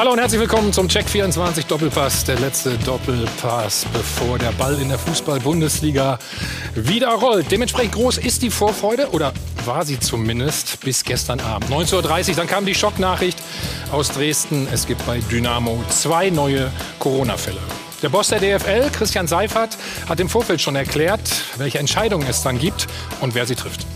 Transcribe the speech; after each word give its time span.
Hallo 0.00 0.12
und 0.12 0.18
herzlich 0.18 0.40
willkommen 0.40 0.72
zum 0.72 0.88
Check 0.88 1.06
24 1.10 1.66
Doppelpass, 1.66 2.24
der 2.24 2.38
letzte 2.38 2.70
Doppelpass, 2.86 3.84
bevor 3.92 4.38
der 4.38 4.50
Ball 4.52 4.80
in 4.80 4.88
der 4.88 4.98
Fußball-Bundesliga 4.98 6.18
wieder 6.74 7.10
rollt. 7.10 7.50
Dementsprechend 7.50 7.92
groß 7.92 8.16
ist 8.16 8.40
die 8.40 8.48
Vorfreude 8.48 9.10
oder 9.10 9.34
war 9.66 9.84
sie 9.84 10.00
zumindest 10.00 10.80
bis 10.80 11.04
gestern 11.04 11.38
Abend. 11.40 11.70
19.30 11.70 12.30
Uhr, 12.30 12.36
dann 12.36 12.46
kam 12.46 12.64
die 12.64 12.74
Schocknachricht 12.74 13.42
aus 13.92 14.10
Dresden. 14.10 14.66
Es 14.72 14.86
gibt 14.86 15.04
bei 15.04 15.18
Dynamo 15.30 15.84
zwei 15.90 16.30
neue 16.30 16.70
Corona-Fälle. 16.98 17.60
Der 18.02 18.08
Boss 18.08 18.28
der 18.28 18.38
DFL, 18.38 18.88
Christian 18.92 19.26
Seifert, 19.26 19.76
hat 20.08 20.18
im 20.18 20.30
Vorfeld 20.30 20.62
schon 20.62 20.76
erklärt, 20.76 21.20
welche 21.58 21.78
Entscheidungen 21.78 22.26
es 22.26 22.42
dann 22.42 22.58
gibt 22.58 22.86
und 23.20 23.34
wer 23.34 23.44
sie 23.44 23.54
trifft. 23.54 23.86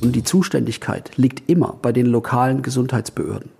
Und 0.00 0.12
die 0.12 0.22
Zuständigkeit 0.22 1.10
liegt 1.16 1.50
immer 1.50 1.76
bei 1.82 1.90
den 1.90 2.06
lokalen 2.06 2.62
Gesundheitsbehörden. 2.62 3.50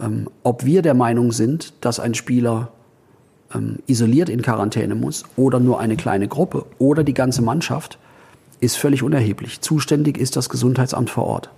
Ähm, 0.00 0.28
ob 0.42 0.64
wir 0.64 0.82
der 0.82 0.94
Meinung 0.94 1.32
sind, 1.32 1.72
dass 1.80 2.00
ein 2.00 2.14
Spieler 2.14 2.70
ähm, 3.54 3.78
isoliert 3.86 4.28
in 4.28 4.42
Quarantäne 4.42 4.94
muss 4.94 5.24
oder 5.36 5.60
nur 5.60 5.80
eine 5.80 5.96
kleine 5.96 6.28
Gruppe 6.28 6.66
oder 6.78 7.04
die 7.04 7.14
ganze 7.14 7.42
Mannschaft, 7.42 7.98
ist 8.60 8.76
völlig 8.76 9.02
unerheblich. 9.02 9.60
Zuständig 9.60 10.18
ist 10.18 10.36
das 10.36 10.48
Gesundheitsamt 10.48 11.10
vor 11.10 11.26
Ort. 11.26 11.50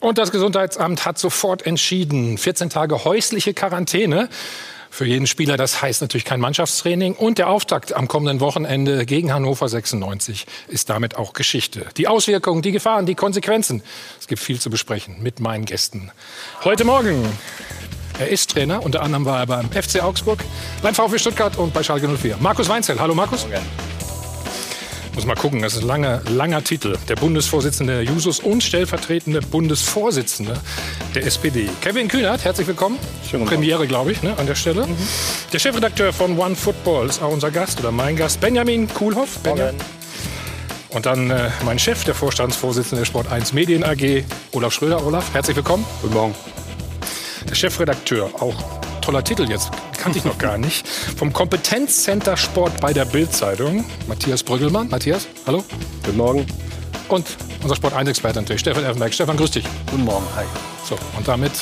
Und 0.00 0.18
das 0.18 0.32
Gesundheitsamt 0.32 1.06
hat 1.06 1.16
sofort 1.16 1.64
entschieden, 1.64 2.36
14 2.36 2.70
Tage 2.70 3.04
häusliche 3.04 3.54
Quarantäne 3.54 4.28
für 4.92 5.06
jeden 5.06 5.26
Spieler. 5.26 5.56
Das 5.56 5.80
heißt 5.80 6.02
natürlich 6.02 6.26
kein 6.26 6.38
Mannschaftstraining. 6.38 7.14
Und 7.14 7.38
der 7.38 7.48
Auftakt 7.48 7.94
am 7.94 8.08
kommenden 8.08 8.40
Wochenende 8.40 9.06
gegen 9.06 9.32
Hannover 9.32 9.68
96 9.68 10.46
ist 10.68 10.90
damit 10.90 11.16
auch 11.16 11.32
Geschichte. 11.32 11.86
Die 11.96 12.06
Auswirkungen, 12.06 12.60
die 12.60 12.72
Gefahren, 12.72 13.06
die 13.06 13.14
Konsequenzen. 13.14 13.82
Es 14.20 14.26
gibt 14.26 14.42
viel 14.42 14.60
zu 14.60 14.68
besprechen 14.68 15.16
mit 15.22 15.40
meinen 15.40 15.64
Gästen. 15.64 16.12
Heute 16.62 16.84
Morgen. 16.84 17.26
Er 18.18 18.28
ist 18.28 18.50
Trainer, 18.50 18.82
unter 18.82 19.00
anderem 19.00 19.24
war 19.24 19.40
er 19.40 19.46
beim 19.46 19.70
FC 19.72 20.02
Augsburg, 20.02 20.44
beim 20.82 20.94
VfB 20.94 21.18
Stuttgart 21.18 21.56
und 21.56 21.72
bei 21.72 21.82
Schalke 21.82 22.06
04. 22.06 22.36
Markus 22.40 22.68
Weinzel. 22.68 23.00
Hallo 23.00 23.14
Markus. 23.14 23.48
Morgen. 23.48 24.01
Muss 25.14 25.26
mal 25.26 25.34
gucken, 25.34 25.60
das 25.60 25.74
ist 25.74 25.82
ein 25.82 25.86
langer, 25.88 26.22
langer 26.30 26.64
Titel. 26.64 26.96
Der 27.06 27.16
Bundesvorsitzende 27.16 27.92
der 27.92 28.02
Jusos 28.04 28.40
und 28.40 28.62
stellvertretende 28.62 29.42
Bundesvorsitzende 29.42 30.54
der 31.14 31.26
SPD. 31.26 31.68
Kevin 31.82 32.08
Kühnert, 32.08 32.44
herzlich 32.44 32.66
willkommen. 32.66 32.98
Schönen 33.30 33.44
Premiere, 33.44 33.86
glaube 33.86 34.12
ich, 34.12 34.22
ne, 34.22 34.34
an 34.38 34.46
der 34.46 34.54
Stelle. 34.54 34.86
Mhm. 34.86 34.96
Der 35.52 35.58
Chefredakteur 35.58 36.14
von 36.14 36.38
One 36.38 36.56
Football 36.56 37.08
ist 37.08 37.22
auch 37.22 37.30
unser 37.30 37.50
Gast 37.50 37.78
oder 37.80 37.92
mein 37.92 38.16
Gast, 38.16 38.40
Benjamin 38.40 38.88
Kuhlhoff. 38.88 39.38
Benjamin. 39.40 39.78
Und 40.88 41.04
dann 41.04 41.30
äh, 41.30 41.50
mein 41.64 41.78
Chef, 41.78 42.04
der 42.04 42.14
Vorstandsvorsitzende 42.14 43.02
der 43.02 43.06
Sport 43.06 43.30
1 43.30 43.52
Medien 43.52 43.84
AG, 43.84 44.24
Olaf 44.52 44.72
Schröder. 44.72 45.04
Olaf, 45.04 45.34
herzlich 45.34 45.56
willkommen. 45.56 45.84
Guten 46.00 46.14
Morgen. 46.14 46.34
Der 47.50 47.54
Chefredakteur, 47.54 48.30
auch 48.40 48.54
toller 49.02 49.22
Titel 49.22 49.48
jetzt, 49.50 49.70
kannte 49.98 50.18
ich 50.18 50.24
noch 50.24 50.38
gar 50.38 50.56
nicht. 50.56 50.88
Vom 50.88 51.32
Kompetenzcenter 51.32 52.36
Sport 52.36 52.80
bei 52.80 52.92
der 52.92 53.04
Bild-Zeitung, 53.04 53.84
Matthias 54.06 54.42
Brüggelmann. 54.42 54.88
Matthias, 54.88 55.26
hallo. 55.46 55.64
Guten 56.04 56.16
Morgen. 56.16 56.46
Und 57.08 57.26
unser 57.62 57.76
Sport 57.76 57.94
1-Experte 57.94 58.40
natürlich, 58.40 58.60
Stefan 58.60 58.84
Effenberg. 58.84 59.12
Stefan, 59.12 59.36
grüß 59.36 59.50
dich. 59.50 59.64
Guten 59.90 60.04
Morgen, 60.04 60.24
hi. 60.34 60.44
So, 60.88 60.96
und 61.18 61.28
damit 61.28 61.52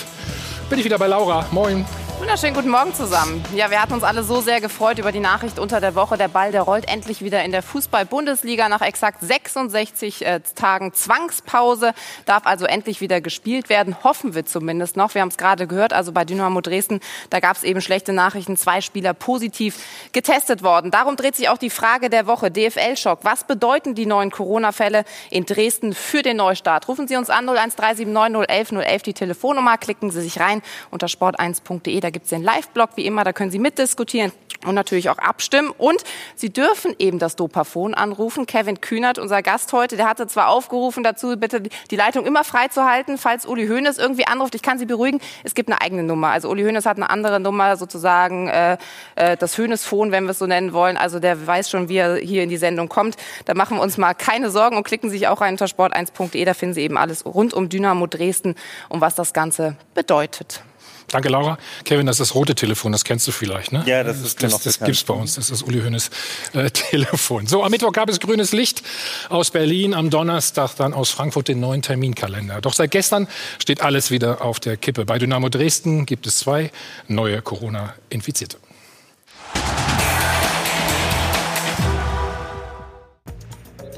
bin 0.68 0.78
ich 0.78 0.84
wieder 0.84 0.98
bei 0.98 1.08
Laura. 1.08 1.46
Moin. 1.50 1.84
Wunderschönen 2.20 2.54
guten 2.54 2.68
Morgen 2.68 2.92
zusammen. 2.92 3.42
Ja, 3.56 3.70
wir 3.70 3.80
hatten 3.80 3.94
uns 3.94 4.02
alle 4.02 4.22
so 4.22 4.42
sehr 4.42 4.60
gefreut 4.60 4.98
über 4.98 5.10
die 5.10 5.20
Nachricht 5.20 5.58
unter 5.58 5.80
der 5.80 5.94
Woche. 5.94 6.18
Der 6.18 6.28
Ball, 6.28 6.52
der 6.52 6.60
rollt 6.60 6.86
endlich 6.86 7.22
wieder 7.22 7.42
in 7.42 7.50
der 7.50 7.62
Fußball-Bundesliga 7.62 8.68
nach 8.68 8.82
exakt 8.82 9.22
66 9.22 10.26
äh, 10.26 10.40
Tagen 10.54 10.92
Zwangspause. 10.92 11.94
Darf 12.26 12.44
also 12.44 12.66
endlich 12.66 13.00
wieder 13.00 13.22
gespielt 13.22 13.70
werden. 13.70 14.04
Hoffen 14.04 14.34
wir 14.34 14.44
zumindest 14.44 14.98
noch. 14.98 15.14
Wir 15.14 15.22
haben 15.22 15.30
es 15.30 15.38
gerade 15.38 15.66
gehört. 15.66 15.94
Also 15.94 16.12
bei 16.12 16.26
Dynamo 16.26 16.60
Dresden, 16.60 17.00
da 17.30 17.40
gab 17.40 17.56
es 17.56 17.62
eben 17.62 17.80
schlechte 17.80 18.12
Nachrichten. 18.12 18.58
Zwei 18.58 18.82
Spieler 18.82 19.14
positiv 19.14 19.78
getestet 20.12 20.62
worden. 20.62 20.90
Darum 20.90 21.16
dreht 21.16 21.36
sich 21.36 21.48
auch 21.48 21.58
die 21.58 21.70
Frage 21.70 22.10
der 22.10 22.26
Woche. 22.26 22.50
DFL-Schock. 22.50 23.20
Was 23.22 23.44
bedeuten 23.44 23.94
die 23.94 24.04
neuen 24.04 24.30
Corona-Fälle 24.30 25.04
in 25.30 25.46
Dresden 25.46 25.94
für 25.94 26.20
den 26.20 26.36
Neustart? 26.36 26.86
Rufen 26.86 27.08
Sie 27.08 27.16
uns 27.16 27.30
an 27.30 27.48
01379 27.48 28.06
011 28.46 28.72
011 28.72 29.02
die 29.04 29.14
Telefonnummer. 29.14 29.78
Klicken 29.78 30.10
Sie 30.10 30.20
sich 30.20 30.38
rein 30.38 30.60
unter 30.90 31.06
sport1.de 31.06 32.09
da 32.10 32.12
gibt 32.12 32.24
es 32.24 32.30
den 32.30 32.42
Live-Blog 32.42 32.90
wie 32.96 33.06
immer, 33.06 33.22
da 33.22 33.32
können 33.32 33.52
Sie 33.52 33.60
mitdiskutieren 33.60 34.32
und 34.66 34.74
natürlich 34.74 35.10
auch 35.10 35.18
abstimmen. 35.18 35.70
Und 35.70 36.02
Sie 36.34 36.50
dürfen 36.50 36.92
eben 36.98 37.20
das 37.20 37.36
Dopafon 37.36 37.94
anrufen. 37.94 38.46
Kevin 38.46 38.80
Kühnert, 38.80 39.18
unser 39.20 39.42
Gast 39.42 39.72
heute, 39.72 39.96
der 39.96 40.08
hatte 40.08 40.26
zwar 40.26 40.48
aufgerufen 40.48 41.04
dazu, 41.04 41.36
bitte 41.36 41.62
die 41.62 41.96
Leitung 41.96 42.26
immer 42.26 42.42
frei 42.42 42.66
zu 42.66 42.84
halten, 42.84 43.16
falls 43.16 43.46
Uli 43.46 43.68
Hoeneß 43.68 43.98
irgendwie 43.98 44.26
anruft. 44.26 44.56
Ich 44.56 44.62
kann 44.62 44.76
Sie 44.76 44.86
beruhigen, 44.86 45.20
es 45.44 45.54
gibt 45.54 45.70
eine 45.70 45.80
eigene 45.80 46.02
Nummer. 46.02 46.30
Also 46.30 46.50
Uli 46.50 46.64
Hoeneß 46.64 46.84
hat 46.84 46.96
eine 46.96 47.10
andere 47.10 47.38
Nummer, 47.38 47.76
sozusagen 47.76 48.48
äh, 48.48 48.76
äh 49.14 49.36
das 49.36 49.56
Hoeneß-Phone, 49.56 50.10
wenn 50.10 50.24
wir 50.24 50.30
es 50.30 50.40
so 50.40 50.46
nennen 50.46 50.72
wollen. 50.72 50.96
Also 50.96 51.20
der 51.20 51.46
weiß 51.46 51.70
schon, 51.70 51.88
wie 51.88 51.98
er 51.98 52.16
hier 52.16 52.42
in 52.42 52.48
die 52.48 52.56
Sendung 52.56 52.88
kommt. 52.88 53.16
Da 53.44 53.54
machen 53.54 53.76
wir 53.76 53.82
uns 53.82 53.98
mal 53.98 54.14
keine 54.14 54.50
Sorgen 54.50 54.76
und 54.76 54.82
klicken 54.82 55.10
sich 55.10 55.28
auch 55.28 55.42
rein 55.42 55.54
unter 55.54 55.66
sport1.de. 55.66 56.44
Da 56.44 56.54
finden 56.54 56.74
Sie 56.74 56.82
eben 56.82 56.98
alles 56.98 57.24
rund 57.24 57.54
um 57.54 57.68
Dynamo 57.68 58.08
Dresden 58.08 58.56
und 58.88 59.00
was 59.00 59.14
das 59.14 59.32
Ganze 59.32 59.76
bedeutet. 59.94 60.64
Danke, 61.10 61.28
Laura. 61.28 61.58
Kevin, 61.84 62.06
das 62.06 62.20
ist 62.20 62.30
das 62.30 62.34
rote 62.36 62.54
Telefon, 62.54 62.92
das 62.92 63.04
kennst 63.04 63.26
du 63.26 63.32
vielleicht, 63.32 63.72
ne? 63.72 63.82
Ja, 63.86 64.04
das 64.04 64.20
ist 64.20 64.42
Das, 64.42 64.52
das, 64.52 64.62
das 64.62 64.80
gibt's 64.80 65.02
bei 65.02 65.14
uns, 65.14 65.34
das 65.34 65.50
ist 65.50 65.62
Uli 65.62 65.80
Hoeneß 65.80 66.10
äh, 66.52 66.70
Telefon. 66.72 67.46
So, 67.46 67.64
am 67.64 67.70
Mittwoch 67.70 67.92
gab 67.92 68.08
es 68.08 68.20
grünes 68.20 68.52
Licht 68.52 68.82
aus 69.28 69.50
Berlin, 69.50 69.92
am 69.94 70.10
Donnerstag 70.10 70.76
dann 70.76 70.94
aus 70.94 71.10
Frankfurt 71.10 71.48
den 71.48 71.58
neuen 71.58 71.82
Terminkalender. 71.82 72.60
Doch 72.60 72.74
seit 72.74 72.92
gestern 72.92 73.26
steht 73.58 73.80
alles 73.80 74.10
wieder 74.12 74.42
auf 74.42 74.60
der 74.60 74.76
Kippe. 74.76 75.04
Bei 75.04 75.18
Dynamo 75.18 75.48
Dresden 75.48 76.06
gibt 76.06 76.26
es 76.28 76.38
zwei 76.38 76.70
neue 77.08 77.42
Corona-Infizierte. 77.42 78.56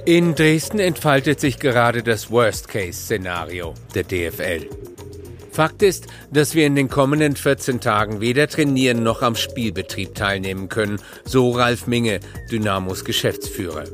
In 0.05 0.35
Dresden 0.35 0.81
entfaltet 0.81 1.39
sich 1.39 1.61
gerade 1.61 2.03
das 2.03 2.31
Worst-Case-Szenario 2.31 3.75
der 3.95 4.03
DFL. 4.03 4.92
Fakt 5.53 5.83
ist, 5.83 6.07
dass 6.31 6.55
wir 6.55 6.67
in 6.67 6.75
den 6.75 6.89
kommenden 6.89 7.37
14 7.37 7.81
Tagen 7.81 8.23
weder 8.23 8.49
trainieren 8.49 9.03
noch 9.03 9.21
am 9.21 9.37
Spielbetrieb 9.37 10.15
teilnehmen 10.15 10.71
können, 10.71 10.99
so 11.27 11.51
Ralf 11.51 11.87
Minge, 11.87 12.21
Dynamos 12.51 13.05
Geschäftsführer. 13.05 13.85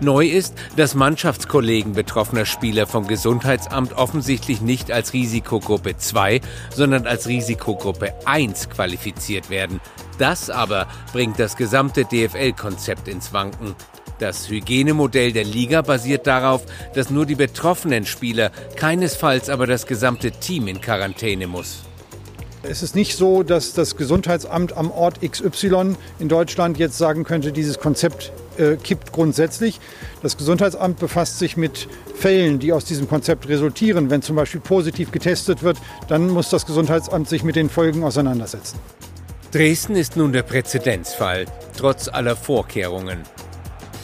Neu 0.00 0.26
ist, 0.26 0.54
dass 0.76 0.94
Mannschaftskollegen 0.94 1.92
betroffener 1.92 2.46
Spieler 2.46 2.86
vom 2.86 3.06
Gesundheitsamt 3.06 3.92
offensichtlich 3.92 4.62
nicht 4.62 4.90
als 4.90 5.12
Risikogruppe 5.12 5.98
2, 5.98 6.40
sondern 6.74 7.06
als 7.06 7.26
Risikogruppe 7.28 8.14
1 8.24 8.70
qualifiziert 8.70 9.50
werden. 9.50 9.80
Das 10.18 10.48
aber 10.48 10.86
bringt 11.12 11.38
das 11.38 11.56
gesamte 11.56 12.04
DFL-Konzept 12.04 13.08
ins 13.08 13.34
Wanken. 13.34 13.74
Das 14.18 14.48
Hygienemodell 14.48 15.32
der 15.32 15.44
Liga 15.44 15.82
basiert 15.82 16.26
darauf, 16.26 16.62
dass 16.94 17.10
nur 17.10 17.24
die 17.24 17.36
betroffenen 17.36 18.04
Spieler, 18.04 18.50
keinesfalls 18.76 19.48
aber 19.48 19.66
das 19.66 19.86
gesamte 19.86 20.32
Team 20.32 20.66
in 20.66 20.80
Quarantäne 20.80 21.46
muss. 21.46 21.84
Es 22.64 22.82
ist 22.82 22.96
nicht 22.96 23.16
so, 23.16 23.44
dass 23.44 23.72
das 23.72 23.96
Gesundheitsamt 23.96 24.76
am 24.76 24.90
Ort 24.90 25.20
XY 25.20 25.96
in 26.18 26.28
Deutschland 26.28 26.76
jetzt 26.76 26.98
sagen 26.98 27.22
könnte, 27.22 27.52
dieses 27.52 27.78
Konzept 27.78 28.32
äh, 28.58 28.74
kippt 28.76 29.12
grundsätzlich. 29.12 29.80
Das 30.22 30.36
Gesundheitsamt 30.36 30.98
befasst 30.98 31.38
sich 31.38 31.56
mit 31.56 31.88
Fällen, 32.16 32.58
die 32.58 32.72
aus 32.72 32.84
diesem 32.84 33.08
Konzept 33.08 33.48
resultieren. 33.48 34.10
Wenn 34.10 34.22
zum 34.22 34.34
Beispiel 34.34 34.60
positiv 34.60 35.12
getestet 35.12 35.62
wird, 35.62 35.78
dann 36.08 36.28
muss 36.28 36.50
das 36.50 36.66
Gesundheitsamt 36.66 37.28
sich 37.28 37.44
mit 37.44 37.54
den 37.54 37.70
Folgen 37.70 38.02
auseinandersetzen. 38.02 38.78
Dresden 39.52 39.94
ist 39.94 40.16
nun 40.16 40.32
der 40.32 40.42
Präzedenzfall, 40.42 41.46
trotz 41.76 42.08
aller 42.08 42.34
Vorkehrungen. 42.36 43.20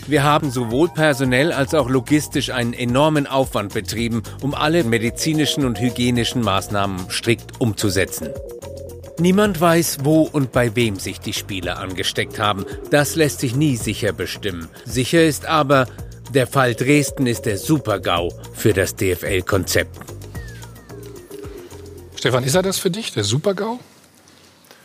Wir 0.07 0.23
haben 0.23 0.51
sowohl 0.51 0.89
personell 0.89 1.51
als 1.53 1.75
auch 1.75 1.89
logistisch 1.89 2.51
einen 2.51 2.75
enormen 2.75 3.27
Aufwand 3.27 3.73
betrieben, 3.73 4.23
um 4.43 4.55
alle 4.55 4.85
medizinischen 4.85 5.65
und 5.65 5.81
hygienischen 5.81 6.43
Maßnahmen 6.43 7.11
strikt 7.11 7.61
umzusetzen. 7.61 8.29
Niemand 9.19 9.61
weiß, 9.61 9.99
wo 10.03 10.23
und 10.23 10.53
bei 10.53 10.75
wem 10.77 10.99
sich 10.99 11.21
die 11.21 11.33
Spieler 11.33 11.79
angesteckt 11.79 12.39
haben. 12.39 12.67
Das 12.91 13.15
lässt 13.15 13.41
sich 13.41 13.55
nie 13.57 13.77
sicher 13.77 14.13
bestimmen. 14.13 14.69
Sicher 14.85 15.25
ist 15.25 15.47
aber, 15.47 15.87
der 16.35 16.47
Fall 16.47 16.75
Dresden 16.75 17.27
ist 17.27 17.47
der 17.47 17.57
Super-GAU 17.57 18.31
für 18.53 18.73
das 18.73 18.97
DFL-Konzept. 18.97 19.97
Stefan, 22.17 22.45
ist 22.45 22.55
er 22.55 22.63
das 22.63 22.79
für 22.79 22.91
dich, 22.91 23.13
der 23.13 23.25
Super-GAU? 23.25 23.79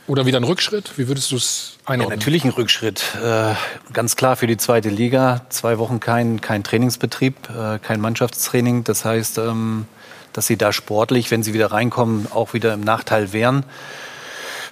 Oder 0.10 0.26
wieder 0.26 0.40
ein 0.40 0.44
Rückschritt? 0.44 0.98
Wie 0.98 1.08
würdest 1.08 1.32
du 1.32 1.36
es 1.36 1.78
einordnen? 1.86 2.10
Ja, 2.10 2.16
natürlich 2.16 2.44
ein 2.44 2.50
Rückschritt. 2.50 3.04
Äh, 3.24 3.54
ganz 3.94 4.16
klar 4.16 4.36
für 4.36 4.48
die 4.48 4.58
zweite 4.58 4.90
Liga. 4.90 5.46
Zwei 5.50 5.78
Wochen 5.78 6.00
kein, 6.00 6.42
kein 6.42 6.64
Trainingsbetrieb, 6.64 7.36
äh, 7.52 7.78
kein 7.78 8.02
Mannschaftstraining. 8.02 8.84
Das 8.84 9.06
heißt, 9.06 9.38
ähm, 9.38 9.86
dass 10.34 10.48
sie 10.48 10.58
da 10.58 10.74
sportlich, 10.74 11.30
wenn 11.30 11.44
sie 11.44 11.54
wieder 11.54 11.72
reinkommen, 11.72 12.26
auch 12.32 12.56
wieder 12.56 12.74
im 12.74 12.82
Nachteil 12.82 13.34
wären. 13.34 13.64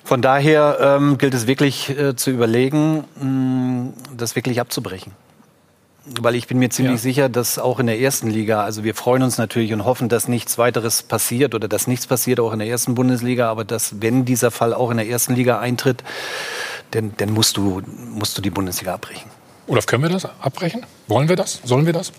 Von 0.04 0.24
daher 0.24 0.80
ähm, 0.82 1.20
gilt 1.20 1.36
es 1.36 1.46
wirklich 1.46 1.90
äh, 1.90 2.16
zu 2.16 2.32
überlegen, 2.32 3.04
mh, 3.22 3.94
das 4.18 4.36
wirklich 4.36 4.60
abzubrechen. 4.60 5.12
Weil 6.22 6.36
ich 6.36 6.48
bin 6.48 6.60
mir 6.60 6.70
ziemlich 6.70 6.96
ja. 6.96 7.02
sicher, 7.02 7.30
dass 7.30 7.60
auch 7.60 7.80
in 7.80 7.88
der 7.88 8.00
ersten 8.00 8.30
Liga, 8.30 8.64
also 8.64 8.84
wir 8.84 8.96
freuen 8.96 9.24
uns 9.24 9.38
natürlich 9.38 9.74
und 9.74 9.86
hoffen, 9.86 10.10
dass 10.10 10.28
nichts 10.28 10.58
weiteres 10.58 11.04
passiert 11.04 11.54
oder 11.56 11.68
dass 11.68 11.88
nichts 11.88 12.08
passiert 12.08 12.40
auch 12.40 12.54
in 12.54 12.60
der 12.60 12.68
ersten 12.68 12.96
Bundesliga, 12.96 13.50
aber 13.50 13.66
dass 13.66 14.02
wenn 14.02 14.26
dieser 14.26 14.52
Fall 14.52 14.74
auch 14.74 14.92
in 14.92 14.98
der 14.98 15.08
ersten 15.08 15.36
Liga 15.36 15.60
eintritt, 15.60 16.04
dann, 16.92 17.14
dann 17.18 17.32
musst, 17.32 17.58
du, 17.58 17.82
musst 17.86 18.38
du 18.38 18.42
die 18.42 18.50
Bundesliga 18.50 18.94
abbrechen. 18.94 19.30
Olaf, 19.68 19.86
können 19.86 20.04
wir 20.04 20.10
das 20.10 20.26
abbrechen? 20.26 20.86
Wollen 21.08 21.28
wir 21.28 21.36
das? 21.36 21.60
Sollen 21.64 21.86
wir 21.86 21.94
das? 21.94 22.14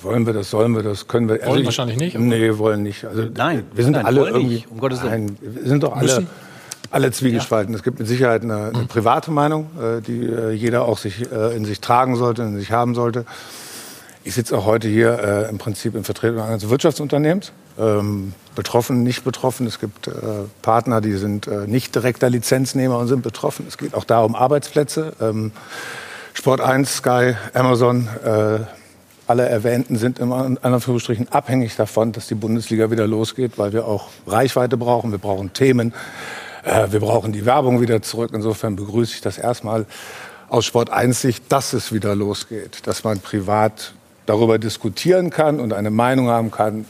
Wollen 0.00 0.26
wir 0.26 0.32
das, 0.32 0.50
sollen 0.50 0.74
wir 0.74 0.82
das, 0.82 1.08
können 1.08 1.28
wir. 1.28 1.34
Also 1.34 1.48
wollen 1.48 1.60
ich, 1.60 1.66
wahrscheinlich 1.66 1.98
nicht. 1.98 2.18
Nee, 2.18 2.56
wollen 2.56 2.82
nicht. 2.82 3.04
Also, 3.04 3.24
nein, 3.34 3.66
wir 3.74 3.84
sind 3.84 3.94
nein, 3.94 4.06
alle 4.06 4.28
irgendwie. 4.28 4.54
Nicht, 4.54 4.70
um 4.70 4.78
Gottes 4.78 5.02
Willen. 5.02 5.26
Nein, 5.26 5.38
wir 5.40 5.68
sind 5.68 5.82
doch 5.82 5.94
alle. 5.94 6.04
Müssen 6.04 6.28
alle 6.90 7.10
zwiegespalten. 7.12 7.72
Ja. 7.72 7.78
Es 7.78 7.82
gibt 7.82 7.98
mit 7.98 8.08
Sicherheit 8.08 8.42
eine, 8.42 8.72
eine 8.74 8.84
private 8.84 9.30
Meinung, 9.30 9.70
äh, 9.80 10.00
die 10.00 10.26
äh, 10.26 10.52
jeder 10.52 10.84
auch 10.84 10.98
sich, 10.98 11.30
äh, 11.30 11.56
in 11.56 11.64
sich 11.64 11.80
tragen 11.80 12.16
sollte, 12.16 12.42
in 12.42 12.58
sich 12.58 12.72
haben 12.72 12.94
sollte. 12.94 13.24
Ich 14.24 14.34
sitze 14.34 14.56
auch 14.56 14.66
heute 14.66 14.88
hier 14.88 15.18
äh, 15.18 15.48
im 15.48 15.58
Prinzip 15.58 15.94
in 15.94 16.04
Vertretung 16.04 16.40
eines 16.40 16.68
Wirtschaftsunternehmens. 16.68 17.52
Ähm, 17.78 18.32
betroffen, 18.56 19.04
nicht 19.04 19.22
betroffen. 19.22 19.66
Es 19.66 19.78
gibt 19.78 20.08
äh, 20.08 20.12
Partner, 20.62 21.00
die 21.00 21.12
sind 21.12 21.46
äh, 21.46 21.68
nicht 21.68 21.94
direkter 21.94 22.28
Lizenznehmer 22.28 22.98
und 22.98 23.06
sind 23.06 23.22
betroffen. 23.22 23.66
Es 23.68 23.78
geht 23.78 23.94
auch 23.94 24.04
da 24.04 24.20
um 24.20 24.34
Arbeitsplätze. 24.34 25.12
Ähm, 25.20 25.52
Sport 26.34 26.60
1, 26.60 26.98
Sky, 26.98 27.34
Amazon, 27.52 28.08
alle 29.26 29.48
Erwähnten 29.48 29.96
sind 29.96 30.20
in 30.20 30.30
Anführungsstrichen 30.30 31.32
abhängig 31.32 31.74
davon, 31.74 32.12
dass 32.12 32.28
die 32.28 32.36
Bundesliga 32.36 32.92
wieder 32.92 33.08
losgeht, 33.08 33.58
weil 33.58 33.72
wir 33.72 33.86
auch 33.86 34.08
Reichweite 34.26 34.76
brauchen, 34.76 35.10
wir 35.10 35.18
brauchen 35.18 35.52
Themen. 35.52 35.92
Äh, 36.68 36.92
wir 36.92 37.00
brauchen 37.00 37.32
die 37.32 37.46
Werbung 37.46 37.80
wieder 37.80 38.02
zurück. 38.02 38.32
Insofern 38.34 38.76
begrüße 38.76 39.14
ich 39.14 39.20
das 39.20 39.38
erstmal 39.38 39.86
aus 40.48 40.66
Sport 40.66 40.90
1 40.90 41.20
Sicht, 41.20 41.44
dass 41.48 41.72
es 41.72 41.92
wieder 41.92 42.14
losgeht, 42.14 42.86
dass 42.86 43.04
man 43.04 43.20
privat 43.20 43.94
darüber 44.26 44.58
diskutieren 44.58 45.30
kann 45.30 45.60
und 45.60 45.72
eine 45.72 45.90
Meinung 45.90 46.28
haben 46.28 46.50
kann, 46.50 46.84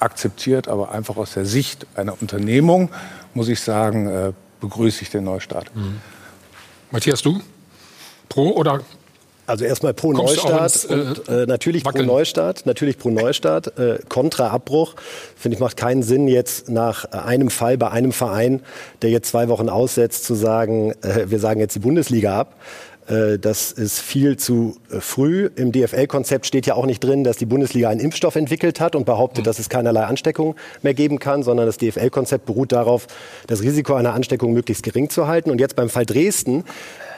akzeptiert, 0.00 0.66
aber 0.66 0.92
einfach 0.92 1.16
aus 1.16 1.34
der 1.34 1.44
Sicht 1.44 1.86
einer 1.94 2.20
Unternehmung, 2.20 2.90
muss 3.34 3.48
ich 3.48 3.60
sagen, 3.60 4.08
äh, 4.08 4.32
begrüße 4.60 5.02
ich 5.02 5.10
den 5.10 5.24
Neustart. 5.24 5.74
Mhm. 5.74 6.00
Matthias, 6.90 7.22
du? 7.22 7.40
Pro 8.28 8.50
oder 8.50 8.80
also 9.50 9.64
erstmal 9.64 9.94
pro 9.94 10.12
Neustart 10.12 10.62
ins, 10.62 10.84
äh, 10.84 10.94
und 10.94 11.28
äh, 11.28 11.46
natürlich 11.46 11.84
wackeln. 11.84 12.06
pro 12.06 12.14
Neustart, 12.14 12.66
natürlich 12.66 12.98
pro 12.98 13.10
Neustart, 13.10 13.78
äh, 13.78 13.98
kontra 14.08 14.48
Abbruch. 14.48 14.94
Finde 15.36 15.56
ich 15.56 15.60
macht 15.60 15.76
keinen 15.76 16.02
Sinn 16.02 16.28
jetzt 16.28 16.68
nach 16.68 17.04
einem 17.12 17.50
Fall 17.50 17.76
bei 17.76 17.90
einem 17.90 18.12
Verein, 18.12 18.62
der 19.02 19.10
jetzt 19.10 19.30
zwei 19.30 19.48
Wochen 19.48 19.68
aussetzt, 19.68 20.24
zu 20.24 20.34
sagen, 20.34 20.92
äh, 21.02 21.26
wir 21.28 21.38
sagen 21.38 21.60
jetzt 21.60 21.74
die 21.74 21.80
Bundesliga 21.80 22.38
ab. 22.38 22.56
Äh, 23.10 23.38
das 23.38 23.72
ist 23.72 23.98
viel 23.98 24.36
zu 24.36 24.76
äh, 24.90 25.00
früh. 25.00 25.50
Im 25.56 25.72
DFL-Konzept 25.72 26.46
steht 26.46 26.66
ja 26.66 26.74
auch 26.74 26.86
nicht 26.86 27.02
drin, 27.02 27.24
dass 27.24 27.36
die 27.36 27.46
Bundesliga 27.46 27.88
einen 27.88 28.00
Impfstoff 28.00 28.36
entwickelt 28.36 28.80
hat 28.80 28.94
und 28.94 29.04
behauptet, 29.04 29.46
dass 29.46 29.58
es 29.58 29.68
keinerlei 29.68 30.04
Ansteckung 30.04 30.54
mehr 30.82 30.94
geben 30.94 31.18
kann, 31.18 31.42
sondern 31.42 31.66
das 31.66 31.78
DFL-Konzept 31.78 32.46
beruht 32.46 32.72
darauf, 32.72 33.06
das 33.46 33.62
Risiko 33.62 33.94
einer 33.94 34.14
Ansteckung 34.14 34.52
möglichst 34.52 34.82
gering 34.82 35.10
zu 35.10 35.26
halten. 35.26 35.50
Und 35.50 35.60
jetzt 35.60 35.76
beim 35.76 35.88
Fall 35.88 36.06
Dresden 36.06 36.64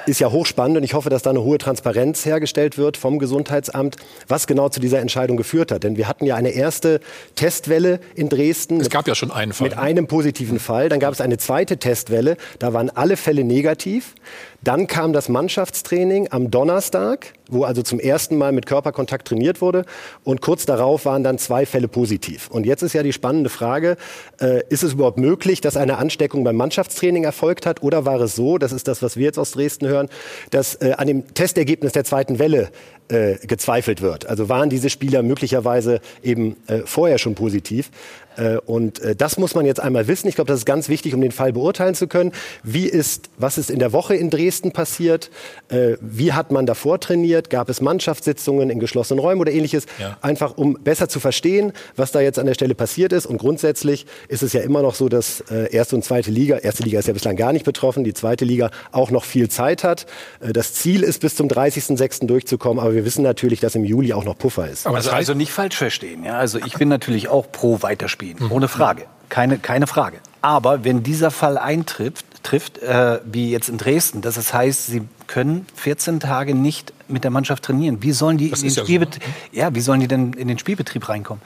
ist 0.06 0.20
ja 0.20 0.30
hochspannend 0.30 0.76
und 0.76 0.82
ich 0.82 0.94
hoffe, 0.94 1.10
dass 1.10 1.22
da 1.22 1.30
eine 1.30 1.42
hohe 1.42 1.58
Transparenz 1.58 2.24
hergestellt 2.24 2.78
wird 2.78 2.96
vom 2.96 3.18
Gesundheitsamt, 3.18 3.96
was 4.28 4.46
genau 4.46 4.68
zu 4.68 4.80
dieser 4.80 5.00
Entscheidung 5.00 5.36
geführt 5.36 5.72
hat. 5.72 5.84
Denn 5.84 5.96
wir 5.96 6.08
hatten 6.08 6.26
ja 6.26 6.36
eine 6.36 6.50
erste 6.50 7.00
Testwelle 7.34 8.00
in 8.14 8.28
Dresden. 8.28 8.80
Es 8.80 8.90
gab 8.90 9.06
ja 9.08 9.14
schon 9.14 9.30
einen 9.30 9.52
Fall. 9.52 9.68
Mit 9.68 9.78
einem 9.78 10.06
positiven 10.06 10.58
Fall. 10.58 10.88
Dann 10.88 11.00
gab 11.00 11.12
es 11.12 11.20
eine 11.20 11.38
zweite 11.38 11.78
Testwelle. 11.78 12.36
Da 12.58 12.72
waren 12.72 12.90
alle 12.90 13.16
Fälle 13.16 13.44
negativ. 13.44 14.14
Dann 14.64 14.86
kam 14.86 15.12
das 15.12 15.28
Mannschaftstraining 15.28 16.28
am 16.30 16.50
Donnerstag, 16.50 17.34
wo 17.50 17.64
also 17.64 17.82
zum 17.82 17.98
ersten 17.98 18.36
Mal 18.36 18.52
mit 18.52 18.66
Körperkontakt 18.66 19.26
trainiert 19.26 19.60
wurde. 19.60 19.84
Und 20.22 20.40
kurz 20.40 20.66
darauf 20.66 21.04
waren 21.04 21.24
dann 21.24 21.38
zwei 21.38 21.66
Fälle 21.66 21.88
positiv. 21.88 22.48
Und 22.48 22.64
jetzt 22.64 22.82
ist 22.82 22.92
ja 22.92 23.02
die 23.02 23.12
spannende 23.12 23.50
Frage, 23.50 23.96
äh, 24.40 24.62
ist 24.68 24.84
es 24.84 24.92
überhaupt 24.92 25.18
möglich, 25.18 25.60
dass 25.60 25.76
eine 25.76 25.98
Ansteckung 25.98 26.44
beim 26.44 26.56
Mannschaftstraining 26.56 27.24
erfolgt 27.24 27.66
hat? 27.66 27.82
Oder 27.82 28.04
war 28.04 28.20
es 28.20 28.36
so, 28.36 28.56
das 28.56 28.72
ist 28.72 28.86
das, 28.86 29.02
was 29.02 29.16
wir 29.16 29.24
jetzt 29.24 29.38
aus 29.38 29.50
Dresden 29.50 29.88
hören, 29.88 30.08
dass 30.50 30.76
äh, 30.76 30.94
an 30.96 31.08
dem 31.08 31.34
Testergebnis 31.34 31.92
der 31.92 32.04
zweiten 32.04 32.38
Welle 32.38 32.70
äh, 33.08 33.36
gezweifelt 33.46 34.02
wird. 34.02 34.26
Also 34.26 34.48
waren 34.48 34.70
diese 34.70 34.90
Spieler 34.90 35.22
möglicherweise 35.22 36.00
eben 36.22 36.56
äh, 36.66 36.80
vorher 36.84 37.18
schon 37.18 37.34
positiv. 37.34 37.90
Äh, 38.36 38.56
und 38.58 39.00
äh, 39.00 39.14
das 39.14 39.38
muss 39.38 39.54
man 39.54 39.66
jetzt 39.66 39.80
einmal 39.80 40.08
wissen. 40.08 40.28
Ich 40.28 40.34
glaube, 40.34 40.48
das 40.48 40.60
ist 40.60 40.66
ganz 40.66 40.88
wichtig, 40.88 41.14
um 41.14 41.20
den 41.20 41.32
Fall 41.32 41.52
beurteilen 41.52 41.94
zu 41.94 42.06
können. 42.06 42.32
Wie 42.62 42.86
ist, 42.86 43.30
was 43.36 43.58
ist 43.58 43.70
in 43.70 43.78
der 43.78 43.92
Woche 43.92 44.14
in 44.14 44.30
Dresden 44.30 44.72
passiert? 44.72 45.30
Äh, 45.68 45.96
wie 46.00 46.32
hat 46.32 46.50
man 46.50 46.66
davor 46.66 47.00
trainiert? 47.00 47.50
Gab 47.50 47.68
es 47.68 47.80
Mannschaftssitzungen 47.80 48.70
in 48.70 48.80
geschlossenen 48.80 49.20
Räumen 49.20 49.40
oder 49.40 49.52
ähnliches? 49.52 49.86
Ja. 49.98 50.18
Einfach, 50.22 50.56
um 50.56 50.74
besser 50.74 51.08
zu 51.08 51.20
verstehen, 51.20 51.72
was 51.96 52.12
da 52.12 52.20
jetzt 52.20 52.38
an 52.38 52.46
der 52.46 52.54
Stelle 52.54 52.74
passiert 52.74 53.12
ist. 53.12 53.26
Und 53.26 53.38
grundsätzlich 53.38 54.06
ist 54.28 54.42
es 54.42 54.52
ja 54.52 54.62
immer 54.62 54.82
noch 54.82 54.94
so, 54.94 55.08
dass 55.08 55.40
erste 55.40 55.96
und 55.96 56.04
zweite 56.04 56.30
Liga, 56.30 56.58
erste 56.58 56.82
Liga 56.82 56.98
ist 56.98 57.08
ja 57.08 57.12
bislang 57.12 57.36
gar 57.36 57.52
nicht 57.52 57.64
betroffen, 57.64 58.04
die 58.04 58.14
zweite 58.14 58.44
Liga 58.44 58.70
auch 58.90 59.10
noch 59.10 59.24
viel 59.24 59.48
Zeit 59.48 59.84
hat. 59.84 60.06
das 60.40 60.74
Ziel 60.74 61.02
ist, 61.02 61.20
bis 61.20 61.34
zum 61.34 61.48
30.06. 61.48 62.26
durchzukommen. 62.26 62.82
Aber 62.82 62.94
wir 62.94 63.01
wissen 63.04 63.22
natürlich, 63.22 63.60
dass 63.60 63.74
im 63.74 63.84
Juli 63.84 64.12
auch 64.12 64.24
noch 64.24 64.38
Puffer 64.38 64.68
ist. 64.68 64.86
Aber 64.86 64.96
also, 64.96 65.10
also 65.10 65.34
nicht 65.34 65.52
falsch 65.52 65.76
verstehen. 65.76 66.24
Ja? 66.24 66.38
Also 66.38 66.58
ich 66.58 66.74
bin 66.74 66.88
natürlich 66.88 67.28
auch 67.28 67.50
pro 67.50 67.82
Weiterspielen 67.82 68.12
spielen, 68.12 68.48
mhm. 68.48 68.52
ohne 68.52 68.68
Frage. 68.68 69.06
Keine, 69.28 69.58
keine 69.58 69.86
Frage. 69.86 70.18
Aber 70.42 70.84
wenn 70.84 71.02
dieser 71.02 71.30
Fall 71.30 71.56
eintrifft, 71.56 72.26
trifft, 72.42 72.78
äh, 72.78 73.20
wie 73.24 73.50
jetzt 73.50 73.68
in 73.68 73.78
Dresden, 73.78 74.20
dass 74.20 74.36
es 74.36 74.52
heißt, 74.52 74.86
sie 74.86 75.02
können 75.26 75.66
14 75.76 76.20
Tage 76.20 76.54
nicht 76.54 76.92
mit 77.08 77.24
der 77.24 77.30
Mannschaft 77.30 77.62
trainieren. 77.62 78.02
Wie 78.02 78.12
sollen 78.12 78.36
die, 78.36 78.48
in 78.48 78.54
den, 78.54 78.68
ja, 78.68 78.70
so, 78.70 78.82
ne? 78.84 79.08
ja, 79.52 79.74
wie 79.74 79.80
sollen 79.80 80.00
die 80.00 80.08
denn 80.08 80.32
in 80.32 80.48
den 80.48 80.58
Spielbetrieb 80.58 81.08
reinkommen? 81.08 81.42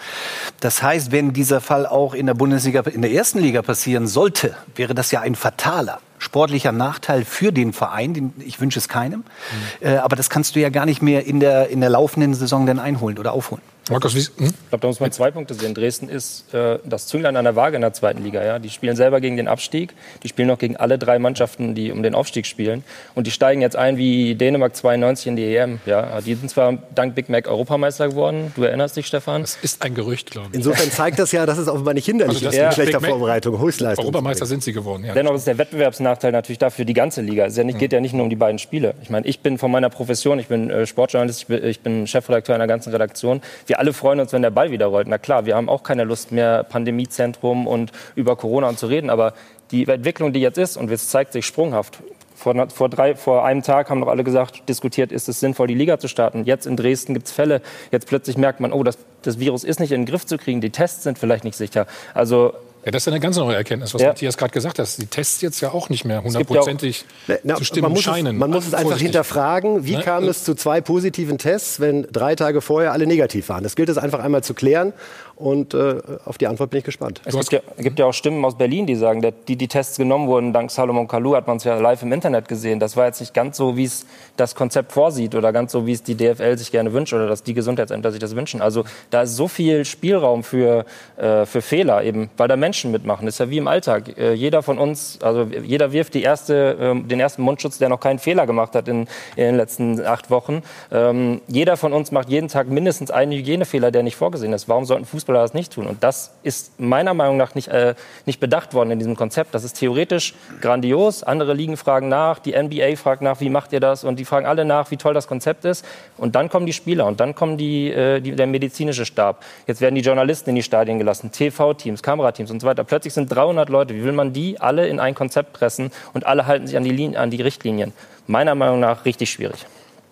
Das 0.61 0.83
heißt, 0.83 1.13
wenn 1.13 1.33
dieser 1.33 1.61
Fall 1.61 1.87
auch 1.87 2.15
in 2.15 2.27
der 2.27 2.35
Bundesliga, 2.35 2.81
in 2.81 3.03
der 3.03 3.13
ersten 3.13 3.39
Liga 3.39 3.63
passieren 3.63 4.07
sollte, 4.07 4.57
wäre 4.75 4.95
das 4.95 5.11
ja 5.11 5.21
ein 5.21 5.35
fataler 5.35 6.01
sportlicher 6.19 6.73
Nachteil 6.73 7.25
für 7.25 7.53
den 7.53 7.73
Verein. 7.73 8.15
Den, 8.15 8.33
ich 8.39 8.61
wünsche 8.61 8.79
es 8.79 8.89
keinem. 8.89 9.21
Mhm. 9.21 9.89
Äh, 9.89 9.97
aber 9.99 10.17
das 10.17 10.31
kannst 10.31 10.57
du 10.57 10.61
ja 10.61 10.69
gar 10.69 10.87
nicht 10.87 11.03
mehr 11.03 11.27
in 11.27 11.41
der, 11.41 11.69
in 11.69 11.81
der 11.81 11.91
laufenden 11.91 12.35
Saison 12.35 12.67
dann 12.67 12.79
einholen 12.79 13.19
oder 13.19 13.33
aufholen. 13.33 13.63
Markus, 13.89 14.17
wie, 14.17 14.21
hm? 14.21 14.47
Ich 14.47 14.69
glaube, 14.71 14.83
da 14.83 14.89
muss 14.89 14.99
man 14.99 15.13
zwei 15.13 15.31
Punkte 15.31 15.55
sehen. 15.55 15.73
Dresden 15.73 16.09
ist 16.09 16.53
äh, 16.53 16.79
das 16.85 17.07
Zünglein 17.07 17.37
an 17.37 17.45
der 17.45 17.55
Waage 17.55 17.77
in 17.77 17.83
der 17.83 17.93
zweiten 17.93 18.25
Liga. 18.25 18.45
Ja? 18.45 18.59
Die 18.59 18.71
spielen 18.71 18.97
selber 18.97 19.21
gegen 19.21 19.37
den 19.37 19.47
Abstieg. 19.47 19.95
Die 20.25 20.29
spielen 20.29 20.49
noch 20.49 20.59
gegen 20.59 20.77
alle 20.77 20.99
drei 20.99 21.21
Mannschaften, 21.21 21.77
die 21.77 21.93
um 21.93 22.03
den 22.03 22.15
Aufstieg 22.15 22.47
spielen. 22.47 22.83
Und 23.15 23.29
die 23.29 23.31
steigen 23.31 23.61
jetzt 23.61 23.77
ein 23.77 23.97
wie 23.97 24.35
Dänemark 24.35 24.75
92 24.75 25.29
in 25.29 25.37
die 25.37 25.57
EM. 25.57 25.79
Ja? 25.87 26.21
Die 26.21 26.35
sind 26.35 26.51
zwar 26.51 26.79
dank 26.97 27.15
Big 27.15 27.29
Mac 27.29 27.47
Europameister 27.47 28.09
geworden. 28.09 28.53
Du 28.57 28.65
erinnerst 28.65 28.97
dich, 28.97 29.07
Stefan? 29.07 29.43
Das 29.43 29.57
ist 29.63 29.83
ein 29.83 29.95
Gerücht, 29.95 30.33
glaube 30.33 30.49
ich. 30.51 30.57
Insofern 30.57 30.91
zeigt 30.91 31.21
das 31.21 31.31
ja, 31.31 31.47
dass 31.47 31.59
es 31.59 31.69
offenbar 31.69 31.95
nicht 31.95 32.07
hinderlich 32.07 32.39
also 32.39 32.49
ist 32.49 32.57
ja. 32.57 32.73
schlechter 32.73 33.01
Vorbereitung, 33.01 33.61
Höchstleistung. 33.61 34.05
Europameister 34.05 34.47
sind 34.47 34.65
sie 34.65 34.73
geworden. 34.73 35.05
Ja. 35.05 35.15
Dennoch 35.15 35.35
ist 35.35 35.47
der 35.47 35.59
Wettbewerbsnachteil 35.59 36.33
natürlich 36.33 36.59
dafür 36.59 36.85
die 36.85 36.95
ganze 36.95 37.23
Liga. 37.23 37.47
Es 37.47 37.57
ja 37.57 37.63
nicht, 37.63 37.79
geht 37.79 37.93
ja 37.93 38.01
nicht 38.01 38.15
nur 38.15 38.25
um 38.25 38.31
die 38.31 38.37
beiden 38.37 38.59
Spiele. 38.59 38.95
Ich 39.03 39.11
meine, 39.11 39.27
ich 39.27 39.41
bin 39.41 39.59
von 39.59 39.71
meiner 39.71 39.91
Profession, 39.91 40.41
ich 40.41 40.49
bin 40.49 40.71
äh, 40.71 40.87
Sportjournalist, 40.87 41.43
ich 41.43 41.47
bin, 41.47 41.65
ich 41.65 41.81
bin 41.81 42.07
Chefredakteur 42.09 42.57
einer 42.57 42.67
ganzen 42.67 42.91
Redaktion. 42.91 43.41
Wir 43.67 43.76
alle 43.79 43.93
freuen 43.93 44.21
uns, 44.21 44.33
wenn 44.33 44.43
der 44.43 44.51
Ball 44.51 44.71
wieder 44.71 44.87
rollt. 44.87 45.09
Na 45.09 45.19
klar, 45.19 45.47
wir 45.47 45.57
haben 45.57 45.69
auch 45.69 45.83
keine 45.83 46.05
Lust 46.05 46.33
mehr, 46.33 46.65
Pandemiezentrum 46.65 47.67
und 47.67 47.93
über 48.15 48.37
Corona 48.37 48.69
und 48.69 48.79
zu 48.79 48.87
reden. 48.87 49.11
Aber 49.11 49.35
die 49.71 49.87
Entwicklung, 49.87 50.33
die 50.33 50.41
jetzt 50.41 50.59
ist, 50.59 50.77
und 50.77 50.91
es 50.91 51.09
zeigt 51.09 51.33
sich 51.33 51.47
sprunghaft, 51.47 51.99
vor, 52.35 52.69
vor, 52.69 52.89
drei, 52.89 53.15
vor 53.15 53.45
einem 53.45 53.63
Tag 53.63 53.89
haben 53.89 54.01
noch 54.01 54.09
alle 54.09 54.23
gesagt, 54.23 54.69
diskutiert, 54.69 55.11
ist 55.11 55.29
es 55.29 55.41
sinnvoll, 55.41 55.67
die 55.67 55.75
Liga 55.75 55.99
zu 55.99 56.07
starten. 56.07 56.45
Jetzt 56.45 56.67
in 56.67 56.77
Dresden 56.77 57.15
gibt 57.15 57.27
es 57.27 57.33
Fälle. 57.33 57.63
Jetzt 57.91 58.07
plötzlich 58.07 58.37
merkt 58.37 58.61
man, 58.61 58.73
oh, 58.73 58.83
das, 58.83 58.99
das 59.23 59.39
Virus 59.41 59.65
ist 59.65 59.81
nicht 59.81 59.91
in 59.91 60.03
den 60.03 60.07
Griff 60.07 60.27
zu 60.27 60.37
kriegen. 60.37 60.61
Die 60.61 60.71
Tests 60.71 61.03
sind 61.03 61.19
vielleicht 61.19 61.45
nicht 61.45 61.57
sicher. 61.57 61.87
Also 62.13 62.53
ja, 62.87 62.93
das 62.93 63.03
ist 63.03 63.09
eine 63.09 63.19
ganz 63.19 63.37
neue 63.37 63.57
Erkenntnis, 63.57 63.93
was 63.95 64.01
ja. 64.01 64.09
Matthias 64.09 64.37
gerade 64.37 64.53
gesagt 64.53 64.79
hat. 64.79 64.99
Die 64.99 65.07
Tests 65.07 65.41
jetzt 65.41 65.61
ja 65.61 65.73
auch 65.73 65.89
nicht 65.89 66.05
mehr 66.05 66.23
hundertprozentig 66.23 67.05
zu 67.27 67.65
stimmen 67.65 67.83
man 67.83 67.93
muss 67.95 68.03
scheinen. 68.03 68.37
Es, 68.37 68.41
man 68.41 68.51
muss 68.53 68.65
es 68.65 68.75
einfach 68.75 68.99
hinterfragen, 68.99 69.85
wie 69.85 69.97
ne? 69.97 70.03
kam 70.03 70.23
es 70.29 70.45
zu 70.45 70.55
zwei 70.55 70.81
positiven 70.81 71.37
Tests, 71.37 71.81
wenn 71.81 72.07
drei 72.13 72.37
Tage 72.37 72.61
vorher 72.61 72.93
alle 72.93 73.09
negativ 73.09 73.49
waren. 73.49 73.65
Das 73.65 73.75
gilt 73.75 73.89
es 73.89 73.99
einfach 73.99 74.21
einmal 74.21 74.45
zu 74.45 74.55
klären 74.55 74.93
und 75.37 75.75
äh, 75.75 76.01
auf 76.25 76.39
die 76.39 76.47
Antwort 76.47 76.71
bin 76.71 76.79
ich 76.79 76.85
gespannt. 76.85 77.21
Es 77.25 77.35
gibt 77.35 77.53
ja, 77.53 77.83
gibt 77.83 77.99
ja, 77.99 78.07
auch 78.07 78.15
Stimmen 78.15 78.43
aus 78.45 78.57
Berlin, 78.57 78.87
die 78.87 78.97
sagen, 78.97 79.21
die 79.47 79.57
die 79.57 79.69
Tests 79.69 79.99
genommen 79.99 80.29
wurden, 80.29 80.55
dank 80.55 80.71
Salomon 80.71 81.07
Kalou 81.07 81.37
hat 81.37 81.47
man 81.47 81.59
es 81.59 81.65
ja 81.65 81.79
live 81.79 82.03
im 82.03 82.13
Internet 82.13 82.49
gesehen. 82.49 82.81
Das 82.81 82.97
war 82.97 83.07
jetzt 83.07 83.21
nicht 83.21 83.35
ganz 83.35 83.59
so, 83.59 83.77
wie 83.77 83.85
es 83.85 84.07
das 84.39 84.55
Konzept 84.55 84.93
vorsieht 84.93 85.35
oder 85.35 85.53
ganz 85.53 85.73
so, 85.73 85.87
wie 85.87 85.93
es 85.93 86.03
die 86.03 86.15
DFL 86.15 86.57
sich 86.57 86.73
gerne 86.73 86.93
wünscht 86.95 87.13
oder 87.13 87.27
dass 87.27 87.43
die 87.43 87.53
Gesundheitsämter 87.53 88.13
sich 88.13 88.21
das 88.21 88.35
wünschen. 88.35 88.63
Also 88.63 88.85
da 89.11 89.23
ist 89.23 89.37
so 89.37 89.47
viel 89.47 89.85
Spielraum 89.85 90.43
für, 90.43 90.87
äh, 91.19 91.45
für 91.45 91.61
Fehler 91.61 92.03
eben, 92.03 92.31
weil 92.39 92.49
da 92.49 92.57
Menschen 92.57 92.91
mitmachen. 92.91 93.27
Das 93.27 93.35
ist 93.35 93.39
ja 93.39 93.51
wie 93.51 93.59
im 93.59 93.69
Alltag. 93.69 94.17
Äh, 94.17 94.33
jeder 94.33 94.63
von 94.63 94.79
uns, 94.79 95.19
also 95.21 95.49
jeder 95.63 95.93
wirft 95.93 96.15
die 96.15 96.23
erste, 96.23 96.79
ähm, 96.81 97.09
den 97.09 97.21
ersten 97.21 97.43
Mundschutz, 97.43 97.77
der 97.77 97.91
noch 97.91 98.01
keinen 98.01 98.19
Fehler 98.19 98.47
gemacht 98.47 98.75
hat 98.75 98.89
in, 98.89 99.01
in 99.37 99.45
den 99.45 99.57
letzten 99.57 100.05
acht 100.05 100.31
Wochen. 100.31 100.63
Ähm, 100.91 101.43
jeder 101.47 101.77
von 101.77 101.93
uns 101.93 102.11
macht 102.11 102.31
jeden 102.31 102.49
Tag 102.49 102.69
mindestens 102.69 103.11
einen 103.11 103.33
Hygienefehler, 103.33 103.91
der 103.91 104.03
nicht 104.03 104.17
vorgesehen 104.17 104.55
ist. 104.55 104.67
Warum 104.69 104.87
sollten 104.87 105.05
Fußball 105.05 105.26
Fußballer 105.27 105.43
das 105.43 105.55
nicht 105.55 105.73
tun. 105.73 105.87
Und 105.87 106.03
das 106.03 106.33
ist 106.43 106.79
meiner 106.79 107.13
Meinung 107.13 107.37
nach 107.37 107.55
nicht, 107.55 107.69
äh, 107.69 107.95
nicht 108.25 108.41
bedacht 108.41 108.75
worden 108.75 108.91
in 108.93 108.99
diesem 108.99 109.17
Konzept. 109.17 109.55
Das 109.55 109.65
ist 109.65 109.75
theoretisch 109.75 110.35
grandios. 110.61 111.23
Andere 111.23 111.53
Ligen 111.53 111.77
fragen 111.77 112.09
nach, 112.09 112.39
die 112.39 112.53
NBA 112.53 112.97
fragt 112.97 113.23
nach, 113.23 113.41
wie 113.41 113.51
macht 113.51 113.73
ihr 113.73 113.81
das? 113.81 114.05
Und 114.05 114.19
die 114.19 114.25
fragen 114.25 114.47
alle 114.47 114.65
nach, 114.65 114.91
wie 114.91 114.97
toll 114.97 115.15
das 115.15 115.27
Konzept 115.27 115.65
ist. 115.65 115.85
Und 116.17 116.35
dann 116.35 116.49
kommen 116.49 116.67
die 116.67 116.73
Spieler 116.73 117.07
und 117.07 117.21
dann 117.21 117.35
kommen 117.35 117.57
die, 117.57 117.91
äh, 117.91 118.21
die, 118.21 118.33
der 118.33 118.47
medizinische 118.47 119.05
Stab. 119.05 119.45
Jetzt 119.67 119.81
werden 119.81 119.95
die 119.95 120.01
Journalisten 120.01 120.51
in 120.51 120.57
die 120.57 120.63
Stadien 120.63 120.99
gelassen, 120.99 121.33
TV-Teams, 121.33 122.03
Kamerateams 122.03 122.51
und 122.51 122.61
so 122.61 122.67
weiter. 122.67 122.85
Plötzlich 122.85 123.13
sind 123.13 123.29
300 123.29 123.69
Leute. 123.69 123.95
Wie 123.95 124.05
will 124.05 124.13
man 124.13 124.33
die 124.33 124.61
alle 124.61 124.87
in 124.87 125.01
ein 125.01 125.15
Konzept 125.15 125.53
pressen 125.53 125.91
und 126.15 126.27
alle 126.27 126.47
halten 126.47 126.67
sich 126.67 126.77
an 126.77 126.85
die, 126.85 126.91
Linien, 126.91 127.17
an 127.17 127.31
die 127.31 127.43
Richtlinien? 127.43 127.93
Meiner 128.29 128.55
Meinung 128.55 128.81
nach 128.81 129.05
richtig 129.05 129.31
schwierig. 129.31 129.67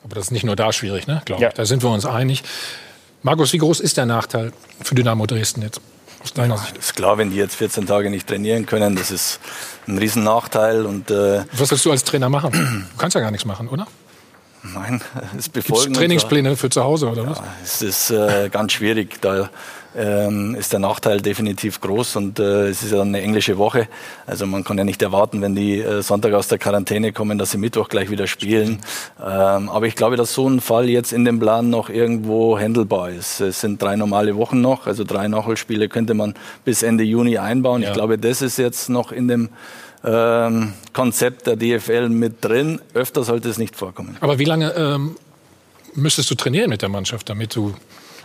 Aber 0.04 0.14
das 0.14 0.24
ist 0.24 0.30
nicht 0.30 0.44
nur 0.44 0.54
da 0.54 0.72
schwierig, 0.72 1.06
ne? 1.06 1.22
glaube 1.24 1.42
ja. 1.42 1.48
ich. 1.48 1.54
Da 1.54 1.64
sind 1.64 1.82
wir 1.82 1.90
uns 1.90 2.04
einig. 2.04 2.42
Markus, 3.24 3.54
wie 3.54 3.58
groß 3.58 3.80
ist 3.80 3.96
der 3.96 4.04
Nachteil 4.04 4.52
für 4.82 4.94
Dynamo 4.94 5.24
Dresden 5.24 5.62
jetzt? 5.62 5.80
Aus 6.22 6.34
deiner 6.34 6.58
Sicht? 6.58 6.76
Ist 6.76 6.94
klar, 6.94 7.16
wenn 7.16 7.30
die 7.30 7.38
jetzt 7.38 7.54
14 7.54 7.86
Tage 7.86 8.10
nicht 8.10 8.26
trainieren 8.26 8.66
können, 8.66 8.96
das 8.96 9.10
ist 9.10 9.40
ein 9.88 9.96
Riesennachteil. 9.96 10.84
Und, 10.84 11.10
äh 11.10 11.42
Was 11.52 11.70
willst 11.70 11.86
du 11.86 11.90
als 11.90 12.04
Trainer 12.04 12.28
machen? 12.28 12.52
Du 12.52 12.98
kannst 12.98 13.14
ja 13.14 13.22
gar 13.22 13.30
nichts 13.30 13.46
machen, 13.46 13.68
oder? 13.68 13.86
Nein, 14.62 15.00
es 15.38 15.48
befolgen. 15.48 15.84
Gibt's 15.84 15.98
Trainingspläne 15.98 16.54
für 16.56 16.68
zu 16.68 16.84
Hause 16.84 17.08
oder 17.08 17.22
ja, 17.22 17.30
was? 17.30 17.42
Es 17.62 17.80
ist 17.80 18.10
äh, 18.10 18.50
ganz 18.50 18.72
schwierig. 18.72 19.22
Da 19.22 19.48
ähm, 19.96 20.54
ist 20.54 20.72
der 20.72 20.80
Nachteil 20.80 21.20
definitiv 21.20 21.80
groß 21.80 22.16
und 22.16 22.38
äh, 22.38 22.68
es 22.68 22.82
ist 22.82 22.92
ja 22.92 22.98
dann 22.98 23.08
eine 23.08 23.22
englische 23.22 23.58
Woche. 23.58 23.88
Also 24.26 24.46
man 24.46 24.64
kann 24.64 24.78
ja 24.78 24.84
nicht 24.84 25.02
erwarten, 25.02 25.40
wenn 25.40 25.54
die 25.54 25.80
äh, 25.80 26.02
Sonntag 26.02 26.32
aus 26.34 26.48
der 26.48 26.58
Quarantäne 26.58 27.12
kommen, 27.12 27.38
dass 27.38 27.52
sie 27.52 27.58
Mittwoch 27.58 27.88
gleich 27.88 28.10
wieder 28.10 28.26
spielen. 28.26 28.80
Ähm, 29.20 29.68
aber 29.68 29.86
ich 29.86 29.94
glaube, 29.94 30.16
dass 30.16 30.34
so 30.34 30.48
ein 30.48 30.60
Fall 30.60 30.88
jetzt 30.88 31.12
in 31.12 31.24
dem 31.24 31.38
Plan 31.38 31.70
noch 31.70 31.88
irgendwo 31.88 32.58
handelbar 32.58 33.10
ist. 33.10 33.40
Es 33.40 33.60
sind 33.60 33.80
drei 33.80 33.96
normale 33.96 34.36
Wochen 34.36 34.60
noch, 34.60 34.86
also 34.86 35.04
drei 35.04 35.28
Nachholspiele 35.28 35.88
könnte 35.88 36.14
man 36.14 36.34
bis 36.64 36.82
Ende 36.82 37.04
Juni 37.04 37.38
einbauen. 37.38 37.82
Ja. 37.82 37.88
Ich 37.88 37.94
glaube, 37.94 38.18
das 38.18 38.42
ist 38.42 38.58
jetzt 38.58 38.88
noch 38.88 39.12
in 39.12 39.28
dem 39.28 39.48
ähm, 40.04 40.74
Konzept 40.92 41.46
der 41.46 41.56
DFL 41.56 42.08
mit 42.08 42.44
drin. 42.44 42.80
Öfter 42.92 43.24
sollte 43.24 43.48
es 43.48 43.58
nicht 43.58 43.76
vorkommen. 43.76 44.16
Aber 44.20 44.38
wie 44.38 44.44
lange 44.44 44.72
ähm, 44.72 45.16
müsstest 45.94 46.30
du 46.30 46.34
trainieren 46.34 46.70
mit 46.70 46.82
der 46.82 46.88
Mannschaft, 46.88 47.28
damit 47.28 47.54
du 47.56 47.74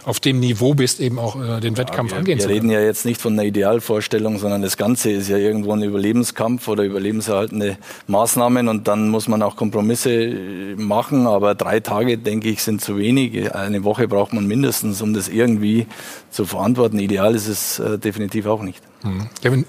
auf 0.05 0.19
dem 0.19 0.39
Niveau 0.39 0.73
bist, 0.73 0.99
eben 0.99 1.19
auch 1.19 1.35
äh, 1.41 1.59
den 1.59 1.77
Wettkampf 1.77 2.11
ja, 2.11 2.15
wir, 2.15 2.19
angehen 2.19 2.37
wir 2.37 2.43
zu 2.43 2.47
können. 2.47 2.63
Wir 2.63 2.69
reden 2.69 2.71
ja 2.71 2.85
jetzt 2.85 3.05
nicht 3.05 3.21
von 3.21 3.33
einer 3.33 3.43
Idealvorstellung, 3.43 4.39
sondern 4.39 4.61
das 4.61 4.77
Ganze 4.77 5.11
ist 5.11 5.29
ja 5.29 5.37
irgendwo 5.37 5.73
ein 5.73 5.81
Überlebenskampf 5.81 6.67
oder 6.67 6.83
überlebenserhaltende 6.83 7.77
Maßnahmen 8.07 8.67
und 8.67 8.87
dann 8.87 9.09
muss 9.09 9.27
man 9.27 9.41
auch 9.41 9.55
Kompromisse 9.55 10.11
äh, 10.11 10.75
machen. 10.75 11.27
Aber 11.27 11.55
drei 11.55 11.79
Tage, 11.79 12.17
denke 12.17 12.49
ich, 12.49 12.63
sind 12.63 12.81
zu 12.81 12.97
wenig. 12.97 13.53
Eine 13.53 13.83
Woche 13.83 14.07
braucht 14.07 14.33
man 14.33 14.47
mindestens, 14.47 15.01
um 15.01 15.13
das 15.13 15.27
irgendwie 15.27 15.87
zu 16.31 16.45
verantworten. 16.45 16.99
Ideal 16.99 17.35
ist 17.35 17.47
es 17.47 17.79
äh, 17.79 17.97
definitiv 17.97 18.45
auch 18.45 18.61
nicht. 18.61 18.81
Mhm. 19.03 19.29
Kevin, 19.41 19.65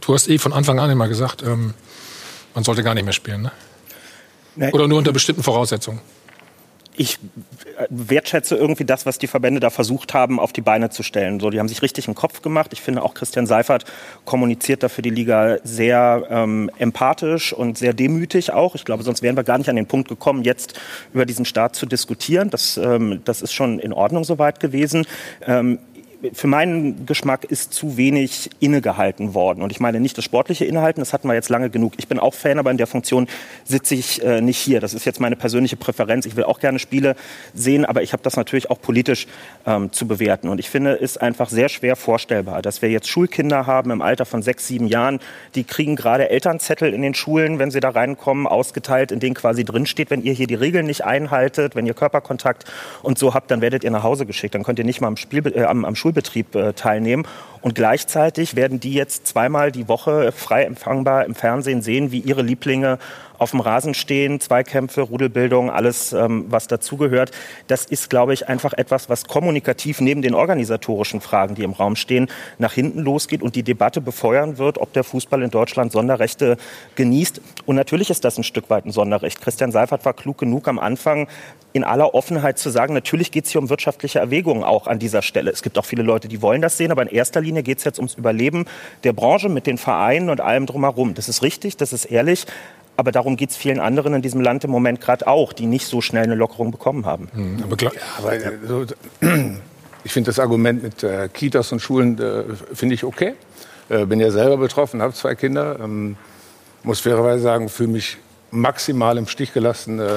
du 0.00 0.14
hast 0.14 0.28
eh 0.28 0.38
von 0.38 0.52
Anfang 0.52 0.78
an 0.78 0.90
immer 0.90 1.08
gesagt, 1.08 1.42
ähm, 1.42 1.74
man 2.54 2.64
sollte 2.64 2.82
gar 2.82 2.94
nicht 2.94 3.04
mehr 3.04 3.12
spielen, 3.12 3.42
ne? 3.42 3.52
Nee. 4.54 4.70
Oder 4.72 4.86
nur 4.86 4.98
unter 4.98 5.12
bestimmten 5.12 5.42
Voraussetzungen? 5.42 6.00
ich 6.96 7.18
wertschätze 7.90 8.56
irgendwie 8.56 8.84
das, 8.84 9.06
was 9.06 9.18
die 9.18 9.26
Verbände 9.26 9.60
da 9.60 9.70
versucht 9.70 10.14
haben, 10.14 10.40
auf 10.40 10.52
die 10.52 10.60
Beine 10.60 10.90
zu 10.90 11.02
stellen. 11.02 11.40
So, 11.40 11.50
die 11.50 11.58
haben 11.58 11.68
sich 11.68 11.82
richtig 11.82 12.06
einen 12.08 12.14
Kopf 12.14 12.42
gemacht. 12.42 12.72
Ich 12.72 12.80
finde 12.80 13.02
auch 13.02 13.14
Christian 13.14 13.46
Seifert 13.46 13.84
kommuniziert 14.24 14.82
da 14.82 14.88
für 14.88 15.02
die 15.02 15.10
Liga 15.10 15.58
sehr 15.64 16.26
ähm, 16.30 16.70
empathisch 16.78 17.52
und 17.52 17.78
sehr 17.78 17.92
demütig 17.92 18.52
auch. 18.52 18.74
Ich 18.74 18.84
glaube, 18.84 19.02
sonst 19.02 19.22
wären 19.22 19.36
wir 19.36 19.44
gar 19.44 19.58
nicht 19.58 19.70
an 19.70 19.76
den 19.76 19.86
Punkt 19.86 20.08
gekommen, 20.08 20.44
jetzt 20.44 20.78
über 21.12 21.26
diesen 21.26 21.44
Start 21.44 21.76
zu 21.76 21.86
diskutieren. 21.86 22.50
Das, 22.50 22.76
ähm, 22.76 23.20
das 23.24 23.42
ist 23.42 23.52
schon 23.52 23.78
in 23.78 23.92
Ordnung 23.92 24.24
soweit 24.24 24.60
gewesen. 24.60 25.06
Ähm, 25.46 25.78
für 26.32 26.46
meinen 26.46 27.04
Geschmack 27.06 27.44
ist 27.44 27.72
zu 27.72 27.96
wenig 27.96 28.50
innegehalten 28.60 29.34
worden. 29.34 29.62
Und 29.62 29.72
ich 29.72 29.80
meine 29.80 29.98
nicht 29.98 30.16
das 30.16 30.24
sportliche 30.24 30.64
Innehalten, 30.64 31.00
das 31.00 31.12
hatten 31.12 31.26
wir 31.26 31.34
jetzt 31.34 31.48
lange 31.48 31.70
genug. 31.70 31.94
Ich 31.96 32.06
bin 32.06 32.18
auch 32.18 32.34
Fan, 32.34 32.58
aber 32.58 32.70
in 32.70 32.76
der 32.76 32.86
Funktion 32.86 33.26
sitze 33.64 33.94
ich 33.94 34.22
äh, 34.22 34.40
nicht 34.40 34.58
hier. 34.58 34.80
Das 34.80 34.94
ist 34.94 35.04
jetzt 35.04 35.20
meine 35.20 35.34
persönliche 35.34 35.76
Präferenz. 35.76 36.24
Ich 36.26 36.36
will 36.36 36.44
auch 36.44 36.60
gerne 36.60 36.78
Spiele 36.78 37.16
sehen, 37.54 37.84
aber 37.84 38.02
ich 38.02 38.12
habe 38.12 38.22
das 38.22 38.36
natürlich 38.36 38.70
auch 38.70 38.80
politisch 38.80 39.26
ähm, 39.66 39.90
zu 39.90 40.06
bewerten. 40.06 40.48
Und 40.48 40.60
ich 40.60 40.70
finde 40.70 40.98
es 41.00 41.16
einfach 41.16 41.48
sehr 41.50 41.68
schwer 41.68 41.96
vorstellbar, 41.96 42.62
dass 42.62 42.82
wir 42.82 42.90
jetzt 42.90 43.08
Schulkinder 43.08 43.66
haben 43.66 43.90
im 43.90 44.00
Alter 44.00 44.24
von 44.24 44.42
sechs, 44.42 44.68
sieben 44.68 44.86
Jahren, 44.86 45.18
die 45.56 45.64
kriegen 45.64 45.96
gerade 45.96 46.30
Elternzettel 46.30 46.94
in 46.94 47.02
den 47.02 47.14
Schulen, 47.14 47.58
wenn 47.58 47.70
sie 47.70 47.80
da 47.80 47.90
reinkommen, 47.90 48.46
ausgeteilt, 48.46 49.10
in 49.10 49.18
denen 49.18 49.34
quasi 49.34 49.64
drinsteht, 49.64 50.10
wenn 50.10 50.22
ihr 50.22 50.32
hier 50.32 50.46
die 50.46 50.54
Regeln 50.54 50.86
nicht 50.86 51.04
einhaltet, 51.04 51.74
wenn 51.74 51.86
ihr 51.86 51.94
Körperkontakt 51.94 52.64
und 53.02 53.18
so 53.18 53.34
habt, 53.34 53.50
dann 53.50 53.60
werdet 53.60 53.82
ihr 53.82 53.90
nach 53.90 54.04
Hause 54.04 54.24
geschickt. 54.24 54.54
Dann 54.54 54.62
könnt 54.62 54.78
ihr 54.78 54.84
nicht 54.84 55.00
mal 55.00 55.08
am, 55.08 55.16
Spiel, 55.16 55.46
äh, 55.54 55.64
am, 55.64 55.84
am 55.84 55.96
Schul 55.96 56.11
Schulbetrieb 56.12 56.54
äh, 56.54 56.72
teilnehmen. 56.74 57.26
Und 57.62 57.74
gleichzeitig 57.74 58.56
werden 58.56 58.80
die 58.80 58.92
jetzt 58.92 59.26
zweimal 59.26 59.70
die 59.70 59.88
Woche 59.88 60.32
frei 60.32 60.64
empfangbar 60.64 61.24
im 61.24 61.34
Fernsehen 61.34 61.80
sehen, 61.80 62.10
wie 62.10 62.18
ihre 62.18 62.42
Lieblinge 62.42 62.98
auf 63.42 63.50
dem 63.50 63.60
Rasen 63.60 63.94
stehen, 63.94 64.40
Zweikämpfe, 64.40 65.02
Rudelbildung, 65.02 65.70
alles, 65.70 66.12
ähm, 66.12 66.46
was 66.48 66.66
dazugehört. 66.66 67.32
Das 67.66 67.84
ist, 67.84 68.10
glaube 68.10 68.32
ich, 68.34 68.48
einfach 68.48 68.72
etwas, 68.72 69.08
was 69.08 69.24
kommunikativ 69.24 70.00
neben 70.00 70.22
den 70.22 70.34
organisatorischen 70.34 71.20
Fragen, 71.20 71.54
die 71.54 71.64
im 71.64 71.72
Raum 71.72 71.96
stehen, 71.96 72.28
nach 72.58 72.72
hinten 72.72 73.00
losgeht 73.00 73.42
und 73.42 73.56
die 73.56 73.62
Debatte 73.62 74.00
befeuern 74.00 74.58
wird, 74.58 74.78
ob 74.78 74.92
der 74.92 75.04
Fußball 75.04 75.42
in 75.42 75.50
Deutschland 75.50 75.92
Sonderrechte 75.92 76.56
genießt. 76.94 77.40
Und 77.66 77.76
natürlich 77.76 78.10
ist 78.10 78.24
das 78.24 78.38
ein 78.38 78.44
Stück 78.44 78.70
weit 78.70 78.86
ein 78.86 78.92
Sonderrecht. 78.92 79.40
Christian 79.40 79.72
Seifert 79.72 80.04
war 80.04 80.14
klug 80.14 80.38
genug 80.38 80.68
am 80.68 80.78
Anfang, 80.78 81.28
in 81.72 81.84
aller 81.84 82.14
Offenheit 82.14 82.58
zu 82.58 82.70
sagen, 82.70 82.94
natürlich 82.94 83.30
geht 83.30 83.46
es 83.46 83.50
hier 83.50 83.60
um 83.60 83.70
wirtschaftliche 83.70 84.18
Erwägungen 84.18 84.62
auch 84.62 84.86
an 84.86 84.98
dieser 84.98 85.22
Stelle. 85.22 85.50
Es 85.50 85.62
gibt 85.62 85.78
auch 85.78 85.84
viele 85.84 86.02
Leute, 86.02 86.28
die 86.28 86.42
wollen 86.42 86.60
das 86.60 86.76
sehen, 86.76 86.90
aber 86.90 87.02
in 87.02 87.08
erster 87.08 87.40
Linie 87.40 87.62
geht 87.62 87.78
es 87.78 87.84
jetzt 87.84 87.98
ums 87.98 88.14
Überleben 88.14 88.66
der 89.04 89.12
Branche 89.12 89.48
mit 89.48 89.66
den 89.66 89.78
Vereinen 89.78 90.28
und 90.28 90.40
allem 90.40 90.66
drumherum. 90.66 91.14
Das 91.14 91.28
ist 91.28 91.42
richtig, 91.42 91.76
das 91.76 91.92
ist 91.92 92.04
ehrlich. 92.06 92.46
Aber 92.96 93.10
darum 93.10 93.36
geht 93.36 93.50
es 93.50 93.56
vielen 93.56 93.80
anderen 93.80 94.14
in 94.14 94.22
diesem 94.22 94.40
Land 94.40 94.64
im 94.64 94.70
Moment 94.70 95.00
gerade 95.00 95.26
auch, 95.26 95.52
die 95.52 95.66
nicht 95.66 95.86
so 95.86 96.00
schnell 96.00 96.24
eine 96.24 96.34
Lockerung 96.34 96.70
bekommen 96.70 97.06
haben. 97.06 97.28
Mhm, 97.32 97.62
aber 97.62 97.76
klar, 97.76 97.92
aber, 98.18 98.34
äh, 98.34 98.58
so, 98.66 98.84
ich 100.04 100.12
finde 100.12 100.28
das 100.28 100.38
Argument 100.38 100.82
mit 100.82 101.02
äh, 101.02 101.28
Kitas 101.32 101.72
und 101.72 101.80
Schulen 101.80 102.18
äh, 102.18 102.44
finde 102.74 102.94
ich 102.94 103.04
okay. 103.04 103.34
Äh, 103.88 104.04
bin 104.06 104.20
ja 104.20 104.30
selber 104.30 104.56
betroffen, 104.56 105.02
habe 105.02 105.14
zwei 105.14 105.34
Kinder. 105.34 105.78
Ähm, 105.80 106.16
muss 106.82 107.00
fairerweise 107.00 107.42
sagen, 107.42 107.68
fühle 107.68 107.90
mich 107.90 108.18
maximal 108.52 109.16
im 109.16 109.26
Stich 109.26 109.52
gelassen 109.52 109.98
äh, 109.98 110.10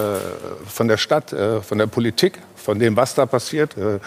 von 0.68 0.88
der 0.88 0.98
Stadt, 0.98 1.32
äh, 1.32 1.62
von 1.62 1.78
der 1.78 1.88
Politik, 1.88 2.40
von 2.56 2.78
dem, 2.80 2.98
was 2.98 3.16
da 3.16 3.26
passiert. 3.26 3.78
Äh, 3.78 4.00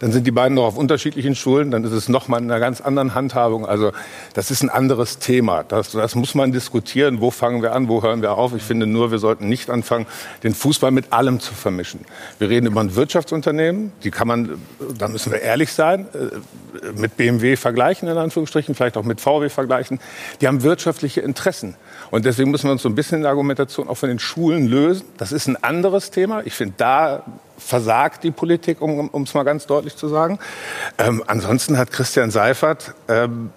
dann 0.00 0.12
sind 0.12 0.26
die 0.26 0.32
beiden 0.32 0.56
noch 0.56 0.64
auf 0.64 0.76
unterschiedlichen 0.76 1.36
Schulen, 1.36 1.70
dann 1.70 1.84
ist 1.84 1.92
es 1.92 2.08
noch 2.08 2.26
mal 2.26 2.38
in 2.38 2.50
einer 2.50 2.58
ganz 2.58 2.80
anderen 2.80 3.14
Handhabung. 3.14 3.64
Also 3.64 3.92
das 4.34 4.50
ist 4.50 4.62
ein 4.62 4.70
anderes 4.70 5.20
Thema. 5.20 5.62
Das, 5.62 5.92
das 5.92 6.16
muss 6.16 6.34
man 6.34 6.50
diskutieren. 6.50 7.20
Wo 7.20 7.30
fangen 7.30 7.62
wir 7.62 7.72
an, 7.72 7.88
wo 7.88 8.02
hören 8.02 8.22
wir 8.22 8.32
auf? 8.32 8.54
Ich 8.54 8.62
finde 8.62 8.86
nur, 8.86 9.12
wir 9.12 9.18
sollten 9.18 9.48
nicht 9.48 9.70
anfangen, 9.70 10.06
den 10.42 10.52
Fußball 10.52 10.90
mit 10.90 11.12
allem 11.12 11.38
zu 11.38 11.54
vermischen. 11.54 12.00
Wir 12.38 12.50
reden 12.50 12.66
über 12.66 12.80
ein 12.80 12.96
Wirtschaftsunternehmen, 12.96 13.92
die 14.02 14.10
kann 14.10 14.26
man, 14.26 14.60
da 14.98 15.06
müssen 15.06 15.30
wir 15.30 15.40
ehrlich 15.40 15.72
sein, 15.72 16.06
äh, 16.12 16.90
mit 16.98 17.16
BMW 17.16 17.56
vergleichen, 17.56 18.08
in 18.08 18.18
Anführungsstrichen, 18.18 18.74
vielleicht 18.74 18.96
auch 18.96 19.04
mit 19.04 19.20
VW 19.20 19.48
vergleichen. 19.48 20.00
Die 20.40 20.48
haben 20.48 20.62
wirtschaftliche 20.64 21.20
Interessen. 21.20 21.76
Und 22.10 22.24
deswegen 22.24 22.50
müssen 22.50 22.68
wir 22.68 22.72
uns 22.72 22.82
so 22.82 22.88
ein 22.88 22.94
bisschen 22.94 23.16
in 23.16 23.22
der 23.22 23.30
Argumentation 23.30 23.88
auch 23.88 23.96
von 23.96 24.08
den 24.08 24.18
Schulen 24.18 24.66
lösen. 24.66 25.06
Das 25.16 25.32
ist 25.32 25.46
ein 25.46 25.62
anderes 25.62 26.10
Thema. 26.10 26.42
Ich 26.44 26.54
finde, 26.54 26.74
da 26.76 27.22
versagt 27.58 28.24
die 28.24 28.30
Politik, 28.30 28.80
um 28.80 29.22
es 29.22 29.34
mal 29.34 29.44
ganz 29.44 29.66
deutlich 29.66 29.96
zu 29.96 30.08
sagen. 30.08 30.38
Ähm, 30.98 31.22
ansonsten 31.26 31.78
hat 31.78 31.90
Christian 31.90 32.30
Seifert 32.30 32.94
ähm, 33.08 33.50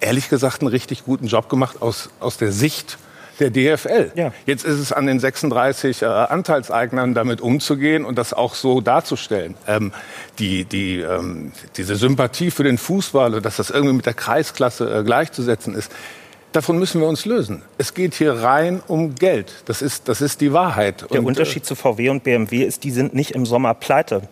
ehrlich 0.00 0.28
gesagt 0.28 0.60
einen 0.60 0.68
richtig 0.68 1.04
guten 1.04 1.26
Job 1.26 1.48
gemacht 1.48 1.80
aus, 1.80 2.10
aus 2.20 2.36
der 2.36 2.52
Sicht 2.52 2.98
der 3.40 3.50
DFL. 3.50 4.12
Ja. 4.14 4.32
Jetzt 4.46 4.64
ist 4.64 4.78
es 4.78 4.92
an 4.92 5.06
den 5.06 5.18
36 5.18 6.02
äh, 6.02 6.06
Anteilseignern, 6.06 7.14
damit 7.14 7.40
umzugehen 7.40 8.04
und 8.04 8.16
das 8.18 8.32
auch 8.32 8.54
so 8.54 8.80
darzustellen. 8.80 9.54
Ähm, 9.66 9.92
die, 10.38 10.64
die, 10.64 11.00
ähm, 11.00 11.52
diese 11.76 11.96
Sympathie 11.96 12.50
für 12.50 12.64
den 12.64 12.78
Fußball, 12.78 13.40
dass 13.40 13.56
das 13.56 13.70
irgendwie 13.70 13.94
mit 13.94 14.06
der 14.06 14.14
Kreisklasse 14.14 14.98
äh, 15.00 15.02
gleichzusetzen 15.02 15.74
ist, 15.74 15.90
Davon 16.52 16.78
müssen 16.78 17.00
wir 17.00 17.08
uns 17.08 17.24
lösen. 17.24 17.62
Es 17.78 17.94
geht 17.94 18.14
hier 18.14 18.34
rein 18.34 18.82
um 18.86 19.14
Geld. 19.14 19.62
Das 19.64 19.80
ist, 19.80 20.08
das 20.08 20.20
ist 20.20 20.42
die 20.42 20.52
Wahrheit. 20.52 21.06
Der 21.10 21.20
und, 21.20 21.26
Unterschied 21.26 21.62
äh, 21.62 21.66
zu 21.66 21.74
VW 21.74 22.10
und 22.10 22.24
BMW 22.24 22.62
ist, 22.64 22.84
die 22.84 22.90
sind 22.90 23.14
nicht 23.14 23.30
im 23.30 23.46
Sommer 23.46 23.72
pleite 23.72 24.28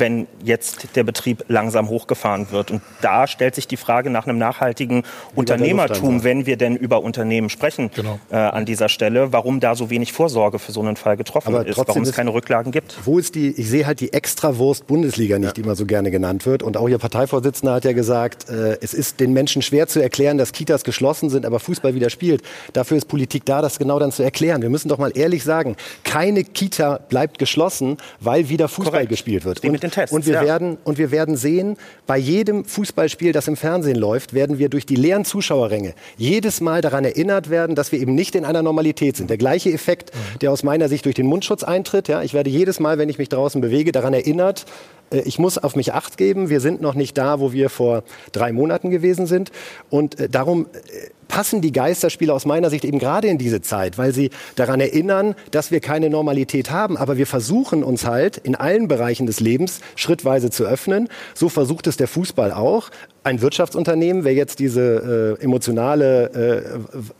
wenn 0.00 0.26
jetzt 0.42 0.96
der 0.96 1.04
Betrieb 1.04 1.44
langsam 1.48 1.88
hochgefahren 1.88 2.50
wird. 2.50 2.70
Und 2.70 2.82
da 3.02 3.26
stellt 3.26 3.54
sich 3.54 3.66
die 3.66 3.76
Frage 3.76 4.10
nach 4.10 4.26
einem 4.26 4.38
nachhaltigen 4.38 5.02
Unternehmertum, 5.34 6.24
wenn 6.24 6.46
wir 6.46 6.56
denn 6.56 6.76
über 6.76 7.02
Unternehmen 7.02 7.50
sprechen 7.50 7.90
genau. 7.94 8.18
äh, 8.30 8.36
an 8.36 8.66
dieser 8.66 8.88
Stelle, 8.88 9.32
warum 9.32 9.60
da 9.60 9.74
so 9.74 9.90
wenig 9.90 10.12
Vorsorge 10.12 10.58
für 10.58 10.72
so 10.72 10.80
einen 10.80 10.96
Fall 10.96 11.16
getroffen 11.16 11.54
Aber 11.54 11.66
ist, 11.66 11.76
warum 11.76 12.02
es 12.02 12.12
keine 12.12 12.32
Rücklagen 12.32 12.72
gibt. 12.72 12.98
Wo 13.04 13.18
ist 13.18 13.34
die, 13.34 13.50
ich 13.50 13.68
sehe 13.68 13.86
halt 13.86 14.00
die 14.00 14.12
Extrawurst 14.12 14.86
Bundesliga 14.86 15.38
nicht, 15.38 15.48
ja. 15.48 15.52
die 15.52 15.60
immer 15.62 15.76
so 15.76 15.86
gerne 15.86 16.10
genannt 16.10 16.46
wird. 16.46 16.62
Und 16.62 16.76
auch 16.76 16.88
Ihr 16.88 16.98
Parteivorsitzender 16.98 17.74
hat 17.74 17.84
ja 17.84 17.92
gesagt, 17.92 18.48
äh, 18.48 18.78
es 18.80 18.94
ist 18.94 19.20
den 19.20 19.32
Menschen 19.32 19.62
schwer 19.62 19.86
zu 19.86 20.00
erklären, 20.00 20.38
dass 20.38 20.52
Kitas 20.52 20.84
geschlossen 20.84 21.30
sind, 21.30 21.46
aber 21.46 21.60
Fußball 21.60 21.94
wieder 21.94 22.10
spielt. 22.10 22.42
Dafür 22.72 22.96
ist 22.96 23.06
Politik 23.06 23.44
da, 23.44 23.62
das 23.62 23.78
genau 23.78 23.98
dann 23.98 24.12
zu 24.12 24.22
erklären. 24.22 24.62
Wir 24.62 24.70
müssen 24.70 24.88
doch 24.88 24.98
mal 24.98 25.12
ehrlich 25.14 25.44
sagen, 25.44 25.76
keine 26.04 26.44
Kita 26.44 26.98
bleibt 27.08 27.38
geschlossen, 27.38 27.96
weil 28.20 28.48
wieder 28.48 28.68
Fußball 28.68 28.92
Korrekt. 28.92 29.08
gespielt 29.10 29.44
wird. 29.44 29.64
Und 29.64 29.82
den 29.86 29.92
Tests, 29.92 30.14
und 30.14 30.26
wir 30.26 30.34
ja. 30.34 30.44
werden 30.44 30.78
und 30.84 30.98
wir 30.98 31.10
werden 31.10 31.36
sehen, 31.36 31.76
bei 32.06 32.18
jedem 32.18 32.64
Fußballspiel, 32.64 33.32
das 33.32 33.48
im 33.48 33.56
Fernsehen 33.56 33.96
läuft, 33.96 34.34
werden 34.34 34.58
wir 34.58 34.68
durch 34.68 34.86
die 34.86 34.96
leeren 34.96 35.24
Zuschauerränge 35.24 35.94
jedes 36.16 36.60
Mal 36.60 36.80
daran 36.80 37.04
erinnert 37.04 37.50
werden, 37.50 37.74
dass 37.74 37.92
wir 37.92 38.00
eben 38.00 38.14
nicht 38.14 38.34
in 38.34 38.44
einer 38.44 38.62
Normalität 38.62 39.16
sind. 39.16 39.30
Der 39.30 39.38
gleiche 39.38 39.72
Effekt, 39.72 40.12
der 40.40 40.52
aus 40.52 40.62
meiner 40.62 40.88
Sicht 40.88 41.04
durch 41.04 41.14
den 41.14 41.26
Mundschutz 41.26 41.62
eintritt. 41.62 42.08
Ja, 42.08 42.22
ich 42.22 42.34
werde 42.34 42.50
jedes 42.50 42.80
Mal, 42.80 42.98
wenn 42.98 43.08
ich 43.08 43.18
mich 43.18 43.28
draußen 43.28 43.60
bewege, 43.60 43.92
daran 43.92 44.14
erinnert, 44.14 44.66
äh, 45.10 45.20
ich 45.20 45.38
muss 45.38 45.58
auf 45.58 45.76
mich 45.76 45.92
acht 45.92 46.16
geben. 46.16 46.48
Wir 46.50 46.60
sind 46.60 46.80
noch 46.80 46.94
nicht 46.94 47.16
da, 47.18 47.40
wo 47.40 47.52
wir 47.52 47.70
vor 47.70 48.02
drei 48.32 48.52
Monaten 48.52 48.90
gewesen 48.90 49.26
sind. 49.26 49.50
Und 49.90 50.18
äh, 50.18 50.28
darum 50.28 50.66
äh, 50.66 51.10
passen 51.28 51.60
die 51.60 51.72
Geisterspiele 51.72 52.32
aus 52.32 52.44
meiner 52.44 52.70
Sicht 52.70 52.84
eben 52.84 52.98
gerade 52.98 53.28
in 53.28 53.38
diese 53.38 53.60
Zeit, 53.60 53.98
weil 53.98 54.12
sie 54.12 54.30
daran 54.54 54.80
erinnern, 54.80 55.34
dass 55.50 55.70
wir 55.70 55.80
keine 55.80 56.10
Normalität 56.10 56.70
haben. 56.70 56.96
Aber 56.96 57.16
wir 57.16 57.26
versuchen 57.26 57.82
uns 57.82 58.06
halt 58.06 58.38
in 58.38 58.54
allen 58.54 58.88
Bereichen 58.88 59.26
des 59.26 59.40
Lebens 59.40 59.80
schrittweise 59.94 60.50
zu 60.50 60.64
öffnen. 60.64 61.08
So 61.34 61.48
versucht 61.48 61.86
es 61.86 61.96
der 61.96 62.08
Fußball 62.08 62.52
auch 62.52 62.90
ein 63.26 63.40
Wirtschaftsunternehmen, 63.40 64.22
wer 64.22 64.34
jetzt 64.34 64.60
diese 64.60 65.36
äh, 65.40 65.42
emotionale, 65.42 66.78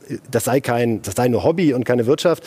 äh, 0.09 0.19
das 0.31 0.45
sei 0.45 0.61
kein, 0.61 1.03
das 1.03 1.17
sei 1.17 1.27
nur 1.27 1.43
Hobby 1.43 1.75
und 1.75 1.85
keine 1.85 2.07
Wirtschaft, 2.07 2.45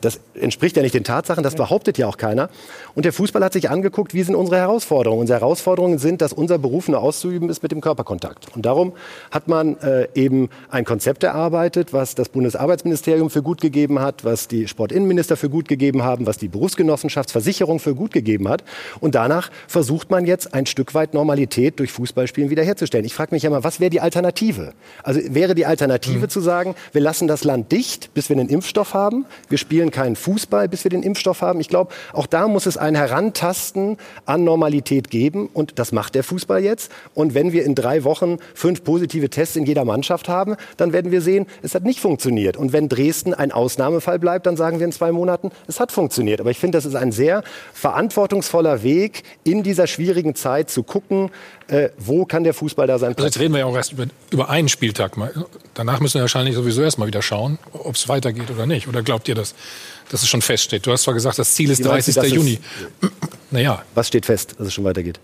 das 0.00 0.18
entspricht 0.34 0.76
ja 0.76 0.82
nicht 0.82 0.94
den 0.94 1.04
Tatsachen, 1.04 1.44
das 1.44 1.54
behauptet 1.54 1.98
ja 1.98 2.08
auch 2.08 2.16
keiner. 2.16 2.48
Und 2.94 3.04
der 3.04 3.12
Fußball 3.12 3.44
hat 3.44 3.52
sich 3.52 3.68
angeguckt, 3.68 4.14
wie 4.14 4.22
sind 4.22 4.34
unsere 4.34 4.56
Herausforderungen. 4.56 5.20
Unsere 5.20 5.40
Herausforderungen 5.40 5.98
sind, 5.98 6.22
dass 6.22 6.32
unser 6.32 6.58
Beruf 6.58 6.88
nur 6.88 7.00
auszuüben 7.00 7.50
ist 7.50 7.62
mit 7.62 7.70
dem 7.70 7.82
Körperkontakt. 7.82 8.46
Und 8.56 8.64
darum 8.64 8.94
hat 9.30 9.46
man 9.46 9.76
äh, 9.80 10.08
eben 10.14 10.48
ein 10.70 10.86
Konzept 10.86 11.01
erarbeitet, 11.06 11.92
was 11.92 12.14
das 12.14 12.28
Bundesarbeitsministerium 12.28 13.30
für 13.30 13.42
gut 13.42 13.60
gegeben 13.60 13.98
hat, 13.98 14.24
was 14.24 14.48
die 14.48 14.68
Sportinnenminister 14.68 15.36
für 15.36 15.50
gut 15.50 15.68
gegeben 15.68 16.02
haben, 16.02 16.26
was 16.26 16.38
die 16.38 16.48
Berufsgenossenschaftsversicherung 16.48 17.78
für 17.78 17.94
gut 17.94 18.12
gegeben 18.12 18.48
hat. 18.48 18.64
Und 19.00 19.14
danach 19.14 19.50
versucht 19.66 20.10
man 20.10 20.24
jetzt 20.24 20.54
ein 20.54 20.66
Stück 20.66 20.94
weit 20.94 21.14
Normalität 21.14 21.78
durch 21.78 21.92
Fußballspielen 21.92 22.48
wiederherzustellen 22.48 22.92
stellen. 22.92 23.04
Ich 23.06 23.14
frage 23.14 23.34
mich 23.34 23.42
ja 23.42 23.50
mal, 23.50 23.64
was 23.64 23.80
wäre 23.80 23.90
die 23.90 24.00
Alternative? 24.00 24.74
Also 25.02 25.20
wäre 25.28 25.54
die 25.54 25.66
Alternative 25.66 26.26
mhm. 26.26 26.28
zu 26.28 26.40
sagen, 26.40 26.74
wir 26.92 27.00
lassen 27.00 27.26
das 27.26 27.42
Land 27.42 27.72
dicht, 27.72 28.12
bis 28.14 28.28
wir 28.28 28.36
einen 28.36 28.48
Impfstoff 28.48 28.94
haben, 28.94 29.24
wir 29.48 29.58
spielen 29.58 29.90
keinen 29.90 30.14
Fußball, 30.14 30.68
bis 30.68 30.84
wir 30.84 30.90
den 30.90 31.02
Impfstoff 31.02 31.40
haben. 31.40 31.60
Ich 31.60 31.68
glaube, 31.68 31.92
auch 32.12 32.26
da 32.26 32.48
muss 32.48 32.66
es 32.66 32.76
ein 32.76 32.94
Herantasten 32.94 33.96
an 34.26 34.44
Normalität 34.44 35.10
geben 35.10 35.48
und 35.52 35.78
das 35.78 35.92
macht 35.92 36.14
der 36.14 36.22
Fußball 36.22 36.62
jetzt. 36.62 36.92
Und 37.14 37.34
wenn 37.34 37.52
wir 37.52 37.64
in 37.64 37.74
drei 37.74 38.04
Wochen 38.04 38.36
fünf 38.54 38.84
positive 38.84 39.30
Tests 39.30 39.56
in 39.56 39.64
jeder 39.64 39.84
Mannschaft 39.84 40.28
haben, 40.28 40.56
dann 40.76 40.91
werden 40.92 41.10
wir 41.10 41.20
sehen, 41.20 41.46
es 41.62 41.74
hat 41.74 41.84
nicht 41.84 42.00
funktioniert. 42.00 42.56
Und 42.56 42.72
wenn 42.72 42.88
Dresden 42.88 43.34
ein 43.34 43.52
Ausnahmefall 43.52 44.18
bleibt, 44.18 44.46
dann 44.46 44.56
sagen 44.56 44.78
wir 44.78 44.86
in 44.86 44.92
zwei 44.92 45.12
Monaten, 45.12 45.50
es 45.66 45.80
hat 45.80 45.92
funktioniert. 45.92 46.40
Aber 46.40 46.50
ich 46.50 46.58
finde, 46.58 46.78
das 46.78 46.84
ist 46.84 46.94
ein 46.94 47.12
sehr 47.12 47.42
verantwortungsvoller 47.72 48.82
Weg, 48.82 49.22
in 49.44 49.62
dieser 49.62 49.86
schwierigen 49.86 50.34
Zeit 50.34 50.70
zu 50.70 50.82
gucken, 50.82 51.30
äh, 51.68 51.90
wo 51.98 52.24
kann 52.24 52.44
der 52.44 52.54
Fußball 52.54 52.86
da 52.86 52.98
sein? 52.98 53.14
Also 53.14 53.24
jetzt 53.24 53.38
reden 53.38 53.54
wir 53.54 53.60
ja 53.60 53.66
auch 53.66 53.76
erst 53.76 53.92
über, 53.92 54.06
über 54.30 54.50
einen 54.50 54.68
Spieltag. 54.68 55.12
Danach 55.74 56.00
müssen 56.00 56.14
wir 56.14 56.22
wahrscheinlich 56.22 56.54
sowieso 56.54 56.82
erst 56.82 56.98
mal 56.98 57.06
wieder 57.06 57.22
schauen, 57.22 57.58
ob 57.72 57.94
es 57.94 58.08
weitergeht 58.08 58.50
oder 58.50 58.66
nicht. 58.66 58.88
Oder 58.88 59.02
glaubt 59.02 59.28
ihr, 59.28 59.34
dass, 59.34 59.54
dass 60.10 60.22
es 60.22 60.28
schon 60.28 60.42
feststeht? 60.42 60.86
Du 60.86 60.92
hast 60.92 61.02
zwar 61.04 61.14
gesagt, 61.14 61.38
das 61.38 61.54
Ziel 61.54 61.70
ist 61.70 61.84
30. 61.84 62.16
Juni. 62.32 62.58
naja. 63.50 63.82
Was 63.94 64.08
steht 64.08 64.26
fest, 64.26 64.54
dass 64.58 64.66
es 64.66 64.74
schon 64.74 64.84
weitergeht? 64.84 65.18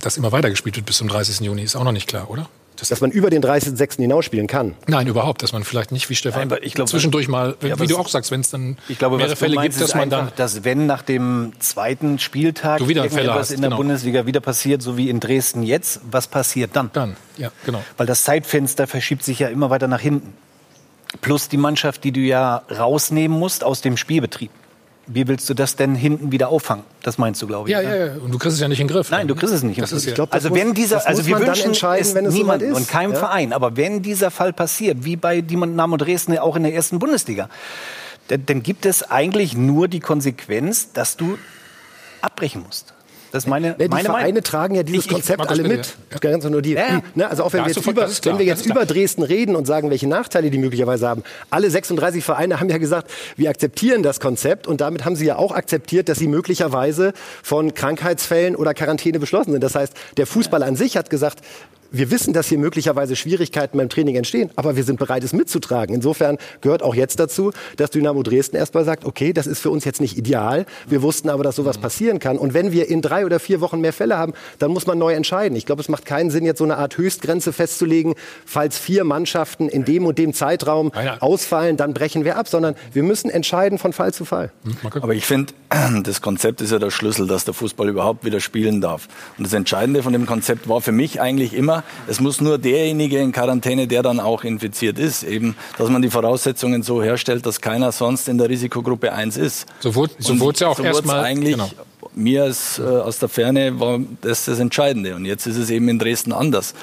Dass 0.00 0.16
immer 0.16 0.32
weitergespielt 0.32 0.76
wird 0.76 0.86
bis 0.86 0.98
zum 0.98 1.08
30. 1.08 1.40
Juni, 1.40 1.62
ist 1.62 1.76
auch 1.76 1.84
noch 1.84 1.92
nicht 1.92 2.06
klar, 2.06 2.30
oder? 2.30 2.48
Das 2.80 2.88
dass 2.88 3.00
man 3.00 3.10
über 3.10 3.30
den 3.30 3.42
30.06. 3.42 3.96
hinausspielen 3.96 4.46
kann. 4.46 4.74
Nein, 4.86 5.06
überhaupt, 5.06 5.42
dass 5.42 5.52
man 5.52 5.64
vielleicht 5.64 5.92
nicht 5.92 6.08
wie 6.10 6.14
Stefan 6.14 6.48
Nein, 6.48 6.58
ich 6.62 6.74
glaub, 6.74 6.88
zwischendurch 6.88 7.28
mal, 7.28 7.56
ja, 7.62 7.78
wie 7.78 7.86
du 7.86 7.98
auch 7.98 8.08
sagst, 8.08 8.30
wenn 8.30 8.40
es 8.40 8.50
dann 8.50 8.78
ich 8.88 8.98
glaube, 8.98 9.16
mehrere 9.16 9.36
Fälle 9.36 9.56
meinst, 9.56 9.78
gibt, 9.78 9.88
dass 9.90 9.96
man 9.96 10.10
dann 10.10 10.32
dass 10.36 10.64
wenn 10.64 10.86
nach 10.86 11.02
dem 11.02 11.52
zweiten 11.58 12.18
Spieltag 12.18 12.80
hast, 12.80 13.50
in 13.50 13.60
der 13.60 13.70
genau. 13.70 13.76
Bundesliga 13.76 14.26
wieder 14.26 14.40
passiert, 14.40 14.82
so 14.82 14.96
wie 14.96 15.08
in 15.08 15.20
Dresden 15.20 15.62
jetzt, 15.62 16.00
was 16.10 16.26
passiert 16.26 16.70
dann? 16.74 16.90
Dann, 16.92 17.16
ja, 17.36 17.50
genau. 17.64 17.82
Weil 17.96 18.06
das 18.06 18.24
Zeitfenster 18.24 18.86
verschiebt 18.86 19.22
sich 19.22 19.38
ja 19.38 19.48
immer 19.48 19.70
weiter 19.70 19.88
nach 19.88 20.00
hinten. 20.00 20.32
Plus 21.20 21.48
die 21.48 21.56
Mannschaft, 21.56 22.04
die 22.04 22.12
du 22.12 22.20
ja 22.20 22.62
rausnehmen 22.70 23.38
musst 23.38 23.64
aus 23.64 23.80
dem 23.80 23.96
Spielbetrieb. 23.96 24.50
Wie 25.12 25.26
willst 25.26 25.50
du 25.50 25.54
das 25.54 25.74
denn 25.74 25.96
hinten 25.96 26.30
wieder 26.30 26.50
auffangen? 26.50 26.84
Das 27.02 27.18
meinst 27.18 27.42
du, 27.42 27.48
glaube 27.48 27.68
ich. 27.68 27.72
Ja, 27.72 27.80
ja, 27.80 28.06
ja. 28.06 28.12
Und 28.14 28.32
du 28.32 28.38
kriegst 28.38 28.54
es 28.54 28.60
ja 28.60 28.68
nicht 28.68 28.78
in 28.78 28.86
den 28.86 28.94
Griff. 28.94 29.10
Nein, 29.10 29.26
du 29.26 29.34
kriegst 29.34 29.52
es 29.52 29.64
nicht. 29.64 29.80
Das 29.80 29.90
ist, 29.90 30.06
ich 30.06 30.14
glaub, 30.14 30.32
also 30.32 30.54
wenn 30.54 30.72
dieser, 30.72 31.04
also 31.04 31.26
wir 31.26 31.40
wünschen 31.40 31.72
es 31.72 32.14
wenn 32.14 32.26
es 32.26 32.34
niemand 32.34 32.62
ist. 32.62 32.76
und 32.76 32.88
keinem 32.88 33.12
ja? 33.12 33.18
Verein. 33.18 33.52
Aber 33.52 33.76
wenn 33.76 34.02
dieser 34.02 34.30
Fall 34.30 34.52
passiert, 34.52 35.04
wie 35.04 35.16
bei 35.16 35.40
Dynamo 35.40 35.96
Dresden 35.96 36.38
auch 36.38 36.54
in 36.54 36.62
der 36.62 36.74
ersten 36.74 37.00
Bundesliga, 37.00 37.48
dann, 38.28 38.46
dann 38.46 38.62
gibt 38.62 38.86
es 38.86 39.02
eigentlich 39.02 39.56
nur 39.56 39.88
die 39.88 39.98
Konsequenz, 39.98 40.92
dass 40.92 41.16
du 41.16 41.38
abbrechen 42.20 42.62
musst. 42.62 42.94
Das 43.32 43.46
meine, 43.46 43.74
die 43.74 43.88
meine 43.88 44.04
Vereine 44.04 44.26
Meinung. 44.26 44.42
tragen 44.42 44.74
ja 44.74 44.82
dieses 44.82 45.06
ich, 45.06 45.12
Konzept 45.12 45.46
alle 45.46 45.62
mit. 45.62 45.96
Ja. 46.22 46.50
nur 46.50 46.62
die, 46.62 46.72
ja. 46.72 47.00
ne, 47.14 47.28
also 47.28 47.44
auch 47.44 47.52
wenn 47.52 47.64
wir 47.64 47.72
jetzt, 47.72 47.86
über, 47.86 48.08
wenn 48.24 48.38
wir 48.38 48.44
jetzt 48.44 48.66
über 48.66 48.86
Dresden 48.86 49.22
reden 49.22 49.56
und 49.56 49.66
sagen, 49.66 49.90
welche 49.90 50.08
Nachteile 50.08 50.50
die 50.50 50.58
möglicherweise 50.58 51.08
haben. 51.08 51.22
Alle 51.50 51.70
36 51.70 52.24
Vereine 52.24 52.60
haben 52.60 52.68
ja 52.68 52.78
gesagt, 52.78 53.10
wir 53.36 53.50
akzeptieren 53.50 54.02
das 54.02 54.20
Konzept 54.20 54.66
und 54.66 54.80
damit 54.80 55.04
haben 55.04 55.16
sie 55.16 55.26
ja 55.26 55.36
auch 55.36 55.52
akzeptiert, 55.52 56.08
dass 56.08 56.18
sie 56.18 56.28
möglicherweise 56.28 57.12
von 57.42 57.74
Krankheitsfällen 57.74 58.56
oder 58.56 58.74
Quarantäne 58.74 59.18
beschlossen 59.20 59.52
sind. 59.52 59.62
Das 59.62 59.74
heißt, 59.74 59.94
der 60.16 60.26
Fußball 60.26 60.62
an 60.62 60.76
sich 60.76 60.96
hat 60.96 61.10
gesagt, 61.10 61.40
wir 61.90 62.10
wissen, 62.10 62.32
dass 62.32 62.48
hier 62.48 62.58
möglicherweise 62.58 63.16
Schwierigkeiten 63.16 63.78
beim 63.78 63.88
Training 63.88 64.16
entstehen, 64.16 64.50
aber 64.56 64.76
wir 64.76 64.84
sind 64.84 64.98
bereit, 64.98 65.24
es 65.24 65.32
mitzutragen. 65.32 65.94
Insofern 65.94 66.38
gehört 66.60 66.82
auch 66.82 66.94
jetzt 66.94 67.20
dazu, 67.20 67.52
dass 67.76 67.90
Dynamo 67.90 68.22
Dresden 68.22 68.56
erstmal 68.56 68.84
sagt, 68.84 69.04
okay, 69.04 69.32
das 69.32 69.46
ist 69.46 69.60
für 69.60 69.70
uns 69.70 69.84
jetzt 69.84 70.00
nicht 70.00 70.16
ideal. 70.16 70.66
Wir 70.86 71.02
wussten 71.02 71.28
aber, 71.28 71.42
dass 71.42 71.56
sowas 71.56 71.78
passieren 71.78 72.18
kann. 72.18 72.38
Und 72.38 72.54
wenn 72.54 72.72
wir 72.72 72.88
in 72.88 73.02
drei 73.02 73.24
oder 73.24 73.40
vier 73.40 73.60
Wochen 73.60 73.80
mehr 73.80 73.92
Fälle 73.92 74.18
haben, 74.18 74.32
dann 74.58 74.70
muss 74.70 74.86
man 74.86 74.98
neu 74.98 75.14
entscheiden. 75.14 75.56
Ich 75.56 75.66
glaube, 75.66 75.82
es 75.82 75.88
macht 75.88 76.04
keinen 76.04 76.30
Sinn, 76.30 76.44
jetzt 76.44 76.58
so 76.58 76.64
eine 76.64 76.76
Art 76.76 76.96
Höchstgrenze 76.96 77.52
festzulegen. 77.52 78.14
Falls 78.46 78.78
vier 78.78 79.04
Mannschaften 79.04 79.68
in 79.68 79.84
dem 79.84 80.06
und 80.06 80.18
dem 80.18 80.32
Zeitraum 80.32 80.92
ausfallen, 81.20 81.76
dann 81.76 81.94
brechen 81.94 82.24
wir 82.24 82.36
ab, 82.36 82.48
sondern 82.48 82.74
wir 82.92 83.02
müssen 83.02 83.30
entscheiden 83.30 83.78
von 83.78 83.92
Fall 83.92 84.14
zu 84.14 84.24
Fall. 84.24 84.52
Hm, 84.64 84.76
aber 85.02 85.14
ich 85.14 85.26
finde, 85.26 85.52
das 86.02 86.20
Konzept 86.20 86.60
ist 86.60 86.72
ja 86.72 86.78
der 86.78 86.90
Schlüssel, 86.90 87.26
dass 87.26 87.44
der 87.44 87.54
Fußball 87.54 87.88
überhaupt 87.88 88.24
wieder 88.24 88.40
spielen 88.40 88.80
darf. 88.80 89.08
Und 89.38 89.46
das 89.46 89.52
Entscheidende 89.52 90.02
von 90.02 90.12
dem 90.12 90.26
Konzept 90.26 90.68
war 90.68 90.80
für 90.80 90.92
mich 90.92 91.20
eigentlich 91.20 91.54
immer, 91.54 91.79
es 92.06 92.20
muss 92.20 92.40
nur 92.40 92.58
derjenige 92.58 93.18
in 93.18 93.32
Quarantäne, 93.32 93.86
der 93.86 94.02
dann 94.02 94.20
auch 94.20 94.44
infiziert 94.44 94.98
ist. 94.98 95.22
Eben, 95.22 95.56
dass 95.78 95.88
man 95.88 96.02
die 96.02 96.10
Voraussetzungen 96.10 96.82
so 96.82 97.02
herstellt, 97.02 97.46
dass 97.46 97.60
keiner 97.60 97.92
sonst 97.92 98.28
in 98.28 98.38
der 98.38 98.48
Risikogruppe 98.48 99.12
1 99.12 99.36
ist. 99.36 99.66
So 99.80 99.94
wurde 99.94 100.12
so 100.18 100.50
es 100.50 100.60
ja 100.60 100.68
auch 100.68 100.76
so 100.76 100.82
erstmal 100.82 101.24
eigentlich 101.24 101.54
genau. 101.54 101.70
mir 102.14 102.44
als, 102.44 102.78
äh, 102.78 102.82
aus 102.82 103.18
der 103.18 103.28
Ferne 103.28 103.78
war 103.80 103.98
das 104.20 104.44
das 104.44 104.58
Entscheidende. 104.58 105.14
Und 105.14 105.24
jetzt 105.24 105.46
ist 105.46 105.56
es 105.56 105.70
eben 105.70 105.88
in 105.88 105.98
Dresden 105.98 106.32
anders. 106.32 106.74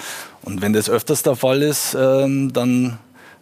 Und 0.43 0.61
wenn 0.61 0.73
das 0.73 0.89
öfters 0.89 1.23
der 1.23 1.35
Fall 1.35 1.61
ist, 1.61 1.95
ähm, 1.99 2.53
dann 2.53 2.99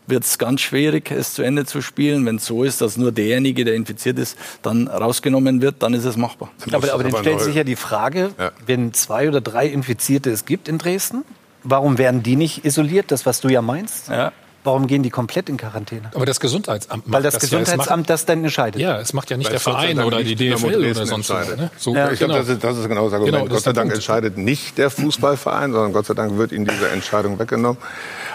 wird 0.07 0.23
es 0.23 0.37
ganz 0.37 0.61
schwierig, 0.61 1.11
es 1.11 1.33
zu 1.33 1.41
Ende 1.41 1.65
zu 1.65 1.81
spielen. 1.81 2.25
Wenn 2.25 2.37
es 2.37 2.45
so 2.45 2.63
ist, 2.63 2.81
dass 2.81 2.97
nur 2.97 3.11
derjenige, 3.11 3.65
der 3.65 3.75
infiziert 3.75 4.19
ist, 4.19 4.37
dann 4.61 4.87
rausgenommen 4.87 5.61
wird, 5.61 5.75
dann 5.79 5.93
ist 5.93 6.05
es 6.05 6.17
machbar. 6.17 6.51
Aber, 6.71 6.93
aber 6.93 7.03
dann 7.03 7.21
stellt 7.21 7.41
sich 7.41 7.55
ja 7.55 7.63
die 7.63 7.75
Frage, 7.75 8.31
ja. 8.37 8.51
wenn 8.65 8.93
zwei 8.93 9.27
oder 9.27 9.41
drei 9.41 9.67
Infizierte 9.67 10.29
es 10.29 10.45
gibt 10.45 10.67
in 10.67 10.77
Dresden, 10.77 11.23
warum 11.65 11.97
werden 11.97 12.23
die 12.23 12.35
nicht 12.35 12.63
isoliert? 12.63 13.11
Das, 13.11 13.25
was 13.25 13.41
du 13.41 13.49
ja 13.49 13.61
meinst. 13.61 14.07
Ja. 14.09 14.31
Warum 14.65 14.87
gehen 14.87 15.03
die 15.03 15.11
komplett 15.11 15.47
in 15.47 15.57
Quarantäne? 15.57 16.09
Aber 16.15 16.25
das 16.25 16.39
Gesundheitsamt 16.39 17.05
macht 17.05 17.13
Weil 17.13 17.21
das, 17.21 17.35
das 17.35 17.43
Gesundheitsamt 17.43 18.07
ja, 18.07 18.13
das 18.13 18.25
dann 18.25 18.43
entscheidet. 18.43 18.81
Ja, 18.81 18.99
es 18.99 19.13
macht 19.13 19.29
ja 19.29 19.37
nicht 19.37 19.45
Weil 19.45 19.51
der 19.51 19.59
Verein 19.59 19.99
oder 19.99 20.23
die 20.23 20.35
DFL 20.35 20.89
oder 20.89 21.05
sonst 21.05 21.29
was. 21.29 21.55
Ne? 21.55 21.69
So, 21.77 21.93
ja. 21.93 22.11
Ich 22.11 22.17
genau. 22.17 22.33
glaube, 22.33 22.47
das 22.47 22.55
ist, 22.55 22.63
das 22.63 22.77
ist 22.79 22.87
genau 22.87 23.05
das 23.05 23.13
Argument. 23.13 23.35
Genau, 23.35 23.45
das 23.45 23.57
Gott 23.57 23.63
sei 23.63 23.73
Dank 23.73 23.89
Punkt. 23.89 23.95
entscheidet 23.97 24.37
nicht 24.39 24.79
der 24.79 24.89
Fußballverein, 24.89 25.71
sondern 25.71 25.93
Gott 25.93 26.07
sei 26.07 26.15
Dank 26.15 26.39
wird 26.39 26.51
ihnen 26.51 26.65
diese 26.65 26.89
Entscheidung 26.89 27.37
weggenommen. 27.37 27.79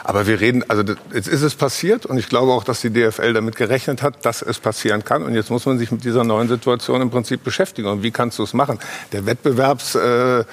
Aber 0.05 0.29
wir 0.29 0.39
reden, 0.39 0.65
also 0.69 0.85
jetzt 1.13 1.27
ist 1.27 1.43
es 1.43 1.57
passiert 1.57 2.07
und 2.07 2.17
ich 2.17 2.29
glaube 2.29 2.53
auch, 2.53 2.63
dass 2.63 2.81
die 2.81 2.91
DFL 2.91 3.33
damit 3.33 3.57
gerechnet 3.57 4.01
hat, 4.03 4.25
dass 4.25 4.41
es 4.41 4.61
passieren 4.61 5.05
kann. 5.05 5.25
Und 5.25 5.35
jetzt 5.35 5.51
muss 5.51 5.67
man 5.67 5.79
sich 5.79 5.91
mit 5.91 6.05
dieser 6.05 6.23
neuen 6.23 6.47
Situation 6.47 7.03
im 7.03 7.11
Prinzip 7.11 7.43
beschäftigen. 7.43 7.89
Und 7.89 8.05
wie 8.05 8.13
kannst 8.13 8.39
du 8.39 8.45
es 8.45 8.55
machen? 8.55 8.79
Der 9.11 9.27
Wettbewerbs... 9.27 9.97
Äh, 9.97 10.45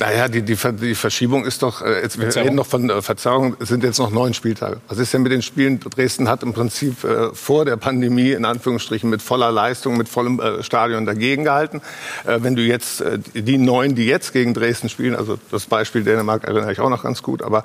naja, 0.00 0.28
die, 0.28 0.42
die, 0.42 0.56
die 0.56 0.94
Verschiebung 0.94 1.44
ist 1.44 1.62
doch, 1.62 1.82
äh, 1.82 2.00
jetzt, 2.00 2.18
wir 2.18 2.34
reden 2.34 2.56
noch 2.56 2.66
von 2.66 2.88
äh, 2.88 3.02
Verzerrung, 3.02 3.56
es 3.60 3.68
sind 3.68 3.84
jetzt 3.84 3.98
noch 3.98 4.10
neun 4.10 4.32
Spieltage. 4.32 4.78
Was 4.88 4.98
ist 4.98 5.12
denn 5.12 5.22
mit 5.22 5.30
den 5.30 5.42
Spielen? 5.42 5.78
Dresden 5.78 6.28
hat 6.28 6.42
im 6.42 6.54
Prinzip 6.54 7.04
äh, 7.04 7.34
vor 7.34 7.66
der 7.66 7.76
Pandemie 7.76 8.32
in 8.32 8.46
Anführungsstrichen 8.46 9.10
mit 9.10 9.20
voller 9.20 9.52
Leistung, 9.52 9.98
mit 9.98 10.08
vollem 10.08 10.40
äh, 10.40 10.62
Stadion 10.62 11.04
dagegen 11.04 11.44
gehalten. 11.44 11.82
Äh, 12.26 12.38
wenn 12.40 12.56
du 12.56 12.62
jetzt 12.62 13.02
äh, 13.02 13.18
die 13.34 13.58
neun, 13.58 13.94
die 13.94 14.06
jetzt 14.06 14.32
gegen 14.32 14.54
Dresden 14.54 14.88
spielen, 14.88 15.14
also 15.14 15.38
das 15.50 15.66
Beispiel 15.66 16.02
Dänemark 16.02 16.44
erinnere 16.44 16.72
ich 16.72 16.80
auch 16.80 16.90
noch 16.90 17.02
ganz 17.02 17.22
gut, 17.22 17.42
aber 17.42 17.62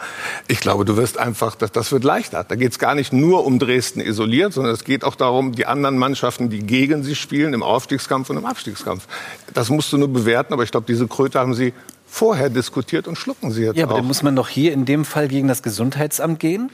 ich 0.49 0.59
glaube, 0.59 0.83
du 0.83 0.97
wirst 0.97 1.17
einfach, 1.17 1.55
das, 1.55 1.71
das 1.71 1.93
wird 1.93 2.03
leichter. 2.03 2.43
Da 2.43 2.55
geht 2.55 2.73
es 2.73 2.79
gar 2.79 2.95
nicht 2.95 3.13
nur 3.13 3.45
um 3.45 3.59
Dresden 3.59 4.01
isoliert, 4.01 4.51
sondern 4.51 4.73
es 4.73 4.83
geht 4.83 5.05
auch 5.05 5.15
darum, 5.15 5.53
die 5.53 5.67
anderen 5.67 5.97
Mannschaften, 5.97 6.49
die 6.49 6.59
gegen 6.59 7.01
sie 7.01 7.15
spielen, 7.15 7.53
im 7.53 7.63
Aufstiegskampf 7.63 8.29
und 8.29 8.35
im 8.35 8.45
Abstiegskampf. 8.45 9.07
Das 9.53 9.69
musst 9.69 9.93
du 9.93 9.97
nur 9.97 10.11
bewerten, 10.11 10.51
aber 10.51 10.63
ich 10.63 10.71
glaube, 10.71 10.85
diese 10.85 11.07
Kröte 11.07 11.39
haben 11.39 11.53
sie 11.53 11.73
vorher 12.15 12.49
diskutiert 12.49 13.09
und 13.09 13.17
schlucken 13.17 13.51
Sie 13.51 13.63
jetzt 13.63 13.75
Ja, 13.77 13.83
aber 13.83 13.93
auch. 13.95 13.97
dann 13.97 14.07
muss 14.07 14.23
man 14.23 14.35
doch 14.37 14.47
hier 14.47 14.71
in 14.71 14.85
dem 14.85 15.03
Fall 15.03 15.27
gegen 15.27 15.49
das 15.49 15.61
Gesundheitsamt 15.61 16.39
gehen, 16.39 16.69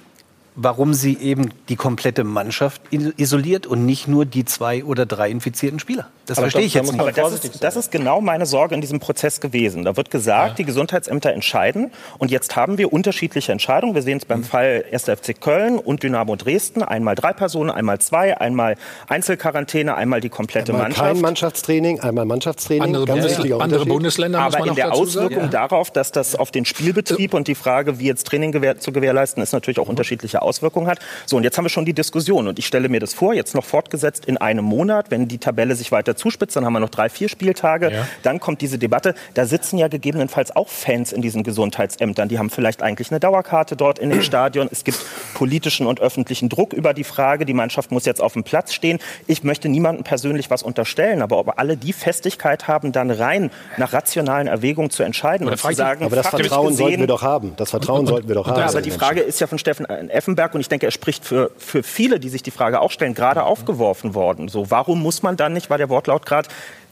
warum 0.55 0.93
sie 0.93 1.17
eben 1.17 1.53
die 1.69 1.75
komplette 1.75 2.23
Mannschaft 2.23 2.81
isoliert 2.91 3.67
und 3.67 3.85
nicht 3.85 4.07
nur 4.07 4.25
die 4.25 4.43
zwei 4.43 4.83
oder 4.83 5.05
drei 5.05 5.29
infizierten 5.29 5.79
Spieler. 5.79 6.07
Das 6.25 6.37
aber 6.37 6.45
verstehe 6.45 6.65
ich 6.65 6.73
jetzt 6.73 6.91
nicht. 6.91 6.99
Aber 6.99 7.11
das 7.11 7.33
ist, 7.33 7.63
das 7.63 7.75
ist, 7.75 7.91
genau 7.91 8.21
meine 8.21 8.45
Sorge 8.45 8.75
in 8.75 8.81
diesem 8.81 8.99
Prozess 8.99 9.39
gewesen. 9.39 9.83
Da 9.83 9.97
wird 9.97 10.11
gesagt, 10.11 10.49
ja. 10.49 10.55
die 10.55 10.65
Gesundheitsämter 10.65 11.31
entscheiden. 11.33 11.91
Und 12.19 12.31
jetzt 12.31 12.55
haben 12.55 12.77
wir 12.77 12.91
unterschiedliche 12.91 13.51
Entscheidungen. 13.51 13.95
Wir 13.95 14.01
sehen 14.01 14.17
es 14.17 14.25
beim 14.25 14.39
mhm. 14.39 14.45
Fall 14.45 14.85
1. 14.91 15.03
FC 15.03 15.39
Köln 15.39 15.77
und 15.77 16.03
Dynamo 16.03 16.35
Dresden. 16.35 16.83
Einmal 16.83 17.15
drei 17.15 17.33
Personen, 17.33 17.69
einmal 17.69 17.99
zwei, 17.99 18.37
einmal 18.37 18.75
Einzelquarantäne, 19.07 19.95
einmal 19.95 20.19
die 20.19 20.29
komplette 20.29 20.73
einmal 20.73 20.89
Mannschaft. 20.89 21.13
Kein 21.13 21.21
Mannschaftstraining, 21.21 21.99
einmal 22.01 22.25
Mannschaftstraining. 22.25 22.83
Andere, 22.83 23.05
Bundes 23.05 23.39
andere 23.39 23.85
Bundesländer 23.85 24.39
Aber 24.39 24.67
in 24.67 24.75
der 24.75 24.93
Auswirkung 24.93 25.37
sagen. 25.37 25.51
darauf, 25.51 25.91
dass 25.91 26.11
das 26.11 26.35
auf 26.35 26.51
den 26.51 26.65
Spielbetrieb 26.65 27.33
und 27.33 27.47
die 27.47 27.55
Frage, 27.55 27.99
wie 27.99 28.05
jetzt 28.05 28.27
Training 28.27 28.51
gewähr 28.51 28.79
zu 28.79 28.91
gewährleisten 28.91 29.41
ist, 29.41 29.53
natürlich 29.53 29.79
auch 29.79 29.87
unterschiedliche 29.87 30.40
Auswirkungen 30.41 30.88
hat. 30.88 30.99
So, 31.25 31.38
und 31.38 31.43
jetzt 31.43 31.58
haben 31.58 31.65
wir 31.65 31.69
schon 31.69 31.86
die 31.86 31.93
Diskussion. 31.93 32.47
Und 32.47 32.60
ich 32.60 32.65
stelle 32.65 32.89
mir 32.89 32.99
das 32.99 33.13
vor, 33.13 33.34
jetzt 33.34 33.56
noch 33.56 33.65
fortgesetzt 33.65 34.25
in 34.25 34.38
einem 34.38 34.65
Monat, 34.65 35.12
wenn 35.12 35.27
die 35.27 35.38
Tabelle 35.38 35.75
sich 35.75 35.91
weiter 35.91 36.15
zuspitzt, 36.15 36.56
dann 36.56 36.65
haben 36.65 36.73
wir 36.73 36.80
noch 36.80 36.89
drei, 36.89 37.10
vier 37.10 37.30
Spieltage. 37.30 37.91
Ja. 37.91 38.08
Dann 38.23 38.39
kommt 38.39 38.62
diese 38.62 38.77
Debatte. 38.77 39.15
Da 39.34 39.45
sitzen 39.45 39.77
ja 39.77 39.88
gegebenenfalls 39.88 40.56
auch 40.56 40.67
Fans 40.67 41.12
in 41.12 41.21
diesen 41.21 41.43
Gesundheitsämtern. 41.43 42.30
Die 42.30 42.39
haben 42.39 42.49
vielleicht 42.49 42.82
eigentlich 42.82 43.12
eine 43.12 43.19
Dauerkarte 43.19 43.75
dort 43.75 43.99
in 43.99 44.10
dem 44.10 44.21
Stadion. 44.32 44.69
Es 44.71 44.84
gibt 44.84 44.99
politischen 45.34 45.88
und 45.88 45.99
öffentlichen 45.99 46.49
Druck 46.49 46.73
über 46.73 46.93
die 46.93 47.04
Frage. 47.04 47.45
Die 47.45 47.54
Mannschaft 47.54 47.91
muss 47.91 48.06
jetzt 48.06 48.21
auf 48.21 48.34
dem 48.34 48.43
Platz 48.43 48.73
stehen. 48.73 48.99
Ich 49.27 49.43
möchte 49.43 49.69
niemandem 49.69 50.04
persönlich 50.04 50.49
was 50.49 50.63
unterstellen, 50.63 51.21
aber 51.21 51.38
ob 51.38 51.60
alle 51.60 51.77
die 51.77 51.93
Festigkeit 51.93 52.67
haben, 52.67 52.91
dann 52.91 53.12
rein 53.12 53.51
nach 53.77 53.93
rationalen 53.93 54.47
Erwägungen 54.47 54.89
zu 54.89 55.04
entscheiden 55.04 55.47
und 55.47 55.58
zu 55.58 55.71
sagen, 55.73 56.06
aber 56.06 56.15
das 56.15 56.27
Vertrauen 56.27 56.69
gesehen, 56.69 56.86
sollten 56.86 56.99
wir 56.99 57.08
doch 57.08 57.21
haben. 57.21 57.54
Das 57.58 57.69
Vertrauen 57.69 58.01
und, 58.01 58.08
sollten 58.08 58.27
wir 58.27 58.36
doch 58.36 58.47
haben. 58.47 58.62
aber 58.62 58.82
die 58.82 58.91
Frage 58.91 59.21
ist 59.21 59.39
ja 59.39 59.47
von 59.47 59.58
Steffen 59.60 59.86
Effenberg 60.31 60.53
und 60.55 60.61
ich 60.61 60.69
denke, 60.69 60.85
er 60.85 60.91
spricht 60.91 61.25
für, 61.25 61.51
für 61.57 61.83
viele, 61.83 62.19
die 62.19 62.29
sich 62.29 62.43
die 62.43 62.51
Frage 62.51 62.81
auch 62.81 62.91
stellen, 62.91 63.13
gerade 63.13 63.43
aufgeworfen 63.43 64.13
worden. 64.13 64.47
So, 64.47 64.71
warum 64.71 65.01
muss 65.01 65.23
man 65.23 65.37
dann 65.37 65.53
nicht, 65.53 65.69
war 65.69 65.77
der 65.77 65.89
Wortlaut 65.89 66.25
gerade, 66.25 66.49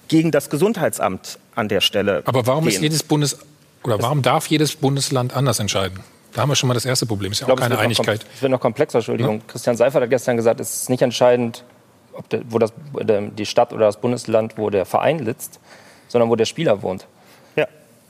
gegen 0.07 0.31
das 0.31 0.49
Gesundheitsamt 0.49 1.39
an 1.55 1.69
der 1.69 1.81
Stelle. 1.81 2.23
Aber 2.25 2.45
warum 2.47 2.63
gehen. 2.63 2.73
ist 2.73 2.81
jedes 2.81 3.03
Bundes 3.03 3.39
oder 3.83 4.01
warum 4.01 4.21
darf 4.21 4.47
jedes 4.47 4.75
Bundesland 4.75 5.35
anders 5.35 5.59
entscheiden? 5.59 5.99
Da 6.33 6.41
haben 6.41 6.49
wir 6.49 6.55
schon 6.55 6.67
mal 6.67 6.73
das 6.73 6.85
erste 6.85 7.05
Problem. 7.05 7.31
Ist 7.31 7.41
ja 7.41 7.47
auch 7.47 7.55
keine 7.55 7.79
Einigkeit. 7.79 8.25
Es 8.35 8.41
wird 8.41 8.51
noch 8.51 8.59
komplexer, 8.59 8.99
Entschuldigung. 8.99 9.37
Ja? 9.37 9.43
Christian 9.47 9.77
Seifert 9.77 10.03
hat 10.03 10.09
gestern 10.09 10.37
gesagt, 10.37 10.59
es 10.59 10.83
ist 10.83 10.89
nicht 10.89 11.01
entscheidend, 11.01 11.63
ob 12.13 12.29
der, 12.29 12.41
wo 12.49 12.59
das, 12.59 12.73
die 12.93 13.45
Stadt 13.45 13.73
oder 13.73 13.85
das 13.85 14.01
Bundesland, 14.01 14.57
wo 14.57 14.69
der 14.69 14.85
Verein 14.85 15.23
sitzt, 15.25 15.59
sondern 16.07 16.29
wo 16.29 16.35
der 16.35 16.45
Spieler 16.45 16.81
wohnt. 16.81 17.07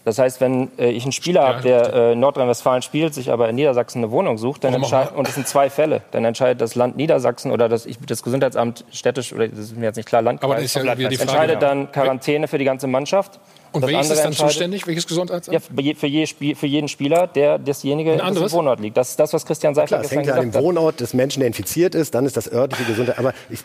Das 0.10 0.18
heißt, 0.18 0.42
wenn 0.42 0.72
äh, 0.80 0.90
ich 0.90 1.04
einen 1.04 1.12
Spieler 1.12 1.42
ja, 1.42 1.48
habe, 1.50 1.62
der 1.62 1.94
äh, 1.94 2.14
in 2.14 2.20
Nordrhein-Westfalen 2.20 2.82
spielt, 2.82 3.14
sich 3.14 3.32
aber 3.32 3.48
in 3.48 3.56
Niedersachsen 3.56 4.00
eine 4.00 4.10
Wohnung 4.10 4.40
sucht, 4.40 4.64
dann 4.64 4.74
entscheidet, 4.74 5.16
und 5.16 5.28
es 5.28 5.36
sind 5.36 5.48
zwei 5.48 5.70
Fälle, 5.70 6.02
dann 6.10 6.26
entscheidet 6.26 6.62
das 6.62 6.74
Land 6.74 6.98
Niedersachsen 6.98 7.52
oder 7.52 7.70
das, 7.70 7.88
das 8.08 8.24
Gesundheitsamt 8.24 8.86
städtisch, 8.92 9.34
oder 9.34 9.48
das 9.48 9.60
ist 9.60 9.78
mir 9.78 9.86
jetzt 9.86 9.98
nicht 9.98 10.08
klar, 10.08 10.24
Landkreis, 10.24 10.50
aber 10.50 10.60
ist 10.60 10.76
ja 10.76 10.96
die 10.96 11.06
Frage, 11.06 11.22
entscheidet 11.22 11.62
dann 11.62 11.92
Quarantäne 11.92 12.48
für 12.48 12.58
die 12.58 12.66
ganze 12.66 12.88
Mannschaft. 12.88 13.40
Und 13.72 13.86
wer 13.86 14.02
ist 14.02 14.10
dann 14.16 14.34
zuständig? 14.34 14.88
Welches 14.88 15.06
Gesundheitsamt? 15.06 15.54
Ja, 15.54 15.60
für, 15.60 15.80
je, 15.80 15.94
für, 15.94 16.08
je 16.08 16.56
für, 16.56 16.66
jeden 16.66 16.88
Spieler, 16.88 17.28
der 17.28 17.60
dasjenige 17.60 18.14
Ein 18.14 18.36
im 18.36 18.52
Wohnort 18.52 18.80
liegt. 18.80 18.98
Das 18.98 19.12
ist 19.12 19.20
das, 19.20 19.32
was 19.32 19.46
Christian 19.46 19.76
Seifert 19.76 19.90
Klar, 19.90 20.02
gesagt 20.02 20.28
hat. 20.28 20.28
Das 20.28 20.38
hängt 20.40 20.54
ja 20.54 20.60
an 20.60 20.64
dem 20.64 20.64
Wohnort 20.64 21.00
des 21.02 21.14
Menschen, 21.14 21.42
der 21.42 21.48
infiziert 21.48 21.94
ist, 21.94 22.16
dann 22.16 22.26
ist 22.26 22.36
das 22.36 22.52
örtliche 22.52 22.86
Gesundheit. 22.86 23.20
Aber 23.20 23.36
ich, 23.52 23.60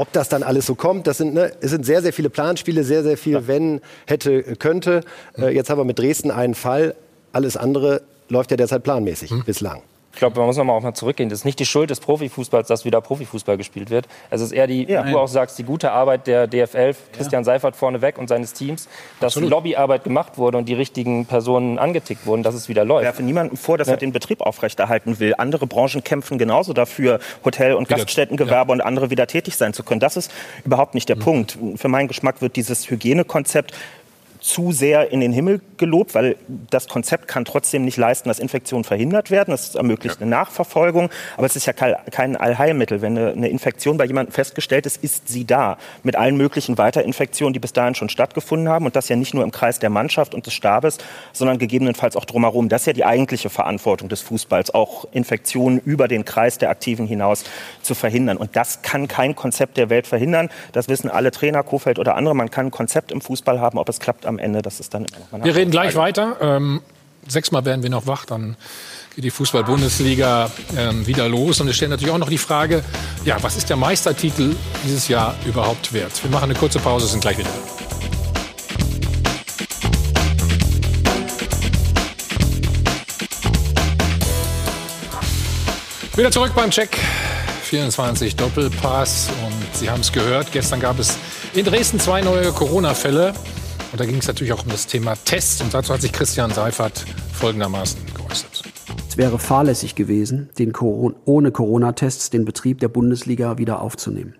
ob 0.00 0.10
das 0.14 0.30
dann 0.30 0.42
alles 0.42 0.64
so 0.64 0.74
kommt, 0.74 1.06
das 1.06 1.18
sind, 1.18 1.34
ne, 1.34 1.52
es 1.60 1.70
sind 1.70 1.84
sehr, 1.84 2.00
sehr 2.00 2.14
viele 2.14 2.30
Planspiele, 2.30 2.84
sehr, 2.84 3.02
sehr 3.02 3.18
viel, 3.18 3.34
ja. 3.34 3.46
wenn, 3.46 3.82
hätte, 4.06 4.56
könnte. 4.56 5.02
Äh, 5.36 5.54
jetzt 5.54 5.68
haben 5.68 5.78
wir 5.78 5.84
mit 5.84 5.98
Dresden 5.98 6.30
einen 6.30 6.54
Fall. 6.54 6.94
Alles 7.32 7.58
andere 7.58 8.00
läuft 8.30 8.50
ja 8.50 8.56
derzeit 8.56 8.82
planmäßig 8.82 9.30
hm. 9.30 9.44
bislang. 9.44 9.82
Ich 10.12 10.18
glaube, 10.18 10.36
man 10.38 10.46
muss 10.46 10.56
noch 10.56 10.64
mal 10.64 10.72
auch 10.72 10.82
mal 10.82 10.92
zurückgehen. 10.92 11.28
Das 11.28 11.40
ist 11.40 11.44
nicht 11.44 11.60
die 11.60 11.66
Schuld 11.66 11.88
des 11.88 12.00
Profifußballs, 12.00 12.66
dass 12.66 12.84
wieder 12.84 13.00
Profifußball 13.00 13.56
gespielt 13.56 13.90
wird. 13.90 14.06
Es 14.28 14.40
ist 14.40 14.50
eher 14.52 14.66
die, 14.66 14.84
ja. 14.84 15.06
wie 15.06 15.12
du 15.12 15.18
auch 15.18 15.28
sagst, 15.28 15.58
die 15.58 15.62
gute 15.62 15.92
Arbeit 15.92 16.26
der 16.26 16.48
DFL, 16.48 16.94
Christian 17.12 17.42
ja. 17.42 17.44
Seifert 17.44 17.76
vorneweg 17.76 18.18
und 18.18 18.28
seines 18.28 18.52
Teams, 18.52 18.88
dass 19.20 19.34
Absolut. 19.34 19.50
Lobbyarbeit 19.50 20.02
gemacht 20.02 20.36
wurde 20.36 20.58
und 20.58 20.68
die 20.68 20.74
richtigen 20.74 21.26
Personen 21.26 21.78
angetickt 21.78 22.26
wurden, 22.26 22.42
dass 22.42 22.54
es 22.54 22.68
wieder 22.68 22.84
läuft. 22.84 23.02
Ich 23.02 23.06
werfe 23.06 23.22
niemandem 23.22 23.56
vor, 23.56 23.78
dass 23.78 23.86
ja. 23.86 23.94
er 23.94 23.98
den 23.98 24.12
Betrieb 24.12 24.40
aufrechterhalten 24.40 25.20
will. 25.20 25.34
Andere 25.38 25.66
Branchen 25.66 26.02
kämpfen 26.02 26.38
genauso 26.38 26.72
dafür, 26.72 27.20
Hotel- 27.44 27.74
und 27.74 27.88
Gaststättengewerbe 27.88 28.72
und 28.72 28.80
andere 28.80 29.10
wieder 29.10 29.28
tätig 29.28 29.56
sein 29.56 29.72
zu 29.72 29.84
können. 29.84 30.00
Das 30.00 30.16
ist 30.16 30.32
überhaupt 30.64 30.94
nicht 30.94 31.08
der 31.08 31.16
mhm. 31.16 31.20
Punkt. 31.20 31.58
Für 31.76 31.88
meinen 31.88 32.08
Geschmack 32.08 32.42
wird 32.42 32.56
dieses 32.56 32.90
Hygienekonzept 32.90 33.74
zu 34.40 34.72
sehr 34.72 35.10
in 35.12 35.20
den 35.20 35.32
Himmel 35.32 35.60
gelobt, 35.76 36.14
weil 36.14 36.36
das 36.70 36.88
Konzept 36.88 37.28
kann 37.28 37.44
trotzdem 37.44 37.84
nicht 37.84 37.96
leisten, 37.96 38.28
dass 38.28 38.38
Infektionen 38.38 38.84
verhindert 38.84 39.30
werden. 39.30 39.50
Das 39.50 39.74
ermöglicht 39.74 40.16
ja. 40.16 40.22
eine 40.22 40.30
Nachverfolgung, 40.30 41.10
aber 41.36 41.46
es 41.46 41.56
ist 41.56 41.66
ja 41.66 41.72
kein 41.72 42.36
Allheilmittel. 42.36 43.02
Wenn 43.02 43.18
eine, 43.18 43.48
Infektion 43.48 43.96
bei 43.96 44.04
jemandem 44.04 44.32
festgestellt 44.32 44.86
ist, 44.86 45.02
ist 45.02 45.28
sie 45.28 45.44
da 45.44 45.76
mit 46.02 46.16
allen 46.16 46.36
möglichen 46.36 46.78
Weiterinfektionen, 46.78 47.52
die 47.52 47.58
bis 47.58 47.72
dahin 47.72 47.94
schon 47.94 48.08
stattgefunden 48.08 48.68
haben 48.68 48.86
und 48.86 48.96
das 48.96 49.08
ja 49.08 49.16
nicht 49.16 49.34
nur 49.34 49.44
im 49.44 49.50
Kreis 49.50 49.78
der 49.78 49.90
Mannschaft 49.90 50.34
und 50.34 50.46
des 50.46 50.54
Stabes, 50.54 50.98
sondern 51.32 51.58
gegebenenfalls 51.58 52.16
auch 52.16 52.24
drumherum. 52.24 52.68
Das 52.68 52.82
ist 52.82 52.86
ja 52.86 52.92
die 52.92 53.04
eigentliche 53.04 53.50
Verantwortung 53.50 54.08
des 54.08 54.20
Fußballs, 54.22 54.72
auch 54.72 55.06
Infektionen 55.12 55.80
über 55.80 56.08
den 56.08 56.24
Kreis 56.24 56.58
der 56.58 56.70
Aktiven 56.70 57.06
hinaus 57.06 57.44
zu 57.82 57.94
verhindern. 57.94 58.36
Und 58.36 58.56
das 58.56 58.82
kann 58.82 59.08
kein 59.08 59.34
Konzept 59.34 59.76
der 59.76 59.90
Welt 59.90 60.06
verhindern. 60.06 60.48
Das 60.72 60.88
wissen 60.88 61.10
alle 61.10 61.30
Trainer, 61.30 61.62
Kofeld 61.62 61.98
oder 61.98 62.14
andere. 62.16 62.34
Man 62.34 62.50
kann 62.50 62.66
ein 62.66 62.70
Konzept 62.70 63.12
im 63.12 63.20
Fußball 63.20 63.60
haben, 63.60 63.78
ob 63.78 63.88
es 63.88 64.00
klappt 64.00 64.26
am 64.30 64.38
Ende, 64.38 64.62
das 64.62 64.80
ist 64.80 64.94
dann 64.94 65.04
immer 65.32 65.44
Wir 65.44 65.54
reden 65.54 65.70
gleich 65.70 65.94
weiter. 65.94 66.36
Ähm, 66.40 66.80
sechsmal 67.28 67.64
werden 67.66 67.82
wir 67.82 67.90
noch 67.90 68.06
wach, 68.06 68.24
dann 68.24 68.56
geht 69.14 69.24
die 69.24 69.30
Fußball-Bundesliga 69.30 70.50
ähm, 70.78 71.06
wieder 71.06 71.28
los. 71.28 71.60
Und 71.60 71.66
wir 71.66 71.74
stellen 71.74 71.90
natürlich 71.90 72.14
auch 72.14 72.18
noch 72.18 72.30
die 72.30 72.38
Frage, 72.38 72.82
ja, 73.24 73.36
was 73.42 73.56
ist 73.56 73.68
der 73.68 73.76
Meistertitel 73.76 74.54
dieses 74.84 75.08
Jahr 75.08 75.34
überhaupt 75.44 75.92
wert? 75.92 76.12
Wir 76.22 76.30
machen 76.30 76.44
eine 76.44 76.54
kurze 76.54 76.78
Pause, 76.78 77.06
sind 77.06 77.20
gleich 77.20 77.36
wieder. 77.36 77.50
Wieder 86.16 86.30
zurück 86.30 86.52
beim 86.54 86.70
Check 86.70 86.98
24 87.62 88.36
Doppelpass. 88.36 89.28
Und 89.46 89.76
Sie 89.76 89.90
haben 89.90 90.00
es 90.00 90.12
gehört, 90.12 90.52
gestern 90.52 90.80
gab 90.80 90.98
es 90.98 91.16
in 91.54 91.64
Dresden 91.64 91.98
zwei 92.00 92.20
neue 92.20 92.52
Corona-Fälle. 92.52 93.32
Und 93.92 94.00
da 94.00 94.06
ging 94.06 94.18
es 94.18 94.28
natürlich 94.28 94.52
auch 94.52 94.62
um 94.62 94.70
das 94.70 94.86
Thema 94.86 95.14
Tests. 95.24 95.60
Und 95.60 95.74
dazu 95.74 95.92
hat 95.92 96.00
sich 96.00 96.12
Christian 96.12 96.52
Seifert 96.52 97.04
folgendermaßen 97.32 98.00
geäußert. 98.14 98.62
Es 99.08 99.16
wäre 99.16 99.38
fahrlässig 99.38 99.96
gewesen, 99.96 100.50
den 100.58 100.72
Coron 100.72 101.16
ohne 101.24 101.50
Corona-Tests 101.50 102.30
den 102.30 102.44
Betrieb 102.44 102.78
der 102.78 102.88
Bundesliga 102.88 103.58
wieder 103.58 103.82
aufzunehmen. 103.82 104.36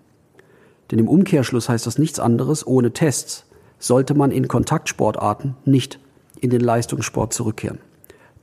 Denn 0.89 0.99
im 0.99 1.09
Umkehrschluss 1.09 1.67
heißt 1.67 1.85
das 1.85 1.97
nichts 1.97 2.19
anderes, 2.19 2.65
ohne 2.65 2.91
Tests 2.91 3.45
sollte 3.79 4.13
man 4.13 4.31
in 4.31 4.47
Kontaktsportarten 4.47 5.55
nicht 5.65 5.99
in 6.39 6.49
den 6.49 6.61
Leistungssport 6.61 7.33
zurückkehren. 7.33 7.79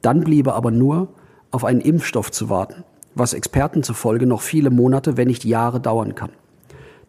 Dann 0.02 0.20
bliebe 0.20 0.54
aber 0.54 0.70
nur 0.70 1.08
auf 1.50 1.64
einen 1.64 1.80
Impfstoff 1.80 2.30
zu 2.30 2.50
warten, 2.50 2.84
was 3.14 3.32
Experten 3.32 3.82
zufolge 3.82 4.26
noch 4.26 4.42
viele 4.42 4.70
Monate, 4.70 5.16
wenn 5.16 5.28
nicht 5.28 5.44
Jahre 5.44 5.80
dauern 5.80 6.14
kann. 6.14 6.30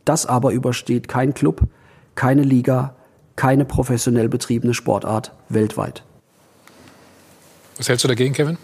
Das 0.06 0.26
aber 0.26 0.52
übersteht 0.52 1.08
kein 1.08 1.34
Club, 1.34 1.64
keine 2.16 2.44
Liga, 2.44 2.96
keine 3.40 3.64
professionell 3.64 4.28
betriebene 4.28 4.74
Sportart 4.74 5.32
weltweit. 5.48 6.04
Was 7.78 7.88
hältst 7.88 8.04
du 8.04 8.10
dagegen, 8.10 8.34
Kevin? 8.34 8.58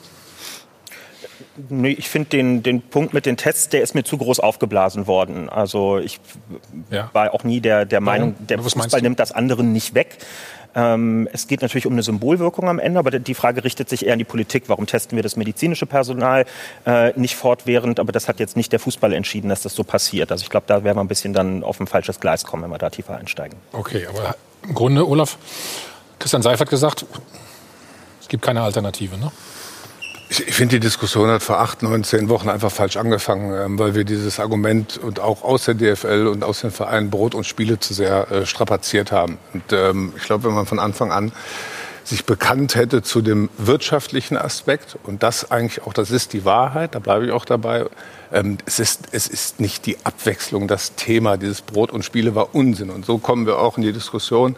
Nee, 1.70 1.92
ich 1.92 2.10
finde 2.10 2.28
den, 2.32 2.62
den 2.62 2.82
Punkt 2.82 3.14
mit 3.14 3.26
den 3.26 3.38
Tests, 3.38 3.70
der 3.70 3.82
ist 3.82 3.96
mir 3.96 4.04
zu 4.04 4.18
groß 4.18 4.42
aufgeblasen 4.42 5.08
worden. 5.08 5.48
Also 5.48 6.00
ich 6.00 6.20
ja. 6.92 7.10
war 7.14 7.34
auch 7.34 7.46
nie 7.46 7.62
der, 7.62 7.86
der 7.86 8.02
Meinung, 8.02 8.36
der 8.38 8.60
Fußball 8.60 9.02
nimmt 9.02 9.18
das 9.22 9.32
anderen 9.32 9.72
nicht 9.72 9.96
weg. 9.96 10.18
Ähm, 10.76 11.30
es 11.32 11.48
geht 11.48 11.62
natürlich 11.62 11.86
um 11.86 11.94
eine 11.94 12.04
Symbolwirkung 12.04 12.68
am 12.68 12.78
Ende, 12.78 13.00
aber 13.00 13.12
die 13.12 13.34
Frage 13.34 13.64
richtet 13.64 13.88
sich 13.88 14.06
eher 14.06 14.12
an 14.12 14.20
die 14.20 14.26
Politik. 14.26 14.66
Warum 14.68 14.88
testen 14.88 15.16
wir 15.16 15.24
das 15.24 15.38
medizinische 15.38 15.86
Personal 15.86 16.46
äh, 16.86 17.18
nicht 17.18 17.38
fortwährend? 17.38 18.02
Aber 18.02 18.12
das 18.12 18.28
hat 18.28 18.42
jetzt 18.42 18.58
nicht 18.58 18.74
der 18.74 18.80
Fußball 18.80 19.14
entschieden, 19.14 19.48
dass 19.48 19.62
das 19.62 19.74
so 19.74 19.86
passiert. 19.86 20.34
Also 20.34 20.44
ich 20.44 20.50
glaube, 20.50 20.66
da 20.68 20.84
werden 20.84 20.98
wir 20.98 21.02
ein 21.02 21.08
bisschen 21.08 21.32
dann 21.32 21.64
auf 21.64 21.80
ein 21.80 21.88
falsches 21.88 22.20
Gleis 22.20 22.44
kommen, 22.44 22.64
wenn 22.64 22.72
wir 22.72 22.78
da 22.78 22.90
tiefer 22.90 23.16
einsteigen. 23.16 23.58
Okay, 23.72 24.06
aber 24.06 24.36
im 24.68 24.76
Grunde, 24.76 25.08
Olaf, 25.08 25.38
Christian 26.20 26.42
Seifert 26.42 26.70
gesagt, 26.70 27.06
es 28.22 28.28
gibt 28.28 28.44
keine 28.44 28.62
Alternative, 28.62 29.18
ne? 29.18 29.32
Ich, 30.28 30.56
finde, 30.56 30.76
die 30.76 30.80
Diskussion 30.80 31.30
hat 31.30 31.44
vor 31.44 31.60
acht, 31.60 31.84
neun, 31.84 32.04
zehn 32.04 32.30
Wochen 32.30 32.50
einfach 32.50 32.72
falsch 32.72 32.98
angefangen, 32.98 33.54
ähm, 33.54 33.78
weil 33.78 33.94
wir 33.94 34.06
dieses 34.06 34.40
Argument 34.40 34.98
und 34.98 35.20
auch 35.20 35.44
aus 35.44 35.66
der 35.66 35.76
DFL 35.76 36.26
und 36.26 36.44
aus 36.44 36.62
den 36.62 36.72
Vereinen 36.72 37.12
Brot 37.12 37.36
und 37.36 37.46
Spiele 37.46 37.80
zu 37.80 37.94
sehr 37.94 38.32
äh, 38.32 38.46
strapaziert 38.48 39.12
haben. 39.12 39.38
Und 39.54 39.72
ähm, 39.72 40.14
ich 40.18 40.24
glaube, 40.24 40.46
wenn 40.46 40.56
man 40.56 40.66
von 40.66 40.80
Anfang 40.80 41.12
an 41.12 41.32
sich 42.04 42.26
bekannt 42.26 42.76
hätte 42.76 43.04
zu 43.04 43.22
dem 43.22 43.50
wirtschaftlichen 43.60 44.36
Aspekt 44.36 44.98
und 45.04 45.22
das 45.22 45.52
eigentlich 45.52 45.84
auch, 45.84 45.94
das 45.94 46.10
ist 46.10 46.34
die 46.34 46.44
Wahrheit, 46.44 46.96
da 46.96 47.00
bleibe 47.00 47.26
ich 47.26 47.32
auch 47.32 47.46
dabei. 47.46 47.86
Ähm, 48.32 48.58
es, 48.66 48.80
ist, 48.80 49.10
es 49.12 49.28
ist 49.28 49.60
nicht 49.60 49.86
die 49.86 49.98
Abwechslung, 50.04 50.68
das 50.68 50.96
Thema, 50.96 51.38
dieses 51.38 51.62
Brot 51.62 51.92
und 51.92 52.04
Spiele 52.04 52.36
war 52.36 52.54
Unsinn. 52.54 52.90
Und 52.90 53.06
so 53.06 53.18
kommen 53.18 53.46
wir 53.46 53.60
auch 53.60 53.78
in 53.78 53.84
die 53.84 53.94
Diskussion 53.94 54.56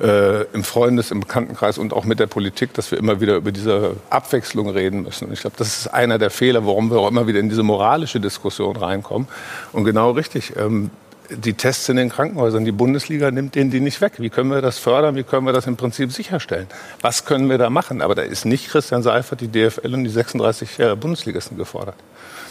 äh, 0.00 0.42
im 0.52 0.64
Freundes-, 0.64 1.10
im 1.10 1.20
Bekanntenkreis 1.20 1.78
und 1.78 1.92
auch 1.92 2.04
mit 2.04 2.20
der 2.20 2.26
Politik, 2.26 2.74
dass 2.74 2.90
wir 2.90 2.98
immer 2.98 3.20
wieder 3.20 3.36
über 3.36 3.52
diese 3.52 3.96
Abwechslung 4.10 4.70
reden 4.70 5.02
müssen. 5.02 5.26
Und 5.26 5.32
ich 5.32 5.40
glaube, 5.40 5.56
das 5.58 5.78
ist 5.78 5.86
einer 5.88 6.18
der 6.18 6.30
Fehler, 6.30 6.66
warum 6.66 6.90
wir 6.90 6.98
auch 6.98 7.08
immer 7.08 7.26
wieder 7.26 7.40
in 7.40 7.48
diese 7.48 7.62
moralische 7.62 8.20
Diskussion 8.20 8.76
reinkommen. 8.76 9.28
Und 9.72 9.84
genau 9.84 10.12
richtig. 10.12 10.54
Ähm, 10.56 10.90
die 11.30 11.54
Tests 11.54 11.88
in 11.88 11.96
den 11.96 12.08
Krankenhäusern. 12.08 12.64
Die 12.64 12.72
Bundesliga 12.72 13.30
nimmt 13.30 13.54
denen 13.54 13.70
die 13.70 13.80
nicht 13.80 14.00
weg. 14.00 14.14
Wie 14.18 14.30
können 14.30 14.50
wir 14.50 14.60
das 14.60 14.78
fördern? 14.78 15.14
Wie 15.14 15.22
können 15.22 15.46
wir 15.46 15.52
das 15.52 15.66
im 15.66 15.76
Prinzip 15.76 16.12
sicherstellen? 16.12 16.66
Was 17.00 17.24
können 17.24 17.48
wir 17.48 17.58
da 17.58 17.70
machen? 17.70 18.02
Aber 18.02 18.14
da 18.14 18.22
ist 18.22 18.44
nicht 18.44 18.68
Christian 18.68 19.02
Seifert, 19.02 19.40
die 19.40 19.48
DFL 19.48 19.94
und 19.94 20.04
die 20.04 20.10
36 20.10 20.78
äh, 20.78 20.96
Bundesligisten 20.96 21.56
gefordert. 21.56 21.96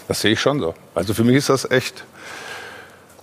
Das 0.10 0.22
sehe 0.22 0.32
ich 0.32 0.41
schon 0.41 0.60
so. 0.60 0.74
Also 0.95 1.13
für 1.13 1.24
mich 1.24 1.36
ist 1.36 1.50
das 1.50 1.69
echt 1.69 2.04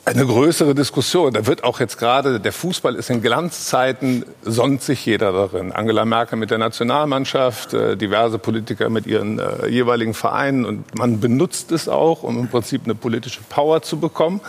eine 0.05 0.25
größere 0.25 0.73
Diskussion. 0.73 1.33
Da 1.33 1.45
wird 1.45 1.65
auch 1.65 1.81
jetzt 1.81 1.99
gerade, 1.99 2.39
der 2.39 2.53
Fußball 2.53 2.95
ist 2.95 3.11
in 3.11 3.23
Glanzzeiten, 3.23 4.25
sonnt 4.43 4.83
sich 4.83 5.05
jeder 5.05 5.33
darin. 5.33 5.73
Angela 5.73 6.05
Merkel 6.05 6.39
mit 6.39 6.53
der 6.53 6.59
Nationalmannschaft, 6.59 7.75
äh, 7.75 7.97
diverse 7.97 8.39
Politiker 8.39 8.89
mit 8.89 9.09
ihren 9.09 9.41
äh, 9.41 9.67
jeweiligen 9.67 10.15
Vereinen. 10.15 10.65
Und 10.65 10.95
man 10.95 11.19
benutzt 11.19 11.73
es 11.73 11.89
auch, 11.89 12.23
um 12.23 12.39
im 12.39 12.47
Prinzip 12.47 12.83
eine 12.85 12.95
politische 12.95 13.41
Power 13.49 13.83
zu 13.83 13.99
bekommen. 13.99 14.41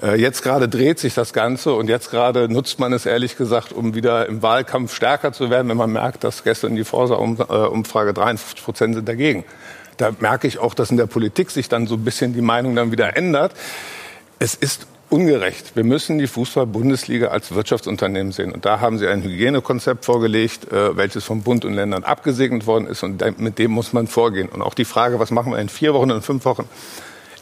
Äh, 0.00 0.20
jetzt 0.20 0.44
gerade 0.44 0.68
dreht 0.68 1.00
sich 1.00 1.14
das 1.14 1.32
Ganze 1.32 1.72
und 1.72 1.88
jetzt 1.88 2.12
gerade 2.12 2.48
nutzt 2.48 2.78
man 2.78 2.92
es 2.92 3.06
ehrlich 3.06 3.36
gesagt, 3.36 3.72
um 3.72 3.96
wieder 3.96 4.26
im 4.26 4.40
Wahlkampf 4.40 4.94
stärker 4.94 5.32
zu 5.32 5.50
werden, 5.50 5.68
wenn 5.68 5.76
man 5.76 5.90
merkt, 5.90 6.22
dass 6.22 6.44
gestern 6.44 6.76
die 6.76 6.84
Forsa-Umfrage 6.84 8.14
53 8.14 8.64
Prozent 8.64 8.94
sind 8.94 9.08
dagegen. 9.08 9.44
Da 9.96 10.12
merke 10.20 10.46
ich 10.46 10.58
auch, 10.58 10.74
dass 10.74 10.90
in 10.90 10.96
der 10.96 11.06
Politik 11.06 11.50
sich 11.50 11.68
dann 11.68 11.86
so 11.86 11.94
ein 11.94 12.04
bisschen 12.04 12.34
die 12.34 12.42
Meinung 12.42 12.74
dann 12.76 12.92
wieder 12.92 13.16
ändert. 13.16 13.52
Es 14.38 14.54
ist 14.54 14.86
ungerecht. 15.08 15.76
Wir 15.76 15.84
müssen 15.84 16.18
die 16.18 16.26
Fußball-Bundesliga 16.26 17.28
als 17.28 17.54
Wirtschaftsunternehmen 17.54 18.32
sehen. 18.32 18.52
Und 18.52 18.64
da 18.64 18.80
haben 18.80 18.98
Sie 18.98 19.06
ein 19.06 19.22
Hygienekonzept 19.22 20.04
vorgelegt, 20.04 20.70
äh, 20.72 20.96
welches 20.96 21.24
vom 21.24 21.42
Bund 21.42 21.64
und 21.64 21.74
Ländern 21.74 22.04
abgesegnet 22.04 22.66
worden 22.66 22.86
ist. 22.86 23.02
Und 23.02 23.38
mit 23.38 23.58
dem 23.58 23.70
muss 23.70 23.92
man 23.92 24.06
vorgehen. 24.06 24.48
Und 24.48 24.62
auch 24.62 24.74
die 24.74 24.84
Frage, 24.84 25.18
was 25.18 25.30
machen 25.30 25.52
wir 25.52 25.58
in 25.58 25.68
vier 25.68 25.94
Wochen, 25.94 26.10
in 26.10 26.22
fünf 26.22 26.44
Wochen, 26.44 26.68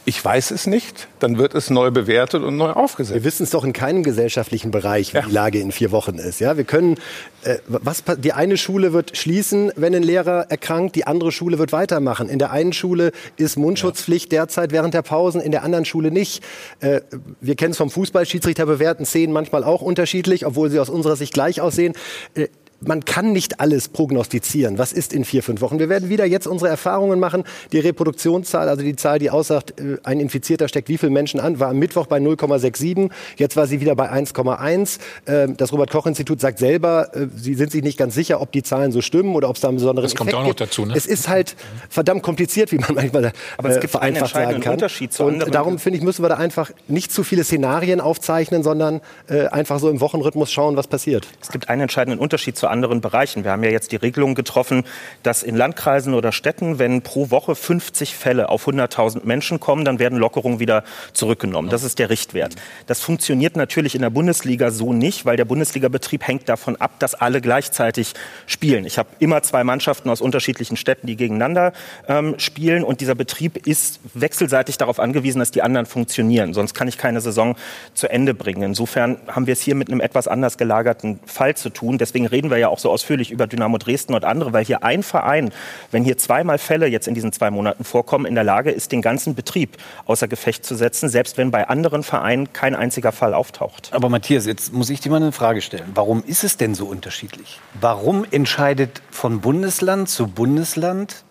ich 0.07 0.23
weiß 0.23 0.51
es 0.51 0.67
nicht, 0.67 1.09
dann 1.19 1.39
wird 1.39 1.55
es 1.55 1.71
neu 1.71 1.91
bewertet 1.91 2.43
und 2.43 2.57
neu 2.57 2.71
aufgesetzt. 2.71 3.15
Wir 3.15 3.25
wissen 3.25 3.45
es 3.45 3.51
doch 3.51 3.65
in 3.65 3.73
keinem 3.73 4.03
gesellschaftlichen 4.03 4.71
Bereich, 4.71 5.15
wie 5.15 5.19
ja. 5.19 5.25
die 5.27 5.33
Lage 5.33 5.61
in 5.61 5.73
vier 5.73 5.93
Wochen 5.93 6.17
ist. 6.17 6.41
Ja, 6.41 6.57
wir 6.57 6.65
können, 6.65 6.97
äh, 7.43 7.57
was, 7.67 8.03
die 8.19 8.33
eine 8.35 8.57
Schule 8.57 8.93
wird 8.93 9.17
schließen, 9.17 9.73
wenn 9.77 9.95
ein 9.95 10.03
Lehrer 10.03 10.51
erkrankt, 10.51 10.97
die 10.97 11.07
andere 11.07 11.33
Schule 11.33 11.59
wird 11.59 11.73
weitermachen. 11.73 12.29
In 12.29 12.39
der 12.39 12.51
einen 12.51 12.75
Schule 12.75 13.13
ist 13.37 13.57
Mundschutzpflicht 13.57 14.33
ja. 14.33 14.41
derzeit 14.41 14.73
während 14.73 14.93
der 14.93 15.03
Pausen, 15.03 15.41
in 15.41 15.53
der 15.53 15.63
anderen 15.63 15.87
Schule 15.87 16.11
nicht. 16.11 16.45
Äh, 16.81 17.01
wir 17.41 17.55
kennen 17.55 17.71
es 17.71 17.79
vom 17.79 17.91
Fußball, 17.91 18.27
Schiedsrichter 18.27 18.67
bewerten 18.67 19.07
Szenen 19.07 19.33
manchmal 19.33 19.65
auch 19.65 19.81
unterschiedlich, 19.81 20.45
obwohl 20.45 20.71
sie 20.71 20.81
aus 20.81 20.91
unserer 20.91 21.17
Sicht 21.17 21.33
gleich 21.33 21.61
aussehen. 21.63 21.95
Äh, 22.35 22.49
man 22.89 23.05
kann 23.05 23.33
nicht 23.33 23.61
alles 23.61 23.89
prognostizieren. 23.89 24.79
Was 24.79 24.93
ist 24.93 25.13
in 25.13 25.25
vier, 25.25 25.43
fünf 25.43 25.61
Wochen? 25.61 25.79
Wir 25.79 25.89
werden 25.89 26.09
wieder 26.09 26.25
jetzt 26.25 26.47
unsere 26.47 26.71
Erfahrungen 26.71 27.21
machen. 27.21 27.45
Die 27.73 27.79
Reproduktionszahl, 27.79 28.69
also 28.69 28.83
die 28.83 28.97
Zahl, 28.97 29.19
die 29.19 29.31
aussagt, 29.31 29.81
äh, 29.81 29.99
ein 30.03 30.21
Infizierter 30.21 30.69
steckt 30.69 30.89
wie 30.89 30.99
viele 30.99 31.11
Menschen 31.11 31.41
an, 31.41 31.61
war 31.61 31.69
am 31.69 31.79
Mittwoch 31.79 32.07
bei 32.07 32.19
0,67. 32.19 33.11
Jetzt 33.37 33.57
war 33.57 33.67
sie 33.67 33.81
wieder 33.81 33.95
bei 33.95 34.11
1,1. 34.11 34.99
Ähm, 35.27 35.57
das 35.57 35.73
Robert-Koch-Institut 35.73 36.41
sagt 36.41 36.59
selber, 36.59 37.15
äh, 37.15 37.27
sie 37.37 37.55
sind 37.55 37.71
sich 37.73 37.83
nicht 37.83 37.99
ganz 37.99 38.15
sicher, 38.15 38.41
ob 38.41 38.53
die 38.53 38.63
Zahlen 38.63 38.93
so 38.93 39.01
stimmen 39.01 39.35
oder 39.35 39.49
ob 39.49 39.57
es 39.57 39.63
da 39.63 39.69
einen 39.69 39.79
besonderen 39.79 40.05
das 40.05 40.15
kommt 40.15 40.31
Effekt 40.31 40.43
auch 40.43 40.49
noch 40.49 40.55
dazu. 40.55 40.87
Ne? 40.87 40.95
Es 40.97 41.07
ist 41.07 41.29
halt 41.29 41.57
verdammt 41.89 42.23
kompliziert, 42.23 42.73
wie 42.73 42.79
man 42.79 42.95
manchmal 42.95 43.33
Aber 43.57 43.71
es 43.71 43.77
äh, 43.77 43.81
gibt 43.81 43.91
vereinfacht 43.93 44.35
einen 44.37 44.47
sagen 44.47 44.61
kann. 44.61 44.73
Unterschied 44.75 45.13
zu 45.13 45.25
Und 45.25 45.55
darum 45.55 45.79
finde 45.79 45.99
ich, 45.99 46.05
müssen 46.05 46.23
wir 46.23 46.29
da 46.29 46.37
einfach 46.37 46.71
nicht 46.89 47.13
zu 47.13 47.25
viele 47.25 47.45
Szenarien 47.45 48.01
aufzeichnen, 48.01 48.63
sondern 48.63 49.01
einfach 49.29 49.79
so 49.79 49.89
im 49.91 50.01
Wochenrhythmus 50.01 50.53
schauen, 50.53 50.77
was 50.77 50.87
passiert. 50.87 51.27
Es 51.41 51.49
gibt 51.49 51.69
einen 51.69 51.83
entscheidenden 51.83 52.19
Unterschied 52.19 52.57
zu 52.57 52.69
anderen 52.75 53.01
Bereichen. 53.01 53.45
Wir 53.45 53.53
haben 53.53 53.63
ja 53.63 53.71
jetzt 53.71 53.93
die 53.93 53.97
Regelung 53.97 54.35
getroffen, 54.35 54.83
dass 55.23 55.45
in 55.45 55.55
Landkreisen 55.57 56.13
oder 56.13 56.33
Städten, 56.33 56.81
wenn 56.81 57.03
pro 57.03 57.31
Woche 57.31 57.55
50 57.55 58.17
Fälle 58.17 58.49
auf 58.49 58.67
100.000 58.67 59.25
Menschen 59.25 59.61
kommen, 59.61 59.85
dann 59.85 60.01
werden 60.01 60.19
Lockerungen 60.19 60.59
wieder 60.59 60.83
zurückgenommen. 61.13 61.71
Das 61.71 61.85
ist 61.85 62.01
der 62.01 62.11
Richtwert. 62.11 62.57
Das 62.87 63.01
funktioniert 63.01 63.57
natürlich 63.57 63.95
in 63.95 64.03
der 64.03 64.11
Bundesliga 64.11 64.73
so 64.73 64.93
nicht, 64.93 65.25
weil 65.25 65.37
der 65.37 65.45
Bundesligabetrieb 65.45 66.27
hängt 66.27 66.49
davon 66.49 66.75
ab, 66.77 66.99
dass 66.99 67.15
alle 67.15 67.41
gleichzeitig 67.41 68.15
spielen. 68.47 68.85
Ich 68.85 68.99
habe 68.99 69.09
immer 69.21 69.43
zwei 69.43 69.63
Mannschaften 69.63 70.11
aus 70.11 70.21
unterschiedlichen 70.21 70.77
Städten, 70.77 71.07
die 71.07 71.17
gegeneinander 71.17 71.73
ähm, 72.09 72.35
spielen 72.39 72.83
und 72.83 73.01
dieser 73.01 73.15
Betrieb 73.15 73.67
ist 73.69 74.01
wechselseitig 74.15 74.79
darauf 74.79 74.99
angewiesen, 74.99 75.39
dass 75.39 75.53
die 75.53 75.63
anderen 75.63 75.87
funktionieren. 75.87 76.55
Sonst 76.55 76.75
kann 76.75 76.89
ich 76.89 76.99
keine 76.99 77.21
Saison 77.21 77.55
zu 77.95 78.11
Ende 78.11 78.35
bringen. 78.35 78.63
Insofern 78.63 79.19
haben 79.29 79.47
wir 79.47 79.53
es 79.53 79.63
hier 79.63 79.77
mit 79.77 79.89
einem 79.89 80.01
etwas 80.01 80.27
anders 80.27 80.59
gelagerten 80.59 81.21
Fall 81.25 81.55
zu 81.57 81.71
tun. 81.71 81.99
Deswegen 81.99 82.27
reden 82.27 82.51
wir 82.51 82.59
ja 82.59 82.64
auch 82.69 82.79
so 82.79 82.91
ausführlich 82.91 83.31
über 83.31 83.47
Dynamo 83.47 83.79
Dresden 83.79 84.15
und 84.15 84.25
andere, 84.25 84.53
weil 84.53 84.65
hier 84.65 84.83
ein 84.83 85.03
Verein, 85.03 85.53
wenn 85.91 86.05
hier 86.05 86.19
zweimal 86.19 86.59
Fälle 86.59 86.87
jetzt 86.87 87.09
in 87.09 87.15
diesen 87.15 87.33
zwei 87.33 87.51
Monaten 87.51 87.85
vorkommen, 87.85 88.27
in 88.27 88.35
der 88.35 88.45
Lage 88.45 88.71
ist, 88.71 88.93
den 88.93 89.03
ganzen 89.03 89.35
Betrieb 89.35 89.77
außer 90.07 90.29
Gefecht 90.29 90.65
zu 90.65 90.75
setzen, 90.75 91.09
selbst 91.09 91.37
wenn 91.39 91.51
bei 91.51 91.69
anderen 91.69 92.03
Vereinen 92.03 92.53
kein 92.53 92.75
einziger 92.75 93.13
Fall 93.13 93.35
auftaucht. 93.35 93.91
Aber 93.93 94.09
Matthias, 94.09 94.47
jetzt 94.47 94.73
muss 94.73 94.91
ich 94.91 95.01
dir 95.01 95.11
mal 95.11 95.17
eine 95.17 95.33
Frage 95.33 95.61
stellen. 95.61 95.91
Warum 95.95 96.23
ist 96.25 96.45
es 96.45 96.57
denn 96.57 96.75
so 96.75 96.87
unterschiedlich? 96.87 97.61
Warum 97.81 98.25
entscheidet 98.31 99.03
von 99.11 99.41
Bundesland 99.41 100.09
zu 100.09 100.29
Bundesland 100.29 101.25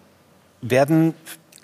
werden 0.61 1.13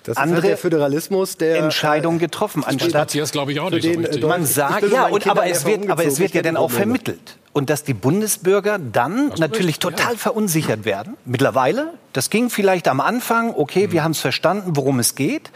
das 0.03 0.17
andere 0.17 0.37
ist 0.37 0.43
halt 0.43 0.51
der 0.51 0.57
Föderalismus, 0.57 1.37
der 1.37 1.57
Entscheidungen 1.57 2.19
getroffen, 2.19 2.63
anstatt 2.63 2.93
Matthias 2.93 3.31
glaube 3.31 3.51
ich 3.51 3.59
auch 3.59 3.69
nicht 3.69 3.83
den, 3.83 4.11
so 4.11 4.27
Man 4.27 4.45
sagt 4.45 4.89
ja, 4.91 5.07
und, 5.07 5.27
aber 5.27 5.45
es 5.45 5.65
wird, 5.65 5.89
aber 5.89 6.05
es 6.05 6.19
wird 6.19 6.33
ja 6.33 6.41
dann 6.41 6.57
auch 6.57 6.71
vermittelt 6.71 7.37
und 7.53 7.69
dass 7.69 7.83
die 7.83 7.93
Bundesbürger 7.93 8.79
dann 8.79 9.29
natürlich 9.37 9.75
recht, 9.75 9.81
total 9.81 10.13
ja. 10.13 10.17
verunsichert 10.17 10.85
werden. 10.85 11.17
Mittlerweile, 11.25 11.93
das 12.13 12.29
ging 12.29 12.49
vielleicht 12.49 12.87
am 12.87 13.01
Anfang, 13.01 13.53
okay, 13.55 13.87
mhm. 13.87 13.91
wir 13.91 14.03
haben 14.03 14.11
es 14.11 14.19
verstanden, 14.19 14.75
worum 14.75 14.99
es 14.99 15.15
geht. 15.15 15.51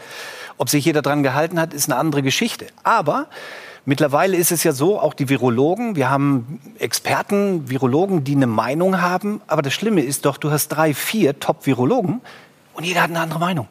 Ob 0.56 0.68
sich 0.68 0.84
jeder 0.84 1.02
daran 1.02 1.22
gehalten 1.22 1.60
hat, 1.60 1.74
ist 1.74 1.90
eine 1.90 1.98
andere 1.98 2.22
Geschichte. 2.22 2.66
Aber 2.84 3.26
mittlerweile 3.84 4.36
ist 4.36 4.52
es 4.52 4.62
ja 4.62 4.72
so, 4.72 5.00
auch 5.00 5.14
die 5.14 5.28
Virologen, 5.28 5.96
wir 5.96 6.10
haben 6.10 6.60
Experten, 6.78 7.68
Virologen, 7.68 8.22
die 8.24 8.36
eine 8.36 8.46
Meinung 8.46 9.00
haben. 9.00 9.40
Aber 9.46 9.62
das 9.62 9.72
Schlimme 9.72 10.02
ist 10.02 10.26
doch, 10.26 10.36
du 10.36 10.50
hast 10.50 10.68
drei, 10.68 10.94
vier 10.94 11.40
Top-Virologen 11.40 12.20
und 12.74 12.84
jeder 12.84 13.02
hat 13.02 13.10
eine 13.10 13.20
andere 13.20 13.40
Meinung. 13.40 13.68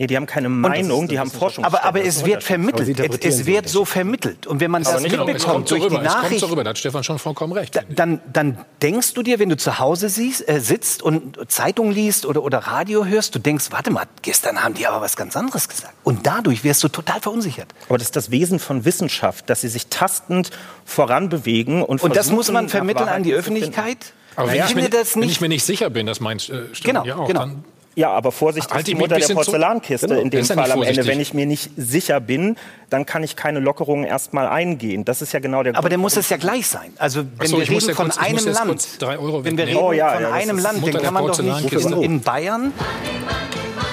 Nee, 0.00 0.06
die 0.06 0.16
haben 0.16 0.24
keine 0.24 0.48
Meinung, 0.48 1.08
die 1.08 1.18
haben 1.18 1.30
Forschung. 1.30 1.62
Aber, 1.62 1.84
aber 1.84 2.02
es 2.02 2.24
wird 2.24 2.42
vermittelt. 2.42 2.98
Es, 3.22 3.44
wird 3.44 3.68
so 3.68 3.84
vermittelt. 3.84 4.46
Und 4.46 4.60
wenn 4.60 4.70
man 4.70 4.82
das 4.82 5.02
nicht 5.02 5.14
mitbekommt 5.14 5.70
durch 5.70 5.82
so 5.82 5.88
die 5.90 5.96
Nachricht, 5.96 6.14
es 6.14 6.28
kommt 6.28 6.40
so 6.40 6.46
rüber. 6.46 6.64
Da 6.64 6.70
hat 6.70 6.78
Stefan 6.78 7.04
schon 7.04 7.18
vollkommen 7.18 7.52
recht. 7.52 7.78
dann, 7.90 8.22
dann 8.32 8.64
denkst 8.80 9.12
du 9.12 9.22
dir, 9.22 9.38
wenn 9.38 9.50
du 9.50 9.58
zu 9.58 9.78
Hause 9.78 10.08
siehst, 10.08 10.48
äh, 10.48 10.58
sitzt 10.58 11.02
und 11.02 11.38
Zeitung 11.52 11.90
liest 11.90 12.24
oder, 12.24 12.42
oder 12.42 12.60
Radio 12.60 13.04
hörst, 13.04 13.34
du 13.34 13.40
denkst, 13.40 13.66
warte 13.72 13.90
mal, 13.90 14.06
gestern 14.22 14.64
haben 14.64 14.72
die 14.72 14.86
aber 14.86 15.02
was 15.02 15.18
ganz 15.18 15.36
anderes 15.36 15.68
gesagt. 15.68 15.92
Und 16.02 16.26
dadurch 16.26 16.64
wirst 16.64 16.82
du 16.82 16.88
total 16.88 17.20
verunsichert. 17.20 17.68
Aber 17.90 17.98
das 17.98 18.06
ist 18.06 18.16
das 18.16 18.30
Wesen 18.30 18.58
von 18.58 18.86
Wissenschaft, 18.86 19.50
dass 19.50 19.60
sie 19.60 19.68
sich 19.68 19.88
tastend 19.88 20.50
voranbewegen 20.86 21.82
und 21.82 22.02
Und 22.02 22.16
das 22.16 22.30
muss 22.30 22.50
man 22.50 22.70
vermitteln 22.70 23.10
an 23.10 23.22
die 23.22 23.34
Öffentlichkeit. 23.34 24.14
Aber 24.34 24.50
wenn, 24.50 24.64
ich 24.64 24.74
mir, 24.74 24.90
wenn, 24.90 25.28
ich 25.28 25.42
mir, 25.42 25.48
nicht 25.48 25.64
sicher 25.64 25.90
bin, 25.90 26.06
das 26.06 26.20
meinst 26.20 26.48
äh, 26.48 26.62
genau, 26.82 27.04
ja 27.04 27.16
auch, 27.16 27.26
genau. 27.26 27.40
dann 27.40 27.64
ja, 27.96 28.10
aber 28.10 28.30
Vorsicht 28.30 28.70
halt 28.70 28.80
ist 28.80 28.88
die 28.88 28.94
Mutter 28.94 29.16
der 29.18 29.34
Porzellankiste 29.34 30.06
genau, 30.06 30.20
in 30.20 30.30
dem 30.30 30.44
Fall 30.44 30.70
am 30.70 30.82
Ende. 30.82 31.06
Wenn 31.06 31.20
ich 31.20 31.34
mir 31.34 31.46
nicht 31.46 31.70
sicher 31.76 32.20
bin, 32.20 32.56
dann 32.88 33.04
kann 33.04 33.22
ich 33.22 33.36
keine 33.36 33.58
Lockerungen 33.58 34.04
erstmal 34.04 34.46
eingehen. 34.46 35.04
Das 35.04 35.22
ist 35.22 35.32
ja 35.32 35.40
genau 35.40 35.62
der 35.62 35.76
Aber 35.76 35.88
dann 35.88 36.00
muss 36.00 36.16
es 36.16 36.28
ja 36.28 36.36
gleich 36.36 36.66
sein. 36.66 36.92
Also 36.98 37.24
wenn 37.36 37.48
so, 37.48 37.58
wir 37.58 37.68
reden 37.68 37.94
von 37.94 38.06
kurz, 38.06 38.18
einem 38.18 38.46
Land, 38.46 38.98
wenn 39.00 39.58
wir 39.58 39.66
reden 39.66 39.76
oh, 39.76 39.92
ja, 39.92 40.12
von 40.12 40.22
ja, 40.22 40.32
einem 40.32 40.58
Land, 40.58 40.86
dann 40.86 41.02
kann 41.02 41.14
man 41.14 41.26
doch 41.26 41.42
nicht 41.42 41.72
in, 41.72 42.02
in 42.02 42.20
Bayern 42.20 42.72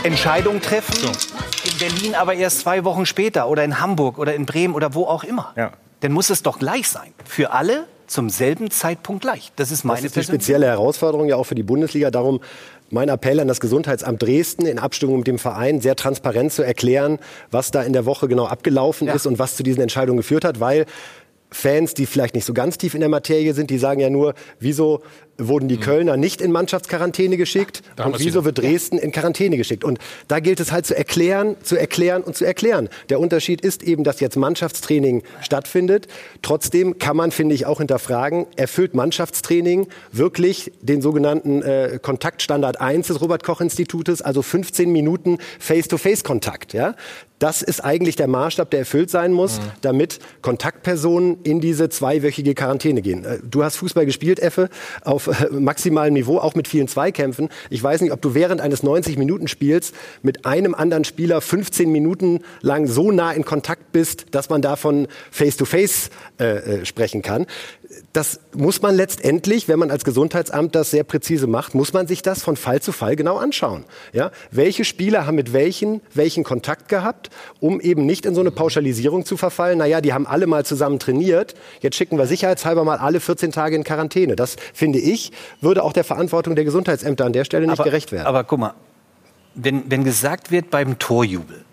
Entscheidungen 0.03 0.61
treffen, 0.61 0.95
so. 0.95 1.07
in 1.69 1.77
Berlin 1.79 2.15
aber 2.15 2.35
erst 2.35 2.59
zwei 2.61 2.83
Wochen 2.83 3.05
später 3.05 3.49
oder 3.49 3.63
in 3.63 3.79
Hamburg 3.79 4.19
oder 4.19 4.35
in 4.35 4.45
Bremen 4.45 4.75
oder 4.75 4.93
wo 4.93 5.05
auch 5.05 5.23
immer. 5.23 5.53
Ja. 5.55 5.71
Dann 6.01 6.11
muss 6.11 6.29
es 6.29 6.43
doch 6.43 6.59
gleich 6.59 6.87
sein. 6.87 7.13
Für 7.25 7.51
alle 7.51 7.87
zum 8.07 8.29
selben 8.29 8.71
Zeitpunkt 8.71 9.21
gleich. 9.21 9.51
Das 9.55 9.71
ist 9.71 9.83
meine 9.83 10.01
Das 10.01 10.05
ist 10.05 10.15
die 10.15 10.23
spezielle 10.23 10.65
Herausforderung 10.65 11.27
ja 11.27 11.35
auch 11.35 11.43
für 11.43 11.55
die 11.55 11.63
Bundesliga. 11.63 12.09
Darum 12.09 12.39
mein 12.89 13.09
Appell 13.09 13.39
an 13.39 13.47
das 13.47 13.59
Gesundheitsamt 13.59 14.21
Dresden 14.21 14.65
in 14.65 14.79
Abstimmung 14.79 15.17
mit 15.17 15.27
dem 15.27 15.39
Verein, 15.39 15.81
sehr 15.81 15.95
transparent 15.95 16.53
zu 16.53 16.63
erklären, 16.63 17.19
was 17.51 17.71
da 17.71 17.83
in 17.83 17.93
der 17.93 18.05
Woche 18.05 18.27
genau 18.27 18.45
abgelaufen 18.45 19.07
ja. 19.07 19.13
ist 19.13 19.25
und 19.25 19.39
was 19.39 19.55
zu 19.55 19.63
diesen 19.63 19.81
Entscheidungen 19.81 20.17
geführt 20.17 20.45
hat, 20.45 20.59
weil 20.59 20.85
Fans, 21.49 21.93
die 21.93 22.05
vielleicht 22.05 22.35
nicht 22.35 22.45
so 22.45 22.53
ganz 22.53 22.77
tief 22.77 22.93
in 22.93 22.99
der 22.99 23.09
Materie 23.09 23.53
sind, 23.53 23.69
die 23.69 23.77
sagen 23.77 24.01
ja 24.01 24.09
nur, 24.09 24.33
wieso 24.59 25.01
wurden 25.37 25.67
die 25.67 25.77
mhm. 25.77 25.81
Kölner 25.81 26.17
nicht 26.17 26.41
in 26.41 26.51
Mannschaftsquarantäne 26.51 27.37
geschickt 27.37 27.83
ja, 27.97 28.05
und 28.05 28.19
wieso 28.19 28.45
wird 28.45 28.57
Dresden 28.57 28.97
in 28.97 29.11
Quarantäne 29.11 29.57
geschickt. 29.57 29.83
Und 29.83 29.99
da 30.27 30.39
gilt 30.39 30.59
es 30.59 30.71
halt 30.71 30.85
zu 30.85 30.95
erklären, 30.95 31.55
zu 31.63 31.75
erklären 31.75 32.23
und 32.23 32.35
zu 32.35 32.45
erklären. 32.45 32.89
Der 33.09 33.19
Unterschied 33.19 33.61
ist 33.61 33.83
eben, 33.83 34.03
dass 34.03 34.19
jetzt 34.19 34.35
Mannschaftstraining 34.35 35.23
stattfindet. 35.41 36.07
Trotzdem 36.41 36.97
kann 36.99 37.15
man, 37.15 37.31
finde 37.31 37.55
ich, 37.55 37.65
auch 37.65 37.77
hinterfragen, 37.77 38.47
erfüllt 38.55 38.93
Mannschaftstraining 38.93 39.87
wirklich 40.11 40.71
den 40.81 41.01
sogenannten 41.01 41.61
äh, 41.61 41.99
Kontaktstandard 42.01 42.81
1 42.81 43.07
des 43.07 43.21
Robert-Koch-Institutes, 43.21 44.21
also 44.21 44.41
15 44.41 44.91
Minuten 44.91 45.37
Face-to-Face-Kontakt. 45.59 46.73
Ja? 46.73 46.95
Das 47.39 47.61
ist 47.61 47.83
eigentlich 47.83 48.15
der 48.15 48.27
Maßstab, 48.27 48.71
der 48.71 48.79
erfüllt 48.79 49.11
sein 49.11 49.31
muss, 49.31 49.59
mhm. 49.59 49.63
damit 49.81 50.19
Kontaktpersonen 50.41 51.37
in 51.43 51.61
diese 51.61 51.89
zweiwöchige 51.89 52.55
Quarantäne 52.55 53.01
gehen. 53.01 53.25
Äh, 53.25 53.39
du 53.43 53.63
hast 53.63 53.75
Fußball 53.77 54.05
gespielt, 54.05 54.39
Effe, 54.39 54.69
auf 55.03 55.26
auf 55.27 55.51
maximalem 55.51 56.13
Niveau, 56.13 56.37
auch 56.37 56.55
mit 56.55 56.67
vielen 56.67 56.87
Zweikämpfen. 56.87 57.49
Ich 57.69 57.81
weiß 57.81 58.01
nicht, 58.01 58.11
ob 58.11 58.21
du 58.21 58.33
während 58.33 58.61
eines 58.61 58.83
90-Minuten-Spiels 58.83 59.93
mit 60.21 60.45
einem 60.45 60.75
anderen 60.75 61.03
Spieler 61.03 61.41
15 61.41 61.91
Minuten 61.91 62.41
lang 62.61 62.87
so 62.87 63.11
nah 63.11 63.31
in 63.31 63.45
Kontakt 63.45 63.91
bist, 63.91 64.25
dass 64.31 64.49
man 64.49 64.61
davon 64.61 65.07
Face-to-Face 65.31 66.09
-face, 66.37 66.43
äh, 66.43 66.81
äh, 66.81 66.85
sprechen 66.85 67.21
kann 67.21 67.45
das 68.13 68.41
muss 68.53 68.81
man 68.81 68.95
letztendlich, 68.95 69.67
wenn 69.67 69.79
man 69.79 69.91
als 69.91 70.03
Gesundheitsamt 70.03 70.75
das 70.75 70.91
sehr 70.91 71.03
präzise 71.03 71.47
macht, 71.47 71.73
muss 71.73 71.93
man 71.93 72.07
sich 72.07 72.21
das 72.21 72.43
von 72.43 72.57
Fall 72.57 72.81
zu 72.81 72.91
Fall 72.91 73.15
genau 73.15 73.37
anschauen. 73.37 73.85
Ja? 74.11 74.31
Welche 74.51 74.83
Spieler 74.83 75.25
haben 75.25 75.35
mit 75.35 75.53
welchen 75.53 76.01
welchen 76.13 76.43
Kontakt 76.43 76.89
gehabt, 76.89 77.29
um 77.59 77.79
eben 77.79 78.05
nicht 78.05 78.25
in 78.25 78.35
so 78.35 78.41
eine 78.41 78.51
Pauschalisierung 78.51 79.25
zu 79.25 79.37
verfallen. 79.37 79.77
Naja, 79.77 80.01
die 80.01 80.13
haben 80.13 80.27
alle 80.27 80.47
mal 80.47 80.65
zusammen 80.65 80.99
trainiert. 80.99 81.55
Jetzt 81.79 81.95
schicken 81.95 82.17
wir 82.17 82.27
sicherheitshalber 82.27 82.83
mal 82.83 82.97
alle 82.97 83.19
14 83.19 83.51
Tage 83.51 83.75
in 83.75 83.83
Quarantäne. 83.83 84.35
Das 84.35 84.57
finde 84.73 84.99
ich, 84.99 85.31
würde 85.61 85.83
auch 85.83 85.93
der 85.93 86.03
Verantwortung 86.03 86.55
der 86.55 86.65
Gesundheitsämter 86.65 87.25
an 87.25 87.33
der 87.33 87.45
Stelle 87.45 87.67
nicht 87.67 87.79
aber, 87.79 87.85
gerecht 87.85 88.11
werden. 88.11 88.27
Aber 88.27 88.43
guck 88.43 88.59
mal, 88.59 88.73
wenn, 89.55 89.89
wenn 89.89 90.03
gesagt 90.03 90.51
wird 90.51 90.69
beim 90.69 90.99
Torjubel, 90.99 91.63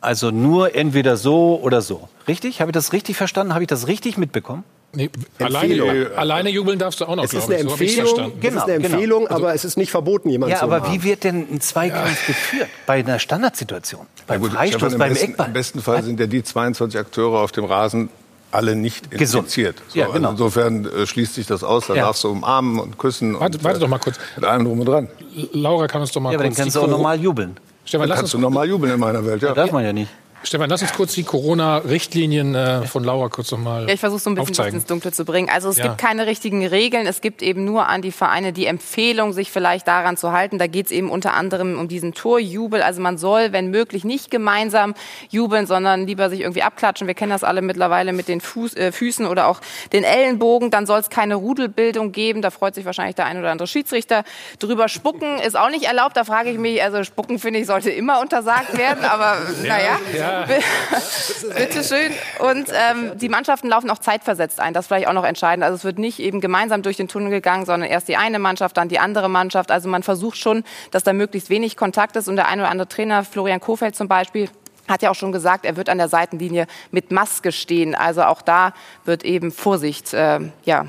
also 0.00 0.30
nur 0.30 0.74
entweder 0.74 1.16
so 1.16 1.60
oder 1.62 1.82
so. 1.82 2.08
Richtig? 2.28 2.60
Habe 2.60 2.70
ich 2.70 2.74
das 2.74 2.92
richtig 2.92 3.16
verstanden? 3.16 3.54
Habe 3.54 3.64
ich 3.64 3.68
das 3.68 3.86
richtig 3.86 4.16
mitbekommen? 4.18 4.64
Nee, 4.96 5.10
alleine, 5.38 6.10
alleine, 6.16 6.50
jubeln 6.50 6.78
darfst 6.78 7.00
du 7.00 7.04
auch 7.04 7.16
noch, 7.16 7.24
es 7.24 7.34
ist 7.34 7.44
eine 7.44 7.58
Empfehlung, 7.58 8.06
so 8.06 8.14
genau, 8.16 8.30
es 8.40 8.54
ist 8.54 8.62
eine 8.62 8.80
genau. 8.80 8.94
Empfehlung 8.94 9.24
genau. 9.24 9.36
aber 9.36 9.54
es 9.54 9.64
ist 9.66 9.76
nicht 9.76 9.90
verboten, 9.90 10.30
jemanden 10.30 10.54
ja, 10.54 10.60
zu 10.60 10.64
aber 10.64 10.90
wie 10.90 11.02
wird 11.02 11.24
denn 11.24 11.46
ein 11.52 11.60
Zweikampf 11.60 12.20
ja. 12.22 12.26
geführt? 12.28 12.68
Bei 12.86 12.94
einer 12.94 13.18
Standardsituation? 13.18 14.06
Beim 14.26 14.42
ja, 14.42 14.50
Freistoß, 14.50 14.96
beim 14.96 15.10
besten, 15.10 15.30
Eckball? 15.32 15.46
Im 15.48 15.52
besten 15.52 15.82
Fall 15.82 16.02
sind 16.02 16.18
ja 16.18 16.26
die 16.26 16.42
22 16.42 16.98
Akteure 16.98 17.40
auf 17.40 17.52
dem 17.52 17.66
Rasen 17.66 18.08
alle 18.52 18.74
nicht 18.74 19.12
infiziert. 19.12 19.82
So, 19.88 19.98
ja, 19.98 20.06
genau. 20.06 20.30
also 20.30 20.44
insofern 20.44 20.86
äh, 20.86 21.06
schließt 21.06 21.34
sich 21.34 21.46
das 21.46 21.62
aus. 21.62 21.88
Da 21.88 21.94
ja. 21.94 22.04
darfst 22.04 22.24
du 22.24 22.30
umarmen 22.30 22.78
und 22.78 22.96
küssen. 22.96 23.38
Warte, 23.38 23.58
und, 23.58 23.64
warte 23.64 23.80
doch 23.80 23.88
mal 23.88 23.98
kurz. 23.98 24.16
Mit 24.36 24.44
allem 24.44 24.64
drum 24.64 24.80
und 24.80 24.86
dran. 24.86 25.08
Laura 25.52 25.86
kann 25.88 26.00
uns 26.00 26.12
doch 26.12 26.20
mal 26.20 26.32
ja, 26.32 26.38
kurz... 26.38 26.44
Ja, 26.44 26.46
aber 26.46 26.54
dann 26.54 26.64
kannst 26.64 26.76
du 26.76 26.80
auch 26.80 26.88
normal 26.88 27.20
jubeln. 27.20 27.56
Stefan, 27.84 28.08
lass 28.08 28.18
kannst 28.18 28.34
du 28.34 28.38
normal 28.38 28.68
jubeln 28.68 28.94
in 28.94 29.00
meiner 29.00 29.24
Welt, 29.24 29.42
ja. 29.42 29.48
Das 29.48 29.56
darf 29.56 29.72
man 29.72 29.84
ja 29.84 29.92
nicht. 29.92 30.10
Stefan, 30.46 30.70
lass 30.70 30.80
uns 30.80 30.92
kurz 30.92 31.12
die 31.14 31.24
Corona-Richtlinien 31.24 32.54
äh, 32.54 32.82
von 32.82 33.02
Laura 33.02 33.28
kurz 33.28 33.50
nochmal 33.50 33.88
Ja, 33.88 33.94
ich 33.94 33.98
versuche 33.98 34.20
so 34.20 34.30
ein 34.30 34.36
bisschen 34.36 34.50
aufzeigen. 34.50 34.74
ins 34.76 34.86
Dunkle 34.86 35.10
zu 35.10 35.24
bringen. 35.24 35.48
Also 35.52 35.68
es 35.68 35.78
ja. 35.78 35.88
gibt 35.88 35.98
keine 35.98 36.26
richtigen 36.28 36.64
Regeln. 36.64 37.08
Es 37.08 37.20
gibt 37.20 37.42
eben 37.42 37.64
nur 37.64 37.88
an 37.88 38.00
die 38.00 38.12
Vereine 38.12 38.52
die 38.52 38.66
Empfehlung, 38.66 39.32
sich 39.32 39.50
vielleicht 39.50 39.88
daran 39.88 40.16
zu 40.16 40.30
halten. 40.30 40.58
Da 40.58 40.68
geht 40.68 40.86
es 40.86 40.92
eben 40.92 41.10
unter 41.10 41.34
anderem 41.34 41.76
um 41.80 41.88
diesen 41.88 42.14
Torjubel. 42.14 42.80
Also 42.80 43.00
man 43.00 43.18
soll, 43.18 43.52
wenn 43.52 43.72
möglich, 43.72 44.04
nicht 44.04 44.30
gemeinsam 44.30 44.94
jubeln, 45.30 45.66
sondern 45.66 46.06
lieber 46.06 46.30
sich 46.30 46.42
irgendwie 46.42 46.62
abklatschen. 46.62 47.08
Wir 47.08 47.14
kennen 47.14 47.32
das 47.32 47.42
alle 47.42 47.60
mittlerweile 47.60 48.12
mit 48.12 48.28
den 48.28 48.40
Fuß, 48.40 48.76
äh, 48.76 48.92
Füßen 48.92 49.26
oder 49.26 49.48
auch 49.48 49.60
den 49.92 50.04
Ellenbogen. 50.04 50.70
Dann 50.70 50.86
soll 50.86 51.00
es 51.00 51.10
keine 51.10 51.34
Rudelbildung 51.34 52.12
geben. 52.12 52.40
Da 52.40 52.50
freut 52.50 52.76
sich 52.76 52.84
wahrscheinlich 52.84 53.16
der 53.16 53.26
ein 53.26 53.36
oder 53.36 53.50
andere 53.50 53.66
Schiedsrichter 53.66 54.22
drüber. 54.60 54.88
Spucken 54.88 55.40
ist 55.40 55.58
auch 55.58 55.70
nicht 55.70 55.86
erlaubt. 55.86 56.16
Da 56.16 56.22
frage 56.22 56.50
ich 56.50 56.58
mich, 56.58 56.80
also 56.84 57.02
Spucken 57.02 57.40
finde 57.40 57.58
ich 57.58 57.66
sollte 57.66 57.90
immer 57.90 58.20
untersagt 58.20 58.78
werden. 58.78 59.04
Aber 59.04 59.38
naja. 59.64 59.98
Ja. 60.16 60.35
Bitte 61.56 61.84
schön. 61.84 62.12
Und 62.38 62.68
ähm, 62.68 63.18
die 63.18 63.28
Mannschaften 63.28 63.68
laufen 63.68 63.90
auch 63.90 63.98
zeitversetzt 63.98 64.60
ein. 64.60 64.74
Das 64.74 64.84
ist 64.84 64.88
vielleicht 64.88 65.08
auch 65.08 65.12
noch 65.12 65.24
entscheidend. 65.24 65.64
Also 65.64 65.76
es 65.76 65.84
wird 65.84 65.98
nicht 65.98 66.18
eben 66.18 66.40
gemeinsam 66.40 66.82
durch 66.82 66.96
den 66.96 67.08
Tunnel 67.08 67.30
gegangen, 67.30 67.66
sondern 67.66 67.88
erst 67.88 68.08
die 68.08 68.16
eine 68.16 68.38
Mannschaft, 68.38 68.76
dann 68.76 68.88
die 68.88 68.98
andere 68.98 69.28
Mannschaft. 69.28 69.70
Also 69.70 69.88
man 69.88 70.02
versucht 70.02 70.38
schon, 70.38 70.64
dass 70.90 71.02
da 71.02 71.12
möglichst 71.12 71.50
wenig 71.50 71.76
Kontakt 71.76 72.16
ist. 72.16 72.28
Und 72.28 72.36
der 72.36 72.48
eine 72.48 72.62
oder 72.62 72.70
andere 72.70 72.88
Trainer, 72.88 73.24
Florian 73.24 73.60
Kofeld 73.60 73.96
zum 73.96 74.08
Beispiel, 74.08 74.48
hat 74.88 75.02
ja 75.02 75.10
auch 75.10 75.14
schon 75.14 75.32
gesagt, 75.32 75.64
er 75.64 75.76
wird 75.76 75.88
an 75.88 75.98
der 75.98 76.08
Seitenlinie 76.08 76.66
mit 76.90 77.10
Maske 77.10 77.52
stehen. 77.52 77.94
Also 77.94 78.22
auch 78.24 78.42
da 78.42 78.72
wird 79.04 79.24
eben 79.24 79.50
Vorsicht 79.50 80.14
äh, 80.14 80.40
ja, 80.64 80.86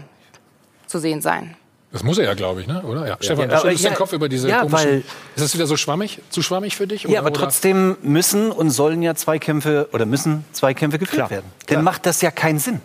zu 0.85 0.99
sehen 0.99 1.21
sein. 1.21 1.55
Das 1.91 2.03
muss 2.03 2.17
er 2.17 2.25
ja, 2.25 2.33
glaube 2.33 2.61
ich, 2.61 2.67
ne? 2.67 2.83
oder? 2.83 3.01
Ja. 3.01 3.07
ja. 3.07 3.17
Stefan, 3.21 3.49
du 3.49 3.57
schüttelst 3.57 3.83
ja, 3.83 3.91
den 3.91 3.95
Kopf 3.95 4.11
über 4.13 4.27
diese 4.27 4.49
ja, 4.49 4.59
komischen... 4.61 4.89
Weil, 4.89 4.97
ist 5.35 5.43
das 5.43 5.53
wieder 5.53 5.67
so 5.67 5.77
schwammig, 5.77 6.19
zu 6.29 6.41
schwammig 6.41 6.75
für 6.75 6.85
dich? 6.85 7.05
Oder, 7.05 7.13
ja, 7.13 7.19
aber 7.21 7.29
oder? 7.29 7.39
trotzdem 7.39 7.95
müssen 8.01 8.51
und 8.51 8.71
sollen 8.71 9.01
ja 9.01 9.15
Zweikämpfe 9.15 9.87
oder 9.93 10.05
müssen 10.05 10.43
Zweikämpfe 10.51 10.99
geführt 10.99 11.15
Klar. 11.15 11.29
werden. 11.29 11.45
Dann 11.67 11.83
macht 11.83 12.05
das 12.05 12.21
ja 12.21 12.31
keinen 12.31 12.59
Sinn. 12.59 12.81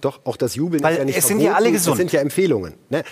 Doch, 0.00 0.20
auch 0.24 0.36
das 0.36 0.54
Jubeln 0.54 0.82
weil 0.82 0.92
ist 0.92 0.98
ja 0.98 1.04
nicht 1.04 1.16
es 1.16 1.26
verboten, 1.26 1.40
sind 1.40 1.50
ja 1.50 1.56
alle 1.56 1.72
gesund. 1.72 1.94
Das 1.94 1.98
sind 1.98 2.12
ja 2.12 2.20
Empfehlungen. 2.20 2.74
Ne? 2.88 3.04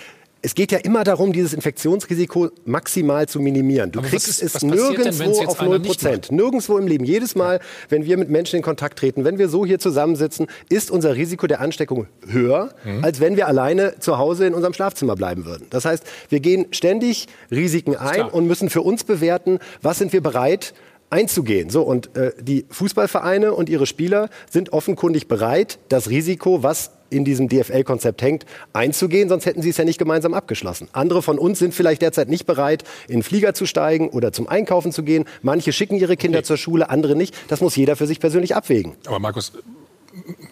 Es 0.44 0.54
geht 0.54 0.72
ja 0.72 0.78
immer 0.78 1.04
darum, 1.04 1.32
dieses 1.32 1.54
Infektionsrisiko 1.54 2.50
maximal 2.66 3.26
zu 3.26 3.40
minimieren. 3.40 3.90
Du 3.90 4.00
Aber 4.00 4.08
kriegst 4.08 4.28
ist, 4.28 4.42
es 4.42 4.62
nirgendwo 4.62 5.38
denn, 5.38 5.48
auf 5.48 5.60
0 5.62 5.80
Prozent. 5.80 6.30
Nirgendwo 6.30 6.76
im 6.76 6.86
Leben. 6.86 7.06
Jedes 7.06 7.34
Mal, 7.34 7.60
wenn 7.88 8.04
wir 8.04 8.18
mit 8.18 8.28
Menschen 8.28 8.56
in 8.56 8.62
Kontakt 8.62 8.98
treten, 8.98 9.24
wenn 9.24 9.38
wir 9.38 9.48
so 9.48 9.64
hier 9.64 9.78
zusammensitzen, 9.78 10.46
ist 10.68 10.90
unser 10.90 11.16
Risiko 11.16 11.46
der 11.46 11.62
Ansteckung 11.62 12.08
höher, 12.28 12.74
mhm. 12.84 13.02
als 13.02 13.20
wenn 13.20 13.38
wir 13.38 13.48
alleine 13.48 13.98
zu 14.00 14.18
Hause 14.18 14.46
in 14.46 14.52
unserem 14.52 14.74
Schlafzimmer 14.74 15.16
bleiben 15.16 15.46
würden. 15.46 15.66
Das 15.70 15.86
heißt, 15.86 16.04
wir 16.28 16.40
gehen 16.40 16.66
ständig 16.72 17.26
Risiken 17.50 17.96
ein 17.96 18.28
und 18.28 18.46
müssen 18.46 18.68
für 18.68 18.82
uns 18.82 19.04
bewerten, 19.04 19.60
was 19.80 19.96
sind 19.96 20.12
wir 20.12 20.20
bereit, 20.20 20.74
einzugehen. 21.08 21.70
So, 21.70 21.82
und 21.82 22.14
äh, 22.16 22.32
die 22.40 22.66
Fußballvereine 22.68 23.54
und 23.54 23.68
ihre 23.68 23.86
Spieler 23.86 24.28
sind 24.50 24.72
offenkundig 24.72 25.28
bereit, 25.28 25.78
das 25.88 26.10
Risiko, 26.10 26.62
was 26.62 26.90
in 27.10 27.24
diesem 27.24 27.48
DFL-Konzept 27.48 28.22
hängt, 28.22 28.46
einzugehen, 28.72 29.28
sonst 29.28 29.46
hätten 29.46 29.62
sie 29.62 29.70
es 29.70 29.76
ja 29.76 29.84
nicht 29.84 29.98
gemeinsam 29.98 30.34
abgeschlossen. 30.34 30.88
Andere 30.92 31.22
von 31.22 31.38
uns 31.38 31.58
sind 31.58 31.74
vielleicht 31.74 32.02
derzeit 32.02 32.28
nicht 32.28 32.46
bereit, 32.46 32.84
in 33.08 33.18
den 33.18 33.22
Flieger 33.22 33.54
zu 33.54 33.66
steigen 33.66 34.08
oder 34.08 34.32
zum 34.32 34.48
Einkaufen 34.48 34.92
zu 34.92 35.02
gehen. 35.02 35.24
Manche 35.42 35.72
schicken 35.72 35.96
ihre 35.96 36.16
Kinder 36.16 36.38
okay. 36.38 36.46
zur 36.46 36.56
Schule, 36.56 36.90
andere 36.90 37.16
nicht. 37.16 37.34
Das 37.48 37.60
muss 37.60 37.76
jeder 37.76 37.96
für 37.96 38.06
sich 38.06 38.20
persönlich 38.20 38.54
abwägen. 38.56 38.94
Aber 39.06 39.18
Markus, 39.18 39.52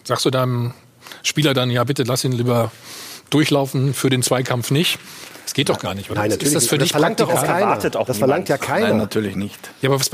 sagst 0.03 0.25
du 0.25 0.29
deinem 0.29 0.73
Spieler 1.21 1.53
dann, 1.53 1.69
ja 1.69 1.83
bitte 1.83 2.03
lass 2.03 2.23
ihn 2.23 2.31
lieber 2.31 2.71
durchlaufen, 3.29 3.93
für 3.93 4.09
den 4.09 4.23
Zweikampf 4.23 4.71
nicht? 4.71 4.99
Das 5.43 5.53
geht 5.53 5.69
doch 5.69 5.79
gar 5.79 5.93
nicht, 5.93 6.09
oder? 6.09 6.21
Nein, 6.21 6.29
natürlich. 6.29 6.53
Ist 6.53 6.63
das 6.63 6.67
für 6.67 6.77
das 6.77 6.85
dich 6.85 6.91
verlangt 6.93 7.19
doch 7.19 7.29
auch 7.29 7.43
keiner. 7.43 7.77
das 7.77 8.17
verlangt 8.17 8.49
ja 8.49 8.57
keiner. 8.57 8.89
Nein, 8.89 8.97
natürlich 8.97 9.35
nicht. 9.35 9.59
Ja, 9.81 9.89
aber 9.89 9.99
was, 9.99 10.09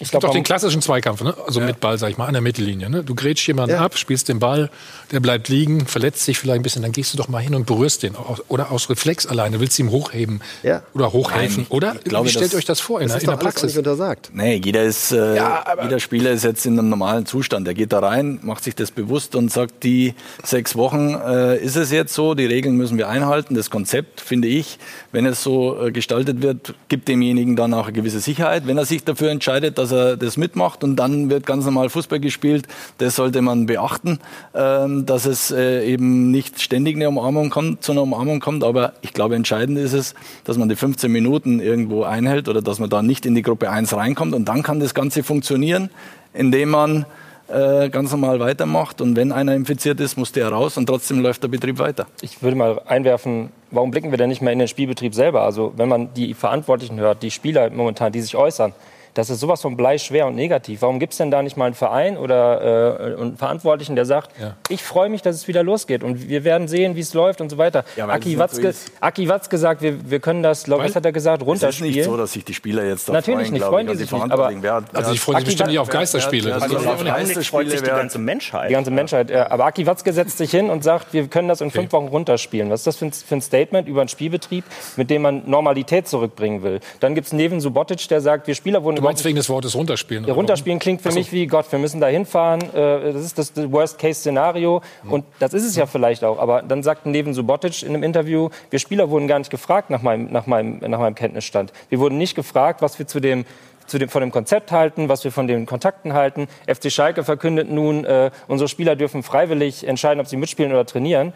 es 0.00 0.10
gibt 0.10 0.22
doch 0.22 0.30
den 0.30 0.44
klassischen 0.44 0.80
Zweikampf, 0.80 1.22
ne? 1.22 1.34
also 1.46 1.60
ja. 1.60 1.66
mit 1.66 1.80
Ball, 1.80 1.98
sag 1.98 2.10
ich 2.10 2.18
mal, 2.18 2.26
an 2.26 2.32
der 2.32 2.42
Mittellinie. 2.42 2.88
Ne? 2.88 3.02
Du 3.02 3.14
grätsch 3.14 3.46
jemanden 3.48 3.76
ja. 3.76 3.84
ab, 3.84 3.98
spielst 3.98 4.28
den 4.28 4.38
Ball, 4.38 4.70
der 5.10 5.20
bleibt 5.20 5.48
liegen, 5.48 5.86
verletzt 5.86 6.24
sich 6.24 6.38
vielleicht 6.38 6.60
ein 6.60 6.62
bisschen, 6.62 6.82
dann 6.82 6.92
gehst 6.92 7.12
du 7.12 7.18
doch 7.18 7.28
mal 7.28 7.40
hin 7.40 7.54
und 7.54 7.66
berührst 7.66 8.02
den. 8.02 8.14
Oder 8.48 8.70
aus 8.70 8.90
Reflex 8.90 9.26
alleine, 9.26 9.58
willst 9.60 9.78
du 9.78 9.82
ihm 9.82 9.90
hochheben 9.90 10.40
ja. 10.62 10.82
oder 10.94 11.12
hochhelfen. 11.12 11.64
Nein, 11.64 11.70
oder? 11.70 11.94
Glaube, 12.04 12.28
Wie 12.28 12.32
stellt 12.32 12.54
euch 12.54 12.64
das 12.64 12.80
vor 12.80 13.00
in, 13.00 13.08
das 13.08 13.22
in 13.22 13.30
der 13.30 13.36
Praxis? 13.36 13.70
Nicht 13.74 13.78
untersagt. 13.78 14.30
Nee, 14.32 14.60
jeder, 14.64 14.84
ist, 14.84 15.12
äh, 15.12 15.34
jeder 15.82 15.98
Spieler 15.98 16.30
ist 16.30 16.44
jetzt 16.44 16.64
in 16.64 16.78
einem 16.78 16.90
normalen 16.90 17.26
Zustand. 17.26 17.66
Er 17.66 17.74
geht 17.74 17.92
da 17.92 17.98
rein, 17.98 18.38
macht 18.42 18.64
sich 18.64 18.74
das 18.74 18.90
bewusst 18.90 19.34
und 19.34 19.50
sagt, 19.50 19.82
die 19.82 20.14
sechs 20.44 20.76
Wochen 20.76 21.14
äh, 21.14 21.58
ist 21.58 21.76
es 21.76 21.90
jetzt 21.90 22.14
so, 22.14 22.34
die 22.34 22.46
Regeln 22.46 22.76
müssen 22.76 22.98
wir 22.98 23.08
einhalten. 23.08 23.54
Das 23.54 23.70
Konzept, 23.70 24.20
finde 24.20 24.48
ich, 24.48 24.78
wenn 25.10 25.26
es 25.26 25.42
so 25.42 25.86
äh, 25.86 25.90
gestaltet 25.90 26.42
wird, 26.42 26.74
gibt 26.88 27.08
demjenigen 27.08 27.56
dann 27.56 27.74
auch 27.74 27.84
eine 27.84 27.92
gewisse 27.92 28.20
Sicherheit. 28.20 28.66
Wenn 28.66 28.78
er 28.78 28.84
sich 28.84 29.04
dafür 29.04 29.30
entscheidet, 29.30 29.78
dass 29.78 29.87
er 29.92 30.16
das 30.16 30.36
mitmacht, 30.36 30.68
macht 30.68 30.84
und 30.84 30.96
dann 30.96 31.30
wird 31.30 31.46
ganz 31.46 31.64
normal 31.64 31.88
Fußball 31.88 32.20
gespielt. 32.20 32.66
Das 32.98 33.16
sollte 33.16 33.40
man 33.40 33.66
beachten, 33.66 34.18
ähm, 34.54 35.06
dass 35.06 35.24
es 35.24 35.50
äh, 35.50 35.84
eben 35.86 36.30
nicht 36.30 36.60
ständig 36.60 36.96
eine 36.96 37.08
Umarmung 37.08 37.48
kommt, 37.48 37.82
zu 37.82 37.92
einer 37.92 38.02
Umarmung 38.02 38.40
kommt. 38.40 38.64
Aber 38.64 38.92
ich 39.00 39.14
glaube, 39.14 39.34
entscheidend 39.34 39.78
ist 39.78 39.94
es, 39.94 40.14
dass 40.44 40.58
man 40.58 40.68
die 40.68 40.76
15 40.76 41.10
Minuten 41.10 41.60
irgendwo 41.60 42.02
einhält 42.02 42.48
oder 42.48 42.60
dass 42.60 42.78
man 42.78 42.90
da 42.90 43.02
nicht 43.02 43.24
in 43.24 43.34
die 43.34 43.42
Gruppe 43.42 43.70
1 43.70 43.94
reinkommt. 43.94 44.34
Und 44.34 44.46
dann 44.46 44.62
kann 44.62 44.80
das 44.80 44.94
Ganze 44.94 45.22
funktionieren, 45.22 45.90
indem 46.34 46.70
man 46.70 47.06
äh, 47.48 47.88
ganz 47.88 48.10
normal 48.10 48.40
weitermacht. 48.40 49.00
Und 49.00 49.16
wenn 49.16 49.32
einer 49.32 49.54
infiziert 49.54 50.00
ist, 50.00 50.18
muss 50.18 50.32
der 50.32 50.48
raus 50.48 50.76
und 50.76 50.86
trotzdem 50.86 51.20
läuft 51.20 51.42
der 51.42 51.48
Betrieb 51.48 51.78
weiter. 51.78 52.06
Ich 52.20 52.42
würde 52.42 52.56
mal 52.56 52.82
einwerfen, 52.86 53.50
warum 53.70 53.90
blicken 53.90 54.10
wir 54.10 54.18
denn 54.18 54.28
nicht 54.28 54.42
mehr 54.42 54.52
in 54.52 54.58
den 54.58 54.68
Spielbetrieb 54.68 55.14
selber? 55.14 55.42
Also 55.42 55.72
wenn 55.76 55.88
man 55.88 56.12
die 56.12 56.34
Verantwortlichen 56.34 57.00
hört, 57.00 57.22
die 57.22 57.30
Spieler 57.30 57.70
momentan, 57.70 58.12
die 58.12 58.20
sich 58.20 58.36
äußern, 58.36 58.74
das 59.18 59.30
ist 59.30 59.40
sowas 59.40 59.60
von 59.60 59.76
bleischwer 59.76 60.28
und 60.28 60.36
negativ. 60.36 60.80
Warum 60.82 61.00
gibt 61.00 61.12
es 61.12 61.18
denn 61.18 61.32
da 61.32 61.42
nicht 61.42 61.56
mal 61.56 61.64
einen 61.64 61.74
Verein 61.74 62.16
oder 62.16 63.16
äh, 63.18 63.20
einen 63.20 63.36
Verantwortlichen, 63.36 63.96
der 63.96 64.04
sagt, 64.04 64.30
ja. 64.40 64.54
ich 64.68 64.84
freue 64.84 65.08
mich, 65.08 65.22
dass 65.22 65.34
es 65.34 65.48
wieder 65.48 65.64
losgeht 65.64 66.04
und 66.04 66.28
wir 66.28 66.44
werden 66.44 66.68
sehen, 66.68 66.94
wie 66.94 67.00
es 67.00 67.14
läuft 67.14 67.40
und 67.40 67.50
so 67.50 67.58
weiter. 67.58 67.84
Ja, 67.96 68.06
Aki, 68.06 68.38
Watzke, 68.38 68.72
Aki 69.00 69.28
Watzke 69.28 69.58
sagt, 69.58 69.82
wir, 69.82 70.08
wir 70.08 70.20
können 70.20 70.44
das, 70.44 70.70
was 70.70 70.94
hat 70.94 71.04
er 71.04 71.10
gesagt, 71.10 71.42
runterspielen. 71.42 71.90
Es 71.90 71.96
ist 71.96 71.96
nicht 71.96 72.04
so, 72.04 72.16
dass 72.16 72.32
sich 72.32 72.44
die 72.44 72.54
Spieler 72.54 72.84
jetzt 72.84 73.08
da 73.08 73.14
Natürlich 73.14 73.48
freuen, 73.48 73.52
nicht, 73.54 73.64
freuen 73.64 73.86
die 73.88 73.96
sich 73.96 74.12
nicht. 74.12 74.30
Aber, 74.30 74.52
wer, 74.54 74.84
also 74.92 75.12
ich 75.12 75.20
freue 75.20 75.34
mich 75.36 75.46
bestimmt 75.46 75.70
nicht 75.70 75.80
auf 75.80 75.88
Geisterspiele. 75.88 76.54
Also 76.54 76.76
auf 76.76 77.04
Geisterspiele 77.04 77.44
freut 77.44 77.70
sich 77.70 77.82
die 77.82 77.88
ganze 77.88 78.20
Menschheit. 78.20 78.70
Die 78.70 78.74
ganze 78.74 78.92
Menschheit. 78.92 79.30
Ja. 79.30 79.50
Aber 79.50 79.64
Aki 79.64 79.84
Watzke 79.86 80.12
setzt 80.12 80.38
sich 80.38 80.52
hin 80.52 80.70
und 80.70 80.84
sagt, 80.84 81.12
wir 81.12 81.26
können 81.26 81.48
das 81.48 81.60
in 81.60 81.72
fünf 81.72 81.90
Wochen 81.90 82.06
runterspielen. 82.06 82.70
Was 82.70 82.82
ist 82.82 82.86
das 82.86 82.96
für 82.98 83.06
ein, 83.06 83.12
für 83.12 83.34
ein 83.34 83.40
Statement 83.40 83.88
über 83.88 84.00
einen 84.00 84.08
Spielbetrieb, 84.08 84.64
mit 84.94 85.10
dem 85.10 85.22
man 85.22 85.42
Normalität 85.50 86.06
zurückbringen 86.06 86.62
will? 86.62 86.78
Dann 87.00 87.16
gibt 87.16 87.26
es 87.26 87.32
Neven 87.32 87.60
Subotic, 87.60 88.06
der 88.06 88.20
sagt, 88.20 88.46
wir 88.46 88.54
Spieler 88.54 88.84
wurden... 88.84 89.07
Meinst 89.08 89.24
wegen 89.24 89.36
des 89.36 89.48
Wortes 89.48 89.74
runter 89.74 89.88
runterspielen. 89.88 90.24
Ja, 90.26 90.34
runterspielen 90.34 90.78
klingt 90.78 91.02
für 91.02 91.10
so. 91.10 91.18
mich 91.18 91.32
wie 91.32 91.46
Gott, 91.46 91.70
wir 91.70 91.78
müssen 91.78 92.00
da 92.00 92.06
hinfahren. 92.06 92.62
Äh, 92.74 93.12
das 93.12 93.24
ist 93.24 93.38
das 93.38 93.52
Worst-Case-Szenario. 93.56 94.82
Mhm. 95.02 95.12
Und 95.12 95.24
das 95.38 95.54
ist 95.54 95.64
es 95.64 95.76
ja 95.76 95.86
vielleicht 95.86 96.24
auch. 96.24 96.38
Aber 96.38 96.62
dann 96.62 96.82
sagt 96.82 97.06
Neven 97.06 97.34
Subotic 97.34 97.82
in 97.82 97.88
einem 97.88 98.02
Interview, 98.02 98.50
wir 98.70 98.78
Spieler 98.78 99.10
wurden 99.10 99.28
gar 99.28 99.38
nicht 99.38 99.50
gefragt 99.50 99.90
nach 99.90 100.02
meinem, 100.02 100.30
nach 100.30 100.46
meinem, 100.46 100.78
nach 100.78 100.98
meinem 100.98 101.14
Kenntnisstand. 101.14 101.72
Wir 101.88 101.98
wurden 101.98 102.18
nicht 102.18 102.34
gefragt, 102.34 102.82
was 102.82 102.98
wir 102.98 103.06
zu 103.06 103.20
dem 103.20 103.44
zu 103.88 103.98
dem, 103.98 104.08
von 104.08 104.20
dem 104.20 104.30
Konzept 104.30 104.70
halten, 104.70 105.08
was 105.08 105.24
wir 105.24 105.32
von 105.32 105.46
den 105.46 105.66
Kontakten 105.66 106.12
halten. 106.12 106.46
FC 106.66 106.92
Schalke 106.92 107.24
verkündet 107.24 107.70
nun, 107.70 108.04
äh, 108.04 108.30
unsere 108.46 108.68
Spieler 108.68 108.96
dürfen 108.96 109.22
freiwillig 109.22 109.86
entscheiden, 109.86 110.20
ob 110.20 110.26
sie 110.26 110.36
mitspielen 110.36 110.72
oder 110.72 110.84
trainieren. 110.84 111.32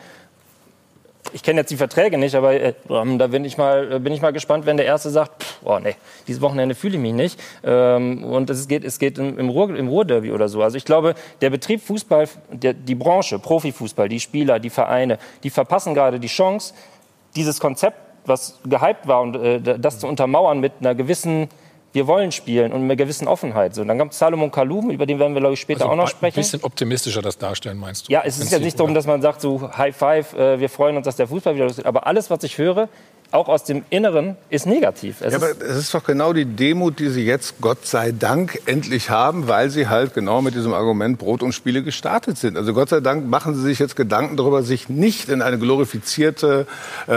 Ich 1.32 1.42
kenne 1.42 1.60
jetzt 1.60 1.70
die 1.70 1.76
Verträge 1.76 2.18
nicht, 2.18 2.34
aber 2.34 2.52
äh, 2.54 2.74
da 2.88 3.26
bin 3.26 3.44
ich, 3.44 3.56
mal, 3.56 4.00
bin 4.00 4.12
ich 4.12 4.20
mal 4.20 4.32
gespannt, 4.32 4.66
wenn 4.66 4.76
der 4.76 4.86
Erste 4.86 5.10
sagt, 5.10 5.42
pff, 5.42 5.58
oh 5.64 5.78
nee, 5.78 5.94
dieses 6.26 6.42
Wochenende 6.42 6.74
fühle 6.74 6.96
ich 6.96 7.00
mich 7.00 7.12
nicht. 7.12 7.40
Ähm, 7.62 8.24
und 8.24 8.50
es 8.50 8.68
geht, 8.68 8.84
es 8.84 8.98
geht 8.98 9.18
im, 9.18 9.38
im, 9.38 9.48
Ruhr, 9.48 9.74
im 9.74 9.88
Ruhrderby 9.88 10.32
oder 10.32 10.48
so. 10.48 10.62
Also 10.62 10.76
ich 10.76 10.84
glaube, 10.84 11.14
der 11.40 11.50
Betrieb 11.50 11.80
Fußball, 11.82 12.28
der, 12.50 12.74
die 12.74 12.94
Branche, 12.94 13.38
Profifußball, 13.38 14.08
die 14.08 14.20
Spieler, 14.20 14.58
die 14.58 14.70
Vereine, 14.70 15.18
die 15.42 15.50
verpassen 15.50 15.94
gerade 15.94 16.18
die 16.18 16.28
Chance, 16.28 16.74
dieses 17.36 17.60
Konzept, 17.60 17.98
was 18.26 18.60
gehypt 18.64 19.06
war, 19.06 19.22
und 19.22 19.36
äh, 19.36 19.60
das 19.78 19.98
zu 20.00 20.06
untermauern 20.06 20.60
mit 20.60 20.72
einer 20.80 20.94
gewissen 20.94 21.48
wir 21.92 22.06
wollen 22.06 22.32
spielen 22.32 22.72
und 22.72 22.82
mit 22.82 22.90
einer 22.90 22.96
gewissen 22.96 23.28
Offenheit. 23.28 23.74
So, 23.74 23.84
dann 23.84 23.98
kommt 23.98 24.14
Salomon 24.14 24.50
Kalum, 24.50 24.90
über 24.90 25.06
den 25.06 25.18
werden 25.18 25.34
wir, 25.34 25.40
glaube 25.40 25.54
ich, 25.54 25.60
später 25.60 25.82
also 25.82 25.92
auch 25.92 25.96
noch 25.96 26.08
sprechen. 26.08 26.38
Ein 26.38 26.42
bisschen 26.42 26.64
optimistischer 26.64 27.22
das 27.22 27.38
darstellen, 27.38 27.78
meinst 27.78 28.08
du? 28.08 28.12
Ja, 28.12 28.22
es 28.24 28.38
ist 28.38 28.50
ja 28.50 28.58
nicht 28.58 28.78
darum, 28.78 28.94
dass 28.94 29.06
man 29.06 29.20
sagt, 29.20 29.40
so 29.40 29.70
High 29.76 29.94
Five, 29.94 30.34
äh, 30.34 30.58
wir 30.60 30.68
freuen 30.68 30.96
uns, 30.96 31.04
dass 31.04 31.16
der 31.16 31.28
Fußball 31.28 31.54
wieder 31.54 31.66
losgeht. 31.66 31.86
Aber 31.86 32.06
alles, 32.06 32.30
was 32.30 32.42
ich 32.44 32.58
höre, 32.58 32.88
auch 33.32 33.48
aus 33.48 33.64
dem 33.64 33.84
Inneren 33.88 34.36
ist 34.50 34.66
negativ. 34.66 35.22
Es 35.22 35.32
ja, 35.32 35.38
aber 35.38 35.50
es 35.50 35.76
ist 35.76 35.94
doch 35.94 36.04
genau 36.04 36.32
die 36.32 36.44
Demut, 36.44 36.98
die 36.98 37.08
Sie 37.08 37.24
jetzt, 37.24 37.54
Gott 37.60 37.86
sei 37.86 38.12
Dank, 38.12 38.60
endlich 38.66 39.08
haben, 39.08 39.48
weil 39.48 39.70
Sie 39.70 39.88
halt 39.88 40.12
genau 40.14 40.42
mit 40.42 40.54
diesem 40.54 40.74
Argument 40.74 41.18
Brot 41.18 41.42
und 41.42 41.52
Spiele 41.52 41.82
gestartet 41.82 42.36
sind. 42.36 42.58
Also 42.58 42.74
Gott 42.74 42.90
sei 42.90 43.00
Dank 43.00 43.26
machen 43.26 43.54
Sie 43.54 43.62
sich 43.62 43.78
jetzt 43.78 43.96
Gedanken 43.96 44.36
darüber, 44.36 44.62
sich 44.62 44.90
nicht 44.90 45.30
in 45.30 45.40
eine 45.40 45.58
glorifizierte 45.58 46.66
äh, 47.06 47.12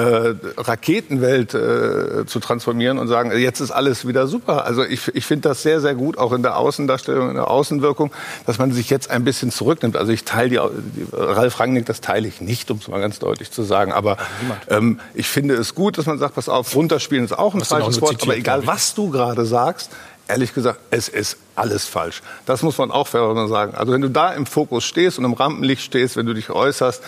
Raketenwelt 0.57 1.53
äh, 1.53 2.25
zu 2.25 2.39
transformieren 2.39 2.97
und 2.97 3.09
sagen, 3.09 3.37
jetzt 3.37 3.59
ist 3.59 3.71
alles 3.71 4.07
wieder 4.07 4.27
super. 4.27 4.65
Also 4.65 4.85
ich, 4.85 5.13
ich 5.13 5.25
finde 5.25 5.49
das 5.49 5.63
sehr, 5.63 5.81
sehr 5.81 5.95
gut, 5.95 6.17
auch 6.17 6.31
in 6.31 6.43
der 6.43 6.57
Außendarstellung, 6.57 7.29
in 7.29 7.35
der 7.35 7.49
Außenwirkung, 7.49 8.11
dass 8.45 8.57
man 8.57 8.71
sich 8.71 8.89
jetzt 8.89 9.11
ein 9.11 9.25
bisschen 9.25 9.51
zurücknimmt. 9.51 9.97
Also 9.97 10.13
ich 10.13 10.23
teile 10.23 10.49
die, 10.49 10.59
die 10.95 11.07
Ralf 11.11 11.59
Rangnick, 11.59 11.85
das 11.85 11.99
teile 11.99 12.27
ich 12.27 12.39
nicht, 12.39 12.71
um 12.71 12.77
es 12.77 12.87
mal 12.87 13.01
ganz 13.01 13.19
deutlich 13.19 13.51
zu 13.51 13.63
sagen. 13.63 13.91
Aber 13.91 14.17
ähm, 14.69 14.99
ich 15.13 15.27
finde 15.27 15.55
es 15.55 15.75
gut, 15.75 15.97
dass 16.05 16.11
man 16.11 16.19
sagt, 16.19 16.35
pass 16.35 16.49
auf, 16.49 16.75
runterspielen 16.75 17.25
ist 17.25 17.37
auch 17.37 17.55
ein 17.55 17.63
falsches 17.63 17.99
Wort, 17.99 18.21
aber 18.21 18.37
egal 18.37 18.67
was 18.67 18.93
du 18.93 19.09
gerade 19.09 19.45
sagst, 19.45 19.91
ehrlich 20.27 20.53
gesagt, 20.53 20.79
es 20.91 21.09
ist 21.09 21.37
alles 21.55 21.85
falsch. 21.85 22.21
Das 22.45 22.61
muss 22.61 22.77
man 22.77 22.91
auch 22.91 23.07
fair 23.07 23.47
sagen. 23.47 23.75
Also 23.75 23.91
wenn 23.91 24.01
du 24.01 24.09
da 24.09 24.31
im 24.33 24.45
Fokus 24.45 24.83
stehst 24.83 25.17
und 25.17 25.25
im 25.25 25.33
Rampenlicht 25.33 25.81
stehst, 25.81 26.15
wenn 26.15 26.25
du 26.25 26.33
dich 26.33 26.49
äußerst, 26.49 27.01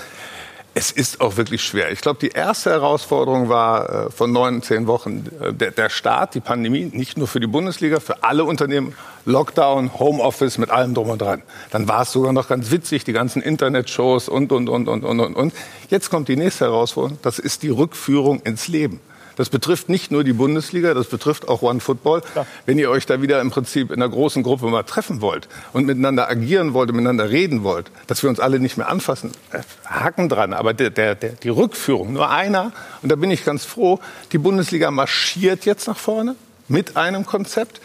es 0.77 0.91
ist 0.91 1.21
auch 1.21 1.37
wirklich 1.37 1.63
schwer. 1.63 1.91
Ich 1.91 2.01
glaube, 2.01 2.19
die 2.19 2.29
erste 2.29 2.69
Herausforderung 2.69 3.49
war 3.49 3.89
äh, 3.89 4.11
von 4.11 4.31
neun, 4.31 4.61
zehn 4.61 4.85
Wochen 4.85 5.25
äh, 5.41 5.51
der, 5.51 5.71
der 5.71 5.89
Start, 5.89 6.35
die 6.35 6.39
Pandemie, 6.39 6.91
nicht 6.93 7.17
nur 7.17 7.27
für 7.27 7.39
die 7.39 7.47
Bundesliga, 7.47 7.99
für 7.99 8.23
alle 8.23 8.43
Unternehmen, 8.43 8.93
Lockdown, 9.25 9.97
Homeoffice 9.97 10.59
mit 10.59 10.69
allem 10.69 10.93
drum 10.93 11.09
und 11.09 11.19
dran. 11.19 11.41
Dann 11.71 11.87
war 11.87 12.03
es 12.03 12.11
sogar 12.11 12.31
noch 12.31 12.47
ganz 12.47 12.69
witzig, 12.69 13.03
die 13.03 13.13
ganzen 13.13 13.41
Internetshows 13.41 14.29
und, 14.29 14.51
und, 14.51 14.69
und, 14.69 14.87
und, 14.87 15.03
und, 15.03 15.19
und, 15.19 15.35
und. 15.35 15.53
Jetzt 15.89 16.11
kommt 16.11 16.27
die 16.27 16.35
nächste 16.35 16.65
Herausforderung, 16.65 17.17
das 17.23 17.39
ist 17.39 17.63
die 17.63 17.69
Rückführung 17.69 18.41
ins 18.41 18.67
Leben. 18.67 18.99
Das 19.37 19.49
betrifft 19.49 19.87
nicht 19.87 20.11
nur 20.11 20.23
die 20.23 20.33
Bundesliga, 20.33 20.93
das 20.93 21.07
betrifft 21.07 21.47
auch 21.47 21.61
One 21.61 21.79
Football. 21.79 22.23
Ja. 22.35 22.45
Wenn 22.65 22.77
ihr 22.79 22.89
euch 22.89 23.05
da 23.05 23.21
wieder 23.21 23.39
im 23.39 23.51
Prinzip 23.51 23.91
in 23.91 24.01
einer 24.01 24.09
großen 24.11 24.43
Gruppe 24.43 24.65
mal 24.65 24.83
treffen 24.83 25.21
wollt 25.21 25.47
und 25.73 25.85
miteinander 25.85 26.29
agieren 26.29 26.73
wollt, 26.73 26.91
miteinander 26.91 27.29
reden 27.29 27.63
wollt, 27.63 27.89
dass 28.07 28.23
wir 28.23 28.29
uns 28.29 28.39
alle 28.39 28.59
nicht 28.59 28.77
mehr 28.77 28.89
anfassen, 28.89 29.31
äh, 29.51 29.59
Haken 29.85 30.27
dran. 30.27 30.53
Aber 30.53 30.73
der, 30.73 30.89
der, 30.89 31.15
der, 31.15 31.31
die 31.31 31.49
Rückführung, 31.49 32.13
nur 32.13 32.29
einer, 32.29 32.71
und 33.03 33.11
da 33.11 33.15
bin 33.15 33.31
ich 33.31 33.45
ganz 33.45 33.63
froh, 33.63 33.99
die 34.31 34.39
Bundesliga 34.39 34.89
marschiert 34.89 35.65
jetzt 35.65 35.87
nach 35.87 35.97
vorne 35.97 36.35
mit 36.67 36.97
einem 36.97 37.25
Konzept. 37.25 37.79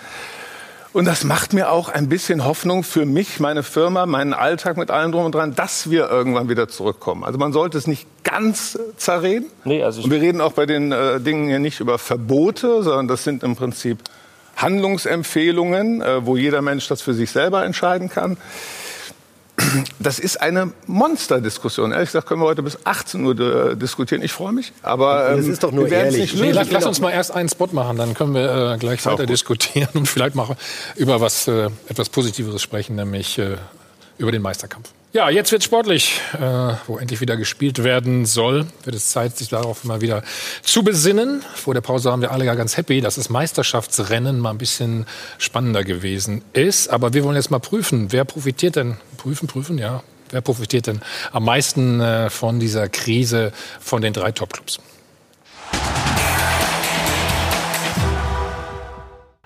Und 0.92 1.06
das 1.06 1.24
macht 1.24 1.54
mir 1.54 1.70
auch 1.70 1.88
ein 1.88 2.08
bisschen 2.08 2.44
Hoffnung 2.44 2.84
für 2.84 3.06
mich, 3.06 3.40
meine 3.40 3.62
Firma, 3.62 4.04
meinen 4.04 4.34
Alltag 4.34 4.76
mit 4.76 4.90
allem 4.90 5.12
drum 5.12 5.24
und 5.24 5.34
dran, 5.34 5.54
dass 5.54 5.90
wir 5.90 6.10
irgendwann 6.10 6.50
wieder 6.50 6.68
zurückkommen. 6.68 7.24
Also 7.24 7.38
man 7.38 7.52
sollte 7.52 7.78
es 7.78 7.86
nicht 7.86 8.06
ganz 8.24 8.78
zerreden. 8.98 9.46
Nee, 9.64 9.82
also 9.82 10.02
und 10.02 10.10
wir 10.10 10.20
reden 10.20 10.42
auch 10.42 10.52
bei 10.52 10.66
den 10.66 10.92
äh, 10.92 11.18
Dingen 11.20 11.48
hier 11.48 11.60
nicht 11.60 11.80
über 11.80 11.98
Verbote, 11.98 12.82
sondern 12.82 13.08
das 13.08 13.24
sind 13.24 13.42
im 13.42 13.56
Prinzip 13.56 13.98
Handlungsempfehlungen, 14.56 16.02
äh, 16.02 16.26
wo 16.26 16.36
jeder 16.36 16.60
Mensch 16.60 16.88
das 16.88 17.00
für 17.00 17.14
sich 17.14 17.30
selber 17.30 17.64
entscheiden 17.64 18.10
kann 18.10 18.36
das 19.98 20.18
ist 20.18 20.40
eine 20.40 20.72
Monsterdiskussion. 20.86 21.92
Ehrlich 21.92 22.08
gesagt 22.08 22.26
können 22.26 22.40
wir 22.40 22.46
heute 22.46 22.62
bis 22.62 22.78
18 22.84 23.24
Uhr 23.24 23.74
diskutieren. 23.74 24.22
Ich 24.22 24.32
freue 24.32 24.52
mich, 24.52 24.72
aber 24.82 25.30
ähm, 25.30 25.36
das 25.38 25.46
ist 25.46 25.62
doch 25.62 25.72
nur 25.72 25.88
ehrlich. 25.88 26.34
Nee, 26.34 26.52
lass, 26.52 26.70
lass, 26.70 26.86
uns 26.86 27.00
mal 27.00 27.10
erst 27.10 27.32
einen 27.32 27.48
Spot 27.48 27.68
machen, 27.72 27.96
dann 27.96 28.14
können 28.14 28.34
wir 28.34 28.72
äh, 28.74 28.78
gleich 28.78 29.04
weiter 29.06 29.26
diskutieren 29.26 29.90
und 29.94 30.06
vielleicht 30.06 30.34
mal 30.34 30.56
über 30.96 31.20
was 31.20 31.48
äh, 31.48 31.68
etwas 31.88 32.08
Positiveres 32.08 32.62
sprechen, 32.62 32.96
nämlich 32.96 33.38
äh, 33.38 33.56
über 34.18 34.32
den 34.32 34.42
Meisterkampf. 34.42 34.90
Ja, 35.14 35.28
jetzt 35.28 35.52
wird 35.52 35.62
sportlich, 35.62 36.22
äh, 36.32 36.74
wo 36.86 36.96
endlich 36.96 37.20
wieder 37.20 37.36
gespielt 37.36 37.84
werden 37.84 38.24
soll. 38.24 38.66
Wird 38.84 38.96
es 38.96 39.10
Zeit, 39.10 39.36
sich 39.36 39.50
darauf 39.50 39.84
mal 39.84 40.00
wieder 40.00 40.22
zu 40.62 40.82
besinnen. 40.82 41.42
Vor 41.54 41.74
der 41.74 41.82
Pause 41.82 42.08
waren 42.08 42.22
wir 42.22 42.30
alle 42.30 42.46
ja 42.46 42.54
ganz 42.54 42.78
happy, 42.78 43.02
dass 43.02 43.16
das 43.16 43.28
Meisterschaftsrennen 43.28 44.40
mal 44.40 44.48
ein 44.48 44.58
bisschen 44.58 45.04
spannender 45.36 45.84
gewesen 45.84 46.42
ist. 46.54 46.88
Aber 46.88 47.12
wir 47.12 47.24
wollen 47.24 47.36
jetzt 47.36 47.50
mal 47.50 47.58
prüfen, 47.58 48.10
wer 48.10 48.24
profitiert 48.24 48.76
denn, 48.76 48.96
prüfen, 49.18 49.48
prüfen, 49.48 49.76
ja, 49.76 50.02
wer 50.30 50.40
profitiert 50.40 50.86
denn 50.86 51.02
am 51.30 51.44
meisten 51.44 52.00
äh, 52.00 52.30
von 52.30 52.58
dieser 52.58 52.88
Krise 52.88 53.52
von 53.80 54.00
den 54.00 54.14
drei 54.14 54.32
Topclubs? 54.32 54.80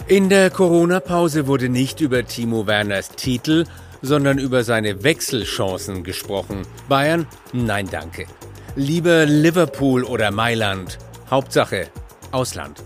In 0.06 0.28
der 0.28 0.50
Corona-Pause 0.50 1.48
wurde 1.48 1.68
nicht 1.68 2.00
über 2.00 2.24
Timo 2.24 2.68
Werners 2.68 3.08
Titel, 3.16 3.64
sondern 4.02 4.38
über 4.38 4.64
seine 4.64 5.02
Wechselchancen 5.02 6.04
gesprochen. 6.04 6.62
Bayern? 6.88 7.26
Nein, 7.52 7.88
danke. 7.90 8.26
Lieber 8.74 9.26
Liverpool 9.26 10.04
oder 10.04 10.30
Mailand. 10.30 10.98
Hauptsache 11.30 11.88
Ausland. 12.32 12.82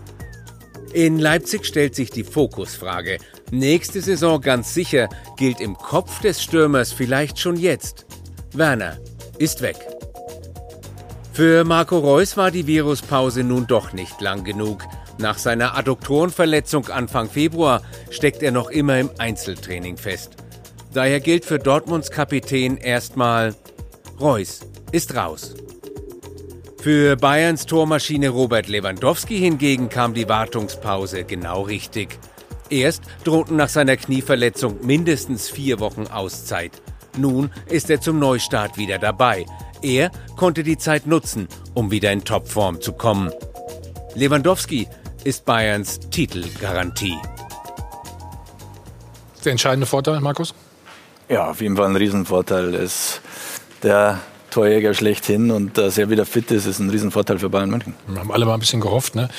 In 0.93 1.19
Leipzig 1.19 1.65
stellt 1.65 1.95
sich 1.95 2.09
die 2.09 2.23
Fokusfrage. 2.23 3.17
Nächste 3.51 4.01
Saison 4.01 4.41
ganz 4.41 4.73
sicher 4.73 5.07
gilt 5.37 5.61
im 5.61 5.75
Kopf 5.75 6.21
des 6.21 6.41
Stürmers 6.43 6.91
vielleicht 6.91 7.39
schon 7.39 7.55
jetzt. 7.55 8.05
Werner 8.53 8.97
ist 9.37 9.61
weg. 9.61 9.77
Für 11.33 11.63
Marco 11.63 11.97
Reus 11.97 12.35
war 12.35 12.51
die 12.51 12.67
Viruspause 12.67 13.43
nun 13.43 13.67
doch 13.67 13.93
nicht 13.93 14.19
lang 14.19 14.43
genug. 14.43 14.83
Nach 15.17 15.37
seiner 15.37 15.77
Adduktorenverletzung 15.77 16.89
Anfang 16.89 17.29
Februar 17.29 17.81
steckt 18.09 18.43
er 18.43 18.51
noch 18.51 18.69
immer 18.69 18.99
im 18.99 19.09
Einzeltraining 19.17 19.95
fest. 19.95 20.35
Daher 20.93 21.21
gilt 21.21 21.45
für 21.45 21.57
Dortmunds 21.57 22.11
Kapitän 22.11 22.75
erstmal 22.77 23.55
Reus 24.19 24.59
ist 24.91 25.15
raus. 25.15 25.53
Für 26.81 27.15
Bayerns 27.15 27.65
Tormaschine 27.65 28.29
Robert 28.29 28.67
Lewandowski 28.67 29.37
hingegen 29.37 29.87
kam 29.87 30.13
die 30.13 30.27
Wartungspause 30.27 31.23
genau 31.23 31.61
richtig. 31.61 32.19
Erst 32.69 33.03
drohten 33.23 33.55
nach 33.55 33.69
seiner 33.69 33.97
Knieverletzung 33.97 34.85
mindestens 34.85 35.49
vier 35.49 35.79
Wochen 35.79 36.07
Auszeit. 36.07 36.81
Nun 37.17 37.51
ist 37.67 37.89
er 37.89 38.01
zum 38.01 38.19
Neustart 38.19 38.77
wieder 38.77 38.97
dabei. 38.97 39.45
Er 39.81 40.11
konnte 40.35 40.63
die 40.63 40.77
Zeit 40.77 41.07
nutzen, 41.07 41.47
um 41.73 41.91
wieder 41.91 42.11
in 42.11 42.23
Topform 42.23 42.81
zu 42.81 42.93
kommen. 42.93 43.31
Lewandowski 44.15 44.87
ist 45.23 45.45
Bayerns 45.45 45.99
Titelgarantie. 46.09 47.17
Der 49.45 49.51
entscheidende 49.53 49.87
Vorteil, 49.87 50.19
Markus? 50.19 50.53
Ja, 51.31 51.49
auf 51.49 51.61
jeden 51.61 51.77
Fall 51.77 51.87
ein 51.87 51.95
Riesenvorteil. 51.95 52.73
Ist 52.73 53.21
der 53.83 54.19
Torjäger 54.49 54.93
schlechthin 54.93 55.49
und 55.49 55.77
dass 55.77 55.97
er 55.97 56.09
wieder 56.09 56.25
fit 56.25 56.51
ist, 56.51 56.65
ist 56.65 56.79
ein 56.79 56.89
Riesenvorteil 56.89 57.39
für 57.39 57.49
Bayern 57.49 57.69
München. 57.69 57.93
Wir 58.05 58.19
haben 58.19 58.33
alle 58.33 58.45
mal 58.45 58.55
ein 58.55 58.59
bisschen 58.59 58.81
gehofft. 58.81 59.15
Ne? 59.15 59.29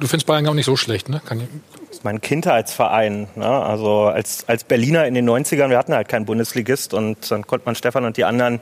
Du 0.00 0.06
findest 0.06 0.26
Bayern 0.26 0.46
auch 0.46 0.54
nicht 0.54 0.64
so 0.64 0.74
schlecht, 0.74 1.10
ne? 1.10 1.20
Kann 1.22 1.40
ich 1.40 1.48
das 1.88 1.98
ist 1.98 2.04
mein 2.04 2.22
Kindheitsverein. 2.22 3.28
Ne? 3.34 3.46
Also 3.46 4.04
als, 4.04 4.48
als 4.48 4.64
Berliner 4.64 5.06
in 5.06 5.12
den 5.14 5.28
90ern, 5.28 5.68
wir 5.68 5.76
hatten 5.76 5.92
halt 5.92 6.08
keinen 6.08 6.24
Bundesligist 6.24 6.94
und 6.94 7.30
dann 7.30 7.46
konnte 7.46 7.66
man 7.66 7.74
Stefan 7.74 8.04
und 8.06 8.16
die 8.16 8.24
anderen 8.24 8.60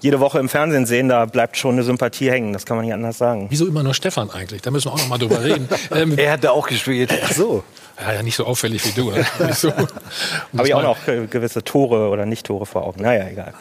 jede 0.00 0.20
Woche 0.20 0.40
im 0.40 0.48
Fernsehen 0.48 0.84
sehen, 0.84 1.08
da 1.08 1.24
bleibt 1.24 1.56
schon 1.56 1.72
eine 1.72 1.84
Sympathie 1.84 2.30
hängen. 2.30 2.52
Das 2.52 2.66
kann 2.66 2.76
man 2.76 2.84
nicht 2.84 2.94
anders 2.94 3.16
sagen. 3.16 3.46
Wieso 3.48 3.66
immer 3.66 3.82
nur 3.82 3.94
Stefan 3.94 4.30
eigentlich? 4.30 4.60
Da 4.60 4.70
müssen 4.70 4.88
wir 4.88 4.92
auch 4.92 4.98
noch 4.98 5.08
mal 5.08 5.18
drüber 5.18 5.42
reden. 5.42 5.68
ähm, 5.94 6.14
er 6.18 6.32
hatte 6.32 6.52
auch 6.52 6.66
gespielt. 6.66 7.14
Ach 7.24 7.32
so. 7.32 7.64
Ja, 8.00 8.14
ja, 8.14 8.22
nicht 8.22 8.36
so 8.36 8.44
auffällig 8.44 8.84
wie 8.84 8.92
du. 8.92 9.12
So. 9.52 9.70
Habe 9.70 10.66
ich 10.66 10.74
auch 10.74 10.82
noch 10.82 10.98
gewisse 11.04 11.62
Tore 11.62 12.08
oder 12.08 12.26
Nicht-Tore 12.26 12.66
vor 12.66 12.84
Augen. 12.84 13.02
Naja, 13.02 13.28
egal. 13.28 13.52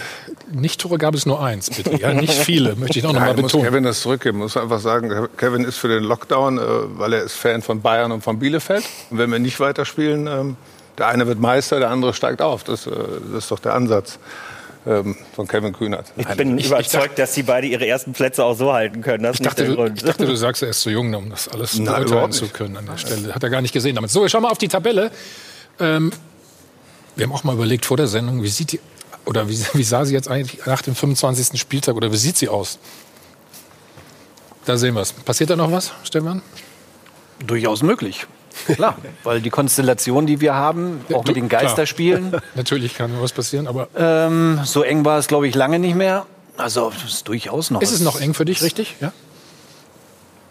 Nicht-Tore 0.52 0.98
gab 0.98 1.14
es 1.14 1.26
nur 1.26 1.42
eins, 1.42 1.70
bitte. 1.70 1.96
Ja, 1.96 2.12
nicht 2.12 2.32
viele, 2.32 2.76
möchte 2.76 2.98
ich 2.98 3.06
auch 3.06 3.12
noch 3.12 3.20
mal 3.20 3.34
betonen. 3.34 3.64
Kevin 3.64 3.84
das 3.84 4.00
zurückgeben. 4.00 4.38
muss 4.38 4.56
einfach 4.56 4.80
sagen, 4.80 5.28
Kevin 5.36 5.64
ist 5.64 5.78
für 5.78 5.88
den 5.88 6.04
Lockdown, 6.04 6.58
äh, 6.58 6.62
weil 6.98 7.12
er 7.14 7.22
ist 7.22 7.34
Fan 7.34 7.62
von 7.62 7.80
Bayern 7.80 8.12
und 8.12 8.22
von 8.22 8.38
Bielefeld. 8.38 8.84
Und 9.10 9.18
wenn 9.18 9.30
wir 9.30 9.38
nicht 9.38 9.58
weiterspielen, 9.60 10.26
ähm, 10.26 10.56
der 10.98 11.08
eine 11.08 11.26
wird 11.26 11.40
Meister, 11.40 11.78
der 11.78 11.90
andere 11.90 12.14
steigt 12.14 12.42
auf. 12.42 12.64
Das, 12.64 12.86
äh, 12.86 12.90
das 13.32 13.44
ist 13.44 13.50
doch 13.50 13.60
der 13.60 13.74
Ansatz 13.74 14.18
ähm, 14.88 15.16
von 15.34 15.46
Kevin 15.46 15.72
Kühnert. 15.72 16.12
Ich 16.16 16.26
bin 16.28 16.56
ich, 16.56 16.66
überzeugt, 16.66 16.86
ich 16.86 16.92
dachte, 16.92 17.14
dass 17.16 17.34
sie 17.34 17.42
beide 17.42 17.66
ihre 17.66 17.86
ersten 17.86 18.12
Plätze 18.12 18.42
auch 18.42 18.54
so 18.54 18.72
halten 18.72 19.02
können. 19.02 19.22
Das 19.22 19.36
ich, 19.36 19.42
dachte, 19.42 19.64
du, 19.66 19.84
ich 19.84 20.02
dachte, 20.02 20.24
du 20.24 20.34
sagst, 20.34 20.62
er 20.62 20.70
ist 20.70 20.80
zu 20.80 20.90
jung, 20.90 21.14
um 21.14 21.28
das 21.28 21.48
alles 21.48 21.78
beurteilen 21.78 22.32
zu 22.32 22.48
können 22.48 22.76
an 22.76 22.86
der 22.86 22.96
Stelle. 22.96 23.34
Hat 23.34 23.42
er 23.42 23.50
gar 23.50 23.60
nicht 23.60 23.72
gesehen 23.72 23.94
damit. 23.94 24.10
So, 24.10 24.24
ich 24.24 24.32
schau 24.32 24.40
mal 24.40 24.50
auf 24.50 24.58
die 24.58 24.68
Tabelle. 24.68 25.10
Ähm, 25.78 26.10
wir 27.16 27.26
haben 27.26 27.32
auch 27.32 27.44
mal 27.44 27.54
überlegt 27.54 27.84
vor 27.84 27.96
der 27.96 28.06
Sendung, 28.06 28.42
wie 28.42 28.48
sieht 28.48 28.72
die 28.72 28.80
Oder 29.26 29.48
wie, 29.48 29.58
wie 29.74 29.84
sah 29.84 30.06
sie 30.06 30.14
jetzt 30.14 30.28
eigentlich 30.28 30.64
nach 30.64 30.80
dem 30.80 30.94
25. 30.94 31.60
Spieltag 31.60 31.94
oder 31.94 32.10
wie 32.10 32.16
sieht 32.16 32.38
sie 32.38 32.48
aus? 32.48 32.78
Da 34.64 34.78
sehen 34.78 34.94
wir 34.94 35.02
es. 35.02 35.12
Passiert 35.12 35.50
da 35.50 35.56
noch 35.56 35.70
was, 35.70 35.92
Stefan? 36.02 36.42
Durchaus 37.46 37.82
möglich. 37.82 38.26
Klar, 38.66 38.96
weil 39.24 39.40
die 39.40 39.50
Konstellation, 39.50 40.26
die 40.26 40.40
wir 40.40 40.54
haben, 40.54 41.00
auch 41.12 41.24
mit 41.24 41.36
den 41.36 41.48
Geisterspielen. 41.48 42.32
Natürlich 42.54 42.94
kann 42.96 43.10
was 43.20 43.32
passieren, 43.32 43.66
aber. 43.66 43.88
Ähm, 43.96 44.60
so 44.64 44.82
eng 44.82 45.04
war 45.04 45.18
es, 45.18 45.26
glaube 45.28 45.48
ich, 45.48 45.54
lange 45.54 45.78
nicht 45.78 45.94
mehr. 45.94 46.26
Also, 46.56 46.90
das 46.90 47.04
ist 47.12 47.28
durchaus 47.28 47.70
noch. 47.70 47.80
Ist 47.82 47.92
es 47.92 48.00
noch 48.00 48.20
eng 48.20 48.34
für 48.34 48.44
dich, 48.44 48.62
richtig? 48.62 48.96
Ja? 49.00 49.12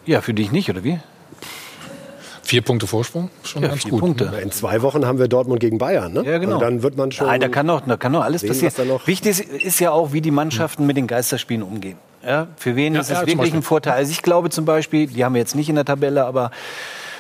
Ja, 0.05 0.21
für 0.21 0.33
dich 0.33 0.51
nicht, 0.51 0.69
oder 0.69 0.83
wie? 0.83 0.99
Vier 2.43 2.61
Punkte 2.61 2.87
Vorsprung, 2.87 3.29
schon 3.43 3.61
Ja, 3.61 3.67
ganz 3.67 3.81
vier 3.81 3.91
gut. 3.91 3.99
Punkte. 3.99 4.31
In 4.41 4.51
zwei 4.51 4.81
Wochen 4.81 5.05
haben 5.05 5.19
wir 5.19 5.27
Dortmund 5.27 5.59
gegen 5.59 5.77
Bayern. 5.79 6.13
Ne? 6.13 6.23
Ja, 6.23 6.37
genau. 6.37 6.53
Und 6.55 6.61
dann 6.61 6.81
wird 6.81 6.95
man 6.95 7.11
schon. 7.11 7.27
Nein, 7.27 7.41
da 7.41 7.49
kann 7.49 7.67
doch, 7.67 7.81
da 7.81 7.97
kann 7.97 8.13
doch 8.13 8.23
alles 8.23 8.39
sehen, 8.39 8.49
passieren. 8.51 8.87
noch- 8.87 9.05
Wichtig 9.05 9.37
ist, 9.41 9.79
ja 9.81 9.91
auch, 9.91 10.13
wie 10.13 10.21
die 10.21 10.31
Mannschaften 10.31 10.85
mit 10.85 10.95
den 10.95 11.07
Geisterspielen 11.07 11.61
umgehen. 11.61 11.97
Ja, 12.25 12.47
für 12.55 12.77
wen 12.77 12.93
Ja, 12.95 13.01
ist 13.01 13.11
es 13.11 13.19
ja, 13.19 13.27
wirklich 13.27 13.53
ein 13.53 13.63
Vorteil? 13.63 13.93
Also 13.93 14.11
ich 14.11 14.21
glaube 14.21 14.49
zum 14.49 14.63
Beispiel, 14.63 15.07
die 15.07 15.25
haben 15.25 15.33
wir 15.35 15.39
jetzt 15.41 15.55
nicht 15.55 15.67
in 15.67 15.75
der 15.75 15.83
Tabelle, 15.83 16.25
aber 16.25 16.51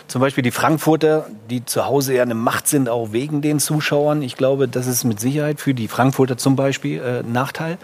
zum 0.07 0.21
Beispiel 0.21 0.41
die 0.41 0.51
Frankfurter, 0.51 1.27
die 1.49 1.65
zu 1.65 1.85
Hause 1.85 2.15
ja 2.15 2.21
eine 2.21 2.33
Macht 2.33 2.67
sind, 2.67 2.89
auch 2.89 3.11
wegen 3.11 3.41
den 3.41 3.59
Zuschauern. 3.59 4.21
Ich 4.21 4.35
glaube, 4.35 4.67
das 4.67 4.87
ist 4.87 5.03
mit 5.03 5.19
Sicherheit 5.19 5.59
für 5.59 5.73
die 5.73 5.87
Frankfurter 5.87 6.37
zum 6.37 6.55
Beispiel 6.55 6.99
äh, 6.99 7.19
ein 7.19 7.31
Nachteil. 7.31 7.77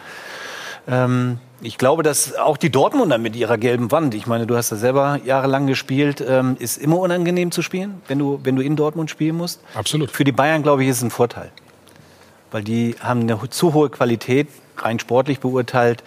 Ähm, 0.87 1.39
ich 1.61 1.77
glaube, 1.77 2.03
dass 2.03 2.35
auch 2.35 2.57
die 2.57 2.69
Dortmunder 2.69 3.17
mit 3.17 3.35
ihrer 3.35 3.57
gelben 3.57 3.91
Wand, 3.91 4.13
ich 4.15 4.27
meine, 4.27 4.45
du 4.45 4.57
hast 4.57 4.71
da 4.71 4.75
selber 4.75 5.19
jahrelang 5.23 5.67
gespielt, 5.67 6.23
ähm, 6.25 6.57
ist 6.59 6.77
immer 6.77 6.99
unangenehm 6.99 7.51
zu 7.51 7.61
spielen, 7.61 8.01
wenn 8.07 8.19
du, 8.19 8.39
wenn 8.43 8.55
du 8.55 8.61
in 8.61 8.75
Dortmund 8.75 9.09
spielen 9.09 9.37
musst. 9.37 9.61
Absolut. 9.73 10.11
Für 10.11 10.25
die 10.25 10.33
Bayern, 10.33 10.63
glaube 10.63 10.83
ich, 10.83 10.89
ist 10.89 10.97
es 10.97 11.03
ein 11.03 11.11
Vorteil. 11.11 11.51
Weil 12.51 12.63
die 12.63 12.95
haben 12.99 13.21
eine 13.21 13.49
zu 13.49 13.73
hohe 13.73 13.89
Qualität, 13.89 14.47
rein 14.77 14.99
sportlich 14.99 15.39
beurteilt, 15.39 16.03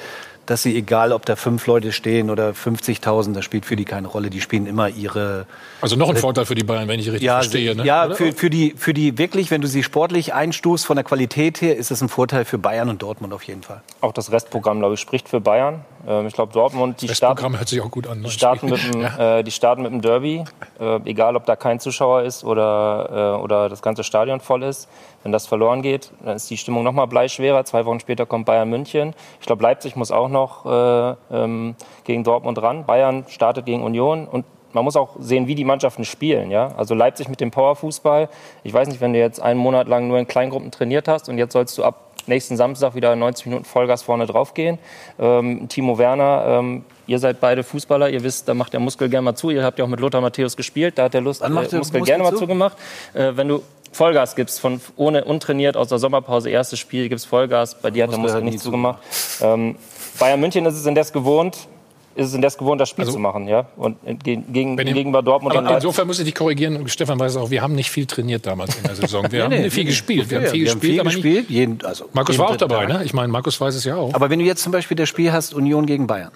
dass 0.47 0.63
sie, 0.63 0.77
egal 0.77 1.13
ob 1.13 1.27
da 1.27 1.37
fünf 1.37 1.67
Leute 1.67 1.93
stehen 1.93 2.31
oder 2.31 2.51
50.000, 2.51 3.35
das 3.35 3.45
spielt 3.45 3.67
für 3.67 3.77
die 3.77 3.85
keine 3.85 4.09
Rolle. 4.09 4.31
Die 4.31 4.41
spielen 4.41 4.67
immer 4.67 4.89
ihre. 4.89 5.47
Also 5.81 5.97
noch 5.97 6.09
ein 6.09 6.17
Vorteil 6.17 6.47
für 6.47 6.55
die 6.55 6.65
Bayern, 6.65 6.89
wenn 6.89 7.01
ich 7.01 7.09
richtig 7.09 7.23
Ja, 7.23 7.41
verstehe. 7.41 7.75
Ne? 7.75 7.85
ja 7.85 8.15
für, 8.15 8.33
für, 8.33 8.51
die, 8.51 8.75
für 8.77 8.95
die 8.95 9.19
wirklich, 9.19 9.51
wenn 9.51 9.61
du 9.61 9.69
sie 9.69 9.83
sportlich 9.83 10.35
einstufst 10.35 10.87
von 10.87 10.97
der 10.97 11.05
Qualität 11.05 11.61
her, 11.61 11.77
ist 11.77 11.91
es 11.91 12.01
ein 12.01 12.09
Vorteil 12.09 12.45
für 12.45 12.59
Bayern 12.59 12.89
und 12.89 13.03
Dortmund 13.03 13.35
auf 13.35 13.43
jeden 13.43 13.63
Fall. 13.63 13.83
Auch 14.01 14.13
das 14.13 14.33
Restprogramm, 14.33 14.79
glaube 14.79 14.95
ich, 14.95 15.01
spricht 15.01 15.29
für 15.29 15.41
Bayern. 15.41 15.85
Ähm, 16.07 16.27
ich 16.27 16.35
glaube, 16.35 16.53
Dortmund, 16.53 17.03
die 17.03 17.09
starten, 17.09 17.57
hört 17.57 17.69
sich 17.69 17.81
auch 17.81 17.91
gut 17.91 18.07
an. 18.07 18.23
die 18.23 18.31
starten, 18.31 18.71
mit 18.71 18.81
dem, 18.95 19.05
äh, 19.05 19.43
die 19.43 19.51
starten 19.51 19.83
mit 19.83 19.93
dem 19.93 20.01
Derby. 20.01 20.45
Äh, 20.79 21.01
egal, 21.05 21.37
ob 21.37 21.47
da 21.47 21.57
kein 21.57 21.81
Zuschauer 21.81 22.23
ist 22.23 22.45
oder, 22.45 23.37
äh, 23.39 23.43
oder 23.43 23.69
das 23.69 23.83
ganze 23.83 24.05
Stadion 24.05 24.41
voll 24.41 24.63
ist. 24.63 24.89
Wenn 25.23 25.33
das 25.33 25.47
verloren 25.47 25.83
geht, 25.83 26.13
dann 26.25 26.37
ist 26.37 26.49
die 26.49 26.57
Stimmung 26.57 26.85
noch 26.85 26.93
mal 26.93 27.07
bleischwerer. 27.07 27.65
Zwei 27.65 27.85
Wochen 27.85 27.99
später 27.99 28.27
kommt 28.27 28.47
Bayern 28.47 28.71
München. 28.71 29.15
Ich 29.41 29.47
glaube, 29.47 29.63
Leipzig 29.63 29.97
muss 29.97 30.13
auch 30.13 30.29
noch 30.29 30.65
äh, 30.67 31.15
ähm, 31.33 31.75
gegen 32.05 32.23
Dortmund 32.23 32.63
ran. 32.63 32.87
Bayern 32.87 33.25
startet 33.29 33.67
gegen 33.67 33.83
Union 33.83 34.29
und 34.29 34.45
man 34.73 34.85
muss 34.85 34.95
auch 34.95 35.17
sehen, 35.19 35.47
wie 35.49 35.55
die 35.55 35.65
Mannschaften 35.65 36.05
spielen. 36.05 36.51
Ja? 36.51 36.69
Also 36.77 36.95
Leipzig 36.95 37.29
mit 37.29 37.41
dem 37.41 37.51
Powerfußball. 37.51 38.29
Ich 38.63 38.73
weiß 38.73 38.89
nicht, 38.89 39.01
wenn 39.01 39.15
du 39.15 39.19
jetzt 39.19 39.41
einen 39.41 39.59
Monat 39.59 39.89
lang 39.89 40.07
nur 40.07 40.19
in 40.19 40.27
Kleingruppen 40.29 40.71
trainiert 40.71 41.09
hast 41.09 41.29
und 41.29 41.39
jetzt 41.39 41.55
sollst 41.55 41.77
du 41.79 41.83
ab 41.83 42.06
nächsten 42.29 42.57
Samstag 42.57 42.95
wieder 42.95 43.15
90 43.15 43.47
Minuten 43.47 43.65
Vollgas 43.65 44.03
vorne 44.03 44.27
draufgehen. 44.27 44.79
Ähm, 45.19 45.69
Timo 45.69 45.99
Werner, 45.99 46.59
ähm, 46.61 46.85
ihr 47.07 47.19
seid 47.19 47.41
beide 47.41 47.63
Fußballer, 47.63 48.11
ihr 48.11 48.23
wisst, 48.23 48.49
da 48.49 48.55
macht 48.55 48.73
der 48.73 48.81
Muskel 48.81 49.09
gerne 49.09 49.25
mal 49.25 49.35
zu. 49.35 49.51
Ihr 49.51 49.65
habt 49.65 49.79
ja 49.79 49.85
auch 49.85 49.89
mit 49.89 50.01
Lothar 50.01 50.21
Matthäus 50.21 50.57
gespielt, 50.57 50.99
da 50.99 51.05
hat 51.05 51.15
der 51.15 51.21
Lust, 51.21 51.41
macht 51.41 51.67
äh, 51.67 51.71
der 51.71 51.79
Muskel, 51.79 52.01
Muskel 52.01 52.03
gerne 52.03 52.25
mal 52.25 52.33
zu? 52.33 52.39
zugemacht. 52.39 52.77
Äh, 53.15 53.33
wenn 53.37 53.49
du 53.49 53.63
Vollgas 53.93 54.37
gibst, 54.37 54.61
von 54.61 54.81
ohne 54.97 55.25
untrainiert 55.25 55.77
aus 55.77 55.89
der 55.89 55.99
Sommerpause, 55.99 56.51
erstes 56.51 56.79
Spiel, 56.79 57.09
gibst 57.09 57.27
Vollgas, 57.27 57.77
bei 57.77 57.91
dir 57.91 58.05
hat 58.05 58.13
der 58.13 58.19
Muskel 58.19 58.41
Muskel 58.41 58.51
nicht 58.51 58.63
zugemacht. 58.63 58.99
Ähm, 59.41 59.77
Bayern 60.19 60.41
München 60.41 60.67
ist 60.67 60.75
es 60.75 60.87
indes 60.87 61.13
gewohnt, 61.13 61.69
ist 62.17 62.29
es 62.29 62.35
indes 62.35 62.57
gewohnt, 62.59 62.81
das 62.81 62.89
Spiel 62.89 63.05
Also- 63.05 63.13
zu 63.15 63.19
machen, 63.21 63.47
ja. 63.47 63.67
Und 63.77 63.99
gegen, 64.25 64.53
gegen, 64.53 64.77
gegenüber 64.77 65.23
Dortmund 65.23 65.53
und 65.55 65.59
Aber 65.59 65.69
Leipzig. 65.71 65.85
insofern 65.85 66.07
muss 66.07 66.19
ich 66.19 66.25
dich 66.25 66.35
korrigieren. 66.35 66.89
Stefan 66.89 67.21
weiß 67.21 67.37
auch, 67.37 67.51
wir 67.51 67.63
haben 67.63 67.75
nicht 67.75 67.91
viel 67.91 68.07
trainiert 68.07 68.47
damals 68.47 68.75
in 68.77 68.83
der 68.85 68.95
Saison. 68.97 69.31
Wir 69.31 69.45
haben 69.45 69.51
Nee, 69.51 69.61
nee, 69.63 69.71
viel 69.71 69.85
nee, 69.85 69.91
gespielt. 69.91 70.31
Wir 70.31 70.39
nee, 70.41 70.45
haben 70.47 70.53
viel 70.53 70.61
wir 70.65 70.73
gespielt, 70.73 70.93
viel 70.93 71.01
aber 71.01 71.09
nicht. 71.11 71.23
gespielt. 71.23 71.51
Jeden, 71.51 71.85
also 71.85 72.09
Markus 72.15 72.39
war 72.39 72.51
auch 72.51 72.57
dabei, 72.57 72.87
Tag. 72.87 72.89
ne? 72.99 73.05
Ich 73.05 73.13
meine, 73.15 73.29
Markus 73.29 73.61
weiß 73.61 73.75
es 73.75 73.85
ja 73.85 73.97
auch. 73.97 74.15
Aber 74.15 74.31
wenn 74.31 74.39
du 74.39 74.45
jetzt 74.45 74.63
zum 74.63 74.73
Beispiel 74.73 74.97
das 74.97 75.09
Spiel 75.09 75.33
hast, 75.33 75.55
Union 75.55 75.87
gegen 75.87 76.07
Bayern. 76.07 76.31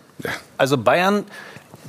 Also 0.59 0.77
Bayern, 0.77 1.25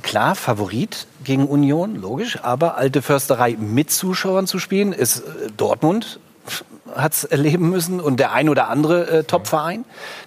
klar, 0.02 0.34
Favorit 0.34 1.06
gegen 1.24 1.46
Union, 1.46 2.00
logisch, 2.00 2.38
aber 2.42 2.76
alte 2.78 3.02
Försterei 3.02 3.56
mit 3.60 3.90
Zuschauern 3.90 4.46
zu 4.46 4.58
spielen, 4.58 4.92
ist 4.92 5.18
äh, 5.20 5.22
Dortmund 5.56 6.18
hat 6.96 7.12
es 7.12 7.24
erleben 7.24 7.70
müssen 7.70 8.00
und 8.00 8.18
der 8.18 8.32
ein 8.32 8.48
oder 8.48 8.68
andere 8.68 9.08
äh, 9.20 9.24
Top-Verein, 9.24 9.84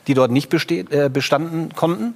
die 0.08 0.14
dort 0.14 0.32
nicht 0.32 0.50
besteht, 0.50 0.92
äh, 0.92 1.10
bestanden 1.12 1.74
konnten. 1.76 2.16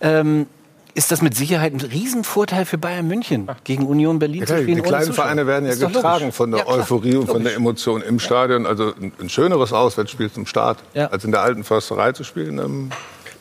Ähm, 0.00 0.46
ist 0.94 1.10
das 1.10 1.22
mit 1.22 1.34
Sicherheit 1.34 1.72
ein 1.72 1.80
Riesenvorteil 1.80 2.64
für 2.66 2.78
Bayern 2.78 3.06
München, 3.08 3.48
gegen 3.64 3.86
Union 3.86 4.18
Berlin 4.18 4.40
Ja, 4.40 4.46
zu 4.46 4.52
klar, 4.52 4.62
spielen? 4.62 4.76
die 4.76 4.82
kleinen? 4.82 5.12
Vereine 5.12 5.46
werden 5.46 5.66
ja 5.68 5.74
getragen 5.74 6.32
von 6.32 6.50
der 6.50 6.60
Ja, 6.60 6.64
klar, 6.66 6.78
Euphorie 6.78 7.16
und 7.16 7.26
von 7.28 7.42
der 7.44 7.54
Emotion 7.54 8.02
im 8.02 8.18
Stadion. 8.18 8.66
Also 8.66 8.92
ein, 9.00 9.12
ein 9.20 9.28
schöneres 9.28 9.72
Auswärtsspiel 9.72 10.30
zum 10.30 10.46
Start, 10.46 10.78
Ja. 10.94 11.06
als 11.06 11.24
in 11.24 11.30
der 11.30 11.42
alten 11.42 11.64
Försterei 11.64 12.12
zu 12.12 12.24
spielen. 12.24 12.92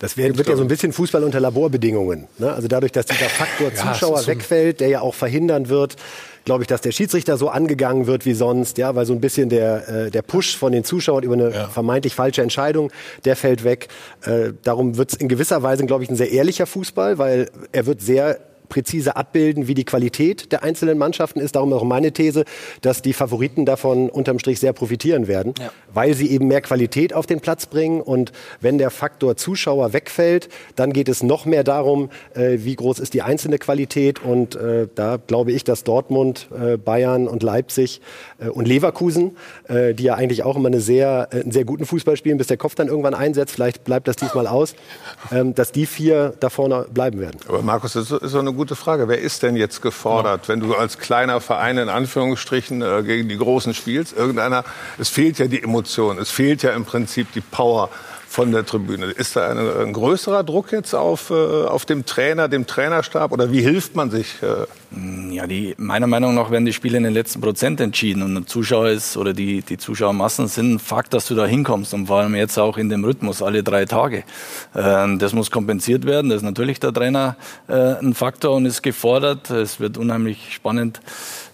Das 0.02 0.18
wird 0.18 0.48
ja 0.48 0.56
so 0.56 0.64
ein 0.64 0.68
bisschen 0.68 0.94
Fußball 0.94 1.24
unter 1.24 1.40
Laborbedingungen. 1.40 2.28
Ne? 2.40 2.52
Also 2.52 2.68
dadurch, 2.68 2.92
dass 2.92 3.06
dieser 3.06 3.26
Faktor 3.30 3.72
Zuschauer 3.72 4.26
wegfällt, 4.26 4.80
der 4.80 4.88
ja 4.88 5.02
auch 5.02 5.14
verhindern 5.14 5.70
wird, 5.70 5.96
glaube 6.44 6.64
ich, 6.64 6.68
dass 6.68 6.82
der 6.82 6.92
Schiedsrichter 6.92 7.38
so 7.38 7.50
angegangen 7.50 8.08
wird 8.08 8.26
wie 8.26 8.34
sonst, 8.34 8.80
ja, 8.80 8.96
weil 8.96 9.06
so 9.06 9.14
ein 9.14 9.22
bisschen 9.22 9.50
der, 9.50 9.88
äh, 9.88 10.10
der 10.10 10.24
Push 10.24 10.58
von 10.58 10.72
den 10.72 10.84
Zuschauern 10.84 11.24
über 11.24 11.36
eine 11.36 11.52
vermeintlich 11.70 12.16
falsche 12.16 12.42
Entscheidung, 12.42 12.92
der 13.26 13.36
fällt 13.36 13.64
weg. 13.64 13.90
Äh, 14.26 14.54
darum 14.64 14.98
wird 14.98 15.12
es 15.12 15.18
in 15.20 15.30
gewisser 15.30 15.62
Weise, 15.62 15.86
glaube 15.86 16.04
ich, 16.04 16.10
ein 16.10 16.16
sehr 16.16 16.32
ehrlicher 16.32 16.66
Fußball, 16.66 17.20
weil 17.20 17.52
er 17.72 17.86
wird 17.86 18.02
sehr 18.02 18.40
präzise 18.72 19.16
abbilden, 19.16 19.68
wie 19.68 19.76
die 19.76 19.84
Qualität 19.86 20.52
der 20.52 20.64
einzelnen 20.64 20.98
Mannschaften 20.98 21.40
ist. 21.40 21.56
Darum 21.56 21.72
auch 21.74 21.84
meine 21.84 22.12
These, 22.12 22.46
dass 22.82 23.04
die 23.04 23.14
Favoriten 23.14 23.66
davon 23.68 24.10
unterm 24.10 24.40
Strich 24.40 24.60
sehr 24.60 24.74
profitieren 24.74 25.28
werden, 25.28 25.54
Ja. 25.60 25.72
weil 25.94 26.16
sie 26.16 26.32
eben 26.32 26.48
mehr 26.48 26.62
Qualität 26.62 27.14
auf 27.14 27.28
den 27.28 27.40
Platz 27.42 27.68
bringen. 27.68 28.02
Und 28.02 28.32
wenn 28.62 28.80
der 28.80 28.90
Faktor 28.90 29.36
Zuschauer 29.38 29.94
wegfällt, 29.94 30.50
dann 30.76 30.94
geht 30.94 31.10
es 31.10 31.22
noch 31.22 31.46
mehr 31.46 31.64
darum, 31.64 32.10
äh, 32.34 32.58
wie 32.62 32.76
groß 32.76 32.98
ist 33.00 33.14
die 33.14 33.22
einzelne 33.22 33.60
Qualität. 33.60 34.24
Und 34.24 34.56
äh, 34.56 34.88
da 34.96 35.18
glaube 35.18 35.52
ich, 35.52 35.64
dass 35.64 35.84
Dortmund, 35.84 36.48
äh, 36.58 36.78
Bayern 36.78 37.28
und 37.28 37.44
Leipzig 37.44 38.00
äh, 38.40 38.48
und 38.48 38.68
Leverkusen, 38.68 39.36
äh, 39.68 39.94
die 39.94 40.04
ja 40.04 40.16
eigentlich 40.16 40.44
auch 40.44 40.56
immer 40.56 40.68
eine 40.70 40.80
sehr, 40.80 41.28
äh, 41.32 41.42
einen 41.42 41.52
sehr 41.52 41.66
guten 41.66 41.86
Fußball 41.86 42.16
spielen, 42.16 42.38
bis 42.38 42.48
der 42.48 42.58
Kopf 42.58 42.76
dann 42.76 42.88
irgendwann 42.88 43.14
einsetzt, 43.14 43.54
vielleicht 43.54 43.84
bleibt 43.84 44.08
das 44.08 44.16
diesmal 44.16 44.48
aus, 44.48 44.76
ähm, 45.32 45.54
dass 45.54 45.74
die 45.74 45.86
vier 45.86 46.34
da 46.40 46.50
vorne 46.50 46.86
bleiben 46.94 47.20
werden. 47.20 47.38
Aber 47.50 47.62
Markus, 47.62 47.94
das 47.94 48.10
ist 48.12 48.32
so 48.32 48.40
eine 48.40 48.54
gute 48.54 48.61
Frage. 48.68 49.08
Wer 49.08 49.20
ist 49.20 49.44
denn 49.44 49.56
jetzt 49.56 49.82
gefordert, 49.82 50.48
wenn 50.48 50.60
du 50.60 50.76
als 50.76 50.98
kleiner 50.98 51.42
Verein 51.42 51.78
in 51.78 51.90
Anführungsstrichen 51.90 52.82
äh, 52.82 53.04
gegen 53.04 53.28
die 53.28 53.38
Großen 53.38 53.74
spielst? 53.74 54.16
Irgendeiner, 54.16 54.64
es 54.98 55.10
fehlt 55.10 55.40
ja 55.40 55.48
die 55.48 55.62
Emotion, 55.62 56.18
es 56.18 56.30
fehlt 56.30 56.64
ja 56.64 56.72
im 56.72 56.86
Prinzip 56.86 57.32
die 57.34 57.42
Power 57.42 57.90
von 58.28 58.52
der 58.52 58.66
Tribüne. 58.66 59.08
Ist 59.08 59.36
da 59.36 59.50
eine, 59.50 59.76
ein 59.82 59.94
größerer 59.94 60.44
Druck 60.44 60.72
jetzt 60.72 60.94
auf, 60.94 61.32
äh, 61.32 61.34
auf 61.34 61.86
dem 61.86 62.06
Trainer, 62.06 62.48
dem 62.48 62.66
Trainerstab 62.68 63.32
oder 63.32 63.52
wie 63.52 63.62
hilft 63.62 63.96
man 63.96 64.10
sich? 64.10 64.42
Äh? 64.42 64.66
Ja, 65.30 65.48
die, 65.48 65.74
meiner 65.78 66.08
Meinung 66.08 66.36
nach 66.36 66.52
werden 66.52 66.66
die 66.66 66.74
Spiele 66.74 66.98
in 66.98 67.06
den 67.06 67.14
letzten 67.14 67.40
Prozent 67.40 67.80
entschieden 67.80 68.24
und 68.24 68.36
ein 68.36 68.46
Zuschauer 68.46 68.90
ist 68.90 69.16
oder 69.16 69.32
die, 69.32 69.62
die 69.62 69.78
Zuschauermassen 69.78 70.50
sind 70.50 70.74
ein 70.74 70.80
Fakt, 70.80 71.14
dass 71.14 71.28
du 71.28 71.36
da 71.36 71.46
hinkommst 71.46 71.94
und 71.94 72.08
vor 72.08 72.18
allem 72.18 72.36
jetzt 72.36 72.58
auch 72.58 72.78
in 72.78 72.90
dem 72.90 73.06
Rhythmus 73.06 73.42
alle 73.42 73.64
drei 73.64 73.86
Tage. 73.86 74.26
Ähm, 74.76 75.18
das 75.18 75.32
muss 75.32 75.50
kompensiert 75.50 76.06
werden. 76.06 76.30
Das 76.30 76.38
ist 76.38 76.44
natürlich 76.44 76.82
der 76.82 76.92
Trainer 76.92 77.38
äh, 77.70 77.74
ein 77.74 78.14
Faktor 78.14 78.54
und 78.58 78.66
ist 78.66 78.82
gefordert. 78.82 79.50
Es 79.50 79.80
wird 79.80 79.98
unheimlich 79.98 80.54
spannend 80.54 81.00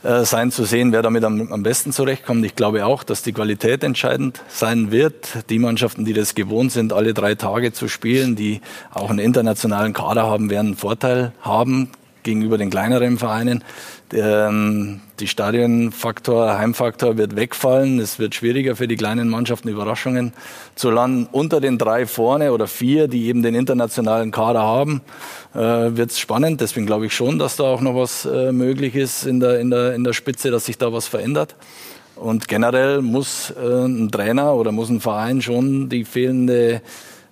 äh, 0.02 0.26
sein 0.26 0.50
zu 0.50 0.64
sehen, 0.64 0.92
wer 0.92 1.04
damit 1.04 1.24
am, 1.24 1.52
am 1.52 1.62
besten 1.62 1.92
zurechtkommt. 1.92 2.44
Ich 2.44 2.56
glaube 2.56 2.88
auch, 2.88 3.04
dass 3.04 3.22
die 3.22 3.34
Qualität 3.34 3.84
entscheidend 3.84 4.42
sein 4.48 4.90
wird. 4.90 5.48
Die 5.52 5.60
Mannschaften, 5.60 6.06
die 6.06 6.14
das 6.14 6.34
gewohnt 6.34 6.72
sind, 6.72 6.92
alle 6.92 7.14
drei 7.14 7.36
Tage 7.36 7.72
zu 7.72 7.88
spielen, 7.88 8.36
die 8.36 8.62
auch 8.92 9.12
einen 9.12 9.20
internationalen 9.20 9.94
Kader 9.94 10.26
haben, 10.26 10.50
werden 10.50 10.68
einen 10.68 10.76
Vorteil 10.76 11.34
haben 11.42 11.92
gegenüber 12.28 12.58
den 12.58 12.70
kleineren 12.70 13.18
Vereinen. 13.18 13.64
Ähm, 14.14 15.00
die 15.20 15.28
Stadionfaktor, 15.28 16.58
Heimfaktor 16.58 17.18
wird 17.18 17.38
wegfallen. 17.38 18.00
Es 18.00 18.20
wird 18.20 18.36
schwieriger 18.36 18.76
für 18.76 18.88
die 18.88 18.98
kleinen 18.98 19.30
Mannschaften, 19.30 19.70
Überraschungen 19.70 20.34
zu 20.76 20.92
landen. 20.92 21.30
Unter 21.32 21.62
den 21.62 21.78
drei 21.78 22.06
vorne 22.06 22.52
oder 22.52 22.68
vier, 22.68 23.08
die 23.08 23.28
eben 23.28 23.44
den 23.44 23.56
internationalen 23.56 24.32
Kader 24.32 24.62
haben, 24.62 25.02
äh, 25.56 25.60
wird 25.60 26.12
es 26.12 26.20
spannend. 26.20 26.60
Deswegen 26.60 26.86
glaube 26.86 27.06
ich 27.06 27.14
schon, 27.14 27.40
dass 27.40 27.56
da 27.56 27.64
auch 27.64 27.82
noch 27.82 27.96
was 27.96 28.26
äh, 28.26 28.52
möglich 28.52 28.96
ist 28.96 29.26
in 29.26 29.40
der, 29.40 29.62
in, 29.62 29.70
der, 29.70 29.96
in 29.96 30.04
der 30.04 30.14
Spitze, 30.14 30.52
dass 30.52 30.66
sich 30.66 30.78
da 30.78 30.92
was 30.92 31.08
verändert. 31.08 31.56
Und 32.16 32.50
generell 32.50 33.02
muss 33.02 33.52
äh, 33.52 33.86
ein 33.86 34.12
Trainer 34.12 34.54
oder 34.54 34.74
muss 34.74 34.90
ein 34.90 35.00
Verein 35.00 35.42
schon 35.42 35.88
die 35.88 36.04
fehlende 36.04 36.82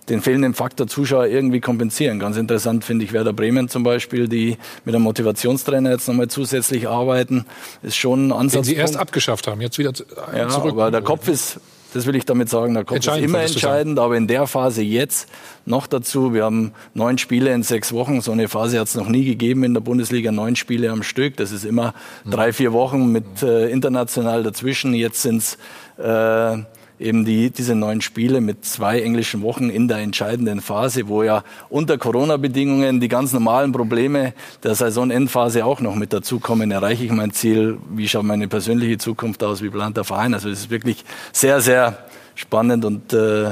den 0.10 0.22
fehlenden 0.22 0.54
Faktor 0.54 0.88
Zuschauer 0.88 1.28
irgendwie 1.28 1.60
kompensieren. 1.60 2.20
Ganz 2.20 2.38
interessant 2.38 2.84
finde 2.84 3.06
ich 3.06 3.14
Werder 3.14 3.34
Bremen 3.34 3.70
zum 3.70 3.84
Beispiel, 3.84 4.28
die 4.28 4.58
mit 4.84 4.96
einem 4.96 5.04
Motivationstrainer 5.04 5.92
jetzt 5.92 6.08
nochmal 6.08 6.28
zusätzlich 6.28 6.88
arbeiten, 6.88 7.46
ist 7.82 7.96
schon 7.96 8.26
ein 8.26 8.30
Den 8.30 8.34
Ansatz. 8.34 8.68
sie 8.68 8.76
erst 8.76 8.98
abgeschafft 8.98 9.48
haben, 9.48 9.62
jetzt 9.62 9.78
wieder 9.78 9.94
ja, 10.36 10.48
zurück. 10.50 10.72
aber 10.72 10.92
der 10.92 11.02
Kopf 11.02 11.28
ist 11.28 11.60
das 11.96 12.06
will 12.06 12.16
ich 12.18 12.26
damit 12.26 12.50
sagen. 12.50 12.74
Der 12.74 12.84
Kopf 12.84 12.98
ist 12.98 13.08
immer 13.08 13.40
entscheidend, 13.40 14.00
aber 14.00 14.18
in 14.18 14.28
der 14.28 14.48
Phase 14.48 14.82
jetzt 14.82 15.30
noch 15.66 15.88
dazu. 15.88 16.34
Wir 16.34 16.44
haben 16.44 16.74
neun 16.94 17.18
Spiele 17.18 17.54
in 17.54 17.64
sechs 17.64 17.94
Wochen. 17.94 18.20
So 18.20 18.34
eine 18.34 18.50
Phase 18.50 18.82
hat 18.82 18.90
es 18.90 18.96
noch 18.96 19.08
nie 19.08 19.24
gegeben 19.24 19.64
in 19.64 19.74
der 19.74 19.80
Bundesliga. 19.80 20.34
Neun 20.34 20.58
Spiele 20.58 20.92
am 20.92 21.04
Stück. 21.04 21.38
Das 21.38 21.54
ist 21.54 21.64
immer 21.64 21.94
mhm. 22.26 22.32
drei, 22.32 22.52
vier 22.52 22.74
Wochen 22.74 23.14
mit 23.14 23.42
äh, 23.44 23.70
international 23.70 24.44
dazwischen. 24.44 24.94
Jetzt 24.94 25.22
sind 25.22 25.38
es 25.38 25.58
äh, 25.98 26.64
eben 27.00 27.26
die, 27.26 27.50
diese 27.50 27.76
neun 27.76 28.02
Spiele 28.02 28.42
mit 28.42 28.66
zwei 28.66 29.02
englischen 29.02 29.42
Wochen 29.42 29.70
in 29.70 29.88
der 29.88 29.98
entscheidenden 29.98 30.62
Phase, 30.62 31.08
wo 31.08 31.24
ja 31.24 31.44
unter 31.70 31.98
Corona-Bedingungen 31.98 33.00
die 33.00 33.08
ganz 33.08 33.34
normalen 33.34 33.72
Probleme 33.72 34.34
der 34.64 34.76
Saisonendphase 34.76 35.66
auch 35.66 35.82
noch 35.82 35.96
mit 35.96 36.14
dazukommen. 36.14 36.72
Erreiche 36.72 37.04
ich 37.04 37.12
mein 37.12 37.32
Ziel? 37.32 37.78
Wie 37.90 38.08
schaut 38.08 38.24
meine 38.24 38.48
persönliche 38.48 38.98
Zukunft 38.98 39.44
aus? 39.44 39.62
Wie 39.62 39.70
plant 39.70 39.98
der 39.98 40.04
Verein? 40.04 40.34
Also 40.34 40.50
es 40.50 40.60
ist 40.60 40.70
wirklich 40.70 41.04
sehr, 41.32 41.62
sehr 41.62 42.06
spannend 42.36 42.86
und 42.86 43.14
äh, 43.14 43.52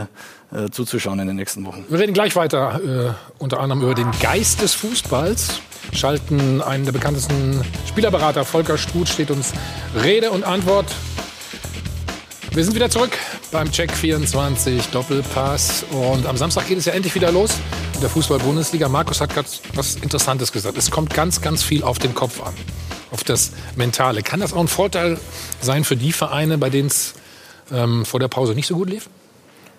äh, 0.53 0.69
zuzuschauen 0.71 1.19
in 1.19 1.27
den 1.27 1.35
nächsten 1.35 1.65
Wochen. 1.65 1.85
Wir 1.89 1.99
reden 1.99 2.13
gleich 2.13 2.35
weiter, 2.35 2.79
äh, 2.85 3.11
unter 3.39 3.59
anderem 3.59 3.81
über 3.81 3.95
den 3.95 4.11
Geist 4.21 4.61
des 4.61 4.73
Fußballs. 4.73 5.61
Schalten 5.91 6.61
einen 6.61 6.85
der 6.85 6.91
bekanntesten 6.91 7.61
Spielerberater, 7.87 8.45
Volker 8.45 8.77
Struth, 8.77 9.09
steht 9.09 9.31
uns 9.31 9.51
Rede 10.01 10.31
und 10.31 10.43
Antwort. 10.43 10.93
Wir 12.53 12.63
sind 12.63 12.75
wieder 12.75 12.91
zurück 12.91 13.17
beim 13.51 13.71
Check 13.71 13.91
24 13.91 14.89
Doppelpass. 14.89 15.85
Und 15.89 16.27
am 16.27 16.37
Samstag 16.37 16.67
geht 16.67 16.77
es 16.77 16.85
ja 16.85 16.93
endlich 16.93 17.15
wieder 17.15 17.31
los 17.31 17.57
in 17.95 18.01
der 18.01 18.11
Fußball-Bundesliga. 18.11 18.87
Markus 18.89 19.21
hat 19.21 19.33
gerade 19.33 19.47
was 19.73 19.95
Interessantes 19.95 20.51
gesagt. 20.51 20.77
Es 20.77 20.91
kommt 20.91 21.15
ganz, 21.15 21.41
ganz 21.41 21.63
viel 21.63 21.83
auf 21.83 21.97
den 21.97 22.13
Kopf 22.13 22.43
an, 22.43 22.53
auf 23.09 23.23
das 23.23 23.53
Mentale. 23.75 24.21
Kann 24.21 24.39
das 24.39 24.53
auch 24.53 24.59
ein 24.59 24.67
Vorteil 24.67 25.17
sein 25.61 25.83
für 25.83 25.95
die 25.95 26.11
Vereine, 26.11 26.59
bei 26.59 26.69
denen 26.69 26.89
es 26.89 27.15
ähm, 27.71 28.05
vor 28.05 28.19
der 28.19 28.27
Pause 28.27 28.53
nicht 28.53 28.67
so 28.67 28.75
gut 28.75 28.91
lief? 28.91 29.09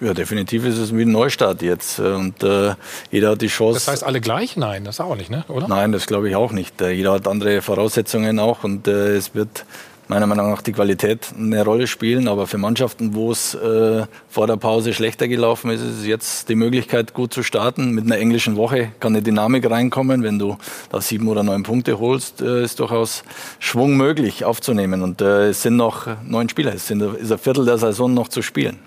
Ja, 0.01 0.13
definitiv 0.13 0.65
ist 0.65 0.79
es 0.79 0.93
wie 0.93 1.03
ein 1.03 1.13
Neustart 1.13 1.63
jetzt. 1.63 2.01
Und 2.01 2.43
äh, 2.43 2.75
jeder 3.13 3.31
hat 3.31 3.41
die 3.41 3.47
Chance. 3.47 3.75
Das 3.75 3.87
heißt 3.87 4.03
alle 4.03 4.21
gleich? 4.21 4.57
Nein, 4.57 4.83
das 4.83 4.99
auch 4.99 5.15
nicht, 5.15 5.31
ne? 5.31 5.45
oder? 5.47 5.69
Nein, 5.69 5.93
das 5.93 6.09
glaube 6.09 6.29
ich 6.29 6.35
auch 6.35 6.51
nicht. 6.51 6.81
Äh, 6.81 6.91
jeder 6.91 7.13
hat 7.13 7.29
andere 7.29 7.63
Voraussetzungen 7.63 8.41
auch 8.41 8.65
und 8.65 8.89
äh, 8.89 9.15
es 9.15 9.33
wird 9.37 9.65
meiner 10.09 10.27
Meinung 10.27 10.51
nach 10.51 10.63
die 10.63 10.73
Qualität 10.73 11.29
eine 11.37 11.65
Rolle 11.65 11.87
spielen. 11.87 12.29
Aber 12.29 12.47
für 12.47 12.59
Mannschaften, 12.59 13.15
wo 13.15 13.31
es 13.31 13.55
äh, 13.55 14.07
vor 14.29 14.47
der 14.47 14.57
Pause 14.57 14.93
schlechter 14.93 15.29
gelaufen 15.29 15.71
ist, 15.71 15.83
ist 15.83 16.05
jetzt 16.05 16.49
die 16.49 16.55
Möglichkeit, 16.55 17.15
gut 17.15 17.33
zu 17.33 17.43
starten. 17.43 17.93
Mit 17.93 18.05
einer 18.05 18.19
englischen 18.19 18.57
Woche 18.57 18.93
kann 19.01 19.13
eine 19.13 19.23
Dynamik 19.23 19.69
reinkommen. 19.71 20.23
Wenn 20.23 20.39
du 20.39 20.57
da 20.91 21.01
sieben 21.01 21.29
oder 21.29 21.43
neun 21.43 21.63
Punkte 21.63 21.99
holst, 21.99 22.41
äh, 22.41 22.65
ist 22.65 22.81
durchaus 22.81 23.25
Schwung 23.59 23.97
möglich 23.97 24.45
aufzunehmen. 24.45 25.03
Und 25.03 25.21
äh, 25.21 25.49
es 25.49 25.63
sind 25.63 25.77
noch 25.77 26.07
neun 26.25 26.49
Spieler. 26.49 26.75
Es 26.75 26.87
sind, 26.87 27.03
ist 27.03 27.33
ein 27.33 27.39
Viertel 27.39 27.65
der 27.65 27.79
Saison 27.79 28.13
noch 28.13 28.29
zu 28.29 28.43
spielen. 28.43 28.79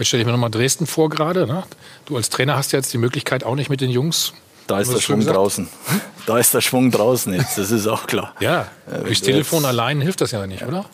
Stelle 0.00 0.22
ich 0.22 0.26
mir 0.26 0.32
nochmal 0.32 0.50
Dresden 0.50 0.86
vor 0.86 1.08
gerade. 1.08 1.46
Ne? 1.46 1.62
Du 2.06 2.16
als 2.16 2.28
Trainer 2.28 2.56
hast 2.56 2.72
ja 2.72 2.78
jetzt 2.78 2.92
die 2.92 2.98
Möglichkeit, 2.98 3.44
auch 3.44 3.54
nicht 3.54 3.70
mit 3.70 3.80
den 3.80 3.90
Jungs 3.90 4.34
da 4.66 4.80
ist 4.80 4.92
der 4.92 5.00
Schwung 5.00 5.20
draußen. 5.20 5.68
Da 6.26 6.38
ist 6.38 6.54
der 6.54 6.62
Schwung 6.62 6.90
draußen 6.90 7.34
jetzt, 7.34 7.58
das 7.58 7.70
ist 7.70 7.86
auch 7.86 8.06
klar. 8.06 8.32
Ja, 8.40 8.68
äh, 8.90 9.04
durchs 9.04 9.20
Telefon 9.20 9.66
allein 9.66 10.00
hilft 10.00 10.22
das 10.22 10.30
ja 10.30 10.46
nicht, 10.46 10.62
oder? 10.62 10.86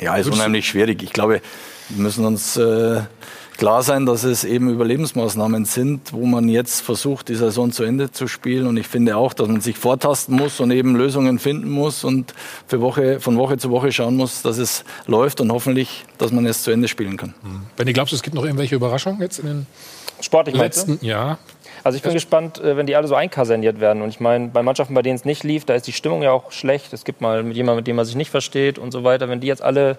Ja, 0.00 0.16
ist 0.16 0.30
unheimlich 0.30 0.66
schwierig. 0.66 1.02
Ich 1.02 1.12
glaube, 1.12 1.42
wir 1.90 2.02
müssen 2.02 2.24
uns 2.24 2.56
äh, 2.56 3.02
klar 3.58 3.82
sein, 3.82 4.06
dass 4.06 4.24
es 4.24 4.44
eben 4.44 4.70
Überlebensmaßnahmen 4.70 5.64
sind, 5.64 6.12
wo 6.12 6.24
man 6.24 6.48
jetzt 6.48 6.80
versucht, 6.80 7.28
die 7.28 7.34
Saison 7.34 7.72
zu 7.72 7.82
Ende 7.82 8.10
zu 8.12 8.28
spielen. 8.28 8.66
Und 8.66 8.76
ich 8.76 8.86
finde 8.86 9.16
auch, 9.16 9.34
dass 9.34 9.48
man 9.48 9.60
sich 9.60 9.76
vortasten 9.76 10.36
muss 10.36 10.60
und 10.60 10.70
eben 10.70 10.96
Lösungen 10.96 11.38
finden 11.38 11.68
muss 11.68 12.04
und 12.04 12.32
für 12.66 12.80
Woche, 12.80 13.20
von 13.20 13.36
Woche 13.36 13.58
zu 13.58 13.70
Woche 13.70 13.92
schauen 13.92 14.16
muss, 14.16 14.42
dass 14.42 14.58
es 14.58 14.84
läuft 15.06 15.40
und 15.40 15.52
hoffentlich, 15.52 16.04
dass 16.16 16.30
man 16.30 16.46
es 16.46 16.62
zu 16.62 16.70
Ende 16.70 16.88
spielen 16.88 17.16
kann. 17.16 17.34
Mhm. 17.42 17.62
Benny, 17.76 17.92
glaubst 17.92 18.12
du, 18.12 18.16
es 18.16 18.22
gibt 18.22 18.36
noch 18.36 18.44
irgendwelche 18.44 18.76
Überraschungen 18.76 19.20
jetzt 19.20 19.40
in 19.40 19.46
den 19.46 19.66
Sportlich 20.20 20.56
letzten? 20.56 20.98
Ja. 21.02 21.38
Also 21.84 21.96
ich 21.96 22.02
bin 22.02 22.12
gespannt, 22.12 22.58
äh, 22.58 22.76
wenn 22.76 22.86
die 22.86 22.96
alle 22.96 23.06
so 23.06 23.14
einkaserniert 23.14 23.80
werden. 23.80 24.02
Und 24.02 24.08
ich 24.08 24.20
meine, 24.20 24.48
bei 24.48 24.62
Mannschaften, 24.62 24.94
bei 24.94 25.02
denen 25.02 25.16
es 25.16 25.24
nicht 25.24 25.44
lief, 25.44 25.64
da 25.64 25.74
ist 25.74 25.86
die 25.86 25.92
Stimmung 25.92 26.22
ja 26.22 26.32
auch 26.32 26.50
schlecht. 26.52 26.92
Es 26.92 27.04
gibt 27.04 27.20
mal 27.20 27.42
mit 27.42 27.56
jemandem, 27.56 27.80
mit 27.80 27.86
dem 27.86 27.96
man 27.96 28.04
sich 28.04 28.16
nicht 28.16 28.30
versteht 28.30 28.78
und 28.78 28.92
so 28.92 29.04
weiter. 29.04 29.28
Wenn 29.28 29.40
die 29.40 29.46
jetzt 29.46 29.62
alle 29.62 29.98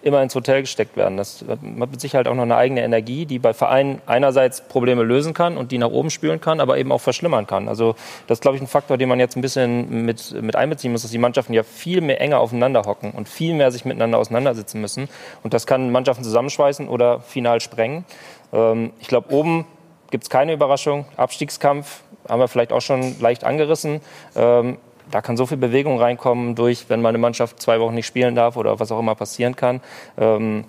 immer 0.00 0.22
ins 0.22 0.34
Hotel 0.34 0.60
gesteckt 0.60 0.96
werden. 0.96 1.16
Das 1.16 1.44
hat 1.48 1.62
mit 1.62 2.00
Sicherheit 2.00 2.28
auch 2.28 2.34
noch 2.34 2.44
eine 2.44 2.56
eigene 2.56 2.82
Energie, 2.82 3.26
die 3.26 3.40
bei 3.40 3.52
Vereinen 3.52 4.00
einerseits 4.06 4.60
Probleme 4.60 5.02
lösen 5.02 5.34
kann 5.34 5.56
und 5.56 5.72
die 5.72 5.78
nach 5.78 5.90
oben 5.90 6.10
spülen 6.10 6.40
kann, 6.40 6.60
aber 6.60 6.78
eben 6.78 6.92
auch 6.92 7.00
verschlimmern 7.00 7.46
kann. 7.48 7.68
Also 7.68 7.96
das 8.28 8.36
ist, 8.36 8.42
glaube 8.42 8.56
ich, 8.56 8.62
ein 8.62 8.68
Faktor, 8.68 8.96
den 8.96 9.08
man 9.08 9.18
jetzt 9.18 9.36
ein 9.36 9.40
bisschen 9.40 10.04
mit, 10.04 10.40
mit 10.40 10.54
einbeziehen 10.54 10.92
muss, 10.92 11.02
dass 11.02 11.10
die 11.10 11.18
Mannschaften 11.18 11.52
ja 11.52 11.64
viel 11.64 12.00
mehr 12.00 12.20
enger 12.20 12.38
aufeinander 12.38 12.82
hocken 12.84 13.10
und 13.10 13.28
viel 13.28 13.54
mehr 13.54 13.72
sich 13.72 13.84
miteinander 13.84 14.18
auseinandersetzen 14.18 14.80
müssen. 14.80 15.08
Und 15.42 15.52
das 15.52 15.66
kann 15.66 15.90
Mannschaften 15.90 16.22
zusammenschweißen 16.22 16.88
oder 16.88 17.20
final 17.20 17.60
sprengen. 17.60 18.04
Ähm, 18.52 18.92
ich 19.00 19.08
glaube, 19.08 19.32
oben 19.32 19.66
gibt 20.10 20.24
es 20.24 20.30
keine 20.30 20.52
Überraschung. 20.52 21.06
Abstiegskampf 21.16 22.02
haben 22.28 22.40
wir 22.40 22.48
vielleicht 22.48 22.72
auch 22.72 22.80
schon 22.80 23.18
leicht 23.20 23.44
angerissen. 23.44 24.00
Ähm, 24.36 24.78
da 25.10 25.22
kann 25.22 25.36
so 25.36 25.46
viel 25.46 25.56
Bewegung 25.56 25.98
reinkommen 25.98 26.54
durch, 26.54 26.86
wenn 26.88 27.00
meine 27.00 27.18
Mannschaft 27.18 27.60
zwei 27.62 27.80
Wochen 27.80 27.94
nicht 27.94 28.06
spielen 28.06 28.34
darf 28.34 28.56
oder 28.56 28.78
was 28.78 28.92
auch 28.92 28.98
immer 28.98 29.14
passieren 29.14 29.56
kann. 29.56 29.80
Ähm, 30.18 30.64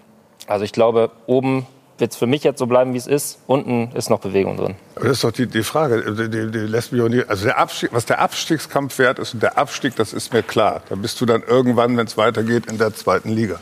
also 0.47 0.63
ich 0.63 0.71
glaube, 0.71 1.11
oben 1.25 1.67
wird 1.97 2.11
es 2.11 2.17
für 2.17 2.27
mich 2.27 2.43
jetzt 2.43 2.59
so 2.59 2.65
bleiben, 2.65 2.93
wie 2.93 2.97
es 2.97 3.07
ist. 3.07 3.39
Unten 3.47 3.91
ist 3.93 4.09
noch 4.09 4.19
Bewegung 4.19 4.55
drin. 4.55 4.75
Aber 4.95 5.05
das 5.05 5.17
ist 5.17 5.23
doch 5.23 5.31
die, 5.31 5.47
die 5.47 5.63
Frage. 5.63 6.13
Die, 6.13 6.29
die, 6.29 6.51
die 6.51 6.59
lässt 6.59 6.93
mich 6.93 7.01
nicht, 7.09 7.29
also 7.29 7.45
der 7.45 7.57
Abstieg, 7.57 7.89
was 7.91 8.05
der 8.05 8.19
Abstiegskampf 8.19 8.97
wert 8.99 9.19
ist 9.19 9.33
und 9.33 9.43
der 9.43 9.57
Abstieg, 9.57 9.95
das 9.97 10.13
ist 10.13 10.31
mir 10.33 10.43
klar. 10.43 10.81
Da 10.87 10.95
bist 10.95 11.19
du 11.19 11.25
dann 11.25 11.43
irgendwann, 11.43 11.97
wenn 11.97 12.07
es 12.07 12.17
weitergeht, 12.17 12.67
in 12.67 12.77
der 12.77 12.93
zweiten 12.93 13.29
Liga. 13.29 13.59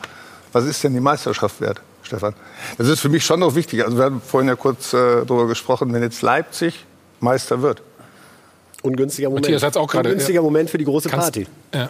Was 0.53 0.65
ist 0.65 0.84
denn 0.84 0.93
die 0.93 0.99
Meisterschaft 0.99 1.59
wert? 1.61 1.82
Stefan. 2.08 2.34
Das 2.78 2.88
ist 2.88 2.99
für 2.99 3.10
mich 3.10 3.24
schon 3.24 3.39
noch 3.39 3.55
wichtig. 3.55 3.84
Also 3.84 3.97
wir 3.97 4.05
haben 4.05 4.22
vorhin 4.22 4.47
ja 4.47 4.55
kurz 4.55 4.93
äh, 4.93 5.26
darüber 5.26 5.47
gesprochen, 5.47 5.93
wenn 5.93 6.01
jetzt 6.01 6.22
Leipzig 6.22 6.86
Meister 7.20 7.62
wird. 7.62 7.82
Ungünstiger 8.82 9.30
Moment. 9.30 9.45
Matthias 9.45 9.64
hat's 9.64 9.78
auch 9.78 9.88
gerade. 9.88 10.10
Ungünstiger 10.10 10.39
ja. 10.39 10.43
Moment 10.43 10.70
für 10.70 10.78
die 10.78 10.86
große 10.86 11.10
Party. 11.10 11.47
Ja. 11.74 11.89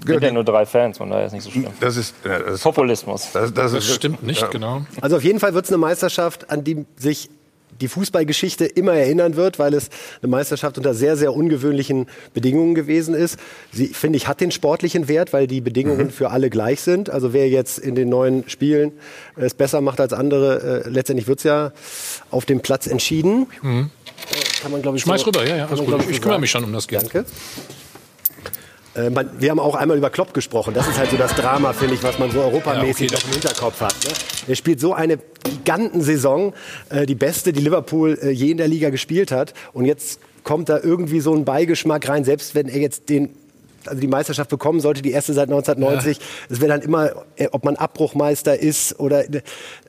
Es 0.00 0.06
gibt 0.06 0.22
ja 0.22 0.30
nur 0.30 0.44
drei 0.44 0.64
Fans, 0.64 0.98
von 0.98 1.10
daher 1.10 1.26
ist 1.26 1.32
nicht 1.32 1.42
so 1.42 1.50
schlimm. 1.50 1.66
Das 1.80 1.96
ist, 1.96 2.14
das 2.22 2.60
Populismus. 2.60 3.32
Das, 3.32 3.52
das, 3.52 3.72
das 3.72 3.84
stimmt 3.84 4.22
nicht, 4.22 4.40
ja. 4.40 4.46
genau. 4.46 4.86
Also 5.00 5.16
auf 5.16 5.24
jeden 5.24 5.40
Fall 5.40 5.54
wird 5.54 5.64
es 5.64 5.72
eine 5.72 5.78
Meisterschaft, 5.78 6.50
an 6.50 6.62
die 6.62 6.86
sich 6.96 7.30
die 7.80 7.88
Fußballgeschichte 7.88 8.64
immer 8.66 8.94
erinnern 8.94 9.36
wird, 9.36 9.58
weil 9.58 9.74
es 9.74 9.88
eine 10.22 10.30
Meisterschaft 10.30 10.78
unter 10.78 10.94
sehr, 10.94 11.16
sehr 11.16 11.34
ungewöhnlichen 11.34 12.06
Bedingungen 12.34 12.74
gewesen 12.74 13.14
ist. 13.14 13.38
Sie, 13.72 13.88
finde 13.88 14.16
ich, 14.16 14.28
hat 14.28 14.40
den 14.40 14.50
sportlichen 14.50 15.08
Wert, 15.08 15.32
weil 15.32 15.46
die 15.46 15.60
Bedingungen 15.60 16.06
mhm. 16.06 16.10
für 16.10 16.30
alle 16.30 16.50
gleich 16.50 16.80
sind. 16.80 17.10
Also 17.10 17.32
wer 17.32 17.48
jetzt 17.48 17.78
in 17.78 17.94
den 17.94 18.08
neuen 18.08 18.48
Spielen 18.48 18.92
es 19.36 19.54
besser 19.54 19.80
macht 19.80 20.00
als 20.00 20.12
andere, 20.12 20.84
äh, 20.84 20.88
letztendlich 20.88 21.28
wird 21.28 21.38
es 21.38 21.44
ja 21.44 21.72
auf 22.30 22.44
dem 22.44 22.60
Platz 22.60 22.86
entschieden. 22.86 23.46
Mhm. 23.62 23.90
Kann 24.60 24.72
man, 24.72 24.82
glaube 24.82 24.96
ich, 24.96 25.02
Schmeiß 25.04 25.20
so, 25.20 25.26
rüber, 25.26 25.46
ja, 25.46 25.56
ja. 25.56 25.68
Also 25.68 25.84
gut. 25.84 26.04
Ich 26.10 26.20
kümmere 26.20 26.40
mich 26.40 26.50
schon 26.50 26.64
um 26.64 26.72
das 26.72 26.88
Geld. 26.88 27.02
Danke. 27.02 27.24
Äh, 28.98 29.10
man, 29.10 29.30
wir 29.38 29.50
haben 29.50 29.60
auch 29.60 29.74
einmal 29.74 29.96
über 29.96 30.10
Klopp 30.10 30.34
gesprochen. 30.34 30.74
Das 30.74 30.88
ist 30.88 30.98
halt 30.98 31.10
so 31.10 31.16
das 31.16 31.34
Drama, 31.34 31.72
finde 31.72 31.94
ich, 31.94 32.02
was 32.02 32.18
man 32.18 32.30
so 32.30 32.40
europamäßig 32.40 33.10
ja, 33.10 33.16
okay. 33.16 33.26
noch 33.26 33.34
im 33.34 33.40
Hinterkopf 33.40 33.80
hat. 33.80 33.94
Ne? 34.04 34.10
Er 34.48 34.56
spielt 34.56 34.80
so 34.80 34.94
eine 34.94 35.18
Gigantensaison, 35.44 36.52
äh, 36.90 37.06
die 37.06 37.14
beste, 37.14 37.52
die 37.52 37.60
Liverpool 37.60 38.18
äh, 38.20 38.30
je 38.30 38.50
in 38.50 38.56
der 38.56 38.68
Liga 38.68 38.90
gespielt 38.90 39.30
hat. 39.30 39.54
Und 39.72 39.84
jetzt 39.84 40.20
kommt 40.42 40.68
da 40.68 40.78
irgendwie 40.82 41.20
so 41.20 41.34
ein 41.34 41.44
Beigeschmack 41.44 42.08
rein, 42.08 42.24
selbst 42.24 42.54
wenn 42.54 42.68
er 42.68 42.80
jetzt 42.80 43.08
den 43.08 43.30
also 43.88 44.00
die 44.00 44.08
Meisterschaft 44.08 44.50
bekommen 44.50 44.80
sollte, 44.80 45.02
die 45.02 45.12
erste 45.12 45.32
seit 45.32 45.48
1990. 45.48 46.18
Es 46.48 46.56
ja. 46.56 46.62
wäre 46.62 46.72
dann 46.72 46.82
immer, 46.82 47.10
äh, 47.36 47.48
ob 47.52 47.64
man 47.64 47.76
Abbruchmeister 47.76 48.58
ist 48.58 48.98
oder. 49.00 49.24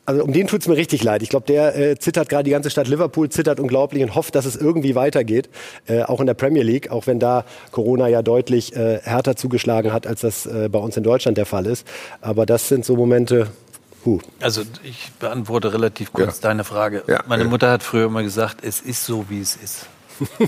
Also 0.06 0.24
um 0.24 0.34
den 0.34 0.48
tut 0.48 0.62
es 0.62 0.68
mir 0.68 0.76
richtig 0.76 1.04
leid. 1.04 1.22
Ich 1.22 1.30
glaube, 1.30 1.46
der 1.46 1.78
äh, 1.78 2.00
zittert 2.00 2.30
gerade, 2.30 2.44
die 2.44 2.50
ganze 2.50 2.72
Stadt 2.72 2.88
Liverpool 2.88 3.30
zittert 3.30 3.60
unglaublich 3.60 4.02
und 4.02 4.16
hofft, 4.16 4.34
dass 4.34 4.46
es 4.46 4.56
irgendwie 4.56 4.96
weitergeht. 4.96 5.50
Äh, 5.86 6.02
auch 6.02 6.20
in 6.20 6.26
der 6.26 6.34
Premier 6.34 6.64
League, 6.64 6.90
auch 6.90 7.06
wenn 7.06 7.20
da 7.20 7.46
Corona 7.72 8.08
ja 8.08 8.24
deutlich 8.24 8.76
äh, 8.76 9.00
härter 9.04 9.36
zugeschlagen 9.36 9.94
hat, 9.94 10.08
als 10.08 10.22
das 10.22 10.48
äh, 10.48 10.68
bei 10.68 10.80
uns 10.80 10.98
in 10.98 11.04
Deutschland 11.04 11.38
der 11.38 11.46
Fall 11.46 11.68
ist. 11.68 11.86
Aber 12.22 12.48
das 12.48 12.68
sind 12.70 12.86
so 12.86 12.96
Momente, 12.96 13.50
Huh. 14.06 14.20
Also 14.40 14.62
ich 14.84 15.12
beantworte 15.20 15.74
relativ 15.74 16.14
kurz 16.14 16.38
ja. 16.38 16.50
deine 16.50 16.64
Frage. 16.64 17.04
Ja. 17.08 17.22
Meine 17.28 17.44
Mutter 17.46 17.70
hat 17.70 17.84
früher 17.84 18.06
immer 18.06 18.24
gesagt, 18.24 18.64
es 18.64 18.80
ist 18.80 19.06
so, 19.06 19.26
wie 19.30 19.42
es 19.42 19.58
ist. 19.58 19.88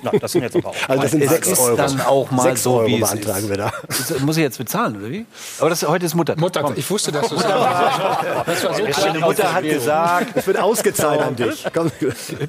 Na, 0.03 0.11
das 0.11 0.31
sind 0.31 0.43
jetzt 0.43 0.55
aber 0.55 0.69
auch. 0.69 0.75
Also 0.87 1.01
das 1.01 1.11
sind 1.11 1.29
sechs 1.29 1.47
ist 1.47 1.59
Euro. 1.59 1.75
dann 1.75 2.01
auch 2.01 2.31
mal 2.31 2.43
sechs 2.43 2.63
so, 2.63 2.75
Euro 2.75 2.87
wie 2.87 2.99
beantragen 2.99 3.49
wir 3.49 3.57
da. 3.57 3.71
Das 3.87 4.19
muss 4.19 4.37
ich 4.37 4.43
jetzt 4.43 4.57
bezahlen, 4.57 4.97
oder 4.97 5.09
wie? 5.09 5.25
Aber 5.59 5.69
das, 5.69 5.87
heute 5.87 6.05
ist 6.05 6.15
Mutter. 6.15 6.35
Mutter, 6.37 6.73
ich 6.75 6.89
wusste, 6.89 7.11
dass 7.11 7.29
du 7.29 7.35
es 7.35 7.43
das 7.43 8.63
war 8.63 8.73
so 8.73 8.83
Meine 9.01 9.19
Mutter 9.19 9.53
hat 9.53 9.63
gesagt, 9.63 10.35
es 10.35 10.47
wird 10.47 10.59
ausgezahlt 10.59 11.21
an 11.21 11.35
dich. 11.35 11.65
Komm. 11.73 11.91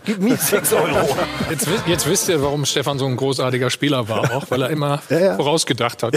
Gib 0.04 0.18
mir 0.20 0.36
sechs 0.36 0.72
Euro. 0.72 1.16
Jetzt, 1.50 1.68
jetzt, 1.86 2.06
wisst 2.06 2.28
ihr, 2.28 2.42
warum 2.42 2.64
Stefan 2.64 2.98
so 2.98 3.06
ein 3.06 3.16
großartiger 3.16 3.70
Spieler 3.70 4.08
war, 4.08 4.34
auch 4.34 4.50
weil 4.50 4.62
er 4.62 4.70
immer 4.70 5.00
ja, 5.08 5.18
ja. 5.18 5.36
vorausgedacht 5.36 6.02
hat. 6.02 6.14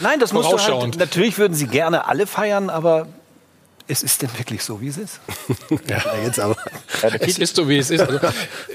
Nein, 0.00 0.20
das 0.20 0.32
muss 0.32 0.46
halt, 0.46 0.98
Natürlich 0.98 1.38
würden 1.38 1.54
sie 1.54 1.66
gerne 1.66 2.06
alle 2.06 2.26
feiern, 2.26 2.70
aber 2.70 3.06
es 3.88 4.02
ist 4.02 4.22
denn 4.22 4.30
wirklich 4.38 4.62
so, 4.64 4.80
wie 4.80 4.88
es 4.88 4.98
ist? 4.98 5.20
ja, 5.88 6.02
jetzt 6.24 6.40
aber. 6.40 6.56
es 7.20 7.38
ist 7.38 7.56
so, 7.56 7.68
wie 7.68 7.78
es 7.78 7.90
ist. 7.90 8.00
Also, 8.00 8.18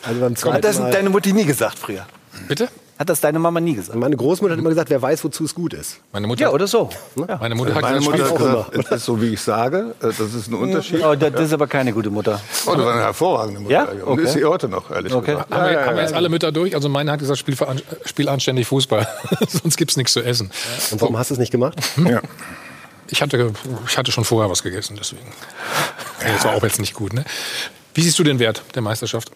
also 0.04 0.20
beim 0.20 0.36
zweiten 0.36 0.62
das 0.62 0.80
hat 0.80 0.94
deine 0.94 1.10
Mutti 1.10 1.34
nie 1.34 1.46
gesagt 1.46 1.80
früher. 1.80 2.06
Bitte? 2.48 2.70
Hat 3.00 3.10
das 3.10 3.22
deine 3.22 3.38
Mama 3.38 3.60
nie 3.60 3.76
gesagt? 3.76 3.96
Meine 3.98 4.16
Großmutter 4.18 4.54
hat 4.54 4.60
immer 4.60 4.70
gesagt, 4.70 4.90
wer 4.90 5.00
weiß, 5.00 5.24
wozu 5.24 5.44
es 5.44 5.54
gut 5.54 5.74
ist. 5.76 6.00
Meine 6.14 6.26
Mutter, 6.26 6.42
Ja, 6.42 6.50
oder 6.50 6.66
so. 6.66 6.90
meine 7.14 7.38
Meine 7.40 7.54
Mutter 7.56 7.76
hat 7.76 7.82
Meine 7.84 8.00
gesagt, 8.00 8.18
Mutter 8.18 8.66
hat 8.66 8.72
gesagt, 8.72 8.92
es 8.92 8.98
ist 8.98 9.06
so, 9.06 9.22
wie 9.22 9.34
ich 9.34 9.42
sage. 9.42 9.94
Äh, 10.02 10.08
Das 10.08 10.20
ist 10.20 10.48
ein 10.48 10.56
Unterschied. 10.56 11.04
Oh, 11.04 11.14
das 11.14 11.40
ist 11.40 11.54
aber 11.54 11.68
keine 11.68 11.94
gute 11.94 12.10
Mutter. 12.10 12.42
Oh, 12.66 12.74
das 12.74 12.84
war 12.84 12.94
eine 12.94 13.02
hervorragende 13.04 13.60
Mutter. 13.60 13.72
Ja? 13.74 13.84
Und 13.84 14.02
Okay. 14.20 14.24
ist 14.24 14.34
sie 14.34 14.44
heute 14.46 14.68
noch, 14.68 14.90
ehrlich 14.90 15.14
Okay. 15.14 15.34
gesagt. 15.34 15.52
haben, 15.54 15.64
wir, 15.66 15.72
Ja, 15.74 15.80
ja, 15.82 15.86
haben 15.86 15.96
wir 15.96 16.02
ja. 16.02 16.08
jetzt 16.08 16.16
alle 16.16 16.30
Mütter 16.30 16.52
durch? 16.52 16.74
Also 16.74 16.90
meine 16.90 17.12
hat 17.12 17.20
gesagt, 17.20 17.38
spiel, 17.38 17.56
spiel 18.06 18.30
anständig 18.30 18.66
Fußball. 18.66 19.08
Sonst 19.48 19.78
gibt's 19.78 19.96
nichts 19.96 20.14
zu 20.14 20.22
essen. 20.24 20.50
Und 20.90 21.00
warum 21.00 21.18
hast 21.20 21.30
du 21.30 21.36
es 21.36 21.40
nicht 21.40 21.52
gemacht? 21.52 21.78
Ja. 22.04 22.22
Ich 23.10 23.22
hatte, 23.22 23.54
ich 23.88 23.98
hatte 23.98 24.12
schon 24.12 24.26
vorher 24.26 24.50
was 24.50 24.64
gegessen, 24.64 24.98
deswegen. 24.98 25.32
Ja, 26.22 26.34
Das 26.34 26.46
war 26.46 26.54
auch 26.54 26.64
jetzt 26.64 26.80
nicht 26.80 26.94
gut. 26.94 27.14
Ne? 27.14 27.24
Wie 27.94 28.02
siehst 28.02 28.20
du 28.20 28.24
den 28.24 28.40
Wert 28.40 28.64
der 28.76 28.82
Meisterschaft? 28.82 29.32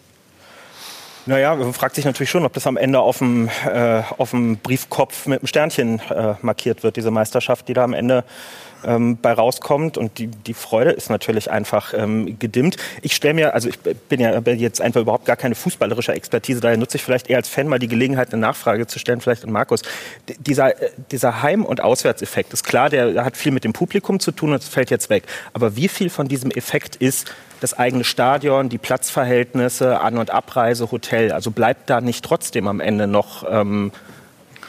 Naja, 1.24 1.54
man 1.54 1.72
fragt 1.72 1.94
sich 1.94 2.04
natürlich 2.04 2.30
schon, 2.30 2.44
ob 2.44 2.52
das 2.52 2.66
am 2.66 2.76
Ende 2.76 2.98
auf 2.98 3.18
dem, 3.18 3.48
äh, 3.64 4.02
auf 4.18 4.30
dem 4.30 4.56
Briefkopf 4.56 5.26
mit 5.26 5.40
einem 5.40 5.46
Sternchen 5.46 6.00
äh, 6.10 6.34
markiert 6.42 6.82
wird, 6.82 6.96
diese 6.96 7.12
Meisterschaft, 7.12 7.68
die 7.68 7.74
da 7.74 7.84
am 7.84 7.94
Ende 7.94 8.24
ähm, 8.84 9.18
bei 9.20 9.32
rauskommt. 9.32 9.98
Und 9.98 10.18
die, 10.18 10.26
die 10.26 10.54
Freude 10.54 10.90
ist 10.90 11.10
natürlich 11.10 11.50
einfach 11.50 11.94
ähm, 11.94 12.38
gedimmt. 12.38 12.76
Ich 13.02 13.14
stelle 13.14 13.34
mir, 13.34 13.54
also 13.54 13.68
ich 13.68 13.78
bin 13.78 14.20
ja 14.20 14.38
jetzt 14.40 14.80
einfach 14.80 15.00
überhaupt 15.00 15.24
gar 15.26 15.36
keine 15.36 15.54
fußballerische 15.54 16.12
Expertise, 16.12 16.60
daher 16.60 16.76
nutze 16.76 16.96
ich 16.96 17.04
vielleicht 17.04 17.28
eher 17.28 17.36
als 17.38 17.48
Fan 17.48 17.68
mal 17.68 17.78
die 17.78 17.88
Gelegenheit, 17.88 18.32
eine 18.32 18.40
Nachfrage 18.40 18.86
zu 18.86 18.98
stellen, 18.98 19.20
vielleicht 19.20 19.44
an 19.44 19.52
Markus. 19.52 19.82
D 20.28 20.36
dieser, 20.38 20.80
äh, 20.80 20.90
dieser 21.10 21.42
Heim- 21.42 21.64
und 21.64 21.80
Auswärtseffekt 21.80 22.52
ist 22.52 22.64
klar, 22.64 22.90
der 22.90 23.24
hat 23.24 23.36
viel 23.36 23.52
mit 23.52 23.64
dem 23.64 23.72
Publikum 23.72 24.20
zu 24.20 24.32
tun 24.32 24.52
und 24.52 24.62
fällt 24.62 24.90
jetzt 24.90 25.10
weg. 25.10 25.24
Aber 25.52 25.76
wie 25.76 25.88
viel 25.88 26.10
von 26.10 26.28
diesem 26.28 26.50
Effekt 26.50 26.96
ist 26.96 27.32
das 27.60 27.78
eigene 27.78 28.04
Stadion, 28.04 28.68
die 28.68 28.78
Platzverhältnisse, 28.78 30.00
An- 30.00 30.18
und 30.18 30.30
Abreise, 30.30 30.90
Hotel. 30.90 31.32
Also 31.32 31.50
bleibt 31.50 31.88
da 31.88 32.00
nicht 32.00 32.24
trotzdem 32.24 32.66
am 32.66 32.80
Ende 32.80 33.06
noch 33.06 33.44
ähm, 33.48 33.92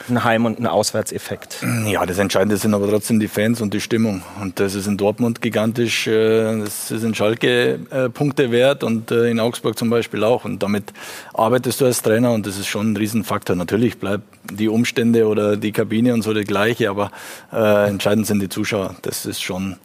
ein 0.10 0.24
Heim- 0.24 0.46
und 0.46 0.60
ein 0.60 0.68
Auswärtseffekt? 0.68 1.66
Ja, 1.86 2.06
das 2.06 2.18
Entscheidende 2.18 2.58
sind 2.58 2.74
aber 2.74 2.90
trotzdem 2.90 3.20
die 3.20 3.28
Fans 3.28 3.62
und 3.62 3.74
die 3.74 3.82
Stimmung. 3.82 4.24
Und 4.42 4.60
das 4.60 4.76
ist 4.76 4.88
in 4.88 4.98
Dortmund 4.98 5.42
gigantisch, 5.42 6.08
äh, 6.08 6.60
das 6.60 6.92
ist 6.92 7.04
in 7.04 7.16
Schalke 7.16 7.80
Punkte 8.14 8.52
wert 8.52 8.84
und 8.84 9.12
äh, 9.12 9.30
in 9.30 9.40
Augsburg 9.40 9.78
zum 9.78 9.90
Beispiel 9.90 10.24
auch. 10.24 10.46
Und 10.46 10.64
damit 10.64 10.94
arbeitest 11.34 11.82
du 11.82 11.86
als 11.86 12.02
Trainer 12.02 12.32
und 12.32 12.46
das 12.46 12.58
ist 12.58 12.68
schon 12.68 12.94
ein 12.94 12.98
Riesenfaktor. 12.98 13.56
Natürlich 13.56 13.98
bleiben 13.98 14.24
die 14.52 14.70
Umstände 14.70 15.28
oder 15.28 15.58
die 15.58 15.72
Kabine 15.72 16.14
und 16.14 16.22
so 16.22 16.34
die 16.34 16.44
gleiche, 16.44 16.90
aber 16.90 17.12
äh, 17.52 17.90
entscheidend 17.90 18.28
sind 18.28 18.40
die 18.42 18.50
Zuschauer. 18.50 18.96
Das 19.02 19.26
ist 19.26 19.42
schon 19.42 19.78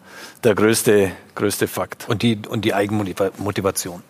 der 0.45 0.55
größte, 0.55 1.13
größte 1.35 1.69
Fakt. 1.69 2.09
Und 2.09 2.23
die, 2.23 2.39
und 2.49 2.65
die 2.65 2.75
Eigenmotivation. 2.75 4.03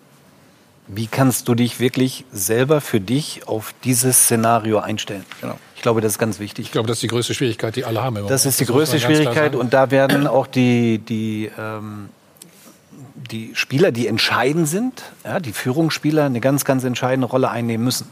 Wie 0.87 1.07
kannst 1.07 1.49
du 1.49 1.55
dich 1.55 1.81
wirklich 1.81 2.25
selber 2.33 2.81
für 2.81 3.01
dich 3.01 3.47
auf 3.47 3.75
dieses 3.85 4.25
Szenario 4.25 4.79
einstellen? 4.79 5.25
Genau. 5.41 5.59
Ich 5.79 5.83
glaube, 5.83 6.01
das 6.01 6.13
ist 6.13 6.19
ganz 6.19 6.41
wichtig. 6.41 6.67
Ich 6.67 6.73
glaube, 6.73 6.89
das 6.89 6.97
ist 6.97 7.05
die 7.05 7.07
größte 7.07 7.35
Schwierigkeit, 7.35 7.77
die 7.77 7.85
alle 7.85 8.03
haben. 8.03 8.17
im 8.17 8.27
Das 8.27 8.43
Moment. 8.43 8.47
ist 8.47 8.61
die 8.61 8.65
größte 8.65 8.99
Schwierigkeit 8.99 9.55
und 9.55 9.73
da 9.73 9.93
werden 9.93 10.27
auch 10.27 10.49
die, 10.49 10.99
die, 10.99 11.53
ähm, 11.57 12.09
die 13.31 13.53
Spieler, 13.55 13.93
die 13.93 14.09
entscheidend 14.09 14.67
sind, 14.67 15.05
ja, 15.25 15.39
die 15.39 15.53
Führungsspieler, 15.53 16.25
eine 16.25 16.41
ganz, 16.41 16.65
ganz 16.65 16.83
entscheidende 16.83 17.29
Rolle 17.29 17.49
einnehmen 17.51 17.85
müssen. 17.85 18.09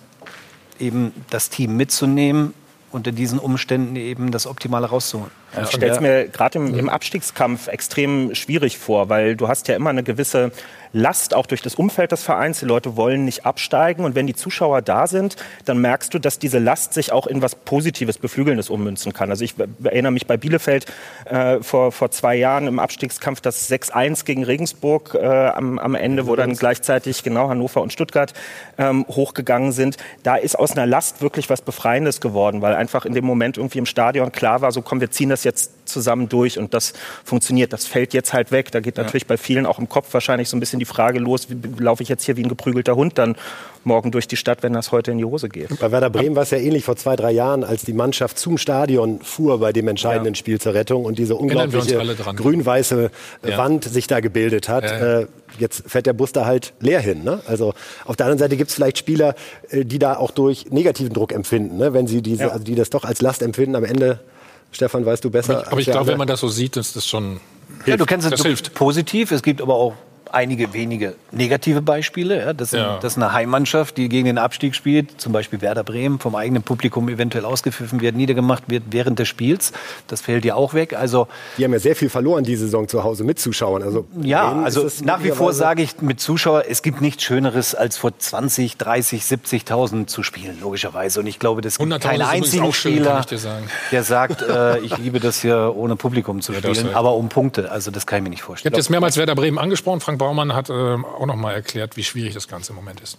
Eben 0.79 1.13
das 1.31 1.51
Team 1.51 1.77
mitzunehmen, 1.77 2.55
unter 2.93 3.11
diesen 3.11 3.41
Umständen 3.41 3.97
eben 3.97 4.31
das 4.31 4.47
Optimale 4.47 4.87
rauszuholen. 4.87 5.33
Ich 5.63 5.71
stelle 5.71 5.93
es 5.93 6.01
mir 6.01 6.29
gerade 6.29 6.59
im, 6.59 6.79
im 6.79 6.89
Abstiegskampf 6.89 7.69
extrem 7.69 8.35
schwierig 8.35 8.79
vor, 8.79 9.09
weil 9.09 9.37
du 9.37 9.49
hast 9.49 9.69
ja 9.69 9.77
immer 9.77 9.91
eine 9.91 10.03
gewisse 10.03 10.53
Last 10.93 11.35
auch 11.35 11.47
durch 11.47 11.61
das 11.61 11.75
Umfeld 11.75 12.13
des 12.13 12.23
Vereins. 12.23 12.61
Die 12.61 12.65
Leute 12.65 12.97
wollen 12.97 13.27
nicht 13.27 13.45
absteigen 13.45 14.05
und 14.05 14.15
wenn 14.15 14.27
die 14.27 14.35
Zuschauer 14.35 14.81
da 14.81 15.07
sind, 15.07 15.37
dann 15.67 15.79
merkst 15.79 16.15
du, 16.15 16.19
dass 16.19 16.39
diese 16.39 16.59
Last 16.59 16.95
sich 16.95 17.13
auch 17.13 17.27
in 17.27 17.43
was 17.43 17.55
Positives, 17.55 18.17
Beflügelndes 18.17 18.71
ummünzen 18.71 19.13
kann. 19.13 19.31
Also 19.31 19.45
ich 19.45 19.55
erinnere 19.85 20.13
mich 20.13 20.27
bei 20.27 20.39
Bielefeld 20.39 20.87
äh, 21.27 21.61
vor, 21.61 21.93
vor 21.93 22.11
zwei 22.11 22.37
Jahren 22.37 22.67
im 22.67 22.79
Abstiegskampf 22.79 23.43
das 23.43 23.71
6-1 23.71 24.25
gegen 24.25 24.45
Regensburg 24.45 25.15
äh, 25.15 25.27
am, 25.27 25.79
am 25.79 25.95
Ende, 25.95 26.27
wo 26.27 26.35
dann 26.35 26.55
gleichzeitig 26.55 27.23
genau 27.23 27.51
Hannover 27.51 27.83
und 27.83 27.93
Stuttgart 27.93 28.33
ähm, 28.79 29.05
hochgegangen 29.09 29.73
sind. 29.73 29.99
Da 30.23 30.37
ist 30.37 30.59
aus 30.59 30.73
einer 30.73 30.87
Last 30.87 31.21
wirklich 31.21 31.51
was 31.51 31.61
Befreiendes 31.61 32.23
geworden, 32.23 32.63
weil 32.63 32.75
einfach 32.75 33.05
in 33.05 33.13
dem 33.13 33.27
Moment 33.27 33.59
irgendwie 33.59 33.79
im 33.79 33.87
Stadion 33.87 34.33
klar 34.33 34.63
war, 34.63 34.73
so 34.73 34.81
komm, 34.81 35.01
wir 35.01 35.11
ziehen 35.11 35.29
das 35.29 35.45
jetzt 35.47 35.71
zusammen 35.87 36.29
durch 36.29 36.59
und 36.59 36.75
das 36.75 36.93
funktioniert. 37.25 37.73
Das 37.73 37.87
fällt 37.87 38.13
jetzt 38.13 38.35
halt 38.35 38.51
weg. 38.53 38.71
Da 38.73 38.81
geht 38.81 38.97
natürlich 38.99 39.27
bei 39.27 39.39
vielen 39.39 39.65
auch 39.65 39.79
im 39.79 39.89
Kopf 39.89 40.13
wahrscheinlich 40.13 40.49
so 40.51 40.57
ein 40.57 40.61
bisschen 40.61 40.79
die 40.81 40.85
Frage 40.85 41.19
los, 41.21 41.47
wie 41.49 41.83
laufe 41.83 42.03
ich 42.03 42.11
jetzt 42.11 42.25
hier 42.25 42.37
wie 42.37 42.43
ein 42.43 42.49
geprügelter 42.51 42.97
Hund 42.97 43.17
dann 43.17 43.37
morgen 43.85 44.11
durch 44.11 44.27
die 44.27 44.37
Stadt, 44.37 44.63
wenn 44.65 44.73
das 44.73 44.91
heute 44.93 45.13
in 45.13 45.19
die 45.19 45.25
Hose 45.25 45.49
geht. 45.49 45.79
Bei 45.79 45.93
Werder 45.93 46.11
Bremen 46.11 46.35
war 46.37 46.43
es 46.43 46.51
ja 46.51 46.59
ähnlich 46.59 46.85
vor 46.85 46.97
zwei, 46.97 47.15
drei 47.17 47.31
Jahren, 47.31 47.63
als 47.65 47.85
die 47.85 47.93
Mannschaft 47.93 48.37
zum 48.39 48.59
Stadion 48.59 49.21
fuhr 49.21 49.61
bei 49.61 49.73
dem 49.73 49.87
entscheidenden 49.89 50.35
Spiel 50.35 50.61
zur 50.61 50.75
Rettung 50.75 51.05
und 51.05 51.19
diese 51.19 51.37
unglaubliche 51.37 51.97
grün-weiße 52.35 53.11
Ja. 53.47 53.59
Wand 53.59 53.85
sich 53.85 54.07
da 54.09 54.21
gebildet 54.21 54.69
hat. 54.69 54.85
Ja. 54.85 55.21
Äh, 55.21 55.27
jetzt 55.59 55.85
fährt 55.89 56.07
der 56.07 56.13
Bus 56.13 56.33
da 56.33 56.47
halt 56.47 56.73
leer 56.81 57.01
hin. 57.01 57.23
Ne? 57.25 57.41
Also 57.47 57.75
auf 58.05 58.17
der 58.17 58.27
anderen 58.27 58.41
Seite 58.41 58.57
gibt 58.57 58.71
es 58.71 58.75
vielleicht 58.75 58.99
Spieler, 58.99 59.35
äh, 59.71 59.85
die 59.85 59.99
da 60.01 60.17
auch 60.17 60.33
durch 60.33 60.67
negativen 60.71 61.13
Druck 61.13 61.33
empfinden, 61.33 61.77
ne? 61.77 61.95
wenn 61.95 62.07
sie 62.09 62.23
diese, 62.23 62.45
Ja. 62.45 62.49
also 62.49 62.65
die 62.65 62.75
das 62.75 62.91
doch 62.91 63.05
als 63.05 63.23
Last 63.23 63.43
empfinden. 63.43 63.77
Am 63.77 63.85
Ende, 63.85 64.19
Stefan, 64.73 65.07
weißt 65.07 65.25
du 65.25 65.31
besser. 65.31 65.67
Aber 65.69 65.81
ich 65.81 65.87
wir 65.87 65.93
glaube, 65.93 66.09
wenn 66.09 66.19
man 66.19 66.29
das 66.29 66.41
so 66.41 66.49
sieht, 66.49 66.77
ist 66.77 66.97
das 66.97 67.07
schon. 67.07 67.41
Ja, 67.87 67.97
du 67.97 68.05
kennst 68.05 68.27
es 68.27 68.33
das 68.33 68.43
hilft. 68.43 68.75
positiv. 68.75 69.31
Es 69.31 69.43
gibt 69.43 69.61
aber 69.61 69.75
auch 69.75 69.95
einige 70.33 70.73
wenige 70.73 71.15
negative 71.31 71.83
Beispiele. 71.83 72.39
Ja, 72.39 72.53
das, 72.53 72.71
sind, 72.71 72.81
Ja. 72.81 72.99
das 73.01 73.13
ist 73.15 73.23
eine 73.23 73.33
Heimmannschaft, 73.33 73.97
die 73.97 74.09
gegen 74.09 74.27
den 74.27 74.39
Abstieg 74.39 74.75
spielt, 74.75 75.21
zum 75.21 75.33
Beispiel 75.33 75.61
Werder 75.61 75.85
Bremen, 75.85 76.19
vom 76.19 76.35
eigenen 76.35 76.63
Publikum 76.63 77.09
eventuell 77.09 77.45
ausgepfiffen 77.45 78.01
wird, 78.01 78.17
niedergemacht 78.17 78.65
wird 78.69 78.85
während 78.91 79.19
des 79.19 79.29
Spiels. 79.29 79.73
Das 80.09 80.21
fällt 80.21 80.45
ja 80.45 80.55
auch 80.55 80.75
weg. 80.75 80.95
Also 80.95 81.29
Die 81.59 81.65
haben 81.65 81.73
ja 81.73 81.79
sehr 81.79 81.97
viel 81.97 82.09
verloren 82.09 82.45
diese 82.45 82.65
Saison 82.65 82.89
zu 82.89 83.05
Hause 83.05 83.25
mit 83.25 83.39
Zuschauern. 83.39 83.83
Also 83.83 84.07
ja, 84.21 84.53
also 84.63 84.89
nach 85.05 85.23
wie 85.23 85.31
vor 85.31 85.53
sage 85.53 85.83
ich 85.83 86.01
mit 86.01 86.21
Zuschauer, 86.21 86.65
es 86.69 86.83
gibt 86.83 87.01
nichts 87.01 87.23
Schöneres, 87.23 87.75
als 87.75 87.97
vor 87.97 88.17
20, 88.19 88.77
30, 88.77 89.23
70.000 89.23 90.07
zu 90.07 90.23
spielen, 90.23 90.59
logischerweise. 90.61 91.21
Und 91.21 91.27
ich 91.27 91.39
glaube, 91.39 91.61
das 91.61 91.79
gibt 91.79 91.93
100.000 91.93 91.99
keinen 92.01 92.23
einzigen 92.23 92.73
schön, 92.73 92.95
Spieler, 92.95 93.21
ich 93.21 93.27
dir 93.27 93.39
sagen. 93.39 93.67
der 93.93 94.03
sagt, 94.05 94.43
äh, 94.43 94.79
ich 94.81 94.97
liebe 94.99 95.21
das 95.21 95.41
hier 95.41 95.73
ohne 95.77 95.97
Publikum 95.97 96.41
zu 96.41 96.53
Ja, 96.53 96.59
spielen, 96.59 96.87
halt. 96.87 96.95
aber 96.97 97.15
um 97.15 97.29
Punkte. 97.29 97.71
Also 97.71 97.91
das 97.91 98.07
kann 98.07 98.19
ich 98.19 98.23
mir 98.25 98.31
nicht 98.31 98.43
vorstellen. 98.43 98.73
habt 98.73 98.79
jetzt 98.79 98.91
mehrmals 98.91 99.17
Werder 99.17 99.35
Bremen 99.35 99.59
angesprochen. 99.59 100.01
Frank 100.01 100.19
Baumann 100.27 100.55
hat 100.55 100.71
äh, 100.71 100.73
auch 100.73 101.27
noch 101.27 101.37
mal 101.37 101.53
erklärt, 101.53 101.97
wie 101.97 102.03
schwierig 102.03 102.35
das 102.35 102.49
Ganze 102.49 102.73
im 102.73 102.77
Moment 102.77 103.01
ist. 103.01 103.17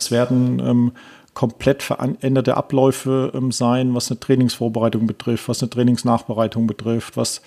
Es 0.00 0.10
werden 0.10 0.58
ähm, 0.58 0.92
komplett 1.34 1.84
veränderte 1.84 2.56
Abläufe 2.56 3.30
ähm, 3.32 3.52
sein, 3.52 3.94
was 3.94 4.10
eine 4.10 4.18
Trainingsvorbereitung 4.18 5.06
betrifft, 5.06 5.48
was 5.48 5.62
eine 5.62 5.70
Trainingsnachbereitung 5.70 6.66
betrifft, 6.66 7.16
was 7.16 7.42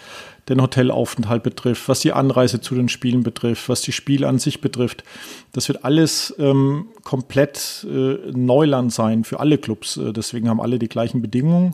den 0.47 0.61
Hotelaufenthalt 0.61 1.43
betrifft, 1.43 1.89
was 1.89 1.99
die 1.99 2.14
Anreise 2.14 2.61
zu 2.61 2.74
den 2.74 2.88
Spielen 2.88 3.22
betrifft, 3.22 3.68
was 3.68 3.82
die 3.82 3.91
Spiele 3.91 4.30
an 4.30 4.39
sich 4.39 4.61
betrifft. 4.61 5.03
Das 5.51 5.68
wird 5.68 5.84
alles 5.84 6.34
ähm, 6.39 6.88
komplett 7.03 7.86
äh, 7.89 8.32
Neuland 8.32 8.93
sein 8.93 9.26
für 9.26 9.41
alle 9.41 9.57
Clubs. 9.57 9.97
Äh, 9.97 10.14
deswegen 10.14 10.47
haben 10.47 10.61
alle 10.61 10.80
die 10.80 10.88
gleichen 10.88 11.22
Bedingungen. 11.22 11.74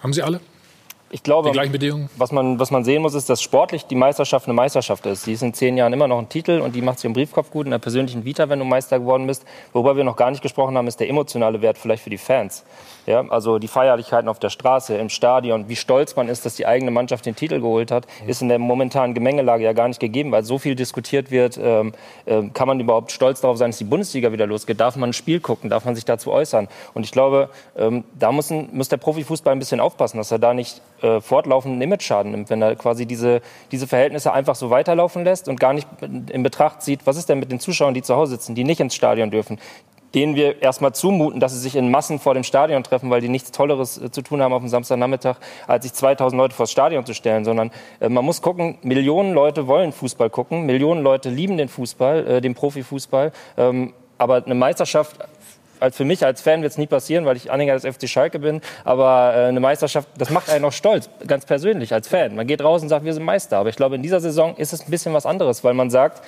Haben 0.00 0.14
Sie 0.14 0.22
alle 0.22 0.40
Ich 1.10 1.22
glaube, 1.22 1.50
die 1.50 1.52
gleichen 1.52 1.72
Bedingungen? 1.72 2.10
was 2.16 2.32
man, 2.32 2.58
was 2.58 2.70
man 2.70 2.84
sehen 2.84 3.02
muss, 3.02 3.14
ist, 3.14 3.30
dass 3.30 3.40
sportlich 3.40 3.86
die 3.86 3.94
Meisterschaft 3.94 4.46
eine 4.46 4.54
Meisterschaft 4.54 5.06
ist. 5.06 5.26
Die 5.26 5.32
ist 5.32 5.42
in 5.42 5.54
zehn 5.54 5.76
Jahren 5.76 5.92
immer 5.92 6.08
noch 6.08 6.18
ein 6.18 6.28
Titel 6.28 6.60
und 6.60 6.74
die 6.74 6.82
macht 6.82 6.98
sich 6.98 7.04
im 7.04 7.12
Briefkopf 7.12 7.50
gut, 7.50 7.66
in 7.66 7.70
der 7.70 7.78
persönlichen 7.78 8.24
Vita, 8.24 8.48
wenn 8.48 8.58
du 8.58 8.64
Meister 8.64 8.98
geworden 8.98 9.26
bist. 9.26 9.44
Worüber 9.72 9.96
wir 9.96 10.04
noch 10.04 10.16
gar 10.16 10.30
nicht 10.30 10.42
gesprochen 10.42 10.76
haben, 10.76 10.88
ist 10.88 10.98
der 10.98 11.08
emotionale 11.08 11.62
Wert 11.62 11.78
vielleicht 11.78 12.02
für 12.02 12.10
die 12.10 12.18
Fans. 12.18 12.64
Ja, 13.06 13.24
also 13.28 13.60
die 13.60 13.68
Feierlichkeiten 13.68 14.28
auf 14.28 14.40
der 14.40 14.50
Straße, 14.50 14.96
im 14.96 15.08
Stadion, 15.08 15.68
wie 15.68 15.76
stolz 15.76 16.16
man 16.16 16.28
ist, 16.28 16.44
dass 16.44 16.56
die 16.56 16.66
eigene 16.66 16.90
Mannschaft 16.90 17.24
den 17.24 17.36
Titel 17.36 17.60
geholt 17.60 17.92
hat, 17.92 18.06
ist 18.26 18.42
in 18.42 18.48
der 18.48 18.58
momentanen 18.58 19.14
Gemengelage 19.14 19.62
ja 19.62 19.72
gar 19.72 19.86
nicht 19.86 20.00
gegeben, 20.00 20.32
weil 20.32 20.42
so 20.42 20.58
viel 20.58 20.74
diskutiert 20.74 21.30
wird. 21.30 21.56
Ähm, 21.62 21.92
ähm, 22.26 22.52
kann 22.52 22.66
man 22.66 22.80
überhaupt 22.80 23.12
stolz 23.12 23.40
darauf 23.40 23.58
sein, 23.58 23.70
dass 23.70 23.78
die 23.78 23.84
Bundesliga 23.84 24.32
wieder 24.32 24.46
losgeht? 24.46 24.80
Darf 24.80 24.96
man 24.96 25.10
ein 25.10 25.12
Spiel 25.12 25.38
gucken? 25.38 25.70
Darf 25.70 25.84
man 25.84 25.94
sich 25.94 26.04
dazu 26.04 26.32
äußern? 26.32 26.66
Und 26.94 27.04
ich 27.04 27.12
glaube, 27.12 27.48
ähm, 27.76 28.02
da 28.18 28.32
muss, 28.32 28.50
ein, 28.50 28.70
muss 28.72 28.88
der 28.88 28.96
Profifußball 28.96 29.52
ein 29.52 29.60
bisschen 29.60 29.78
aufpassen, 29.78 30.16
dass 30.16 30.32
er 30.32 30.40
da 30.40 30.52
nicht 30.52 30.82
äh, 31.02 31.20
fortlaufend 31.20 31.74
einen 31.74 31.82
Image-Schaden 31.82 32.32
nimmt, 32.32 32.50
wenn 32.50 32.60
er 32.60 32.74
quasi 32.74 33.06
diese, 33.06 33.40
diese 33.70 33.86
Verhältnisse 33.86 34.32
einfach 34.32 34.56
so 34.56 34.70
weiterlaufen 34.70 35.22
lässt 35.22 35.48
und 35.48 35.60
gar 35.60 35.74
nicht 35.74 35.86
in 36.00 36.42
Betracht 36.42 36.82
zieht, 36.82 37.06
was 37.06 37.16
ist 37.16 37.28
denn 37.28 37.38
mit 37.38 37.52
den 37.52 37.60
Zuschauern, 37.60 37.94
die 37.94 38.02
zu 38.02 38.16
Hause 38.16 38.32
sitzen, 38.32 38.56
die 38.56 38.64
nicht 38.64 38.80
ins 38.80 38.96
Stadion 38.96 39.30
dürfen 39.30 39.58
denen 40.16 40.34
wir 40.34 40.62
erstmal 40.62 40.94
zumuten, 40.94 41.40
dass 41.40 41.52
sie 41.52 41.58
sich 41.58 41.76
in 41.76 41.90
Massen 41.90 42.18
vor 42.18 42.32
dem 42.32 42.42
Stadion 42.42 42.82
treffen, 42.82 43.10
weil 43.10 43.20
die 43.20 43.28
nichts 43.28 43.52
Tolleres 43.52 43.98
äh, 43.98 44.10
zu 44.10 44.22
tun 44.22 44.40
haben 44.40 44.54
auf 44.54 44.62
dem 44.62 44.70
Samstagnachmittag, 44.70 45.36
als 45.66 45.84
sich 45.84 45.92
2000 45.92 46.38
Leute 46.38 46.54
vors 46.54 46.72
Stadion 46.72 47.04
zu 47.04 47.12
stellen, 47.12 47.44
sondern 47.44 47.70
äh, 48.00 48.08
man 48.08 48.24
muss 48.24 48.40
gucken, 48.40 48.78
Millionen 48.82 49.34
Leute 49.34 49.66
wollen 49.66 49.92
Fußball 49.92 50.30
gucken, 50.30 50.64
Millionen 50.64 51.02
Leute 51.02 51.28
lieben 51.28 51.58
den 51.58 51.68
Fußball, 51.68 52.26
äh, 52.26 52.40
den 52.40 52.54
Profifußball, 52.54 53.30
ähm, 53.58 53.92
aber 54.16 54.42
eine 54.42 54.54
Meisterschaft 54.54 55.18
als 55.78 55.96
für 55.96 56.06
mich 56.06 56.24
als 56.24 56.40
Fan 56.40 56.62
wird 56.62 56.72
es 56.72 56.78
nie 56.78 56.86
passieren, 56.86 57.26
weil 57.26 57.36
ich 57.36 57.50
Anhänger 57.50 57.78
des 57.78 57.84
FC 57.84 58.08
Schalke 58.08 58.38
bin. 58.38 58.60
Aber 58.84 59.34
äh, 59.34 59.48
eine 59.48 59.60
Meisterschaft, 59.60 60.08
das 60.16 60.30
macht 60.30 60.48
einen 60.48 60.64
auch 60.64 60.72
stolz, 60.72 61.10
ganz 61.26 61.44
persönlich 61.44 61.92
als 61.92 62.08
Fan. 62.08 62.34
Man 62.34 62.46
geht 62.46 62.62
raus 62.62 62.82
und 62.82 62.88
sagt, 62.88 63.04
wir 63.04 63.12
sind 63.12 63.24
Meister. 63.24 63.58
Aber 63.58 63.68
ich 63.68 63.76
glaube, 63.76 63.96
in 63.96 64.02
dieser 64.02 64.20
Saison 64.20 64.56
ist 64.56 64.72
es 64.72 64.86
ein 64.86 64.90
bisschen 64.90 65.12
was 65.12 65.26
anderes, 65.26 65.64
weil 65.64 65.74
man 65.74 65.90
sagt, 65.90 66.22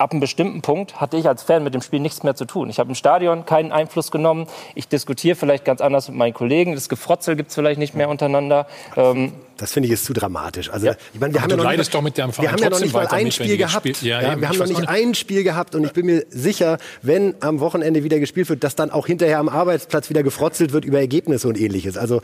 ab 0.00 0.12
einem 0.12 0.20
bestimmten 0.20 0.62
Punkt 0.62 1.00
hatte 1.00 1.16
ich 1.18 1.28
als 1.28 1.42
Fan 1.42 1.62
mit 1.62 1.74
dem 1.74 1.82
Spiel 1.82 2.00
nichts 2.00 2.22
mehr 2.22 2.34
zu 2.34 2.46
tun. 2.46 2.70
Ich 2.70 2.78
habe 2.78 2.88
im 2.88 2.94
Stadion 2.94 3.44
keinen 3.44 3.70
Einfluss 3.70 4.10
genommen. 4.10 4.46
Ich 4.74 4.88
diskutiere 4.88 5.36
vielleicht 5.36 5.64
ganz 5.64 5.80
anders 5.80 6.08
mit 6.08 6.16
meinen 6.16 6.32
Kollegen. 6.32 6.74
Das 6.74 6.88
Gefrotzel 6.88 7.36
gibt 7.36 7.50
es 7.50 7.54
vielleicht 7.54 7.78
nicht 7.78 7.94
mehr 7.94 8.08
untereinander. 8.08 8.66
Ähm, 8.96 9.32
das 9.58 9.72
finde 9.72 9.88
ich 9.88 9.92
ist 9.92 10.06
zu 10.06 10.14
dramatisch. 10.14 10.70
Also, 10.70 10.86
ja. 10.86 10.94
ich 11.12 11.20
meine, 11.20 11.34
wir 11.34 11.42
haben 11.42 11.50
ja 11.50 11.56
noch 11.56 11.70
nicht, 11.70 11.94
doch 11.94 12.00
mit 12.00 12.16
dem 12.16 12.30
wir 12.38 12.50
haben 12.50 12.62
ja 12.62 12.70
noch 12.70 12.80
nicht 12.80 12.94
mal 12.94 13.06
ein 13.08 13.30
Spiel 13.30 13.58
gehabt. 13.58 14.02
Ja, 14.02 14.22
ja, 14.22 14.40
wir 14.40 14.48
haben 14.48 14.58
noch 14.58 14.66
nicht 14.66 14.88
ein 14.88 15.14
Spiel 15.14 15.44
gehabt 15.44 15.74
und 15.74 15.84
ich 15.84 15.92
bin 15.92 16.06
mir 16.06 16.24
sicher, 16.30 16.78
wenn 17.02 17.34
am 17.40 17.60
Wochenende 17.60 18.02
wieder 18.02 18.18
gespielt 18.18 18.48
wird, 18.48 18.64
dass 18.64 18.74
dann 18.74 18.90
auch 18.90 19.06
hinterher 19.06 19.38
am 19.38 19.50
Arbeitsplatz 19.50 20.08
wieder 20.08 20.22
gefrotzelt 20.22 20.72
wird 20.72 20.86
über 20.86 20.98
Ergebnisse 20.98 21.46
und 21.46 21.60
ähnliches. 21.60 21.98
Also 21.98 22.22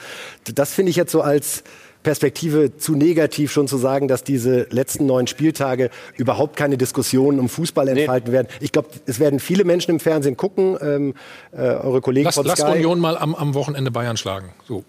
das 0.55 0.73
finde 0.73 0.91
ich 0.91 0.97
jetzt 0.97 1.13
so 1.13 1.21
als 1.21 1.63
Perspektive 2.07 2.77
zu 2.77 2.95
negativ 2.95 3.51
schon 3.51 3.67
zu 3.67 3.79
sagen, 3.79 4.07
dass 4.07 4.23
diese 4.23 4.69
letzten 4.71 5.07
neun 5.07 5.27
Spieltage 5.27 5.91
überhaupt 6.15 6.55
keine 6.55 6.79
Diskussionen 6.79 7.41
um 7.41 7.49
Fußball 7.49 7.89
entfalten 7.89 8.29
nee. 8.31 8.33
werden. 8.33 8.47
Ich 8.61 8.71
glaube, 8.71 8.91
es 9.07 9.19
werden 9.19 9.41
viele 9.41 9.65
Menschen 9.65 9.91
im 9.91 9.99
Fernsehen 9.99 10.37
gucken. 10.37 10.79
Ähm, 10.81 11.15
äh, 11.51 11.63
eure 11.63 12.01
Kollegen 12.01 12.27
Lass, 12.27 12.37
von 12.37 12.45
Sky. 12.45 12.63
Lasst 12.63 12.77
Union 12.77 13.01
mal 13.01 13.19
am, 13.19 13.35
am 13.35 13.55
Wochenende 13.55 13.91
Bayern 13.91 14.17
schlagen. 14.17 14.51
So. 14.69 14.85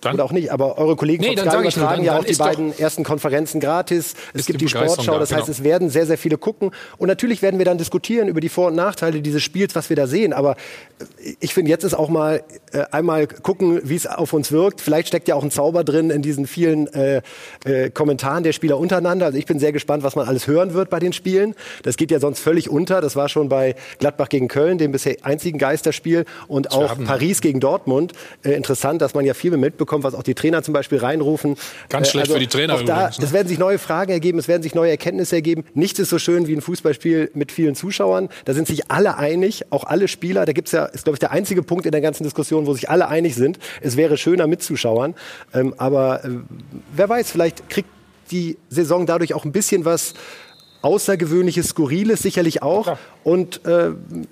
Dann? 0.00 0.14
Oder 0.14 0.24
auch 0.24 0.32
nicht, 0.32 0.52
aber 0.52 0.78
eure 0.78 0.94
Kollegen 0.94 1.24
nee, 1.24 1.36
von 1.36 1.50
Sky 1.50 1.60
übertragen 1.60 2.04
ja 2.04 2.18
auch 2.18 2.24
die 2.24 2.34
beiden 2.34 2.78
ersten 2.78 3.02
Konferenzen 3.02 3.58
gratis. 3.58 4.14
Es 4.32 4.46
gibt 4.46 4.60
die, 4.60 4.66
die 4.66 4.70
Sportschau, 4.70 5.18
das 5.18 5.32
heißt, 5.32 5.46
genau. 5.46 5.58
es 5.58 5.64
werden 5.64 5.90
sehr, 5.90 6.06
sehr 6.06 6.18
viele 6.18 6.38
gucken. 6.38 6.70
Und 6.98 7.08
natürlich 7.08 7.42
werden 7.42 7.58
wir 7.58 7.64
dann 7.64 7.78
diskutieren 7.78 8.28
über 8.28 8.40
die 8.40 8.48
Vor- 8.48 8.68
und 8.68 8.76
Nachteile 8.76 9.20
dieses 9.20 9.42
Spiels, 9.42 9.74
was 9.74 9.90
wir 9.90 9.96
da 9.96 10.06
sehen. 10.06 10.32
Aber 10.32 10.54
ich 11.40 11.52
finde, 11.52 11.70
jetzt 11.70 11.82
ist 11.82 11.94
auch 11.94 12.08
mal 12.08 12.44
äh, 12.72 12.84
einmal 12.92 13.26
gucken, 13.26 13.80
wie 13.82 13.96
es 13.96 14.06
auf 14.06 14.32
uns 14.32 14.52
wirkt. 14.52 14.80
Vielleicht 14.80 15.08
steckt 15.08 15.26
ja 15.26 15.34
auch 15.34 15.42
ein 15.42 15.50
Zauber 15.50 15.82
drin 15.82 16.10
in 16.10 16.22
diesen 16.22 16.46
vielen 16.46 16.86
äh, 16.94 17.22
äh, 17.64 17.90
Kommentaren 17.90 18.44
der 18.44 18.52
Spieler 18.52 18.78
untereinander. 18.78 19.26
Also 19.26 19.38
ich 19.38 19.46
bin 19.46 19.58
sehr 19.58 19.72
gespannt, 19.72 20.04
was 20.04 20.14
man 20.14 20.28
alles 20.28 20.46
hören 20.46 20.74
wird 20.74 20.90
bei 20.90 21.00
den 21.00 21.12
Spielen. 21.12 21.56
Das 21.82 21.96
geht 21.96 22.12
ja 22.12 22.20
sonst 22.20 22.38
völlig 22.38 22.70
unter. 22.70 23.00
Das 23.00 23.16
war 23.16 23.28
schon 23.28 23.48
bei 23.48 23.74
Gladbach 23.98 24.28
gegen 24.28 24.46
Köln, 24.46 24.78
dem 24.78 24.92
bisher 24.92 25.16
einzigen 25.22 25.58
Geisterspiel. 25.58 26.24
Und 26.46 26.70
auch 26.70 26.96
Paris 27.04 27.40
gegen 27.40 27.58
Dortmund. 27.58 28.12
Äh, 28.44 28.52
interessant, 28.52 29.02
dass 29.02 29.14
man 29.14 29.24
ja 29.24 29.34
viel 29.34 29.56
mitbekommt 29.56 29.87
bekommt, 29.88 30.04
was 30.04 30.14
auch 30.14 30.22
die 30.22 30.34
Trainer 30.34 30.62
zum 30.62 30.74
Beispiel 30.74 30.98
reinrufen. 30.98 31.56
Ganz 31.88 32.10
schlecht 32.10 32.26
also 32.26 32.34
für 32.34 32.40
die 32.40 32.46
Trainer 32.46 32.74
auch 32.74 32.82
da, 32.82 32.96
übrigens, 32.96 33.18
ne? 33.18 33.24
Es 33.24 33.32
werden 33.32 33.48
sich 33.48 33.58
neue 33.58 33.78
Fragen 33.78 34.12
ergeben, 34.12 34.38
es 34.38 34.46
werden 34.46 34.62
sich 34.62 34.74
neue 34.74 34.90
Erkenntnisse 34.90 35.36
ergeben. 35.36 35.64
Nichts 35.74 35.98
ist 35.98 36.10
so 36.10 36.18
schön 36.18 36.46
wie 36.46 36.54
ein 36.54 36.60
Fußballspiel 36.60 37.30
mit 37.34 37.50
vielen 37.50 37.74
Zuschauern. 37.74 38.28
Da 38.44 38.54
sind 38.54 38.68
sich 38.68 38.90
alle 38.90 39.16
einig, 39.16 39.64
auch 39.70 39.84
alle 39.84 40.06
Spieler. 40.06 40.46
Da 40.46 40.52
gibt's 40.52 40.72
ja, 40.72 40.84
ist 40.84 41.04
glaube 41.04 41.16
ich 41.16 41.20
der 41.20 41.32
einzige 41.32 41.62
Punkt 41.62 41.86
in 41.86 41.92
der 41.92 42.02
ganzen 42.02 42.22
Diskussion, 42.22 42.66
wo 42.66 42.74
sich 42.74 42.90
alle 42.90 43.08
einig 43.08 43.34
sind. 43.34 43.58
Es 43.80 43.96
wäre 43.96 44.16
schöner 44.16 44.46
mit 44.46 44.62
Zuschauern. 44.62 45.14
Ähm, 45.54 45.74
aber 45.78 46.24
äh, 46.24 46.28
wer 46.94 47.08
weiß, 47.08 47.30
vielleicht 47.30 47.68
kriegt 47.70 47.88
die 48.30 48.58
Saison 48.68 49.06
dadurch 49.06 49.32
auch 49.34 49.44
ein 49.44 49.52
bisschen 49.52 49.86
was 49.86 50.14
Außergewöhnliches, 50.80 51.70
Skurriles 51.70 52.22
sicherlich 52.22 52.62
auch. 52.62 52.96
Und 53.28 53.66
äh, 53.66 53.90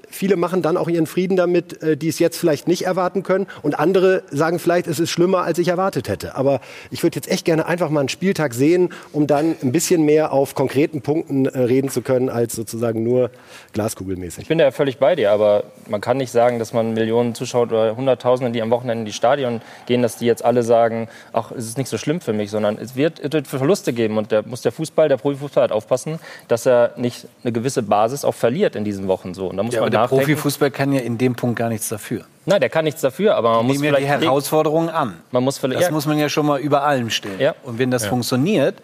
viele 0.08 0.36
machen 0.36 0.62
dann 0.62 0.78
auch 0.78 0.88
ihren 0.88 1.06
Frieden 1.06 1.36
damit, 1.36 1.82
äh, 1.82 1.98
die 1.98 2.08
es 2.08 2.18
jetzt 2.18 2.38
vielleicht 2.38 2.66
nicht 2.66 2.86
erwarten 2.86 3.22
können. 3.22 3.46
Und 3.60 3.78
andere 3.78 4.22
sagen 4.30 4.58
vielleicht, 4.58 4.86
es 4.86 4.98
ist 4.98 5.10
schlimmer, 5.10 5.42
als 5.42 5.58
ich 5.58 5.68
erwartet 5.68 6.08
hätte. 6.08 6.34
Aber 6.34 6.62
ich 6.90 7.02
würde 7.02 7.16
jetzt 7.16 7.30
echt 7.30 7.44
gerne 7.44 7.66
einfach 7.66 7.90
mal 7.90 8.00
einen 8.00 8.08
Spieltag 8.08 8.54
sehen, 8.54 8.88
um 9.12 9.26
dann 9.26 9.54
ein 9.62 9.70
bisschen 9.70 10.06
mehr 10.06 10.32
auf 10.32 10.54
konkreten 10.54 11.02
Punkten 11.02 11.44
äh, 11.44 11.58
reden 11.58 11.90
zu 11.90 12.00
können, 12.00 12.30
als 12.30 12.54
sozusagen 12.54 13.02
nur 13.02 13.30
glaskugelmäßig. 13.74 14.44
Ich 14.44 14.48
bin 14.48 14.56
da 14.56 14.70
völlig 14.70 14.96
bei 14.96 15.14
dir, 15.14 15.30
aber 15.30 15.64
man 15.90 16.00
kann 16.00 16.16
nicht 16.16 16.30
sagen, 16.30 16.58
dass 16.58 16.72
man 16.72 16.94
Millionen 16.94 17.34
Zuschauer 17.34 17.64
oder 17.64 17.96
Hunderttausende, 17.98 18.50
die 18.50 18.62
am 18.62 18.70
Wochenende 18.70 19.00
in 19.00 19.04
die 19.04 19.12
Stadion 19.12 19.60
gehen, 19.84 20.00
dass 20.00 20.16
die 20.16 20.24
jetzt 20.24 20.42
alle 20.42 20.62
sagen, 20.62 21.08
ach, 21.34 21.50
es 21.50 21.66
ist 21.66 21.76
nicht 21.76 21.88
so 21.88 21.98
schlimm 21.98 22.22
für 22.22 22.32
mich, 22.32 22.50
sondern 22.50 22.78
es 22.78 22.96
wird, 22.96 23.20
es 23.20 23.30
wird 23.30 23.46
Verluste 23.46 23.92
geben. 23.92 24.16
Und 24.16 24.32
da 24.32 24.40
muss 24.40 24.62
der 24.62 24.72
Fußball, 24.72 25.10
der 25.10 25.18
Profifußball 25.18 25.64
hat 25.64 25.72
aufpassen, 25.72 26.18
dass 26.48 26.64
er 26.64 26.94
nicht 26.96 27.28
eine 27.44 27.52
gewisse 27.52 27.82
Basis 27.82 28.24
auch 28.24 28.34
verliert 28.34 28.74
in 28.74 28.85
diesen 28.86 29.08
Wochen 29.08 29.34
so. 29.34 29.48
Und 29.48 29.56
da 29.56 29.62
muss 29.62 29.74
ja, 29.74 29.80
man 29.82 29.90
der 29.90 30.06
Profifußball 30.06 30.70
kann 30.70 30.92
ja 30.92 31.00
in 31.00 31.18
dem 31.18 31.34
Punkt 31.34 31.58
gar 31.58 31.68
nichts 31.68 31.88
dafür. 31.88 32.24
Nein, 32.46 32.60
der 32.60 32.70
kann 32.70 32.84
nichts 32.84 33.00
dafür, 33.00 33.34
aber 33.34 33.56
man 33.56 33.66
muss 33.66 33.78
vielleicht 33.78 34.02
die 34.02 34.06
Herausforderungen 34.06 34.88
an. 34.88 35.14
Man 35.32 35.44
muss 35.44 35.58
vielleicht, 35.58 35.80
das 35.80 35.88
ja. 35.88 35.92
muss 35.92 36.06
man 36.06 36.18
ja 36.18 36.28
schon 36.28 36.46
mal 36.46 36.60
über 36.60 36.82
allem 36.82 37.10
stellen. 37.10 37.40
Ja. 37.40 37.54
Und 37.64 37.78
wenn 37.78 37.90
das 37.90 38.04
ja. 38.04 38.08
funktioniert 38.08 38.76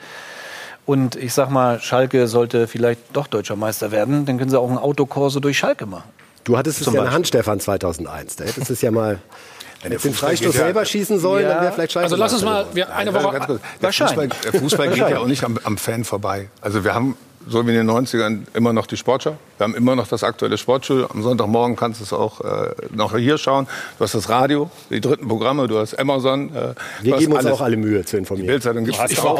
und 0.84 1.16
ich 1.16 1.32
sag 1.32 1.48
mal, 1.50 1.80
Schalke 1.80 2.26
sollte 2.26 2.66
vielleicht 2.66 3.00
doch 3.12 3.28
deutscher 3.28 3.56
Meister 3.56 3.92
werden, 3.92 4.26
dann 4.26 4.38
können 4.38 4.50
sie 4.50 4.58
auch 4.58 4.70
ein 4.70 4.78
Autokorso 4.78 5.40
durch 5.40 5.58
Schalke 5.58 5.86
machen. 5.86 6.10
Du 6.44 6.58
hattest 6.58 6.80
es 6.80 6.86
ja 6.86 6.92
in 6.92 7.04
der 7.04 7.12
Hand, 7.12 7.28
Stefan, 7.28 7.60
2001. 7.60 8.36
Da 8.36 8.44
hättest 8.44 8.68
du 8.68 8.72
es 8.72 8.82
ja 8.82 8.90
mal 8.90 9.20
wenn 9.82 9.90
der 9.90 10.00
den 10.00 10.14
Freistoß 10.14 10.54
selber 10.54 10.80
ja, 10.80 10.86
schießen 10.86 11.18
sollen, 11.18 11.44
ja. 11.44 11.54
dann 11.54 11.62
wäre 11.62 11.72
vielleicht 11.72 11.92
scheiße. 11.92 12.04
Also 12.04 12.16
lass 12.16 12.32
uns 12.32 12.42
mal 12.42 12.66
wir 12.72 12.94
eine 12.94 13.12
Woche. 13.12 13.60
Der 13.80 13.92
Fußball, 13.92 14.28
der 14.28 14.52
Fußball 14.60 14.88
geht 14.88 14.98
ja 14.98 15.18
auch 15.18 15.26
nicht 15.26 15.44
am, 15.44 15.58
am 15.62 15.76
Fan 15.76 16.04
vorbei. 16.04 16.48
Also 16.60 16.84
wir 16.84 16.94
haben 16.94 17.16
so 17.48 17.66
wie 17.66 17.70
in 17.70 17.86
den 17.86 17.90
90ern 17.90 18.42
immer 18.54 18.72
noch 18.72 18.86
die 18.86 18.96
Sportschau. 18.96 19.36
Wir 19.58 19.64
haben 19.64 19.74
immer 19.74 19.94
noch 19.94 20.08
das 20.08 20.24
aktuelle 20.24 20.58
Sportschul. 20.58 21.06
Am 21.08 21.22
Sonntagmorgen 21.22 21.76
kannst 21.76 22.00
du 22.00 22.04
es 22.04 22.12
auch 22.12 22.40
äh, 22.40 22.70
noch 22.90 23.16
hier 23.16 23.38
schauen. 23.38 23.66
Du 23.98 24.04
hast 24.04 24.14
das 24.14 24.28
Radio, 24.28 24.70
die 24.90 25.00
dritten 25.00 25.28
Programme, 25.28 25.68
du 25.68 25.78
hast 25.78 25.98
Amazon. 25.98 26.54
Äh, 26.54 26.74
Wir 27.02 27.16
geben 27.18 27.32
uns 27.32 27.46
auch 27.46 27.60
alle 27.60 27.76
Mühe 27.76 28.04
zu 28.04 28.16
informieren. 28.16 28.46
Die 28.46 28.52
Bildzeitung 28.52 28.84
gibt 28.84 28.96
es 28.96 29.18
auch. 29.18 29.38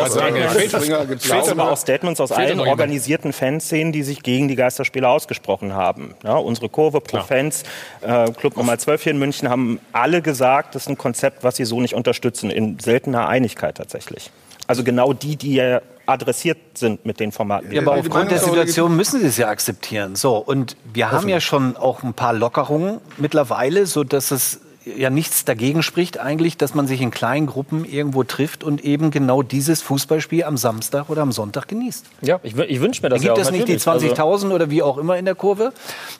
Gibt's 1.09 1.31
auch. 1.31 1.51
aber 1.51 1.71
auch 1.71 1.77
Statements 1.77 2.21
aus 2.21 2.33
allen 2.33 2.61
organisierten 2.61 3.33
Fanszenen, 3.33 3.93
die 3.93 4.03
sich 4.03 4.23
gegen 4.23 4.49
die 4.49 4.57
Geisterspiele 4.57 5.09
ausgesprochen 5.09 5.75
haben. 5.75 6.15
Ja, 6.25 6.37
unsere 6.37 6.69
Kurve 6.69 7.01
pro 7.01 7.19
Klar. 7.19 7.25
Fans, 7.25 7.63
äh, 8.03 8.31
Club 8.33 8.57
Nummer 8.57 8.79
12 8.79 9.03
hier 9.03 9.13
in 9.13 9.19
München, 9.19 9.49
haben 9.49 9.81
alle 9.93 10.23
gesagt, 10.23 10.75
das 10.75 10.83
ist 10.83 10.89
ein 10.89 10.99
Konzept, 10.99 11.45
was 11.45 11.57
sie 11.57 11.65
so 11.65 11.81
nicht 11.81 11.95
unterstützen. 11.95 12.51
In 12.51 12.79
seltener 12.79 13.29
Einigkeit 13.29 13.77
tatsächlich. 13.77 14.31
Also 14.67 14.85
genau 14.85 15.13
die, 15.13 15.37
die 15.37 15.55
ja 15.55 15.83
adressiert 16.07 16.59
sind 16.75 17.05
mit 17.07 17.21
den 17.21 17.33
Formaten. 17.33 17.73
Ja, 17.73 17.83
aber 17.83 17.95
aufgrund 17.95 18.31
der 18.31 18.39
Situation 18.39 18.97
müssen 18.97 19.21
sie 19.21 19.27
es 19.27 19.37
ja 19.37 19.49
akzeptieren. 19.49 20.17
So, 20.17 20.37
und 20.37 20.77
wir 20.93 21.11
haben 21.11 21.29
ja 21.29 21.41
schon 21.41 21.77
auch 21.77 22.03
ein 22.03 22.15
paar 22.15 22.33
Lockerungen 22.33 23.01
mittlerweile, 23.19 23.87
so 23.87 24.05
dass 24.05 24.31
es 24.31 24.61
ja 24.85 25.11
nichts 25.11 25.45
dagegen 25.45 25.83
spricht 25.83 26.19
eigentlich, 26.19 26.57
dass 26.57 26.75
man 26.75 26.87
sich 26.87 27.01
in 27.01 27.11
kleinen 27.11 27.47
Gruppen 27.47 27.85
irgendwo 27.85 28.25
trifft 28.25 28.65
und 28.65 28.85
eben 28.85 29.11
genau 29.11 29.43
dieses 29.43 29.83
Fußballspiel 29.83 30.45
am 30.45 30.57
Samstag 30.57 31.09
oder 31.09 31.23
am 31.23 31.33
Sonntag 31.33 31.69
genießt. 31.69 32.07
Ja, 32.23 32.41
ich, 32.43 32.57
ich 32.57 32.81
wünsche 32.81 33.03
mir 33.03 33.09
das 33.09 33.21
da 33.21 33.29
gibt 33.29 33.39
ja 33.39 33.43
es 33.45 33.51
nicht 33.51 33.69
die 33.69 33.79
20.000 33.79 34.21
also 34.21 34.49
oder 34.49 34.71
wie 34.71 34.83
auch 34.83 34.99
immer 34.99 35.17
in 35.17 35.25
der 35.25 35.35
Kurve, 35.35 35.73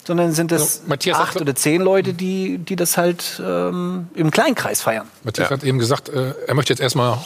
sondern 0.05 0.33
sind 0.33 0.53
es 0.53 0.83
also, 0.89 1.13
acht 1.13 1.41
oder 1.41 1.55
zehn 1.55 1.83
Leute, 1.83 2.15
die, 2.15 2.59
die 2.59 2.77
das 2.77 2.97
halt 2.97 3.43
ähm, 3.45 4.09
im 4.15 4.31
Kleinkreis 4.31 4.81
feiern. 4.81 5.09
Matthias 5.25 5.51
ja. 5.51 5.57
hat 5.57 5.65
eben 5.65 5.79
gesagt, 5.79 6.09
äh, 6.09 6.35
er 6.47 6.55
möchte 6.55 6.73
jetzt 6.73 6.81
erstmal 6.81 7.19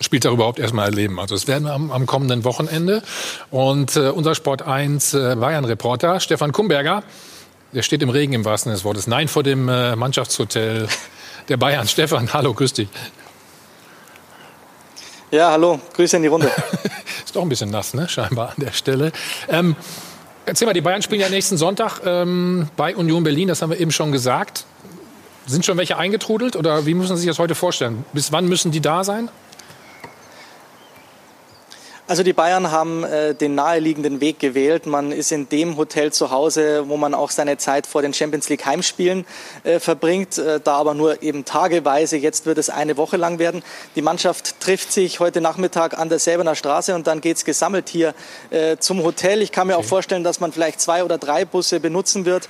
Spieltag 0.00 0.32
überhaupt 0.32 0.58
erstmal 0.58 0.86
erleben. 0.86 1.20
Also 1.20 1.34
das 1.34 1.46
werden 1.46 1.64
wir 1.64 1.74
am, 1.74 1.90
am 1.90 2.06
kommenden 2.06 2.44
Wochenende. 2.44 3.02
Und 3.50 3.96
äh, 3.96 4.08
unser 4.08 4.34
Sport 4.34 4.62
1 4.62 5.14
äh, 5.14 5.36
Bayern-Reporter 5.36 6.20
Stefan 6.20 6.52
Kumberger, 6.52 7.02
der 7.72 7.82
steht 7.82 8.02
im 8.02 8.08
Regen 8.08 8.32
im 8.32 8.44
wahrsten 8.44 8.70
Sinne 8.70 8.76
des 8.76 8.84
Wortes. 8.84 9.06
Nein 9.06 9.28
vor 9.28 9.42
dem 9.42 9.68
äh, 9.68 9.94
Mannschaftshotel 9.96 10.88
der 11.48 11.56
Bayern. 11.58 11.86
Stefan, 11.88 12.32
hallo, 12.32 12.54
grüß 12.54 12.72
dich. 12.72 12.88
Ja, 15.30 15.52
hallo, 15.52 15.80
Grüße 15.94 16.16
in 16.16 16.22
die 16.22 16.28
Runde. 16.28 16.50
Ist 17.24 17.36
doch 17.36 17.42
ein 17.42 17.48
bisschen 17.48 17.70
nass, 17.70 17.94
ne? 17.94 18.08
Scheinbar 18.08 18.48
an 18.48 18.56
der 18.56 18.72
Stelle. 18.72 19.12
Ähm, 19.48 19.76
erzähl 20.44 20.66
mal, 20.66 20.72
die 20.72 20.80
Bayern 20.80 21.02
spielen 21.02 21.20
ja 21.20 21.28
nächsten 21.28 21.56
Sonntag 21.56 22.00
ähm, 22.04 22.68
bei 22.76 22.96
Union 22.96 23.22
Berlin, 23.22 23.46
das 23.46 23.62
haben 23.62 23.70
wir 23.70 23.78
eben 23.78 23.92
schon 23.92 24.10
gesagt. 24.10 24.64
Sind 25.46 25.64
schon 25.64 25.76
welche 25.78 25.96
eingetrudelt 25.96 26.56
oder 26.56 26.86
wie 26.86 26.94
müssen 26.94 27.16
Sie 27.16 27.22
sich 27.22 27.30
das 27.30 27.38
heute 27.38 27.54
vorstellen? 27.54 28.04
Bis 28.12 28.32
wann 28.32 28.48
müssen 28.48 28.72
die 28.72 28.80
da 28.80 29.04
sein? 29.04 29.28
Also 32.10 32.24
die 32.24 32.32
Bayern 32.32 32.72
haben 32.72 33.04
äh, 33.04 33.36
den 33.36 33.54
naheliegenden 33.54 34.20
Weg 34.20 34.40
gewählt. 34.40 34.84
Man 34.84 35.12
ist 35.12 35.30
in 35.30 35.48
dem 35.48 35.76
Hotel 35.76 36.12
zu 36.12 36.32
Hause, 36.32 36.88
wo 36.88 36.96
man 36.96 37.14
auch 37.14 37.30
seine 37.30 37.56
Zeit 37.56 37.86
vor 37.86 38.02
den 38.02 38.12
Champions 38.12 38.48
League 38.48 38.66
Heimspielen 38.66 39.24
äh, 39.62 39.78
verbringt, 39.78 40.36
äh, 40.36 40.58
da 40.58 40.74
aber 40.74 40.94
nur 40.94 41.22
eben 41.22 41.44
tageweise. 41.44 42.16
Jetzt 42.16 42.46
wird 42.46 42.58
es 42.58 42.68
eine 42.68 42.96
Woche 42.96 43.16
lang 43.16 43.38
werden. 43.38 43.62
Die 43.94 44.02
Mannschaft 44.02 44.58
trifft 44.58 44.90
sich 44.90 45.20
heute 45.20 45.40
Nachmittag 45.40 45.96
an 45.96 46.08
der 46.08 46.18
Säbener 46.18 46.56
Straße 46.56 46.96
und 46.96 47.06
dann 47.06 47.20
geht's 47.20 47.44
gesammelt 47.44 47.88
hier 47.88 48.12
äh, 48.50 48.76
zum 48.78 49.04
Hotel. 49.04 49.40
Ich 49.40 49.52
kann 49.52 49.68
mir 49.68 49.74
okay. 49.74 49.84
auch 49.84 49.88
vorstellen, 49.88 50.24
dass 50.24 50.40
man 50.40 50.50
vielleicht 50.50 50.80
zwei 50.80 51.04
oder 51.04 51.16
drei 51.16 51.44
Busse 51.44 51.78
benutzen 51.78 52.24
wird 52.24 52.48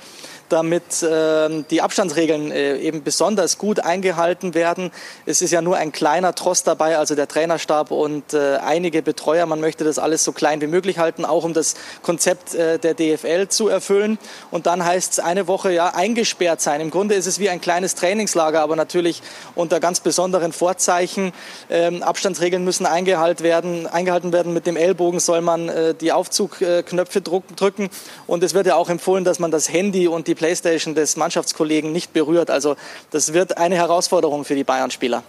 damit 0.51 1.01
äh, 1.03 1.63
die 1.69 1.81
Abstandsregeln 1.81 2.51
äh, 2.51 2.77
eben 2.77 3.03
besonders 3.03 3.57
gut 3.57 3.79
eingehalten 3.79 4.53
werden. 4.53 4.91
Es 5.25 5.41
ist 5.41 5.51
ja 5.51 5.61
nur 5.61 5.77
ein 5.77 5.91
kleiner 5.91 6.35
Trost 6.35 6.67
dabei, 6.67 6.97
also 6.97 7.15
der 7.15 7.27
Trainerstab 7.27 7.91
und 7.91 8.33
äh, 8.33 8.57
einige 8.57 9.01
Betreuer. 9.01 9.45
Man 9.45 9.61
möchte 9.61 9.83
das 9.83 9.99
alles 9.99 10.23
so 10.23 10.31
klein 10.31 10.61
wie 10.61 10.67
möglich 10.67 10.97
halten, 10.97 11.25
auch 11.25 11.43
um 11.43 11.53
das 11.53 11.75
Konzept 12.01 12.53
äh, 12.53 12.79
der 12.79 12.93
DFL 12.93 13.47
zu 13.47 13.67
erfüllen. 13.67 14.17
Und 14.51 14.65
dann 14.65 14.83
heißt 14.83 15.13
es 15.13 15.19
eine 15.19 15.47
Woche 15.47 15.71
ja 15.71 15.93
eingesperrt 15.95 16.61
sein. 16.61 16.81
Im 16.81 16.91
Grunde 16.91 17.15
ist 17.15 17.27
es 17.27 17.39
wie 17.39 17.49
ein 17.49 17.61
kleines 17.61 17.95
Trainingslager, 17.95 18.61
aber 18.61 18.75
natürlich 18.75 19.21
unter 19.55 19.79
ganz 19.79 19.99
besonderen 19.99 20.51
Vorzeichen. 20.51 21.33
Ähm, 21.69 22.03
Abstandsregeln 22.03 22.63
müssen 22.63 22.85
eingehalten 22.85 23.43
werden. 23.43 23.87
Eingehalten 23.87 24.33
werden. 24.33 24.53
Mit 24.53 24.67
dem 24.67 24.75
Ellbogen 24.75 25.19
soll 25.19 25.41
man 25.41 25.69
äh, 25.69 25.93
die 25.93 26.11
Aufzugknöpfe 26.11 27.21
drücken. 27.21 27.89
Und 28.27 28.43
es 28.43 28.53
wird 28.53 28.67
ja 28.67 28.75
auch 28.75 28.89
empfohlen, 28.89 29.23
dass 29.23 29.39
man 29.39 29.51
das 29.51 29.71
Handy 29.71 30.07
und 30.07 30.27
die 30.27 30.35
Playstation 30.41 30.95
des 30.95 31.17
Mannschaftskollegen 31.17 31.91
nicht 31.91 32.13
berührt. 32.13 32.49
Also 32.49 32.75
das 33.11 33.31
wird 33.33 33.59
eine 33.59 33.75
Herausforderung 33.75 34.43
für 34.43 34.55
die 34.55 34.63
Bayern-Spieler. 34.63 35.23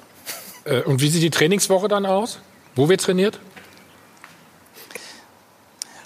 Äh, 0.64 0.80
und 0.84 1.02
wie 1.02 1.08
sieht 1.08 1.22
die 1.22 1.28
Trainingswoche 1.28 1.86
dann 1.86 2.06
aus? 2.06 2.38
Wo 2.74 2.88
wird 2.88 3.02
trainiert? 3.02 3.38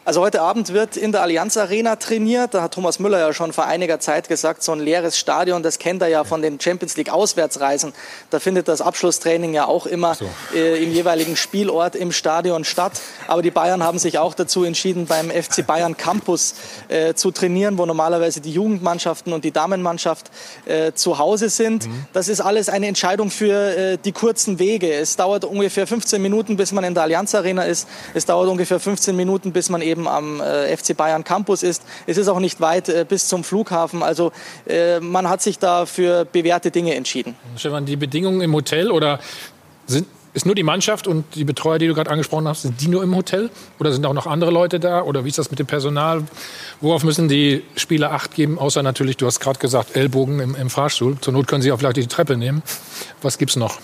Also 0.07 0.21
heute 0.21 0.41
Abend 0.41 0.73
wird 0.73 0.97
in 0.97 1.11
der 1.11 1.23
Allianz 1.23 1.57
Arena 1.57 1.97
trainiert. 1.97 2.55
Da 2.55 2.63
hat 2.63 2.75
Thomas 2.75 3.01
Müller 3.01 3.19
ja 3.19 3.33
schon 3.33 3.53
vor 3.53 3.67
einiger 3.67 3.99
Zeit 3.99 4.29
gesagt, 4.29 4.63
so 4.63 4.71
ein 4.71 4.79
leeres 4.79 5.19
Stadion, 5.19 5.65
das 5.65 5.81
kennt 5.81 6.01
er 6.01 6.07
ja 6.07 6.23
von 6.23 6.43
den 6.43 6.61
Champions 6.61 6.97
League 6.97 7.11
Auswärtsreisen. 7.11 7.93
Da 8.31 8.39
findet 8.39 8.69
das 8.69 8.81
Abschlusstraining 8.81 9.53
ja 9.53 9.67
auch 9.67 9.85
immer 9.85 10.15
so. 10.15 10.31
äh, 10.55 10.81
im 10.81 10.93
jeweiligen 10.93 11.35
Spielort 11.35 11.97
im 11.97 12.13
Stadion 12.13 12.63
statt. 12.63 12.93
Aber 13.27 13.43
die 13.43 13.51
Bayern 13.51 13.83
haben 13.83 13.99
sich 13.99 14.21
auch 14.21 14.35
dazu 14.35 14.63
entschieden, 14.63 15.07
beim 15.07 15.29
FC 15.29 15.67
Bayern 15.67 15.97
Campus 15.97 16.55
äh, 16.87 17.15
zu 17.15 17.33
trainieren, 17.33 17.77
wo 17.77 17.85
normalerweise 17.85 18.41
die 18.41 18.53
Jugendmannschaften 18.53 19.33
und 19.33 19.45
die 19.45 19.51
Damenmannschaft 19.51 20.31
äh, 20.67 20.93
zu 20.93 21.19
Hause 21.19 21.49
sind. 21.49 21.89
Mhm. 21.89 22.07
Das 22.13 22.29
ist 22.29 22.41
alles 22.41 22.69
eine 22.69 22.87
Entscheidung 22.87 23.33
für 23.33 23.77
äh, 23.77 23.99
die 23.99 24.13
kurzen 24.13 24.61
Wege. 24.61 24.95
Es 24.95 25.17
dauert 25.17 25.45
ungefähr 25.45 25.89
15 25.89 26.23
Minuten, 26.23 26.57
bis 26.57 26.71
man 26.71 26.85
in 26.85 26.95
der 26.95 27.03
Allianz 27.03 27.35
Arena 27.35 27.65
ist. 27.65 27.89
Es 28.15 28.25
dauert 28.25 28.49
ungefähr 28.49 28.79
15 28.79 29.17
Minuten, 29.17 29.51
bis 29.51 29.69
man 29.69 29.83
eben 29.83 29.96
eben 29.97 30.09
am 30.09 30.41
äh, 30.41 30.77
FC 30.77 30.97
Bayern 30.97 31.25
Campus 31.25 31.63
ist. 31.63 31.83
Es 32.07 32.19
ist 32.19 32.29
auch 32.29 32.41
nicht 32.41 32.61
weit 32.61 32.89
äh, 32.89 33.07
bis 33.09 33.29
zum 33.29 33.45
Flughafen. 33.45 34.03
Also 34.03 34.33
äh, 34.67 35.01
man 35.01 35.29
hat 35.29 35.43
sich 35.43 35.59
da 35.59 35.87
für 35.87 36.25
bewährte 36.25 36.71
Dinge 36.71 36.95
entschieden. 36.95 37.35
Stefan, 37.57 37.87
die 37.87 37.97
Bedingungen 37.97 38.41
im 38.43 38.53
Hotel 38.53 38.91
oder 38.91 39.19
sind, 39.87 40.07
ist 40.35 40.45
nur 40.45 40.55
die 40.55 40.65
Mannschaft 40.65 41.07
und 41.07 41.25
die 41.35 41.45
Betreuer, 41.45 41.79
die 41.79 41.87
du 41.87 41.95
gerade 41.95 42.11
angesprochen 42.11 42.47
hast, 42.47 42.63
sind 42.63 42.79
die 42.83 42.89
nur 42.89 43.03
im 43.03 43.17
Hotel? 43.17 43.49
Oder 43.81 43.91
sind 43.91 44.05
auch 44.05 44.13
noch 44.13 44.27
andere 44.27 44.51
Leute 44.51 44.79
da? 44.79 45.01
Oder 45.01 45.25
wie 45.25 45.31
ist 45.31 45.39
das 45.39 45.49
mit 45.49 45.59
dem 45.59 45.67
Personal? 45.67 46.25
Worauf 46.83 47.05
müssen 47.05 47.27
die 47.29 47.63
Spieler 47.75 48.13
Acht 48.13 48.35
geben? 48.35 48.59
Außer 48.59 48.83
natürlich, 48.83 49.17
du 49.17 49.25
hast 49.25 49.41
gerade 49.41 49.59
gesagt, 49.59 49.97
Ellbogen 49.97 50.41
im, 50.41 50.55
im 50.55 50.69
Fahrstuhl. 50.69 51.17
Zur 51.23 51.33
Not 51.33 51.47
können 51.47 51.63
sie 51.63 51.73
auch 51.73 51.79
vielleicht 51.79 51.97
die 51.97 52.07
Treppe 52.07 52.37
nehmen. 52.37 52.63
Was 53.23 53.39
gibt 53.39 53.53
es 53.53 53.57
noch? 53.57 53.79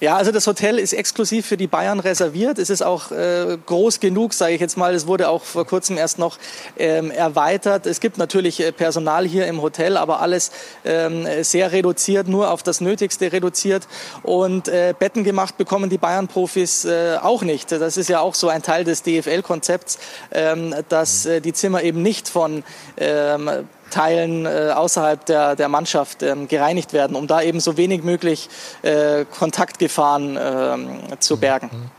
Ja, 0.00 0.16
also 0.16 0.32
das 0.32 0.46
Hotel 0.46 0.78
ist 0.78 0.94
exklusiv 0.94 1.44
für 1.44 1.58
die 1.58 1.66
Bayern 1.66 2.00
reserviert. 2.00 2.58
Es 2.58 2.70
ist 2.70 2.80
auch 2.80 3.10
äh, 3.10 3.58
groß 3.66 4.00
genug, 4.00 4.32
sage 4.32 4.54
ich 4.54 4.60
jetzt 4.62 4.78
mal. 4.78 4.94
Es 4.94 5.06
wurde 5.06 5.28
auch 5.28 5.42
vor 5.42 5.66
kurzem 5.66 5.98
erst 5.98 6.18
noch 6.18 6.38
ähm, 6.78 7.10
erweitert. 7.10 7.84
Es 7.84 8.00
gibt 8.00 8.16
natürlich 8.16 8.60
äh, 8.60 8.72
Personal 8.72 9.26
hier 9.26 9.46
im 9.46 9.60
Hotel, 9.60 9.98
aber 9.98 10.20
alles 10.20 10.52
ähm, 10.86 11.26
sehr 11.42 11.72
reduziert, 11.72 12.28
nur 12.28 12.50
auf 12.50 12.62
das 12.62 12.80
Nötigste 12.80 13.30
reduziert. 13.30 13.86
Und 14.22 14.68
äh, 14.68 14.94
Betten 14.98 15.22
gemacht 15.22 15.58
bekommen 15.58 15.90
die 15.90 15.98
Bayern-Profis 15.98 16.86
äh, 16.86 17.18
auch 17.20 17.42
nicht. 17.42 17.70
Das 17.70 17.98
ist 17.98 18.08
ja 18.08 18.20
auch 18.20 18.34
so 18.34 18.48
ein 18.48 18.62
Teil 18.62 18.84
des 18.84 19.02
DFL-Konzepts, 19.02 19.98
ähm, 20.32 20.74
dass 20.88 21.26
äh, 21.26 21.42
die 21.42 21.52
Zimmer 21.52 21.82
eben 21.82 22.00
nicht 22.00 22.30
von 22.30 22.64
ähm, 22.96 23.50
Teilen 23.90 24.46
äh, 24.46 24.72
außerhalb 24.74 25.24
der, 25.26 25.56
der 25.56 25.68
Mannschaft 25.68 26.22
ähm, 26.22 26.48
gereinigt 26.48 26.92
werden, 26.92 27.16
um 27.16 27.26
da 27.26 27.42
eben 27.42 27.60
so 27.60 27.76
wenig 27.76 28.02
möglich 28.02 28.48
äh, 28.82 29.24
Kontaktgefahren 29.24 30.36
äh, 30.36 31.18
zu 31.18 31.36
bergen. 31.36 31.70
Mhm. 31.72 31.90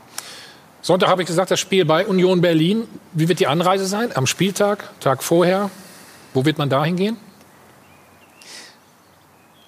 Sonntag 0.84 1.08
habe 1.08 1.22
ich 1.22 1.28
gesagt, 1.28 1.52
das 1.52 1.60
Spiel 1.60 1.84
bei 1.84 2.04
Union 2.06 2.40
Berlin. 2.40 2.88
Wie 3.12 3.28
wird 3.28 3.38
die 3.38 3.46
Anreise 3.46 3.86
sein? 3.86 4.10
Am 4.16 4.26
Spieltag, 4.26 4.90
Tag 4.98 5.22
vorher? 5.22 5.70
Wo 6.34 6.44
wird 6.44 6.58
man 6.58 6.68
da 6.70 6.84
hingehen? 6.84 7.16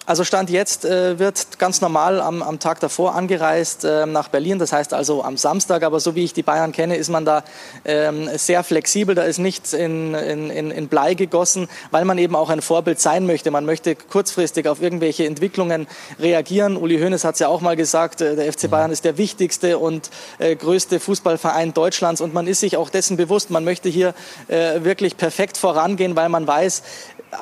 Also 0.07 0.23
Stand 0.23 0.51
jetzt 0.51 0.85
äh, 0.85 1.19
wird 1.19 1.59
ganz 1.59 1.81
normal 1.81 2.21
am, 2.21 2.43
am 2.43 2.59
Tag 2.59 2.79
davor 2.81 3.15
angereist 3.15 3.85
äh, 3.85 4.05
nach 4.05 4.29
Berlin, 4.29 4.59
das 4.59 4.71
heißt 4.71 4.93
also 4.93 5.25
am 5.25 5.39
Samstag. 5.39 5.83
Aber 5.83 5.99
so 5.99 6.15
wie 6.15 6.25
ich 6.25 6.35
die 6.35 6.43
Bayern 6.43 6.73
kenne, 6.73 6.97
ist 6.97 7.09
man 7.09 7.25
da 7.25 7.43
ähm, 7.87 8.29
sehr 8.37 8.65
flexibel. 8.65 9.15
Da 9.15 9.23
ist 9.23 9.39
nichts 9.39 9.73
in, 9.73 10.13
in, 10.13 10.51
in 10.51 10.89
Blei 10.89 11.15
gegossen, 11.15 11.69
weil 11.91 12.05
man 12.05 12.19
eben 12.19 12.37
auch 12.37 12.51
ein 12.51 12.61
Vorbild 12.61 13.01
sein 13.01 13.25
möchte. 13.25 13.51
Man 13.51 13.65
möchte 13.65 13.97
kurzfristig 13.97 14.69
auf 14.69 14.83
irgendwelche 14.83 15.25
Entwicklungen 15.25 15.87
reagieren. 16.21 16.77
Uli 16.77 16.99
Hoeneß 16.99 17.25
hat 17.25 17.37
es 17.37 17.39
ja 17.39 17.49
auch 17.49 17.63
mal 17.63 17.75
gesagt, 17.75 18.21
äh, 18.21 18.37
der 18.37 18.53
FC 18.53 18.69
Bayern 18.69 18.91
ist 18.91 19.07
der 19.07 19.17
wichtigste 19.17 19.79
und 19.79 20.11
äh, 20.39 20.55
größte 20.55 21.01
Fußballverein 21.01 21.73
Deutschlands. 21.73 22.21
Und 22.21 22.35
man 22.35 22.47
ist 22.47 22.61
sich 22.61 22.77
auch 22.77 22.91
dessen 22.91 23.17
bewusst, 23.17 23.49
man 23.49 23.65
möchte 23.65 23.89
hier 23.89 24.13
äh, 24.49 24.85
wirklich 24.85 25.17
perfekt 25.17 25.57
vorangehen, 25.57 26.15
weil 26.15 26.29
man 26.29 26.47
weiß, 26.47 26.83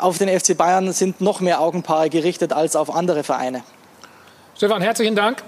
auf 0.01 0.18
den 0.18 0.28
FC 0.28 0.57
Bayern 0.57 0.93
sind 0.93 1.20
noch 1.20 1.40
mehr 1.40 1.61
Augenpaare 1.61 2.11
gerichtet 2.11 2.53
als 2.53 2.76
auf 2.76 2.95
andere 2.95 3.24
Vereine. 3.24 3.62
Stefan, 4.57 4.82
herzlichen 4.82 5.16
Dank. 5.16 5.43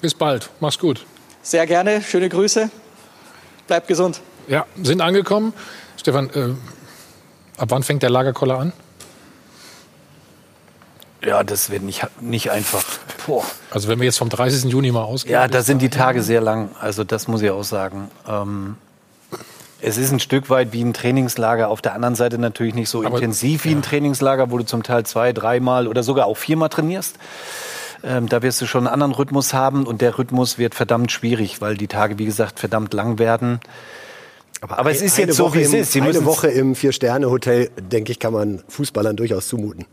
Bis 0.00 0.14
bald. 0.14 0.50
Mach's 0.60 0.78
gut. 0.78 1.04
Sehr 1.42 1.66
gerne. 1.66 2.02
Schöne 2.02 2.28
Grüße. 2.28 2.70
Bleibt 3.66 3.88
gesund. 3.88 4.20
Ja, 4.48 4.66
sind 4.82 5.00
angekommen. 5.00 5.54
Stefan, 5.96 6.30
äh, 6.30 6.54
ab 7.58 7.68
wann 7.70 7.82
fängt 7.82 8.02
der 8.02 8.10
Lagerkoller 8.10 8.58
an? 8.58 8.72
Ja, 11.24 11.44
das 11.44 11.70
wird 11.70 11.82
nicht, 11.82 12.04
nicht 12.20 12.50
einfach. 12.50 12.84
Boah. 13.26 13.44
Also 13.70 13.88
wenn 13.88 14.00
wir 14.00 14.06
jetzt 14.06 14.18
vom 14.18 14.28
30. 14.28 14.64
Juni 14.64 14.90
mal 14.90 15.04
ausgehen. 15.04 15.34
Ja, 15.34 15.46
da 15.46 15.62
sind 15.62 15.80
die 15.80 15.88
Tage 15.88 16.22
sehr 16.22 16.40
lang. 16.40 16.70
Also 16.80 17.04
das 17.04 17.28
muss 17.28 17.42
ich 17.42 17.50
auch 17.50 17.62
sagen. 17.62 18.10
Ähm, 18.26 18.76
es 19.82 19.98
ist 19.98 20.12
ein 20.12 20.20
Stück 20.20 20.48
weit 20.48 20.72
wie 20.72 20.82
ein 20.82 20.94
Trainingslager, 20.94 21.68
auf 21.68 21.82
der 21.82 21.94
anderen 21.94 22.14
Seite 22.14 22.38
natürlich 22.38 22.74
nicht 22.74 22.88
so 22.88 23.04
Aber, 23.04 23.16
intensiv 23.16 23.64
wie 23.64 23.70
ja. 23.70 23.76
ein 23.76 23.82
Trainingslager, 23.82 24.50
wo 24.50 24.58
du 24.58 24.64
zum 24.64 24.82
Teil 24.82 25.04
zwei, 25.04 25.32
dreimal 25.32 25.88
oder 25.88 26.02
sogar 26.02 26.26
auch 26.26 26.36
viermal 26.36 26.68
trainierst. 26.68 27.16
Ähm, 28.04 28.28
da 28.28 28.42
wirst 28.42 28.60
du 28.60 28.66
schon 28.66 28.86
einen 28.86 28.94
anderen 28.94 29.12
Rhythmus 29.12 29.52
haben 29.52 29.86
und 29.86 30.00
der 30.00 30.18
Rhythmus 30.18 30.56
wird 30.56 30.74
verdammt 30.74 31.10
schwierig, 31.10 31.60
weil 31.60 31.76
die 31.76 31.88
Tage, 31.88 32.18
wie 32.18 32.24
gesagt, 32.24 32.60
verdammt 32.60 32.94
lang 32.94 33.18
werden. 33.18 33.60
Aber, 34.62 34.78
Aber 34.78 34.90
es 34.92 35.02
ist 35.02 35.18
jetzt 35.18 35.34
so, 35.34 35.52
wie 35.54 35.62
es 35.62 35.74
ist. 35.74 35.90
Sie 35.90 36.00
eine 36.00 36.24
Woche 36.24 36.46
im 36.46 36.76
Vier-Sterne-Hotel, 36.76 37.70
denke 37.90 38.12
ich, 38.12 38.20
kann 38.20 38.32
man 38.32 38.62
Fußballern 38.68 39.16
durchaus 39.16 39.48
zumuten 39.48 39.86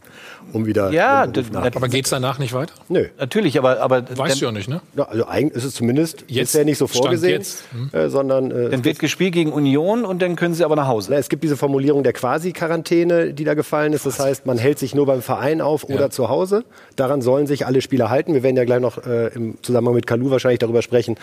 um 0.54 0.66
wieder. 0.66 0.92
Ja, 0.92 1.24
aber 1.24 1.88
geht 1.90 2.06
es 2.06 2.12
danach 2.12 2.40
nicht 2.40 2.54
weiter? 2.54 2.74
Nö. 2.88 3.06
Natürlich, 3.18 3.58
aber. 3.58 3.82
aber 3.82 4.04
weißt 4.18 4.42
du 4.42 4.46
ja 4.46 4.52
nicht, 4.52 4.70
ne? 4.70 4.82
Ja, 4.96 5.04
also 5.04 5.28
eigentlich 5.28 5.58
ist 5.58 5.64
es 5.66 5.74
zumindest 5.76 6.26
jetzt 6.28 6.50
bisher 6.50 6.66
nicht 6.66 6.78
so 6.78 6.88
vorgesehen, 6.88 7.44
hm. 7.72 7.90
äh, 7.92 8.10
sondern. 8.10 8.52
Äh, 8.52 8.70
dann 8.70 8.84
wird 8.84 9.00
gespielt 9.00 9.34
gegen 9.34 9.52
Union 9.52 10.06
und 10.06 10.22
dann 10.22 10.36
können 10.36 10.54
sie 10.54 10.64
aber 10.64 10.76
nach 10.76 10.88
Hause. 10.88 11.12
Na, 11.12 11.18
es 11.18 11.30
gibt 11.30 11.44
diese 11.44 11.58
Formulierung 11.58 12.04
der 12.04 12.14
Quasi-Quarantäne, 12.14 13.34
die 13.34 13.44
da 13.44 13.54
gefallen 13.54 13.94
ist. 13.94 14.06
Das 14.06 14.20
heißt, 14.20 14.46
man 14.46 14.58
hält 14.58 14.80
sich 14.80 14.96
nur 14.96 15.06
beim 15.06 15.22
Verein 15.22 15.62
auf 15.62 15.84
oder 15.84 16.02
ja. 16.02 16.10
zu 16.10 16.30
Hause. 16.30 16.64
Daran 16.96 17.22
sollen 17.22 17.48
sich 17.48 17.66
alle 17.66 17.82
Spieler 17.82 18.10
halten. 18.10 18.34
Wir 18.34 18.44
werden 18.44 18.58
ja 18.58 18.66
gleich 18.66 18.82
noch 18.82 19.06
äh, 19.06 19.28
im 19.28 19.62
Zusammenhang 19.62 19.96
mit 19.96 20.08
Kalu 20.08 20.32
wahrscheinlich 20.32 20.60
darüber 20.60 20.82
sprechen, 20.82 21.16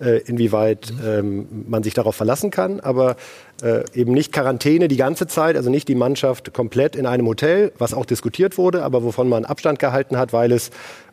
äh, 0.00 0.18
inwieweit 0.18 0.92
mhm. 0.92 1.06
ähm, 1.06 1.46
man 1.68 1.82
sich 1.82 1.94
darauf 1.94 2.16
verlassen 2.16 2.50
kann. 2.50 2.80
Aber 2.80 2.93
äh, 3.62 3.84
eben 3.94 4.12
nicht 4.12 4.32
Quarantäne 4.32 4.88
die 4.88 4.96
ganze 4.96 5.26
Zeit, 5.26 5.56
also 5.56 5.70
nicht 5.70 5.88
die 5.88 5.94
Mannschaft 5.94 6.52
komplett 6.52 6.96
in 6.96 7.06
einem 7.06 7.26
Hotel, 7.26 7.72
was 7.78 7.94
auch 7.94 8.06
diskutiert 8.06 8.58
wurde, 8.58 8.82
aber 8.82 9.04
wovon 9.04 9.28
man 9.28 9.44
Abstand 9.44 9.78
gehalten 9.78 10.16
hat, 10.16 10.32
weil 10.32 10.52
es 10.52 10.70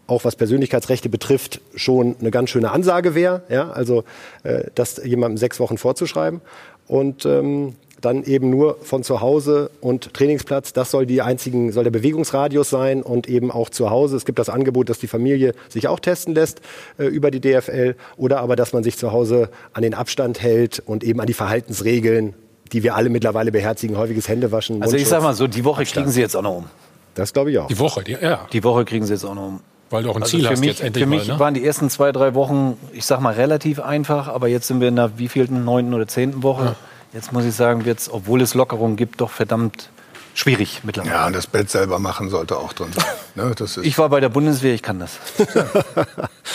auch 0.07 0.25
was 0.25 0.36
Persönlichkeitsrechte 0.36 1.09
betrifft, 1.09 1.61
schon 1.75 2.15
eine 2.19 2.32
ganz 2.32 2.49
schöne 2.49 2.71
Ansage 2.71 3.15
wäre. 3.15 3.43
Ja? 3.49 3.71
Also 3.71 4.03
äh, 4.43 4.65
das 4.75 5.01
jemandem 5.03 5.38
sechs 5.38 5.59
Wochen 5.59 5.77
vorzuschreiben. 5.77 6.41
Und 6.88 7.25
ähm, 7.25 7.75
dann 8.02 8.24
eben 8.24 8.49
nur 8.49 8.78
von 8.82 9.04
zu 9.04 9.22
Hause 9.22 9.72
und 9.80 10.14
Trainingsplatz. 10.14 10.74
Das 10.74 10.91
soll 10.91 11.06
die 11.06 11.22
einzigen, 11.22 11.72
soll 11.72 11.84
der 11.84 11.91
Bewegungsradius 11.91 12.70
sein 12.70 13.04
und 13.04 13.30
eben 13.30 13.52
auch 13.52 13.70
zu 13.70 13.89
Hause. 13.89 14.18
Es 14.18 14.26
gibt 14.26 14.39
das 14.39 14.49
Angebot, 14.49 14.89
dass 14.89 14.99
die 14.99 15.08
Familie 15.08 15.54
sich 15.70 15.88
auch 15.88 15.99
testen 15.99 16.34
lässt 16.34 16.62
äh, 16.97 17.06
über 17.06 17.32
die 17.32 17.39
DFL 17.39 17.95
oder 18.18 18.39
aber, 18.39 18.56
dass 18.56 18.74
man 18.74 18.84
sich 18.84 18.97
zu 18.97 19.12
Hause 19.12 19.49
an 19.74 19.84
den 19.84 19.93
Abstand 19.93 20.41
hält 20.41 20.82
und 20.86 21.04
eben 21.04 21.22
an 21.22 21.28
die 21.28 21.34
Verhaltensregeln, 21.34 22.34
die 22.74 22.84
wir 22.84 22.95
alle 22.95 23.10
mittlerweile 23.10 23.52
beherzigen, 23.52 23.97
häufiges 23.97 24.28
Händewaschen. 24.28 24.82
Also 24.82 24.97
ich 24.97 25.08
sag 25.08 25.22
mal 25.22 25.34
so, 25.34 25.47
die 25.47 25.64
Woche 25.64 25.82
Abstand. 25.82 26.06
kriegen 26.06 26.12
Sie 26.12 26.22
jetzt 26.22 26.36
auch 26.36 26.41
noch 26.41 26.58
um. 26.58 26.66
Das 27.14 27.34
glaube 27.34 27.52
ich 27.52 27.60
auch. 27.60 27.68
Die 27.68 27.80
Woche, 27.80 28.04
die, 28.04 28.14
ja. 28.14 28.47
Die 28.52 28.64
Woche 28.64 28.86
kriegen 28.86 29.06
Sie 29.06 29.14
jetzt 29.14 29.26
auch 29.26 29.36
noch 29.36 29.47
um. 29.47 29.60
Weil 29.89 30.04
du 30.04 30.10
auch 30.10 30.16
ein 30.16 30.24
also 30.24 30.38
Ziel 30.38 30.49
hast 30.49 30.60
mich, 30.62 30.70
jetzt 30.70 30.82
endlich 30.82 31.04
Für 31.04 31.10
mich 31.10 31.28
mal, 31.28 31.34
ne? 31.34 31.39
waren 31.39 31.54
die 31.54 31.66
ersten 31.66 31.89
zwei, 31.89 32.14
drei 32.14 32.34
Wochen, 32.34 32.78
ich 32.93 33.06
sag 33.06 33.20
mal, 33.20 33.34
relativ 33.34 33.82
einfach, 33.82 34.30
aber 34.30 34.47
jetzt 34.47 34.68
sind 34.68 34.80
wir 34.80 34.88
in 34.88 34.95
der 34.95 35.20
wievielten, 35.20 35.66
neunten 35.66 35.93
oder 35.93 36.08
zehnten 36.08 36.43
Woche. 36.43 36.64
Ja. 36.64 36.76
Jetzt 37.14 37.34
muss 37.34 37.43
ich 37.45 37.55
sagen, 37.55 37.86
wird 37.86 37.99
es, 37.99 38.12
obwohl 38.12 38.41
es 38.41 38.53
Lockerungen 38.53 38.95
gibt, 38.95 39.20
doch 39.20 39.32
verdammt 39.32 39.89
schwierig 40.34 40.82
mittlerweile. 40.84 41.14
Ja, 41.14 41.28
und 41.28 41.34
das 41.34 41.47
Bett 41.47 41.70
selber 41.70 41.99
machen 41.99 42.30
sollte 42.30 42.57
auch 42.57 42.74
drin 42.74 42.91
sein. 42.93 43.05
Ne, 43.34 43.55
ich 43.84 43.97
war 43.97 44.09
bei 44.09 44.20
der 44.20 44.28
Bundeswehr, 44.28 44.74
ich 44.74 44.82
kann 44.82 44.99
das. 44.99 45.18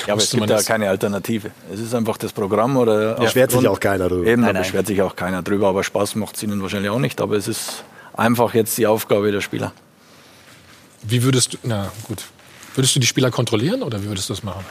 ja, 0.06 0.12
aber 0.12 0.20
es 0.20 0.30
gibt 0.30 0.50
da 0.50 0.60
keine 0.60 0.90
Alternative. 0.90 1.50
Es 1.72 1.80
ist 1.80 1.94
einfach 1.94 2.18
das 2.18 2.34
Programm 2.34 2.76
oder. 2.76 3.14
Da 3.14 3.22
beschwert 3.22 3.50
sich 3.50 3.66
auch 3.66 3.80
keiner 3.80 4.10
drüber. 4.10 4.26
Eben, 4.26 4.42
da 4.42 4.52
beschwert 4.52 4.86
sich 4.86 5.00
auch 5.00 5.16
keiner 5.16 5.42
drüber, 5.42 5.68
aber 5.68 5.82
Spaß 5.82 6.16
macht 6.16 6.36
es 6.36 6.42
ihnen 6.42 6.60
wahrscheinlich 6.60 6.90
auch 6.90 6.98
nicht. 6.98 7.22
Aber 7.22 7.34
es 7.34 7.48
ist 7.48 7.82
einfach 8.12 8.52
jetzt 8.52 8.76
die 8.76 8.86
Aufgabe 8.86 9.32
der 9.32 9.40
Spieler. 9.40 9.72
Wie 11.02 11.22
würdest 11.22 11.54
du, 11.54 11.58
na 11.62 11.90
gut, 12.06 12.24
würdest 12.74 12.94
du 12.94 13.00
die 13.00 13.06
Spieler 13.06 13.30
kontrollieren 13.30 13.82
oder 13.82 14.02
wie 14.02 14.08
würdest 14.08 14.28
du 14.28 14.34
das 14.34 14.42
machen? 14.42 14.66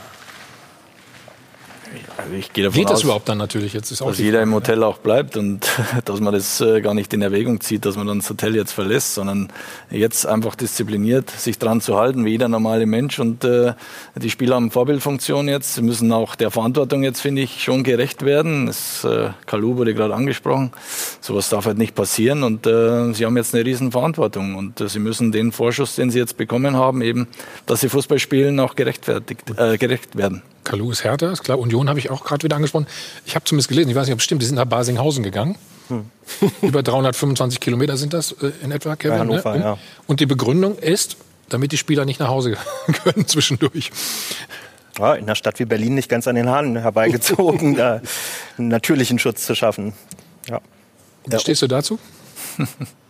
Also 2.17 2.33
ich 2.33 2.53
gehe 2.53 2.63
davon 2.63 2.79
Geht 2.79 2.89
das 2.89 2.99
aus, 2.99 3.03
überhaupt 3.03 3.29
dann 3.29 3.37
natürlich? 3.37 3.73
Jetzt 3.73 3.91
ist 3.91 4.01
auch 4.01 4.09
dass 4.09 4.19
jeder 4.19 4.41
im 4.41 4.53
Hotel 4.53 4.83
auch 4.83 4.97
bleibt 4.97 5.37
und 5.37 5.67
dass 6.05 6.19
man 6.19 6.33
das 6.33 6.61
äh, 6.61 6.81
gar 6.81 6.93
nicht 6.93 7.13
in 7.13 7.21
Erwägung 7.21 7.61
zieht, 7.61 7.85
dass 7.85 7.95
man 7.95 8.07
dann 8.07 8.19
das 8.19 8.29
Hotel 8.29 8.55
jetzt 8.55 8.71
verlässt, 8.71 9.15
sondern 9.15 9.49
jetzt 9.89 10.25
einfach 10.25 10.55
diszipliniert 10.55 11.29
sich 11.29 11.59
dran 11.59 11.81
zu 11.81 11.97
halten, 11.97 12.25
wie 12.25 12.31
jeder 12.31 12.47
normale 12.47 12.85
Mensch. 12.85 13.19
Und 13.19 13.43
äh, 13.43 13.73
die 14.15 14.29
Spieler 14.29 14.55
haben 14.55 14.71
Vorbildfunktion 14.71 15.47
jetzt. 15.47 15.75
Sie 15.75 15.81
müssen 15.81 16.11
auch 16.11 16.35
der 16.35 16.51
Verantwortung 16.51 17.03
jetzt, 17.03 17.21
finde 17.21 17.41
ich, 17.41 17.63
schon 17.63 17.83
gerecht 17.83 18.23
werden. 18.23 18.67
Das, 18.67 19.03
äh, 19.03 19.29
Kalu 19.45 19.77
wurde 19.77 19.93
gerade 19.93 20.15
angesprochen. 20.15 20.71
sowas 21.21 21.49
darf 21.49 21.65
halt 21.65 21.77
nicht 21.77 21.95
passieren 21.95 22.43
und 22.43 22.67
äh, 22.67 23.13
sie 23.13 23.25
haben 23.25 23.37
jetzt 23.37 23.53
eine 23.53 23.65
riesen 23.65 23.91
Verantwortung 23.91 24.55
und 24.55 24.81
äh, 24.81 24.89
sie 24.89 24.99
müssen 24.99 25.31
den 25.31 25.51
Vorschuss, 25.51 25.95
den 25.95 26.09
sie 26.09 26.19
jetzt 26.19 26.37
bekommen 26.37 26.75
haben, 26.75 27.01
eben, 27.01 27.27
dass 27.65 27.81
sie 27.81 27.89
Fußball 27.89 28.19
spielen, 28.19 28.59
auch 28.59 28.75
gerechtfertigt, 28.75 29.41
äh, 29.57 29.77
gerecht 29.77 30.15
werden. 30.15 30.41
Kalu 30.66 30.91
ist 30.91 31.05
härter, 31.05 31.32
ist 31.32 31.43
klar. 31.43 31.57
Union 31.57 31.88
habe 31.88 31.99
ich 31.99 32.09
auch 32.09 32.26
gerade 32.26 32.43
wieder 32.43 32.57
angesprochen. 32.57 32.88
Ich 33.26 33.36
habe 33.36 33.45
zumindest 33.45 33.70
gelesen, 33.70 33.89
ich 33.89 33.95
weiß 33.95 34.07
nicht, 34.07 34.13
ob 34.13 34.20
es 34.20 34.26
stimmt, 34.26 34.41
die 34.41 34.45
sind 34.45 34.55
nach 34.55 34.66
Basinghausen 34.66 35.24
gegangen. 35.24 35.57
Hm. 35.88 36.09
Über 36.61 36.84
325 36.84 37.59
Kilometer 37.59 37.95
sind 37.95 38.13
das 38.13 38.34
äh, 38.34 38.51
in 38.63 38.72
etwa, 38.72 38.95
Kevin. 38.95 39.20
Hannover, 39.20 39.51
ne? 39.51 39.55
und, 39.55 39.61
ja. 39.61 39.78
und 40.07 40.20
die 40.20 40.26
Begründung 40.26 40.78
ist, 40.78 41.16
damit 41.47 41.72
die 41.72 41.78
Spieler 41.78 42.05
nicht 42.05 42.20
nach 42.20 42.28
Hause 42.28 42.57
können 43.03 43.28
zwischendurch. 43.28 43.91
Ja, 44.97 45.13
in 45.13 45.26
einer 45.26 45.36
Stadt 45.36 45.59
wie 45.59 45.66
Berlin 45.66 45.93
nicht 45.93 46.09
ganz 46.09 46.28
an 46.28 46.36
den 46.36 46.49
Haaren 46.49 46.78
herbeigezogen, 46.78 47.76
da 47.78 48.01
einen 48.57 48.68
natürlichen 48.70 49.20
Schutz 49.20 49.45
zu 49.45 49.55
schaffen. 49.55 49.93
Ja. 50.49 50.61
Wie 51.26 51.39
stehst 51.39 51.61
du 51.61 51.68
dazu? 51.68 51.99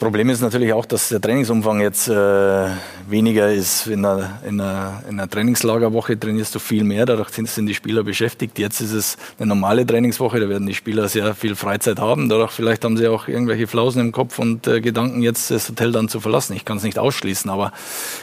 Problem 0.00 0.30
ist 0.30 0.40
natürlich 0.40 0.72
auch, 0.72 0.86
dass 0.86 1.10
der 1.10 1.20
Trainingsumfang 1.20 1.82
jetzt 1.82 2.08
äh, 2.08 2.68
weniger 3.06 3.52
ist. 3.52 3.86
In 3.86 4.06
einer, 4.06 4.40
in, 4.48 4.58
einer, 4.58 5.02
in 5.06 5.20
einer 5.20 5.28
Trainingslagerwoche 5.28 6.18
trainierst 6.18 6.54
du 6.54 6.58
viel 6.58 6.84
mehr, 6.84 7.04
dadurch 7.04 7.28
sind 7.28 7.66
die 7.66 7.74
Spieler 7.74 8.02
beschäftigt. 8.02 8.58
Jetzt 8.58 8.80
ist 8.80 8.92
es 8.92 9.18
eine 9.38 9.48
normale 9.48 9.84
Trainingswoche, 9.84 10.40
da 10.40 10.48
werden 10.48 10.66
die 10.66 10.74
Spieler 10.74 11.06
sehr 11.06 11.34
viel 11.34 11.54
Freizeit 11.54 11.98
haben. 11.98 12.30
Dadurch 12.30 12.50
vielleicht 12.50 12.82
haben 12.86 12.96
sie 12.96 13.08
auch 13.08 13.28
irgendwelche 13.28 13.66
Flausen 13.66 14.00
im 14.00 14.10
Kopf 14.10 14.38
und 14.38 14.66
äh, 14.66 14.80
Gedanken, 14.80 15.20
jetzt 15.20 15.50
das 15.50 15.68
Hotel 15.68 15.92
dann 15.92 16.08
zu 16.08 16.18
verlassen. 16.18 16.56
Ich 16.56 16.64
kann 16.64 16.78
es 16.78 16.82
nicht 16.82 16.98
ausschließen, 16.98 17.50
aber 17.50 17.70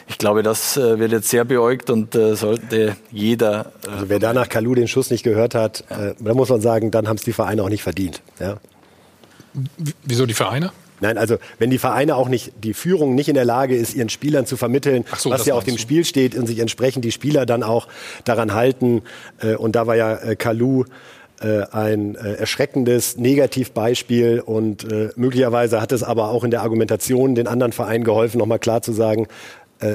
ich 0.07 0.17
glaube, 0.17 0.41
das 0.41 0.77
äh, 0.77 0.97
wird 0.97 1.11
jetzt 1.11 1.29
sehr 1.29 1.45
beäugt 1.45 1.91
und 1.91 2.15
äh, 2.15 2.35
sollte 2.35 2.95
jeder. 3.11 3.71
Äh, 3.85 3.89
also 3.91 4.09
wer 4.09 4.17
danach 4.17 4.49
Kalu 4.49 4.73
den 4.73 4.87
Schuss 4.87 5.11
nicht 5.11 5.21
gehört 5.21 5.53
hat, 5.53 5.83
ja. 5.91 6.07
Äh, 6.07 6.15
da 6.19 6.33
muss 6.33 6.49
man 6.49 6.59
sagen, 6.59 6.89
dann 6.89 7.07
haben 7.07 7.17
es 7.17 7.23
die 7.23 7.33
Vereine 7.33 7.61
auch 7.61 7.69
nicht 7.69 7.83
verdient. 7.83 8.23
Ja? 8.39 8.57
Wieso 10.03 10.25
die 10.25 10.33
Vereine? 10.33 10.71
Nein, 10.99 11.17
also 11.17 11.37
wenn 11.59 11.69
die 11.69 11.77
Vereine 11.77 12.15
auch 12.15 12.27
nicht, 12.27 12.53
die 12.63 12.73
Führung 12.73 13.13
nicht 13.13 13.29
in 13.29 13.35
der 13.35 13.45
Lage 13.45 13.75
ist, 13.75 13.93
ihren 13.93 14.09
Spielern 14.09 14.45
zu 14.45 14.57
vermitteln, 14.57 15.05
so, 15.17 15.29
was 15.29 15.45
ja 15.45 15.53
auf 15.53 15.63
dem 15.63 15.75
du. 15.75 15.81
Spiel 15.81 16.05
steht 16.05 16.35
und 16.35 16.47
sich 16.47 16.59
entsprechend 16.59 17.05
die 17.05 17.11
Spieler 17.11 17.45
dann 17.45 17.63
auch 17.63 17.87
daran 18.23 18.53
halten. 18.53 19.03
Äh, 19.39 19.55
und 19.55 19.75
da 19.75 19.85
war 19.85 19.95
ja 19.95 20.15
äh, 20.15 20.35
Kalu 20.35 20.85
äh, 21.39 21.61
ein 21.71 22.15
erschreckendes 22.15 23.17
Negativbeispiel 23.17 24.39
und 24.39 24.87
möglicherweise 25.17 25.81
hat 25.81 25.91
es 25.91 26.01
aber 26.01 26.29
auch 26.29 26.43
in 26.43 26.49
der 26.49 26.61
Argumentation 26.63 27.35
den 27.35 27.47
anderen 27.47 27.73
Vereinen 27.73 28.03
geholfen, 28.03 28.39
nochmal 28.39 28.59
klar 28.59 28.81
zu 28.81 28.91
sagen, 28.91 29.27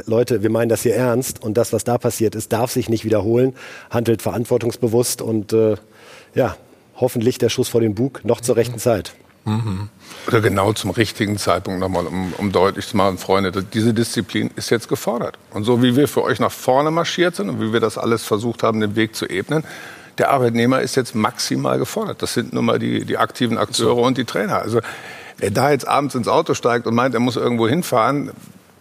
Leute, 0.06 0.44
wir 0.44 0.50
meinen 0.50 0.68
das 0.68 0.82
hier 0.82 0.94
ernst 0.94 1.42
und 1.42 1.56
das, 1.56 1.72
was 1.72 1.82
da 1.82 1.98
passiert 1.98 2.36
ist, 2.36 2.52
darf 2.52 2.70
sich 2.70 2.88
nicht 2.88 3.04
wiederholen, 3.04 3.54
handelt 3.90 4.22
verantwortungsbewusst 4.22 5.20
und 5.20 5.52
ja, 6.36 6.56
hoffentlich 6.94 7.38
der 7.38 7.48
Schuss 7.48 7.68
vor 7.68 7.80
den 7.80 7.96
Bug 7.96 8.24
noch 8.24 8.40
zur 8.40 8.54
rechten 8.54 8.78
Zeit. 8.78 9.12
Mhm. 9.44 9.88
Oder 10.28 10.40
genau 10.40 10.72
zum 10.72 10.90
richtigen 10.90 11.36
Zeitpunkt 11.36 11.80
nochmal, 11.80 12.06
um, 12.06 12.32
um 12.38 12.52
deutlich 12.52 12.86
zu 12.86 12.96
machen, 12.96 13.18
Freunde, 13.18 13.50
diese 13.62 13.92
Disziplin 13.92 14.50
ist 14.54 14.70
jetzt 14.70 14.88
gefordert. 14.88 15.36
Und 15.50 15.64
so 15.64 15.82
wie 15.82 15.96
wir 15.96 16.06
für 16.06 16.22
euch 16.22 16.38
nach 16.38 16.52
vorne 16.52 16.90
marschiert 16.90 17.34
sind 17.34 17.48
und 17.48 17.60
wie 17.60 17.72
wir 17.72 17.80
das 17.80 17.98
alles 17.98 18.24
versucht 18.24 18.62
haben, 18.62 18.80
den 18.80 18.94
Weg 18.94 19.16
zu 19.16 19.26
ebnen, 19.26 19.64
der 20.18 20.30
Arbeitnehmer 20.30 20.80
ist 20.80 20.94
jetzt 20.94 21.14
maximal 21.14 21.78
gefordert. 21.78 22.22
Das 22.22 22.34
sind 22.34 22.52
nun 22.52 22.66
mal 22.66 22.78
die, 22.78 23.04
die 23.04 23.16
aktiven 23.18 23.58
Akteure 23.58 23.96
und 23.98 24.18
die 24.18 24.24
Trainer. 24.24 24.58
Also 24.58 24.80
wer 25.38 25.50
da 25.50 25.70
jetzt 25.70 25.88
abends 25.88 26.14
ins 26.14 26.28
Auto 26.28 26.54
steigt 26.54 26.86
und 26.86 26.94
meint, 26.94 27.14
er 27.14 27.20
muss 27.20 27.36
irgendwo 27.36 27.66
hinfahren, 27.66 28.30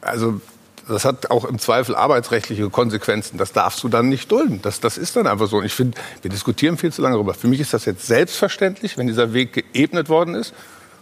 also 0.02 0.42
das 0.88 1.06
hat 1.06 1.32
auch 1.32 1.46
im 1.46 1.60
Zweifel 1.60 1.96
arbeitsrechtliche 1.96 2.70
Konsequenzen. 2.70 3.38
Das 3.38 3.52
darfst 3.52 3.84
du 3.84 3.90
dann 3.90 4.10
nicht 4.10 4.32
dulden. 4.32 4.62
Das, 4.62 4.80
das 4.80 4.98
ist 4.98 5.16
dann 5.16 5.28
einfach 5.28 5.48
so. 5.48 5.58
Und 5.58 5.66
ich 5.66 5.74
finde, 5.74 5.98
wir 6.22 6.32
diskutieren 6.32 6.78
viel 6.78 6.92
zu 6.92 7.02
lange 7.02 7.16
darüber. 7.16 7.34
Für 7.34 7.48
mich 7.48 7.60
ist 7.60 7.74
das 7.74 7.86
jetzt 7.86 8.08
selbstverständlich, 8.08 8.98
wenn 8.98 9.08
dieser 9.08 9.34
Weg 9.34 9.54
geebnet 9.54 10.10
worden 10.10 10.36
ist, 10.36 10.54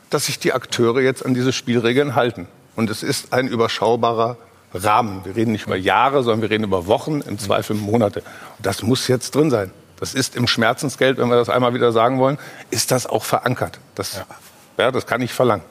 dass 0.10 0.26
sich 0.26 0.40
die 0.40 0.54
Akteure 0.54 1.02
jetzt 1.02 1.26
an 1.26 1.34
diese 1.34 1.54
Spielregeln 1.54 2.16
halten. 2.16 2.48
Und 2.76 2.90
es 2.90 3.04
ist 3.04 3.34
ein 3.34 3.48
überschaubarer 3.48 4.38
Rahmen. 4.74 5.26
Wir 5.26 5.36
reden 5.36 5.52
nicht 5.52 5.66
über 5.66 5.76
Jahre, 5.76 6.24
sondern 6.24 6.42
wir 6.42 6.50
reden 6.50 6.64
über 6.64 6.88
Wochen, 6.88 7.22
im 7.22 7.40
Zweifel 7.40 7.76
Monate. 7.76 8.20
Und 8.58 8.66
das 8.66 8.84
muss 8.84 9.08
jetzt 9.08 9.36
drin 9.36 9.50
sein. 9.50 9.72
Das 10.00 10.14
ist 10.14 10.36
im 10.36 10.48
Schmerzensgeld, 10.48 11.18
wenn 11.18 11.30
wir 11.30 11.36
das 11.36 11.50
einmal 11.50 11.74
wieder 11.74 11.92
sagen 11.92 12.20
wollen, 12.20 12.38
ist 12.70 12.92
das 12.92 13.06
auch 13.06 13.24
verankert. 13.24 13.80
Das, 13.96 14.16
ja. 14.16 14.26
ja 14.78 14.92
das 14.92 15.06
kann 15.06 15.22
ich 15.22 15.34
verlangen. 15.34 15.64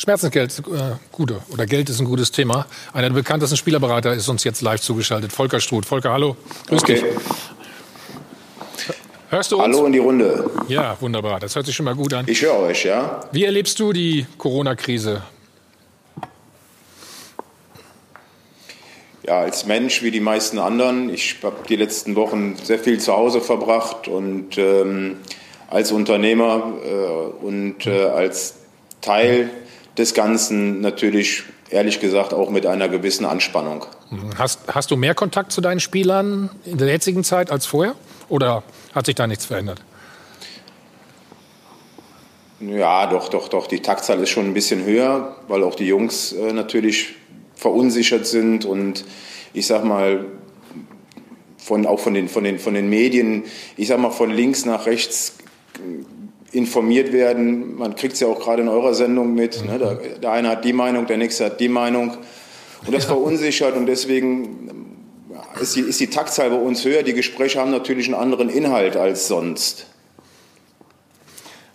Schmerzensgeld, 0.00 0.58
äh, 0.60 0.96
gute 1.12 1.42
oder 1.52 1.66
Geld 1.66 1.90
ist 1.90 2.00
ein 2.00 2.06
gutes 2.06 2.30
Thema. 2.30 2.64
Einer 2.94 3.08
der 3.08 3.16
bekanntesten 3.16 3.58
Spielerberater 3.58 4.14
ist 4.14 4.30
uns 4.30 4.44
jetzt 4.44 4.62
live 4.62 4.80
zugeschaltet, 4.80 5.30
Volker 5.30 5.60
Struth. 5.60 5.84
Volker, 5.84 6.10
hallo. 6.10 6.38
Grüß 6.68 6.80
okay. 6.80 6.94
dich. 6.94 7.04
Hörst 9.28 9.52
du 9.52 9.56
uns? 9.56 9.76
Hallo 9.76 9.84
in 9.84 9.92
die 9.92 9.98
Runde. 9.98 10.50
Ja, 10.68 10.96
wunderbar. 11.00 11.38
Das 11.38 11.54
hört 11.54 11.66
sich 11.66 11.76
schon 11.76 11.84
mal 11.84 11.94
gut 11.94 12.14
an. 12.14 12.24
Ich 12.28 12.40
höre 12.40 12.60
euch, 12.60 12.86
ja. 12.86 13.28
Wie 13.30 13.44
erlebst 13.44 13.78
du 13.78 13.92
die 13.92 14.26
Corona-Krise? 14.38 15.22
Ja, 19.24 19.40
als 19.40 19.66
Mensch 19.66 20.02
wie 20.02 20.10
die 20.10 20.20
meisten 20.20 20.58
anderen. 20.58 21.12
Ich 21.12 21.36
habe 21.42 21.56
die 21.68 21.76
letzten 21.76 22.16
Wochen 22.16 22.56
sehr 22.62 22.78
viel 22.78 22.98
zu 22.98 23.12
Hause 23.12 23.42
verbracht 23.42 24.08
und 24.08 24.56
ähm, 24.56 25.18
als 25.68 25.92
Unternehmer 25.92 26.72
äh, 26.86 27.44
und 27.44 27.86
äh, 27.86 28.06
als 28.06 28.54
Teil 29.02 29.50
des 30.00 30.14
Ganzen 30.14 30.80
natürlich 30.80 31.44
ehrlich 31.70 32.00
gesagt 32.00 32.34
auch 32.34 32.50
mit 32.50 32.66
einer 32.66 32.88
gewissen 32.88 33.24
Anspannung. 33.24 33.86
Hast, 34.36 34.60
hast 34.66 34.90
du 34.90 34.96
mehr 34.96 35.14
Kontakt 35.14 35.52
zu 35.52 35.60
deinen 35.60 35.78
Spielern 35.78 36.50
in 36.64 36.78
der 36.78 36.88
jetzigen 36.88 37.22
Zeit 37.22 37.50
als 37.50 37.66
vorher? 37.66 37.94
Oder 38.28 38.62
hat 38.94 39.06
sich 39.06 39.14
da 39.14 39.26
nichts 39.26 39.46
verändert? 39.46 39.80
Ja, 42.60 43.06
doch, 43.06 43.28
doch, 43.28 43.48
doch. 43.48 43.66
Die 43.66 43.80
Taktzahl 43.80 44.20
ist 44.20 44.30
schon 44.30 44.46
ein 44.46 44.54
bisschen 44.54 44.84
höher, 44.84 45.36
weil 45.48 45.62
auch 45.62 45.74
die 45.74 45.86
Jungs 45.86 46.32
äh, 46.32 46.52
natürlich 46.52 47.14
verunsichert 47.54 48.26
sind 48.26 48.64
und 48.64 49.04
ich 49.52 49.66
sag 49.66 49.84
mal, 49.84 50.26
von, 51.56 51.86
auch 51.86 52.00
von 52.00 52.14
den, 52.14 52.28
von, 52.28 52.44
den, 52.44 52.58
von 52.58 52.74
den 52.74 52.88
Medien, 52.88 53.44
ich 53.76 53.88
sag 53.88 53.98
mal, 53.98 54.10
von 54.10 54.30
links 54.30 54.64
nach 54.64 54.86
rechts 54.86 55.36
informiert 56.52 57.12
werden. 57.12 57.76
Man 57.76 57.94
kriegt 57.94 58.14
es 58.14 58.20
ja 58.20 58.26
auch 58.28 58.38
gerade 58.38 58.62
in 58.62 58.68
eurer 58.68 58.94
Sendung 58.94 59.34
mit. 59.34 59.64
Ne? 59.64 59.78
Der, 59.78 59.94
der, 59.94 60.32
eine 60.32 60.48
hat 60.48 60.64
die 60.64 60.72
Meinung, 60.72 61.06
der 61.06 61.16
nächste 61.16 61.46
hat 61.46 61.60
die 61.60 61.68
Meinung. 61.68 62.16
Und 62.86 62.94
das 62.94 63.04
verunsichert 63.04 63.76
und 63.76 63.86
deswegen 63.86 64.96
ist 65.60 65.76
die, 65.76 65.80
ist 65.80 66.00
die 66.00 66.08
Taktzahl 66.08 66.50
bei 66.50 66.56
uns 66.56 66.84
höher. 66.84 67.02
Die 67.02 67.12
Gespräche 67.12 67.60
haben 67.60 67.70
natürlich 67.70 68.06
einen 68.06 68.14
anderen 68.14 68.48
Inhalt 68.48 68.96
als 68.96 69.28
sonst. 69.28 69.86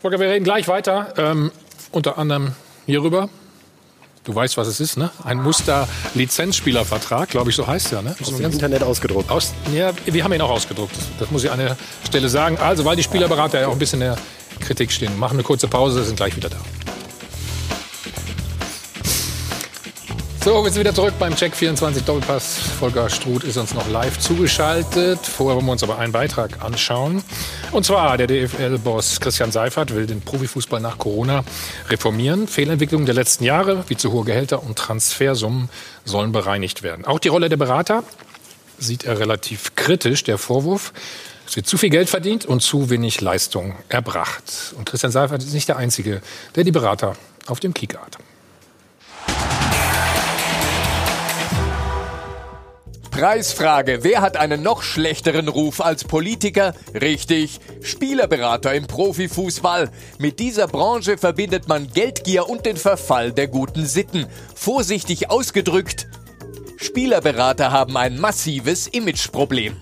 Volker, 0.01 0.19
wir 0.19 0.30
reden 0.30 0.43
gleich 0.43 0.67
weiter. 0.67 1.13
Ähm, 1.17 1.51
unter 1.91 2.17
anderem 2.17 2.51
hierüber. 2.86 3.30
Du 4.23 4.34
weißt, 4.34 4.57
was 4.57 4.67
es 4.67 4.80
ist, 4.80 4.97
ne? 4.97 5.11
Ein 5.23 5.38
Muster-Lizenzspielervertrag, 5.43 7.30
glaube 7.30 7.51
ich, 7.51 7.55
so 7.55 7.67
heißt 7.67 7.91
ja, 7.91 8.01
ne? 8.01 8.15
Aus 8.19 8.36
dem 8.36 8.43
Internet 8.43 8.82
ausgedruckt. 8.82 9.30
Aus, 9.30 9.53
ja, 9.71 9.91
wir 10.05 10.23
haben 10.23 10.34
ihn 10.34 10.41
auch 10.41 10.49
ausgedruckt. 10.49 10.95
Das 11.19 11.30
muss 11.30 11.43
ich 11.43 11.51
an 11.51 11.59
der 11.59 11.78
Stelle 12.03 12.28
sagen. 12.28 12.57
Also, 12.57 12.84
weil 12.86 12.95
die 12.95 13.03
Spielerberater 13.03 13.61
ja 13.61 13.67
auch 13.67 13.73
ein 13.73 13.80
bisschen 13.80 13.99
der 13.99 14.17
Kritik 14.60 14.91
stehen. 14.91 15.18
Machen 15.18 15.36
eine 15.36 15.43
kurze 15.43 15.68
Pause, 15.68 16.03
sind 16.03 16.18
gleich 16.18 16.36
wieder 16.36 16.49
da. 16.49 16.58
So, 20.45 20.64
wir 20.64 20.70
sind 20.70 20.82
wieder 20.82 20.93
zurück 20.93 21.16
beim 21.18 21.36
Check 21.36 21.56
24 21.56 22.03
Doppelpass. 22.03 22.60
Volker 22.80 23.10
Struth 23.10 23.43
ist 23.43 23.58
uns 23.58 23.74
noch 23.74 23.89
live 23.89 24.20
zugeschaltet. 24.20 25.18
Vorher 25.26 25.56
wollen 25.56 25.66
wir 25.66 25.72
uns 25.72 25.82
aber 25.82 25.97
einen 25.97 26.14
Beitrag 26.14 26.64
anschauen. 26.64 27.24
Und 27.72 27.84
zwar, 27.84 28.16
der 28.18 28.28
DFL-Boss 28.28 29.22
Christian 29.22 29.51
Seifert 29.51 29.95
will 29.95 30.06
den 30.06 30.22
Profifußball 30.22 30.80
nach 30.80 30.99
Corona 30.99 31.43
reformieren. 31.89 32.47
Fehlentwicklungen 32.47 33.08
der 33.08 33.16
letzten 33.16 33.43
Jahre, 33.43 33.86
wie 33.88 33.97
zu 33.97 34.12
hohe 34.12 34.24
Gehälter 34.24 34.62
und 34.62 34.78
Transfersummen, 34.78 35.70
sollen 36.03 36.32
bereinigt 36.32 36.84
werden. 36.84 37.06
Auch 37.06 37.18
die 37.18 37.30
Rolle 37.30 37.49
der 37.49 37.58
Berater 37.58 38.03
sieht 38.78 39.03
er 39.03 39.18
relativ 39.18 39.74
kritisch. 39.76 40.26
Der 40.26 40.38
Vorwurf, 40.38 40.93
es 41.48 41.56
wird 41.56 41.68
zu 41.68 41.78
viel 41.78 41.89
Geld 41.89 42.10
verdient 42.10 42.46
und 42.46 42.62
zu 42.62 42.89
wenig 42.89 43.22
Leistung 43.22 43.76
erbracht. 43.89 44.74
Und 44.78 44.86
Christian 44.86 45.12
Seifert 45.12 45.43
ist 45.43 45.54
nicht 45.54 45.68
der 45.68 45.78
Einzige, 45.78 46.22
der 46.56 46.64
die 46.64 46.72
Berater 46.72 47.16
auf 47.48 47.60
dem 47.60 47.74
Kieker 47.74 48.02
hat. 48.02 48.18
Preisfrage. 53.16 54.00
Wer 54.02 54.20
hat 54.20 54.36
einen 54.36 54.62
noch 54.62 54.82
schlechteren 54.82 55.48
Ruf 55.48 55.80
als 55.80 56.04
Politiker? 56.04 56.74
Richtig, 56.93 57.61
Spielerberater 57.82 58.74
im 58.74 58.88
Profifußball. 58.88 59.90
Mit 60.19 60.40
dieser 60.40 60.68
Branche 60.68 61.18
verbindet 61.18 61.69
man 61.69 61.90
Geldgier 61.94 62.49
und 62.49 62.65
den 62.65 62.76
Verfall 62.76 63.32
der 63.32 63.48
guten 63.48 63.86
Sitten. 63.86 64.26
Vorsichtig 64.53 65.30
ausgedrückt, 65.30 66.07
Spielerberater 66.76 67.72
haben 67.72 67.95
ein 67.95 68.19
massives 68.19 68.88
Imageproblem. 68.88 69.78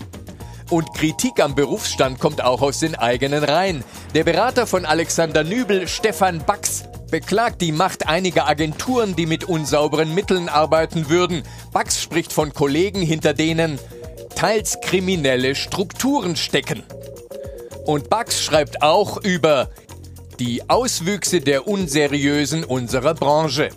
Und 0.70 0.94
Kritik 0.94 1.42
am 1.42 1.56
Berufsstand 1.56 2.20
kommt 2.20 2.44
auch 2.44 2.62
aus 2.62 2.80
den 2.80 2.96
eigenen 2.96 3.44
Reihen. 3.44 3.84
Der 4.14 4.24
Berater 4.24 4.66
von 4.68 4.86
Alexander 4.86 5.44
Nübel, 5.44 5.88
Stefan 5.88 6.44
Bax, 6.46 6.84
beklagt 7.12 7.62
die 7.62 7.72
Macht 7.72 8.08
einiger 8.08 8.48
Agenturen, 8.48 9.16
die 9.16 9.28
mit 9.28 9.44
unsauberen 9.44 10.16
Mitteln 10.16 10.50
arbeiten 10.50 11.10
würden. 11.10 11.44
Bax 11.72 12.02
spricht 12.02 12.34
von 12.34 12.54
Kollegen, 12.54 13.02
hinter 13.02 13.34
denen 13.34 13.78
teils 14.36 14.80
kriminelle 14.82 15.54
Strukturen 15.54 16.36
stecken. 16.36 16.84
Und 17.86 18.10
Bax 18.10 18.42
schreibt 18.42 18.82
auch 18.82 19.18
über 19.18 19.70
Die 20.40 20.68
Auswüchse 20.70 21.42
der 21.42 21.68
Unseriösen 21.68 22.64
unserer 22.64 23.14
Branche. 23.14 23.70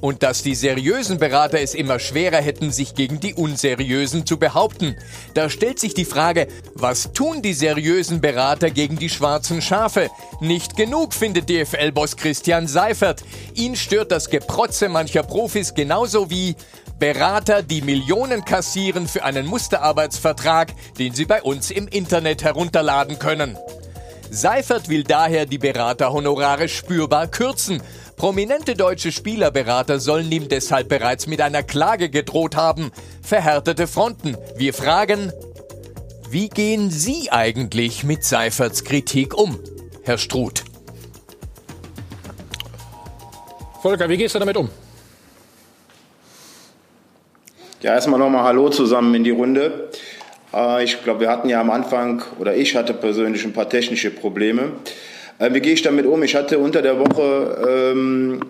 Und 0.00 0.22
dass 0.22 0.42
die 0.42 0.54
seriösen 0.54 1.18
Berater 1.18 1.60
es 1.60 1.74
immer 1.74 1.98
schwerer 1.98 2.36
hätten, 2.36 2.70
sich 2.70 2.94
gegen 2.94 3.18
die 3.18 3.34
unseriösen 3.34 4.26
zu 4.26 4.38
behaupten. 4.38 4.96
Da 5.34 5.48
stellt 5.48 5.78
sich 5.78 5.94
die 5.94 6.04
Frage, 6.04 6.48
was 6.74 7.12
tun 7.12 7.40
die 7.42 7.54
seriösen 7.54 8.20
Berater 8.20 8.70
gegen 8.70 8.98
die 8.98 9.08
schwarzen 9.08 9.62
Schafe? 9.62 10.10
Nicht 10.40 10.76
genug, 10.76 11.14
findet 11.14 11.48
DFL-Boss 11.48 12.16
Christian 12.16 12.66
Seifert. 12.66 13.24
Ihn 13.54 13.74
stört 13.74 14.12
das 14.12 14.28
Geprotze 14.28 14.88
mancher 14.88 15.22
Profis 15.22 15.72
genauso 15.74 16.30
wie 16.30 16.56
Berater, 16.98 17.62
die 17.62 17.82
Millionen 17.82 18.44
kassieren 18.44 19.06
für 19.06 19.22
einen 19.22 19.46
Musterarbeitsvertrag, 19.46 20.72
den 20.98 21.14
sie 21.14 21.26
bei 21.26 21.42
uns 21.42 21.70
im 21.70 21.88
Internet 21.88 22.42
herunterladen 22.42 23.18
können. 23.18 23.58
Seifert 24.30 24.88
will 24.88 25.04
daher 25.04 25.46
die 25.46 25.58
Beraterhonorare 25.58 26.68
spürbar 26.68 27.28
kürzen. 27.28 27.82
Prominente 28.16 28.74
deutsche 28.74 29.12
Spielerberater 29.12 30.00
sollen 30.00 30.32
ihm 30.32 30.48
deshalb 30.48 30.88
bereits 30.88 31.26
mit 31.26 31.42
einer 31.42 31.62
Klage 31.62 32.08
gedroht 32.08 32.56
haben. 32.56 32.90
Verhärtete 33.22 33.86
Fronten. 33.86 34.38
Wir 34.56 34.72
fragen, 34.72 35.32
wie 36.30 36.48
gehen 36.48 36.90
Sie 36.90 37.30
eigentlich 37.30 38.04
mit 38.04 38.24
Seiferts 38.24 38.84
Kritik 38.84 39.36
um, 39.36 39.58
Herr 40.02 40.16
Struth? 40.16 40.64
Volker, 43.82 44.08
wie 44.08 44.16
gehst 44.16 44.34
du 44.34 44.38
damit 44.38 44.56
um? 44.56 44.70
Ja, 47.82 47.92
erstmal 47.92 48.18
nochmal 48.18 48.44
Hallo 48.44 48.70
zusammen 48.70 49.14
in 49.14 49.24
die 49.24 49.30
Runde. 49.30 49.90
Äh, 50.54 50.82
ich 50.82 51.04
glaube, 51.04 51.20
wir 51.20 51.28
hatten 51.28 51.50
ja 51.50 51.60
am 51.60 51.70
Anfang, 51.70 52.22
oder 52.38 52.56
ich 52.56 52.74
hatte 52.74 52.94
persönlich 52.94 53.44
ein 53.44 53.52
paar 53.52 53.68
technische 53.68 54.10
Probleme. 54.10 54.72
Äh, 55.38 55.52
wie 55.52 55.60
gehe 55.60 55.72
ich 55.72 55.82
damit 55.82 56.06
um? 56.06 56.22
Ich 56.22 56.34
hatte 56.34 56.58
unter 56.58 56.82
der 56.82 56.98
Woche 56.98 57.90
ähm, 57.90 58.40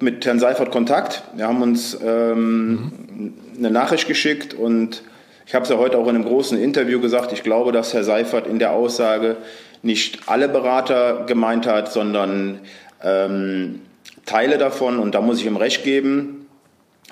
mit 0.00 0.24
Herrn 0.24 0.38
Seifert 0.38 0.70
Kontakt. 0.70 1.22
Wir 1.34 1.48
haben 1.48 1.62
uns 1.62 1.98
ähm, 2.02 2.70
mhm. 2.70 3.34
eine 3.58 3.70
Nachricht 3.70 4.06
geschickt 4.06 4.54
und 4.54 5.02
ich 5.46 5.54
habe 5.54 5.64
es 5.64 5.70
ja 5.70 5.78
heute 5.78 5.98
auch 5.98 6.08
in 6.08 6.14
einem 6.14 6.24
großen 6.24 6.60
Interview 6.60 7.00
gesagt. 7.00 7.32
Ich 7.32 7.42
glaube, 7.42 7.72
dass 7.72 7.92
Herr 7.92 8.04
Seifert 8.04 8.46
in 8.46 8.58
der 8.58 8.72
Aussage 8.72 9.36
nicht 9.82 10.20
alle 10.26 10.48
Berater 10.48 11.24
gemeint 11.26 11.66
hat, 11.66 11.92
sondern 11.92 12.60
ähm, 13.02 13.80
Teile 14.24 14.58
davon. 14.58 14.98
Und 14.98 15.14
da 15.14 15.20
muss 15.20 15.40
ich 15.40 15.46
ihm 15.46 15.56
recht 15.56 15.84
geben. 15.84 16.46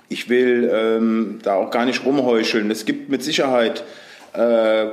Ich 0.09 0.29
will 0.29 0.71
ähm, 0.73 1.39
da 1.43 1.55
auch 1.55 1.71
gar 1.71 1.85
nicht 1.85 2.05
rumheucheln. 2.05 2.71
Es 2.71 2.85
gibt 2.85 3.09
mit 3.09 3.23
Sicherheit 3.23 3.85
äh, 4.35 4.87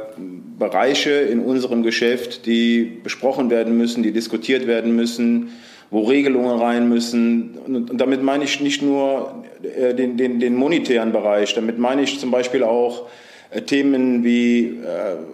Bereiche 0.59 1.11
in 1.11 1.39
unserem 1.39 1.83
Geschäft, 1.83 2.45
die 2.45 2.99
besprochen 3.03 3.49
werden 3.49 3.77
müssen, 3.77 4.03
die 4.03 4.11
diskutiert 4.11 4.67
werden 4.67 4.95
müssen, 4.95 5.49
wo 5.89 6.03
Regelungen 6.03 6.59
rein 6.59 6.87
müssen. 6.87 7.57
Und 7.65 7.99
damit 7.99 8.21
meine 8.21 8.43
ich 8.43 8.61
nicht 8.61 8.81
nur 8.81 9.43
äh, 9.63 9.93
den, 9.93 10.17
den, 10.17 10.39
den 10.39 10.55
monetären 10.55 11.11
Bereich, 11.11 11.53
damit 11.55 11.79
meine 11.79 12.03
ich 12.03 12.19
zum 12.19 12.29
Beispiel 12.29 12.63
auch 12.63 13.07
äh, 13.49 13.61
Themen 13.61 14.23
wie 14.23 14.77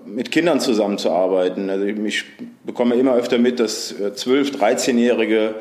mit 0.05 0.31
Kindern 0.31 0.59
zusammenzuarbeiten. 0.59 1.69
Also 1.69 1.85
ich 1.85 2.23
bekomme 2.65 2.95
immer 2.95 3.15
öfter 3.15 3.37
mit, 3.37 3.59
dass 3.59 3.93
12-, 3.93 4.57
13-Jährige 4.57 5.37
äh, 5.37 5.53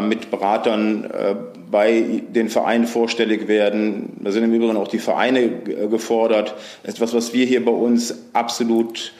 mit 0.00 0.30
Beratern 0.30 1.04
äh, 1.04 1.34
bei 1.70 2.22
den 2.28 2.48
Vereinen 2.48 2.86
vorstellig 2.86 3.46
werden. 3.46 4.16
Da 4.20 4.32
sind 4.32 4.42
im 4.44 4.52
Übrigen 4.52 4.76
auch 4.76 4.88
die 4.88 4.98
Vereine 4.98 5.48
gefordert. 5.88 6.54
Etwas, 6.82 7.14
was 7.14 7.32
wir 7.32 7.46
hier 7.46 7.64
bei 7.64 7.70
uns 7.70 8.14
absolut 8.32 9.12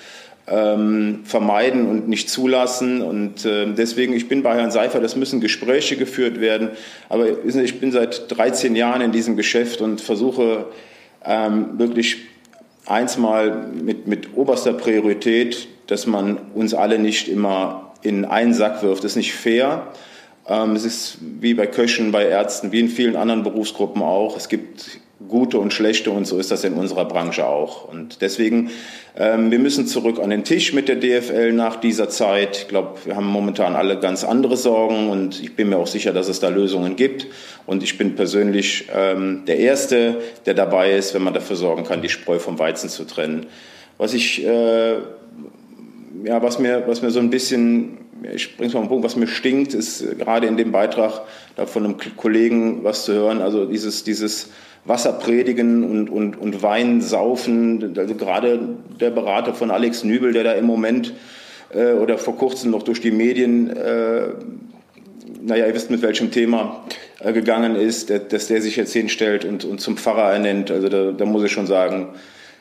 ähm, 0.48 1.20
vermeiden 1.24 1.88
und 1.88 2.08
nicht 2.08 2.28
zulassen. 2.28 3.02
Und 3.02 3.44
äh, 3.44 3.72
deswegen, 3.72 4.12
ich 4.12 4.28
bin 4.28 4.42
bei 4.42 4.56
Herrn 4.56 4.70
Seifer, 4.70 5.00
das 5.00 5.16
müssen 5.16 5.40
Gespräche 5.40 5.96
geführt 5.96 6.40
werden. 6.40 6.70
Aber 7.08 7.26
ich 7.28 7.80
bin 7.80 7.92
seit 7.92 8.36
13 8.36 8.74
Jahren 8.74 9.00
in 9.00 9.12
diesem 9.12 9.36
Geschäft 9.36 9.80
und 9.80 10.00
versuche 10.00 10.66
ähm, 11.24 11.78
wirklich 11.78 12.18
eins 12.86 13.16
mal 13.16 13.68
mit, 13.72 14.08
mit 14.08 14.36
oberster 14.36 14.72
Priorität, 14.72 15.68
dass 15.86 16.06
man 16.06 16.38
uns 16.54 16.74
alle 16.74 16.98
nicht 16.98 17.28
immer 17.28 17.92
in 18.02 18.24
einen 18.24 18.54
Sack 18.54 18.82
wirft. 18.82 19.04
Das 19.04 19.12
ist 19.12 19.16
nicht 19.16 19.32
fair. 19.32 19.86
Ähm, 20.50 20.74
es 20.74 20.84
ist 20.84 21.18
wie 21.20 21.54
bei 21.54 21.68
Köchen, 21.68 22.10
bei 22.10 22.26
Ärzten, 22.26 22.72
wie 22.72 22.80
in 22.80 22.88
vielen 22.88 23.14
anderen 23.14 23.44
Berufsgruppen 23.44 24.02
auch. 24.02 24.36
Es 24.36 24.48
gibt 24.48 25.00
gute 25.28 25.58
und 25.58 25.72
schlechte 25.72 26.10
und 26.10 26.26
so 26.26 26.38
ist 26.38 26.50
das 26.50 26.64
in 26.64 26.74
unserer 26.74 27.04
Branche 27.04 27.46
auch. 27.46 27.88
Und 27.88 28.20
deswegen, 28.20 28.70
ähm, 29.16 29.52
wir 29.52 29.60
müssen 29.60 29.86
zurück 29.86 30.18
an 30.18 30.30
den 30.30 30.42
Tisch 30.42 30.72
mit 30.72 30.88
der 30.88 30.96
DFL 30.96 31.52
nach 31.52 31.76
dieser 31.76 32.08
Zeit. 32.08 32.56
Ich 32.56 32.68
glaube, 32.68 32.98
wir 33.04 33.14
haben 33.14 33.26
momentan 33.26 33.76
alle 33.76 34.00
ganz 34.00 34.24
andere 34.24 34.56
Sorgen 34.56 35.08
und 35.08 35.40
ich 35.40 35.54
bin 35.54 35.68
mir 35.68 35.76
auch 35.76 35.86
sicher, 35.86 36.12
dass 36.12 36.28
es 36.28 36.40
da 36.40 36.48
Lösungen 36.48 36.96
gibt. 36.96 37.28
Und 37.66 37.84
ich 37.84 37.96
bin 37.96 38.16
persönlich 38.16 38.88
ähm, 38.92 39.44
der 39.46 39.58
Erste, 39.58 40.20
der 40.46 40.54
dabei 40.54 40.96
ist, 40.96 41.14
wenn 41.14 41.22
man 41.22 41.34
dafür 41.34 41.54
sorgen 41.54 41.84
kann, 41.84 42.02
die 42.02 42.08
Spreu 42.08 42.40
vom 42.40 42.58
Weizen 42.58 42.88
zu 42.88 43.04
trennen. 43.04 43.46
Was 43.98 44.14
ich, 44.14 44.44
äh, 44.44 44.94
ja, 46.24 46.42
was 46.42 46.58
mir, 46.58 46.82
was 46.86 47.02
mir 47.02 47.10
so 47.10 47.20
ein 47.20 47.30
bisschen 47.30 47.98
ich 48.32 48.56
bringe 48.56 48.68
es 48.68 48.74
mal 48.74 48.80
auf 48.80 48.86
den 48.86 48.88
Punkt, 48.90 49.04
was 49.04 49.16
mir 49.16 49.26
stinkt, 49.26 49.74
ist 49.74 50.18
gerade 50.18 50.46
in 50.46 50.56
dem 50.56 50.72
Beitrag 50.72 51.22
da 51.56 51.66
von 51.66 51.84
einem 51.84 51.96
Kollegen 52.16 52.84
was 52.84 53.04
zu 53.04 53.12
hören, 53.12 53.40
also 53.40 53.64
dieses, 53.66 54.04
dieses 54.04 54.50
Wasserpredigen 54.84 55.84
und, 55.84 56.08
und, 56.08 56.36
und 56.36 56.62
Wein 56.62 57.00
saufen, 57.00 57.94
also 57.96 58.14
gerade 58.14 58.60
der 59.00 59.10
Berater 59.10 59.54
von 59.54 59.70
Alex 59.70 60.04
Nübel, 60.04 60.32
der 60.32 60.44
da 60.44 60.52
im 60.52 60.64
Moment 60.64 61.12
äh, 61.74 61.92
oder 61.92 62.18
vor 62.18 62.36
kurzem 62.36 62.70
noch 62.70 62.82
durch 62.82 63.00
die 63.00 63.10
Medien, 63.10 63.70
äh, 63.70 64.28
naja, 65.42 65.66
ihr 65.66 65.74
wisst 65.74 65.90
mit 65.90 66.02
welchem 66.02 66.30
Thema 66.30 66.84
äh, 67.20 67.32
gegangen 67.32 67.76
ist, 67.76 68.10
dass 68.10 68.46
der 68.48 68.62
sich 68.62 68.76
jetzt 68.76 68.92
hinstellt 68.92 69.44
und, 69.44 69.64
und 69.64 69.80
zum 69.80 69.96
Pfarrer 69.96 70.32
ernennt, 70.32 70.70
also 70.70 70.88
da, 70.88 71.12
da 71.12 71.24
muss 71.24 71.44
ich 71.44 71.52
schon 71.52 71.66
sagen, 71.66 72.08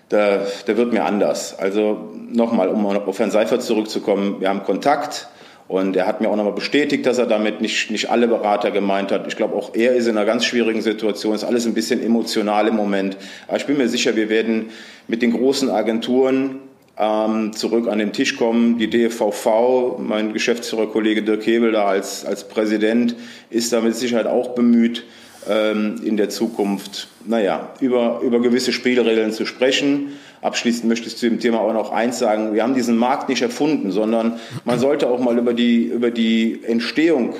da, 0.10 0.46
da 0.66 0.78
wird 0.78 0.92
mir 0.92 1.06
anders. 1.06 1.58
Also 1.58 2.12
nochmal, 2.32 2.70
um 2.70 2.86
auf 2.86 3.20
Herrn 3.20 3.32
Seifert 3.32 3.62
zurückzukommen, 3.62 4.38
wir 4.40 4.50
haben 4.50 4.64
Kontakt, 4.64 5.30
und 5.70 5.96
er 5.96 6.08
hat 6.08 6.20
mir 6.20 6.30
auch 6.30 6.36
nochmal 6.36 6.54
bestätigt, 6.54 7.06
dass 7.06 7.20
er 7.20 7.28
damit 7.28 7.62
nicht, 7.62 7.92
nicht 7.92 8.10
alle 8.10 8.28
Berater 8.28 8.72
gemeint 8.72 9.12
hat. 9.12 9.28
Ich 9.28 9.38
glaube, 9.38 9.56
auch 9.56 9.76
er 9.76 9.96
ist 9.96 10.08
in 10.08 10.18
einer 10.18 10.26
ganz 10.26 10.44
schwierigen 10.44 10.82
Situation. 10.82 11.36
Ist 11.36 11.44
alles 11.44 11.68
ein 11.68 11.76
bisschen 11.76 12.04
emotional 12.04 12.68
im 12.68 12.76
Moment. 12.76 13.18
Aber 13.48 13.58
ich 13.58 13.68
bin 13.68 13.78
mir 13.78 13.88
sicher, 13.88 14.16
wir 14.16 14.30
werden 14.30 14.72
mit 15.08 15.22
den 15.22 15.32
großen 15.32 15.70
Agenturen 15.70 16.56
ähm, 16.98 17.54
zurück 17.54 17.88
an 17.88 18.00
den 18.00 18.14
Tisch 18.14 18.36
kommen. 18.36 18.80
Die 18.80 18.90
DFVV, 18.90 20.00
mein 20.00 20.34
Geschäftsführerkollege 20.34 21.22
Dirk 21.22 21.46
Hebel 21.46 21.72
da 21.72 21.86
als, 21.86 22.26
als 22.26 22.48
Präsident, 22.48 23.16
ist 23.52 23.72
da 23.72 23.80
mit 23.80 23.96
Sicherheit 23.96 24.26
auch 24.26 24.56
bemüht, 24.56 25.06
ähm, 25.48 26.02
in 26.04 26.18
der 26.18 26.30
Zukunft, 26.30 27.10
naja, 27.28 27.74
über, 27.80 28.22
über 28.24 28.42
gewisse 28.42 28.74
Spielregeln 28.74 29.32
zu 29.32 29.46
sprechen. 29.46 30.14
Abschließend 30.42 30.88
möchte 30.88 31.08
ich 31.08 31.18
zu 31.18 31.30
dem 31.30 31.40
Thema 31.40 31.60
auch 31.60 31.74
noch 31.74 31.92
eins 31.92 32.20
sagen. 32.20 32.54
Wir 32.54 32.64
haben 32.64 32.74
diesen 32.74 32.98
Markt 32.98 33.30
nicht 33.30 33.42
erfunden, 33.42 33.92
sondern 33.92 34.40
man 34.66 34.80
sollte 34.80 35.08
auch 35.10 35.20
mal 35.20 35.38
über 35.38 35.54
die, 35.54 35.84
über 35.84 36.12
die 36.12 36.62
Entstehung 36.66 37.34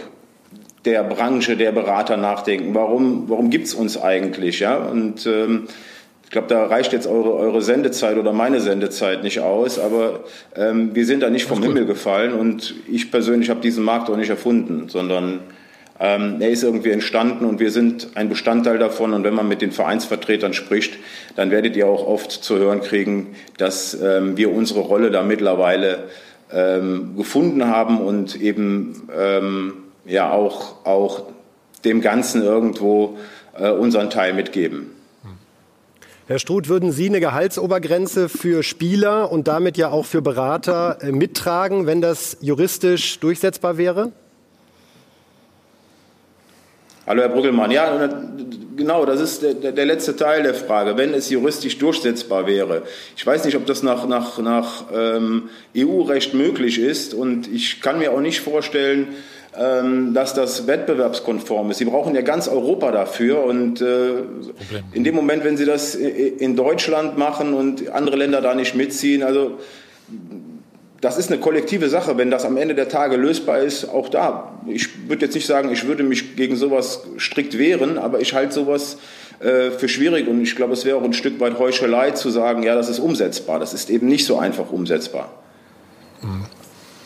der 0.86 1.04
Branche 1.04 1.56
der 1.56 1.72
Berater 1.72 2.18
nachdenken. 2.18 2.74
Warum, 2.76 3.30
warum 3.30 3.50
gibt 3.50 3.68
es 3.68 3.74
uns 3.74 4.02
eigentlich? 4.02 4.60
Ja? 4.60 4.78
Und 4.78 5.26
ähm, 5.26 5.68
ich 6.30 6.32
glaube, 6.32 6.48
da 6.48 6.66
reicht 6.66 6.94
jetzt 6.94 7.08
eure, 7.08 7.34
eure 7.34 7.62
Sendezeit 7.62 8.18
oder 8.18 8.34
meine 8.34 8.60
Sendezeit 8.60 9.24
nicht 9.24 9.40
aus, 9.40 9.80
aber 9.80 10.20
ähm, 10.56 10.94
wir 10.94 11.06
sind 11.06 11.24
da 11.24 11.30
nicht 11.30 11.46
vom 11.46 11.64
Himmel 11.64 11.86
gefallen 11.86 12.34
und 12.34 12.76
ich 12.88 13.10
persönlich 13.10 13.50
habe 13.50 13.62
diesen 13.62 13.84
Markt 13.84 14.10
auch 14.12 14.16
nicht 14.16 14.30
erfunden, 14.30 14.90
sondern 14.90 15.40
ähm, 16.00 16.38
er 16.40 16.50
ist 16.50 16.64
irgendwie 16.64 16.92
entstanden 16.92 17.46
und 17.46 17.60
wir 17.60 17.72
sind 17.72 18.12
ein 18.16 18.30
Bestandteil 18.30 18.78
davon. 18.78 19.14
Und 19.14 19.24
wenn 19.24 19.34
man 19.34 19.48
mit 19.48 19.62
den 19.62 19.72
Vereinsvertretern 19.72 20.54
spricht, 20.54 20.94
dann 21.36 21.52
werdet 21.52 21.76
ihr 21.76 21.88
auch 21.88 22.08
oft 22.08 22.32
zu 22.32 22.58
hören 22.58 22.82
kriegen, 22.82 23.36
dass 23.58 23.94
ähm, 24.02 24.38
wir 24.38 24.52
unsere 24.54 24.80
Rolle 24.80 25.12
da 25.12 25.24
mittlerweile 25.24 26.06
ähm, 26.52 27.16
gefunden 27.18 27.68
haben 27.68 28.00
und 28.00 28.40
eben 28.40 29.10
ähm, 29.16 29.74
ja 30.06 30.32
auch, 30.32 30.86
auch 30.86 31.24
dem 31.84 32.02
Ganzen 32.02 32.44
irgendwo 32.44 33.18
äh, 33.58 33.70
unseren 33.70 34.10
Teil 34.10 34.34
mitgeben. 34.34 34.92
Herr 36.28 36.40
Struth, 36.40 36.70
würden 36.70 36.92
Sie 36.92 37.08
eine 37.08 37.20
Gehaltsobergrenze 37.20 38.30
für 38.30 38.62
Spieler 38.64 39.32
und 39.32 39.48
damit 39.48 39.78
ja 39.78 39.90
auch 39.90 40.06
für 40.06 40.22
Berater 40.22 41.00
äh, 41.02 41.12
mittragen, 41.12 41.88
wenn 41.88 42.02
das 42.02 42.38
juristisch 42.40 43.20
durchsetzbar 43.20 43.78
wäre? 43.78 44.12
Hallo 47.10 47.24
Herr 47.24 47.30
Brüggelmann, 47.30 47.72
ja, 47.72 48.08
genau, 48.78 49.04
das 49.04 49.20
ist 49.20 49.42
der, 49.42 49.72
der, 49.72 49.86
letzte 49.88 50.16
Teil 50.16 50.44
der 50.44 50.54
Frage. 50.54 50.96
Wenn 50.96 51.16
es 51.16 51.32
juristisch 51.32 51.80
durchsetzbar 51.80 52.46
wäre, 52.46 52.84
ich 53.18 53.26
weiß 53.26 53.46
nicht, 53.46 53.58
ob 53.58 53.66
das 53.66 53.82
nach, 53.82 54.08
nach, 54.08 54.38
nach 54.38 54.84
ähm, 54.94 55.50
EU-Recht 55.76 56.36
möglich 56.36 56.78
ist 56.78 57.16
und 57.16 57.52
ich 57.52 57.82
kann 57.82 57.98
mir 57.98 58.12
auch 58.12 58.22
nicht 58.22 58.42
vorstellen, 58.42 59.08
ähm, 59.58 60.14
dass 60.14 60.36
das 60.36 60.68
wettbewerbskonform 60.68 61.72
ist. 61.72 61.80
Sie 61.80 61.86
brauchen 61.86 62.14
ja 62.14 62.22
ganz 62.22 62.48
Europa 62.48 62.92
dafür 62.92 63.44
und 63.44 63.82
äh, 63.82 64.20
in 64.92 65.04
dem 65.04 65.16
Moment, 65.16 65.44
wenn 65.44 65.58
Sie 65.58 65.66
das 65.66 65.96
in 65.96 66.56
Deutschland 66.56 67.18
machen 67.18 67.56
und 67.56 67.90
andere 67.90 68.18
Länder 68.18 68.42
da 68.42 68.54
nicht 68.54 68.76
mitziehen, 68.76 69.24
also 69.24 69.58
das 71.02 71.18
ist 71.18 71.32
eine 71.32 71.40
kollektive 71.40 71.90
Sache, 71.90 72.18
wenn 72.18 72.30
das 72.30 72.46
am 72.46 72.58
Ende 72.58 72.76
der 72.76 72.90
Tage 72.90 73.16
lösbar 73.16 73.60
ist, 73.60 73.86
auch 73.86 74.10
da. 74.10 74.60
Ich 74.66 75.08
würde 75.08 75.26
jetzt 75.26 75.36
nicht 75.36 75.48
sagen, 75.48 75.72
ich 75.72 75.88
würde 75.88 76.04
mich 76.04 76.36
gegen 76.36 76.56
sowas 76.56 77.04
strikt 77.18 77.58
wehren, 77.58 77.98
aber 77.98 78.20
ich 78.20 78.34
halte 78.34 78.54
sowas 78.54 78.98
äh, 79.40 79.72
für 79.72 79.88
schwierig 79.88 80.28
und 80.28 80.42
ich 80.42 80.56
glaube, 80.56 80.74
es 80.74 80.84
wäre 80.84 80.98
auch 80.98 81.04
ein 81.04 81.14
Stück 81.14 81.40
weit 81.40 81.58
Heuchelei 81.58 82.12
zu 82.12 82.30
sagen, 82.30 82.64
ja, 82.64 82.76
das 82.76 82.90
ist 82.90 83.00
umsetzbar. 83.00 83.60
Das 83.60 83.74
ist 83.74 83.90
eben 83.90 84.08
nicht 84.08 84.26
so 84.26 84.38
einfach 84.38 84.72
umsetzbar. 84.72 85.32
Mhm. 86.22 86.46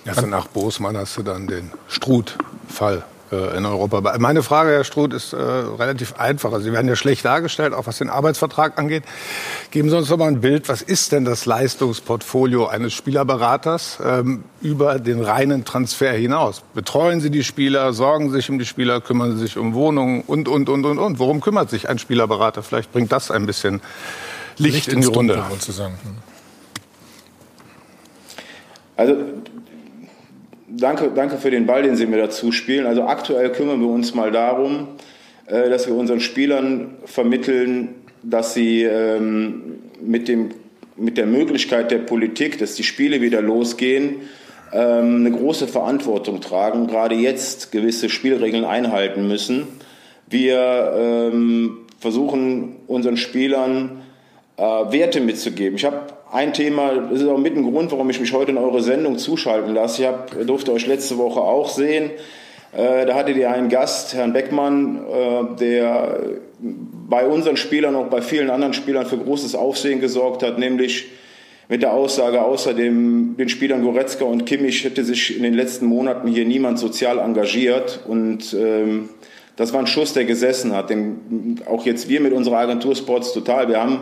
Also 0.06 0.26
nach 0.26 0.48
Bosmann 0.48 0.98
hast 0.98 1.16
du 1.18 1.24
dann 1.24 1.48
den 1.48 1.72
Struth-Fall 1.88 3.04
äh, 3.34 3.58
in 3.58 3.66
Europa. 3.66 4.18
Meine 4.20 4.44
Frage, 4.44 4.72
Herr 4.72 4.84
Struth, 4.84 5.14
ist 5.14 5.34
äh, 5.34 5.38
relativ 5.38 6.16
einfach. 6.18 6.52
Also 6.52 6.66
Sie 6.66 6.72
werden 6.72 6.88
ja 6.88 6.96
schlecht 6.96 7.26
dargestellt, 7.26 7.74
auch 7.74 7.88
was 7.88 7.98
den 7.98 8.10
Arbeitsvertrag 8.10 8.78
angeht. 8.78 9.04
Geben 9.72 9.90
Sie 9.90 9.98
uns 9.98 10.10
doch 10.10 10.18
mal 10.18 10.28
ein 10.28 10.42
Bild. 10.42 10.70
Was 10.70 10.82
ist 10.82 11.12
denn 11.12 11.26
das 11.26 11.46
Leistungsportfolio 11.46 12.68
eines 12.68 12.94
Spielerberaters 12.94 14.00
ähm, 14.04 14.44
über 14.62 15.00
den 15.00 15.22
reinen 15.22 15.66
Transfer 15.66 16.12
hinaus? 16.12 16.64
Betreuen 16.74 17.22
Sie 17.22 17.30
die 17.30 17.44
Spieler, 17.44 17.94
sorgen 17.94 18.30
Sie 18.30 18.38
sich 18.38 18.50
um 18.50 18.60
die 18.60 18.66
Spieler, 18.66 19.02
kümmern 19.02 19.36
Sie 19.36 19.40
sich 19.40 19.58
um 19.58 19.74
Wohnungen 19.74 20.22
und, 20.22 20.48
und, 20.48 20.70
und, 20.70 20.86
und, 20.86 21.00
und. 21.00 21.20
Worum 21.20 21.42
kümmert 21.42 21.70
sich 21.70 21.90
ein 21.90 21.98
Spielerberater? 21.98 22.64
Vielleicht 22.64 22.92
bringt 22.92 23.12
das 23.12 23.32
ein 23.32 23.46
bisschen 23.46 23.82
Licht, 24.58 24.76
Licht 24.76 24.88
in 24.90 25.02
die 25.02 25.08
Runde. 25.08 25.44
Sozusagen. 25.50 25.98
Also 28.96 29.16
danke, 30.78 31.12
danke 31.14 31.38
für 31.38 31.52
den 31.52 31.66
Ball, 31.66 31.84
den 31.84 31.96
Sie 31.96 32.06
mir 32.06 32.18
dazu 32.18 32.52
spielen. 32.52 32.86
Also 32.86 33.04
aktuell 33.04 33.52
kümmern 33.52 33.80
wir 33.80 33.88
uns 33.88 34.14
mal 34.14 34.32
darum, 34.32 34.88
äh, 35.46 35.70
dass 35.70 35.88
wir 35.88 35.96
unseren 35.96 36.20
Spielern 36.20 36.96
vermitteln, 37.06 37.96
dass 38.24 38.54
sie 38.54 38.84
ähm, 38.84 39.80
mit, 40.02 40.28
dem, 40.28 40.52
mit 40.96 41.18
der 41.18 41.26
Möglichkeit 41.26 41.92
der 41.92 42.00
Politik, 42.00 42.58
dass 42.58 42.76
die 42.76 42.84
Spiele 42.84 43.22
wieder 43.22 43.42
losgehen, 43.42 44.22
ähm, 44.72 45.26
eine 45.26 45.32
große 45.32 45.68
Verantwortung 45.68 46.42
tragen, 46.42 46.88
gerade 46.88 47.16
jetzt 47.16 47.72
gewisse 47.72 48.10
Spielregeln 48.10 48.66
einhalten 48.66 49.28
müssen. 49.28 49.68
Wir 50.28 50.94
ähm, 50.98 51.80
versuchen 52.00 52.78
unseren 52.88 53.18
Spielern 53.18 54.02
äh, 54.58 54.62
Werte 54.64 55.20
mitzugeben. 55.20 55.76
Ich 55.76 55.86
habe 55.86 56.08
ein 56.34 56.52
Thema, 56.52 57.08
das 57.12 57.22
ist 57.22 57.28
auch 57.28 57.38
mit 57.38 57.56
ein 57.56 57.64
Grund, 57.64 57.92
warum 57.92 58.10
ich 58.10 58.20
mich 58.20 58.34
heute 58.34 58.52
in 58.52 58.58
eure 58.58 58.82
Sendung 58.82 59.20
zuschalten 59.20 59.74
lasse. 59.74 60.02
Ich 60.02 60.08
hab, 60.08 60.48
durfte 60.48 60.74
euch 60.74 60.88
letzte 60.88 61.20
Woche 61.20 61.40
auch 61.40 61.70
sehen. 61.70 62.10
Äh, 62.76 63.06
da 63.06 63.14
hattet 63.14 63.38
ihr 63.38 63.52
einen 63.52 63.70
Gast, 63.70 64.16
Herrn 64.16 64.34
Beckmann, 64.34 64.98
äh, 64.98 65.60
der 65.60 66.20
bei 66.60 67.28
unseren 67.28 67.56
Spielern 67.56 67.94
und 67.96 68.10
bei 68.10 68.24
vielen 68.24 68.50
anderen 68.50 68.74
Spielern 68.74 69.06
für 69.06 69.18
großes 69.18 69.54
Aufsehen 69.54 70.02
gesorgt 70.02 70.42
hat, 70.42 70.58
nämlich 70.58 71.06
mit 71.70 71.84
der 71.84 71.94
Aussage, 71.94 72.42
außerdem 72.42 73.36
den 73.38 73.50
Spielern 73.50 73.84
Goretzka 73.84 74.26
und 74.26 74.46
Kimmich 74.46 74.84
hätte 74.84 75.04
sich 75.04 75.38
in 75.38 75.44
den 75.44 75.54
letzten 75.54 75.86
Monaten 75.86 76.28
hier 76.28 76.46
niemand 76.46 76.80
sozial 76.80 77.20
engagiert. 77.20 78.00
Und 78.08 78.56
ähm, 78.60 79.10
das 79.56 79.72
war 79.72 79.82
ein 79.82 79.88
Schuss, 79.88 80.14
der 80.14 80.26
gesessen 80.26 80.76
hat. 80.76 80.90
Denn 80.90 81.62
auch 81.68 81.86
jetzt 81.86 82.10
wir 82.10 82.22
mit 82.22 82.34
unserer 82.34 82.58
Agentur 82.58 82.96
Sports 82.96 83.34
Total, 83.34 83.70
wir 83.70 83.80
haben 83.80 84.00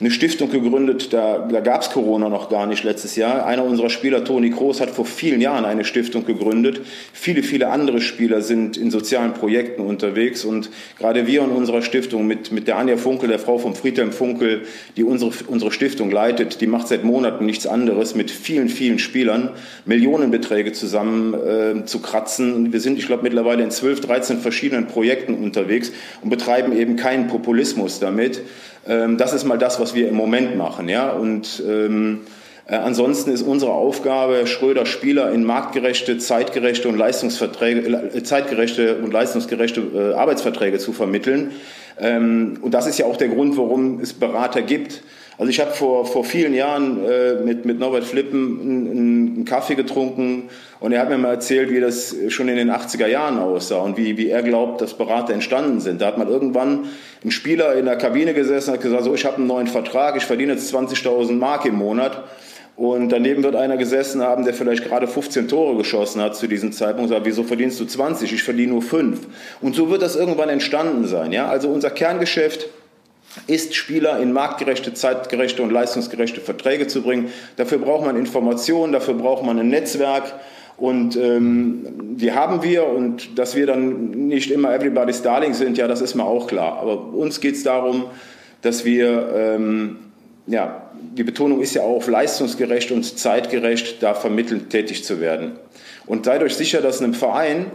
eine 0.00 0.12
Stiftung 0.12 0.50
gegründet, 0.50 1.12
da, 1.12 1.48
da 1.50 1.58
gab 1.58 1.82
es 1.82 1.90
Corona 1.90 2.28
noch 2.28 2.48
gar 2.50 2.66
nicht 2.66 2.84
letztes 2.84 3.16
Jahr. 3.16 3.44
Einer 3.46 3.64
unserer 3.64 3.90
Spieler, 3.90 4.22
Toni 4.22 4.50
Kroos, 4.50 4.80
hat 4.80 4.90
vor 4.90 5.04
vielen 5.04 5.40
Jahren 5.40 5.64
eine 5.64 5.84
Stiftung 5.84 6.24
gegründet. 6.24 6.82
Viele, 7.12 7.42
viele 7.42 7.70
andere 7.70 8.00
Spieler 8.00 8.40
sind 8.40 8.76
in 8.76 8.92
sozialen 8.92 9.34
Projekten 9.34 9.82
unterwegs 9.82 10.44
und 10.44 10.70
gerade 10.98 11.26
wir 11.26 11.42
in 11.42 11.50
unserer 11.50 11.82
Stiftung 11.82 12.28
mit, 12.28 12.52
mit 12.52 12.68
der 12.68 12.78
Anja 12.78 12.96
Funkel, 12.96 13.28
der 13.28 13.40
Frau 13.40 13.58
von 13.58 13.74
Friedhelm 13.74 14.12
Funkel, 14.12 14.62
die 14.96 15.02
unsere, 15.02 15.32
unsere 15.48 15.72
Stiftung 15.72 16.12
leitet, 16.12 16.60
die 16.60 16.68
macht 16.68 16.86
seit 16.86 17.02
Monaten 17.02 17.44
nichts 17.44 17.66
anderes, 17.66 18.14
mit 18.14 18.30
vielen, 18.30 18.68
vielen 18.68 19.00
Spielern 19.00 19.50
Millionenbeträge 19.84 20.72
zusammen 20.72 21.34
äh, 21.34 21.84
zu 21.86 21.98
kratzen. 22.00 22.72
Wir 22.72 22.80
sind, 22.80 22.98
ich 22.98 23.06
glaube, 23.06 23.24
mittlerweile 23.24 23.64
in 23.64 23.72
12, 23.72 24.02
13 24.02 24.38
verschiedenen 24.38 24.86
Projekten 24.86 25.34
unterwegs 25.34 25.90
und 26.22 26.30
betreiben 26.30 26.70
eben 26.76 26.94
keinen 26.94 27.26
Populismus 27.26 27.98
damit. 27.98 28.42
Ähm, 28.88 29.18
das 29.18 29.32
ist 29.32 29.44
mal 29.44 29.58
das, 29.58 29.78
was 29.78 29.94
wir 29.94 30.08
im 30.08 30.14
Moment 30.14 30.56
machen. 30.56 30.88
Ja? 30.88 31.10
Und 31.10 31.62
ähm, 31.66 32.20
äh, 32.66 32.76
ansonsten 32.76 33.30
ist 33.30 33.42
unsere 33.42 33.72
Aufgabe, 33.72 34.46
Schröder 34.46 34.86
Spieler 34.86 35.30
in 35.32 35.44
marktgerechte, 35.44 36.18
zeitgerechte 36.18 36.88
und 36.88 36.96
Leistungsverträge, 36.96 38.10
äh, 38.14 38.22
zeitgerechte 38.22 38.96
und 38.96 39.12
leistungsgerechte 39.12 39.80
äh, 39.80 40.14
Arbeitsverträge 40.14 40.78
zu 40.78 40.92
vermitteln. 40.92 41.52
Ähm, 42.00 42.58
und 42.60 42.74
das 42.74 42.86
ist 42.86 42.98
ja 42.98 43.06
auch 43.06 43.16
der 43.16 43.28
Grund, 43.28 43.56
warum 43.56 44.00
es 44.00 44.12
Berater 44.12 44.62
gibt. 44.62 45.02
Also 45.38 45.50
ich 45.50 45.60
habe 45.60 45.70
vor, 45.70 46.04
vor 46.04 46.24
vielen 46.24 46.52
Jahren 46.52 47.04
äh, 47.08 47.34
mit, 47.44 47.64
mit 47.64 47.78
Norbert 47.78 48.02
Flippen 48.02 48.60
einen, 48.60 48.90
einen 48.90 49.44
Kaffee 49.44 49.76
getrunken 49.76 50.50
und 50.80 50.90
er 50.90 51.00
hat 51.00 51.10
mir 51.10 51.16
mal 51.16 51.30
erzählt, 51.30 51.70
wie 51.70 51.78
das 51.78 52.14
schon 52.28 52.48
in 52.48 52.56
den 52.56 52.72
80er 52.72 53.06
Jahren 53.06 53.38
aussah 53.38 53.78
und 53.78 53.96
wie, 53.96 54.16
wie 54.16 54.30
er 54.30 54.42
glaubt, 54.42 54.80
dass 54.80 54.94
Berater 54.94 55.32
entstanden 55.32 55.80
sind. 55.80 56.00
Da 56.00 56.06
hat 56.06 56.18
man 56.18 56.28
irgendwann 56.28 56.86
ein 57.24 57.30
Spieler 57.30 57.74
in 57.76 57.84
der 57.84 57.96
Kabine 57.96 58.34
gesessen 58.34 58.70
und 58.70 58.76
hat 58.76 58.82
gesagt, 58.82 59.04
so 59.04 59.14
ich 59.14 59.24
habe 59.24 59.36
einen 59.36 59.46
neuen 59.46 59.68
Vertrag, 59.68 60.16
ich 60.16 60.24
verdiene 60.24 60.54
jetzt 60.54 60.74
20.000 60.74 61.32
Mark 61.32 61.64
im 61.66 61.76
Monat. 61.76 62.24
Und 62.74 63.08
daneben 63.10 63.42
wird 63.42 63.56
einer 63.56 63.76
gesessen 63.76 64.22
haben, 64.22 64.44
der 64.44 64.54
vielleicht 64.54 64.84
gerade 64.84 65.08
15 65.08 65.48
Tore 65.48 65.76
geschossen 65.76 66.22
hat 66.22 66.36
zu 66.36 66.46
diesem 66.46 66.70
Zeitpunkt 66.70 67.10
und 67.10 67.16
sagt, 67.16 67.26
wieso 67.26 67.42
verdienst 67.42 67.80
du 67.80 67.84
20? 67.84 68.32
Ich 68.32 68.44
verdiene 68.44 68.70
nur 68.70 68.82
5. 68.82 69.18
Und 69.60 69.74
so 69.74 69.90
wird 69.90 70.00
das 70.00 70.14
irgendwann 70.14 70.48
entstanden 70.48 71.04
sein. 71.08 71.32
Ja? 71.32 71.48
Also 71.48 71.70
unser 71.70 71.90
Kerngeschäft 71.90 72.68
ist, 73.46 73.74
Spieler 73.74 74.18
in 74.20 74.32
marktgerechte, 74.32 74.94
zeitgerechte 74.94 75.62
und 75.62 75.70
leistungsgerechte 75.70 76.40
Verträge 76.40 76.86
zu 76.86 77.02
bringen. 77.02 77.30
Dafür 77.56 77.78
braucht 77.78 78.04
man 78.04 78.16
Informationen, 78.16 78.92
dafür 78.92 79.14
braucht 79.14 79.44
man 79.44 79.58
ein 79.58 79.68
Netzwerk. 79.68 80.34
Und 80.76 81.16
ähm, 81.16 82.16
die 82.16 82.32
haben 82.32 82.62
wir 82.62 82.86
und 82.86 83.36
dass 83.36 83.56
wir 83.56 83.66
dann 83.66 84.10
nicht 84.28 84.50
immer 84.52 84.72
Everybody's 84.72 85.22
Darling 85.22 85.52
sind, 85.52 85.76
ja, 85.76 85.88
das 85.88 86.00
ist 86.00 86.14
mir 86.14 86.24
auch 86.24 86.46
klar. 86.46 86.78
Aber 86.80 87.12
uns 87.14 87.40
geht 87.40 87.56
es 87.56 87.64
darum, 87.64 88.04
dass 88.62 88.84
wir, 88.84 89.28
ähm, 89.34 89.96
ja, 90.46 90.82
die 91.16 91.24
Betonung 91.24 91.60
ist 91.60 91.74
ja 91.74 91.82
auch 91.82 91.96
auf 91.96 92.08
leistungsgerecht 92.08 92.92
und 92.92 93.02
zeitgerecht 93.18 94.02
da 94.02 94.14
vermittelnd 94.14 94.70
tätig 94.70 95.04
zu 95.04 95.20
werden. 95.20 95.56
Und 96.06 96.26
seid 96.26 96.42
euch 96.42 96.54
sicher, 96.54 96.80
dass 96.80 97.00
in 97.00 97.06
einem 97.06 97.14
Verein 97.14 97.66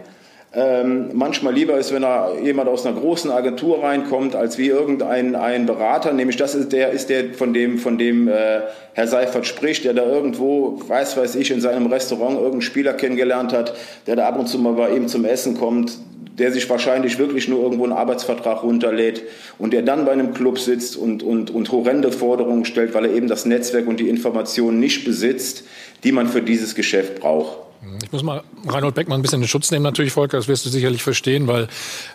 ähm, 0.55 1.09
manchmal 1.13 1.53
lieber 1.53 1.79
ist, 1.79 1.91
wenn 1.91 2.03
da 2.03 2.31
jemand 2.37 2.69
aus 2.69 2.85
einer 2.85 2.99
großen 2.99 3.31
Agentur 3.31 3.83
reinkommt, 3.83 4.35
als 4.35 4.59
wie 4.59 4.67
irgendein 4.67 5.35
ein 5.35 5.65
Berater. 5.65 6.13
Nämlich 6.13 6.37
das 6.37 6.53
ist 6.53 6.71
der, 6.71 6.91
ist 6.91 7.09
der 7.09 7.33
von 7.33 7.55
dem, 7.55 7.79
von 7.79 7.97
dem 7.97 8.27
äh, 8.27 8.61
Herr 8.93 9.07
Seifert 9.07 9.47
spricht, 9.47 9.83
der 9.83 9.95
da 9.95 10.05
irgendwo, 10.05 10.79
weiß 10.87 11.17
weiß 11.17 11.35
ich, 11.35 11.49
in 11.49 11.59
seinem 11.59 11.87
Restaurant 11.87 12.35
irgendeinen 12.35 12.61
Spieler 12.61 12.93
kennengelernt 12.93 13.51
hat, 13.51 13.73
der 14.05 14.15
da 14.15 14.27
ab 14.27 14.37
und 14.37 14.47
zu 14.47 14.59
mal 14.59 14.73
bei 14.73 14.95
ihm 14.95 15.07
zum 15.07 15.25
Essen 15.25 15.57
kommt, 15.57 15.97
der 16.37 16.51
sich 16.51 16.69
wahrscheinlich 16.69 17.17
wirklich 17.17 17.47
nur 17.47 17.63
irgendwo 17.63 17.85
einen 17.85 17.93
Arbeitsvertrag 17.93 18.61
runterlädt 18.61 19.23
und 19.57 19.73
der 19.73 19.81
dann 19.81 20.05
bei 20.05 20.11
einem 20.11 20.35
Club 20.35 20.59
sitzt 20.59 20.97
und, 20.97 21.23
und, 21.23 21.49
und 21.49 21.71
horrende 21.71 22.11
Forderungen 22.11 22.65
stellt, 22.65 22.93
weil 22.93 23.05
er 23.05 23.13
eben 23.13 23.27
das 23.27 23.47
Netzwerk 23.47 23.87
und 23.87 23.99
die 23.99 24.09
Informationen 24.09 24.79
nicht 24.79 25.03
besitzt, 25.03 25.63
die 26.03 26.11
man 26.11 26.27
für 26.27 26.43
dieses 26.43 26.75
Geschäft 26.75 27.19
braucht. 27.19 27.57
Ich 28.03 28.11
muss 28.11 28.23
mal 28.23 28.43
Reinhold 28.65 28.95
Beckmann 28.95 29.19
ein 29.19 29.21
bisschen 29.21 29.41
in 29.41 29.47
Schutz 29.47 29.71
nehmen, 29.71 29.83
natürlich, 29.83 30.13
Volker, 30.13 30.37
das 30.37 30.47
wirst 30.47 30.65
du 30.65 30.69
sicherlich 30.69 31.03
verstehen, 31.03 31.47
weil 31.47 31.67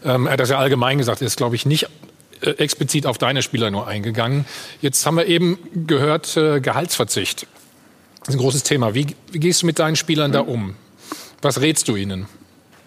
ähm, 0.05 0.27
er 0.27 0.33
hat 0.33 0.41
das 0.41 0.51
ja 0.51 0.59
allgemein 0.59 0.99
gesagt, 0.99 1.21
er 1.21 1.27
ist, 1.27 1.37
glaube 1.37 1.57
ich, 1.57 1.67
nicht 1.67 1.89
äh, 2.41 2.51
explizit 2.51 3.07
auf 3.07 3.19
deine 3.19 3.43
Spieler 3.43 3.71
nur 3.71 3.87
eingegangen. 3.87 4.45
Jetzt 4.81 5.05
haben 5.07 5.17
wir 5.17 5.27
eben 5.27 5.59
gehört, 5.87 6.37
äh, 6.37 6.61
Gehaltsverzicht. 6.61 7.47
Das 8.21 8.29
ist 8.29 8.35
ein 8.35 8.41
großes 8.41 8.63
Thema. 8.63 8.95
Wie, 8.95 9.09
wie 9.33 9.41
gehst 9.41 9.63
du 9.63 9.67
mit 9.67 9.79
deinen 9.79 9.97
Spielern 9.97 10.33
da 10.33 10.41
um? 10.41 10.75
Was 11.43 11.61
rätst 11.61 11.89
du 11.89 11.97
ihnen? 11.97 12.27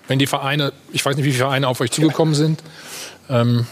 Wenn 0.07 0.19
die 0.19 0.27
Vereine, 0.27 0.73
ich 0.91 1.05
weiß 1.05 1.15
nicht, 1.15 1.25
wie 1.25 1.31
viele 1.31 1.45
Vereine 1.45 1.67
auf 1.67 1.81
euch 1.81 1.91
zugekommen 1.91 2.35
sind, 2.35 2.61
ähm, 3.29 3.65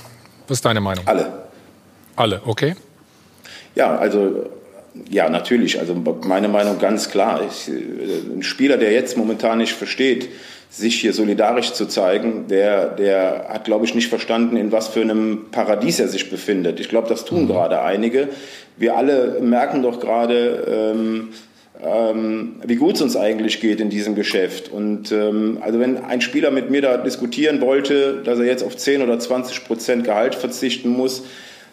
was 0.47 0.57
ist 0.57 0.65
deine 0.65 0.81
Meinung? 0.81 1.07
Alle. 1.07 1.49
Alle, 2.15 2.41
okay. 2.45 2.75
Ja, 3.75 3.95
also 3.97 4.49
ja, 5.09 5.29
natürlich. 5.29 5.79
Also 5.79 5.95
meine 6.25 6.47
Meinung 6.47 6.79
ganz 6.79 7.09
klar. 7.09 7.41
Ich, 7.49 7.69
äh, 7.69 8.35
ein 8.35 8.43
Spieler, 8.43 8.77
der 8.77 8.91
jetzt 8.91 9.17
momentan 9.17 9.59
nicht 9.59 9.73
versteht, 9.73 10.29
sich 10.69 11.01
hier 11.01 11.13
solidarisch 11.13 11.73
zu 11.73 11.87
zeigen, 11.87 12.47
der, 12.47 12.89
der 12.89 13.47
hat, 13.49 13.65
glaube 13.65 13.85
ich, 13.85 13.95
nicht 13.95 14.07
verstanden, 14.07 14.55
in 14.55 14.71
was 14.71 14.87
für 14.87 15.01
einem 15.01 15.47
Paradies 15.51 15.99
er 15.99 16.07
sich 16.07 16.29
befindet. 16.29 16.79
Ich 16.79 16.89
glaube, 16.89 17.09
das 17.09 17.25
tun 17.25 17.43
mhm. 17.43 17.47
gerade 17.47 17.81
einige. 17.81 18.29
Wir 18.77 18.95
alle 18.95 19.39
merken 19.41 19.81
doch 19.81 19.99
gerade, 19.99 20.93
ähm, 20.95 21.29
ähm, 21.83 22.55
wie 22.63 22.75
gut 22.75 22.95
es 22.95 23.01
uns 23.01 23.15
eigentlich 23.15 23.61
geht 23.61 23.79
in 23.79 23.89
diesem 23.89 24.13
Geschäft. 24.13 24.69
Und 24.69 25.11
ähm, 25.11 25.57
also 25.61 25.79
wenn 25.79 25.97
ein 25.97 26.21
Spieler 26.21 26.51
mit 26.51 26.69
mir 26.69 26.81
da 26.81 26.97
diskutieren 26.97 27.61
wollte, 27.61 28.21
dass 28.23 28.37
er 28.37 28.45
jetzt 28.45 28.63
auf 28.63 28.77
10 28.77 29.01
oder 29.01 29.17
20 29.17 29.65
Prozent 29.65 30.03
Gehalt 30.03 30.35
verzichten 30.35 30.89
muss, 30.89 31.23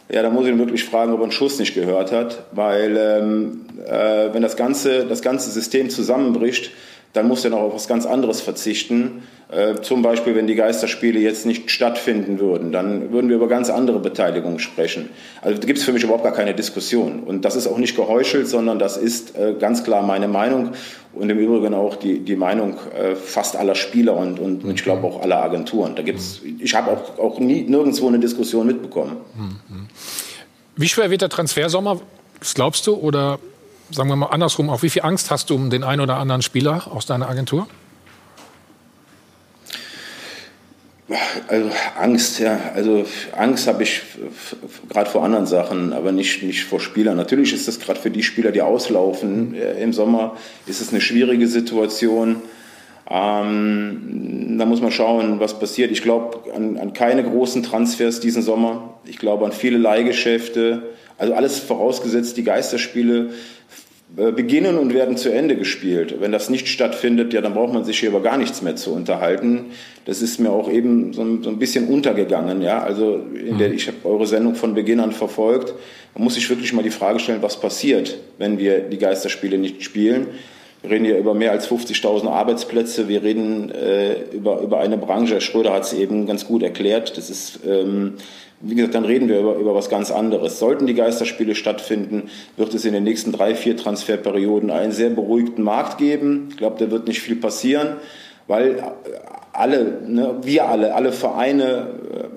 ja, 0.09 0.23
da 0.23 0.31
muss 0.31 0.47
ich 0.47 0.53
ihn 0.53 0.59
wirklich 0.59 0.85
fragen, 0.85 1.13
ob 1.13 1.21
er 1.21 1.25
einen 1.25 1.33
Schuss 1.33 1.59
nicht 1.59 1.75
gehört 1.75 2.13
hat, 2.13 2.45
weil 2.53 2.97
ähm, 2.97 3.67
äh, 3.87 4.33
wenn 4.33 4.43
das 4.43 4.57
ganze, 4.57 5.05
das 5.05 5.23
ganze 5.23 5.51
System 5.51 5.91
zusammenbricht, 5.91 6.71
dann 7.13 7.29
muss 7.29 7.45
er 7.45 7.51
noch 7.51 7.61
auf 7.61 7.75
was 7.75 7.89
ganz 7.89 8.05
anderes 8.05 8.41
verzichten. 8.41 9.23
Äh, 9.49 9.81
zum 9.81 10.03
Beispiel, 10.03 10.35
wenn 10.35 10.47
die 10.47 10.55
Geisterspiele 10.55 11.19
jetzt 11.19 11.47
nicht 11.47 11.71
stattfinden 11.71 12.39
würden, 12.39 12.73
dann 12.73 13.11
würden 13.11 13.29
wir 13.31 13.37
über 13.37 13.49
ganz 13.49 13.71
andere 13.71 14.01
Beteiligungen 14.01 14.59
sprechen. 14.59 15.09
Also 15.41 15.59
da 15.59 15.67
gibt 15.67 15.79
es 15.79 15.85
für 15.85 15.93
mich 15.93 16.03
überhaupt 16.03 16.25
gar 16.25 16.35
keine 16.35 16.55
Diskussion. 16.55 17.21
Und 17.21 17.45
das 17.45 17.57
ist 17.57 17.67
auch 17.67 17.79
nicht 17.79 17.97
geheuchelt, 17.97 18.49
sondern 18.49 18.79
das 18.79 18.97
ist 18.97 19.37
äh, 19.37 19.55
ganz 19.59 19.83
klar 19.83 20.03
meine 20.03 20.29
Meinung 20.29 20.73
und 21.15 21.31
im 21.31 21.39
Übrigen 21.39 21.75
auch 21.75 21.97
die, 21.97 22.19
die 22.19 22.37
Meinung 22.37 22.75
äh, 22.95 23.15
fast 23.15 23.57
aller 23.57 23.75
Spieler 23.75 24.17
und, 24.17 24.39
und 24.39 24.69
ich 24.69 24.83
glaube 24.83 25.07
auch 25.07 25.23
aller 25.23 25.43
Agenturen. 25.43 25.95
Da 25.95 26.03
gibt's, 26.03 26.43
ich 26.59 26.75
habe 26.75 26.91
auch, 26.91 27.19
auch 27.19 27.39
nie, 27.39 27.63
nirgendwo 27.63 28.09
eine 28.09 28.19
Diskussion 28.19 28.67
mitbekommen. 28.67 29.17
Mhm. 29.37 29.86
Wie 30.77 30.89
schwer 30.89 31.11
wird 31.11 31.23
der 31.23 31.31
Transfersommer, 31.31 32.01
was 32.39 32.55
glaubst 32.55 32.87
du? 32.87 32.95
Oder 32.95 33.39
sagen 33.91 34.11
wir 34.11 34.17
mal 34.17 34.27
andersrum, 34.27 34.69
auch 34.69 34.83
wie 34.83 34.91
viel 34.91 35.03
Angst 35.03 35.31
hast 35.31 35.49
du 35.49 35.55
um 35.55 35.71
den 35.71 35.85
einen 35.85 36.03
oder 36.03 36.17
anderen 36.17 36.43
Spieler 36.43 36.91
aus 36.93 37.07
deiner 37.07 37.29
Agentur? 37.31 37.67
Also 41.49 41.71
Angst, 41.99 42.41
ja. 42.41 42.59
Also 42.75 43.07
Angst 43.37 43.69
habe 43.69 43.85
ich 43.85 44.03
gerade 44.91 45.09
vor 45.09 45.25
anderen 45.25 45.47
Sachen, 45.47 45.93
aber 45.93 46.13
nicht, 46.13 46.43
nicht 46.43 46.65
vor 46.65 46.81
Spielern. 46.81 47.17
Natürlich 47.17 47.55
ist 47.55 47.69
das 47.69 47.79
gerade 47.81 48.01
für 48.01 48.11
die 48.11 48.23
Spieler, 48.23 48.53
die 48.53 48.61
auslaufen 48.61 49.55
äh, 49.55 49.83
im 49.83 49.93
Sommer, 49.93 50.37
ist 50.67 50.81
es 50.81 50.91
eine 50.91 51.01
schwierige 51.01 51.47
Situation. 51.47 52.43
Ähm, 53.09 54.57
da 54.59 54.67
muss 54.67 54.81
man 54.81 54.91
schauen, 54.91 55.39
was 55.39 55.59
passiert. 55.59 55.93
Ich 55.93 56.03
glaube 56.03 56.53
an, 56.55 56.77
an 56.77 56.93
keine 56.93 57.23
großen 57.23 57.63
Transfers 57.63 58.19
diesen 58.19 58.43
Sommer. 58.43 58.96
Ich 59.09 59.19
glaube 59.19 59.45
an 59.45 59.53
viele 59.53 59.79
Leihgeschäfte. 59.79 60.83
Also 61.19 61.35
alles 61.35 61.59
vorausgesetzt, 61.59 62.37
die 62.37 62.45
Geisterspiele 62.45 63.31
äh, 64.17 64.33
beginnen 64.33 64.79
und 64.79 64.95
werden 64.95 65.17
zu 65.17 65.31
Ende 65.31 65.57
gespielt. 65.57 66.17
Wenn 66.21 66.33
das 66.33 66.49
nicht 66.49 66.69
stattfindet, 66.69 67.33
ja, 67.33 67.41
dann 67.41 67.55
braucht 67.55 67.73
man 67.73 67.85
sich 67.85 67.99
hier 67.99 68.11
über 68.11 68.23
gar 68.23 68.39
nichts 68.39 68.63
mehr 68.63 68.77
zu 68.77 68.93
unterhalten. 68.93 69.67
Das 70.05 70.23
ist 70.23 70.39
mir 70.39 70.51
auch 70.51 70.71
eben 70.71 71.13
so 71.13 71.23
ein, 71.23 71.43
so 71.43 71.51
ein 71.51 71.59
bisschen 71.59 71.89
untergegangen. 71.89 72.63
Ja? 72.63 72.83
Also 72.83 73.21
in 73.35 73.59
der, 73.59 73.69
mhm. 73.69 73.75
ich 73.75 73.89
habe 73.89 73.99
eure 74.05 74.27
Sendung 74.27 74.55
von 74.55 74.75
Beginn 74.75 75.01
an 75.01 75.13
verfolgt. 75.13 75.75
Man 76.15 76.25
muss 76.25 76.35
sich 76.35 76.49
wirklich 76.49 76.73
mal 76.73 76.83
die 76.83 76.91
Frage 76.91 77.19
stellen, 77.19 77.43
was 77.43 77.61
passiert, 77.61 78.17
wenn 78.39 78.59
wir 78.59 78.81
die 78.81 78.99
Geisterspiele 78.99 79.59
nicht 79.59 79.83
spielen. 79.83 80.29
Wir 80.83 80.91
reden 80.91 81.05
hier 81.05 81.19
über 81.19 81.35
mehr 81.35 81.51
als 81.51 81.69
50.000 81.69 82.29
Arbeitsplätze. 82.29 83.09
Wir 83.09 83.23
reden 83.25 83.71
äh, 83.71 84.21
über, 84.33 84.61
über 84.61 84.79
eine 84.79 84.97
Branche. 84.97 85.35
Herr 85.35 85.41
Schröder 85.41 85.73
hat 85.73 85.83
es 85.83 85.93
eben 85.93 86.27
ganz 86.27 86.47
gut 86.47 86.63
erklärt. 86.63 87.17
Das 87.17 87.29
ist 87.29 87.61
ähm, 87.67 88.15
wie 88.61 88.75
gesagt, 88.75 88.95
dann 88.95 89.05
reden 89.05 89.29
wir 89.29 89.41
über, 89.41 89.57
über 89.57 89.75
was 89.75 89.89
ganz 89.89 90.11
anderes. 90.11 90.59
Sollten 90.59 90.87
die 90.87 90.95
Geisterspiele 90.95 91.55
stattfinden, 91.55 92.31
wird 92.57 92.73
es 92.75 92.85
in 92.85 92.93
den 92.93 93.05
nächsten 93.05 93.33
drei, 93.33 93.55
vier 93.55 93.77
Transferperioden 93.77 94.71
einen 94.71 94.93
sehr 94.93 95.11
beruhigten 95.11 95.63
Markt 95.63 95.99
geben. 95.99 96.49
Ich 96.51 96.57
glaube, 96.57 96.77
da 96.79 96.91
wird 96.91 97.07
nicht 97.07 97.21
viel 97.21 97.37
passieren, 97.37 97.97
weil 98.47 98.83
alle, 99.53 100.01
ne, 100.07 100.37
wir 100.43 100.69
alle, 100.69 100.95
alle 100.95 101.13
Vereine, 101.13 101.89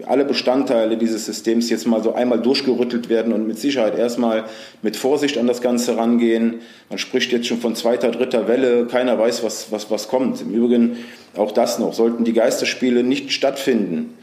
alle 0.05 0.25
Bestandteile 0.25 0.97
dieses 0.97 1.25
Systems 1.25 1.69
jetzt 1.69 1.85
mal 1.85 2.01
so 2.01 2.13
einmal 2.13 2.41
durchgerüttelt 2.41 3.09
werden 3.09 3.33
und 3.33 3.47
mit 3.47 3.59
Sicherheit 3.59 3.97
erstmal 3.97 4.45
mit 4.81 4.95
Vorsicht 4.95 5.37
an 5.37 5.47
das 5.47 5.61
Ganze 5.61 5.97
rangehen. 5.97 6.61
Man 6.89 6.97
spricht 6.97 7.31
jetzt 7.31 7.47
schon 7.47 7.59
von 7.59 7.75
zweiter, 7.75 8.11
dritter 8.11 8.47
Welle. 8.47 8.87
Keiner 8.87 9.19
weiß, 9.19 9.43
was, 9.43 9.71
was, 9.71 9.91
was 9.91 10.07
kommt. 10.07 10.41
Im 10.41 10.53
Übrigen 10.53 10.97
auch 11.35 11.51
das 11.51 11.79
noch. 11.79 11.93
Sollten 11.93 12.23
die 12.23 12.33
Geisterspiele 12.33 13.03
nicht 13.03 13.31
stattfinden, 13.31 14.17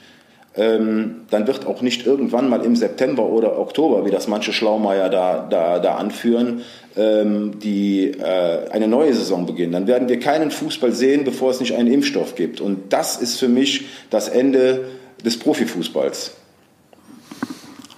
ähm, 0.56 1.22
dann 1.30 1.46
wird 1.46 1.66
auch 1.66 1.82
nicht 1.82 2.06
irgendwann 2.06 2.48
mal 2.48 2.64
im 2.64 2.76
September 2.76 3.24
oder 3.24 3.58
Oktober, 3.58 4.06
wie 4.06 4.10
das 4.10 4.26
manche 4.26 4.52
Schlaumeier 4.52 5.08
da, 5.10 5.46
da, 5.48 5.78
da 5.78 5.96
anführen, 5.96 6.62
ähm, 6.96 7.58
die, 7.58 8.12
äh, 8.12 8.70
eine 8.70 8.88
neue 8.88 9.12
Saison 9.12 9.46
beginnen. 9.46 9.72
Dann 9.72 9.86
werden 9.86 10.08
wir 10.08 10.18
keinen 10.18 10.50
Fußball 10.50 10.92
sehen, 10.92 11.24
bevor 11.24 11.50
es 11.50 11.60
nicht 11.60 11.74
einen 11.74 11.92
Impfstoff 11.92 12.34
gibt. 12.34 12.60
Und 12.60 12.92
das 12.92 13.16
ist 13.16 13.38
für 13.38 13.48
mich 13.48 13.86
das 14.10 14.28
Ende 14.28 14.86
des 15.24 15.38
Profifußballs. 15.38 16.32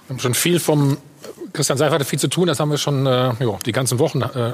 Wir 0.07 0.15
haben 0.15 0.19
schon 0.19 0.33
viel 0.33 0.59
vom 0.59 0.97
Christian 1.53 1.77
Seifert 1.77 2.03
viel 2.05 2.19
zu 2.19 2.27
tun, 2.27 2.47
das 2.47 2.59
haben 2.59 2.71
wir 2.71 2.77
schon 2.77 3.05
äh, 3.05 3.31
jo, 3.39 3.57
die 3.65 3.71
ganzen 3.71 3.99
Wochen 3.99 4.21
äh, 4.21 4.53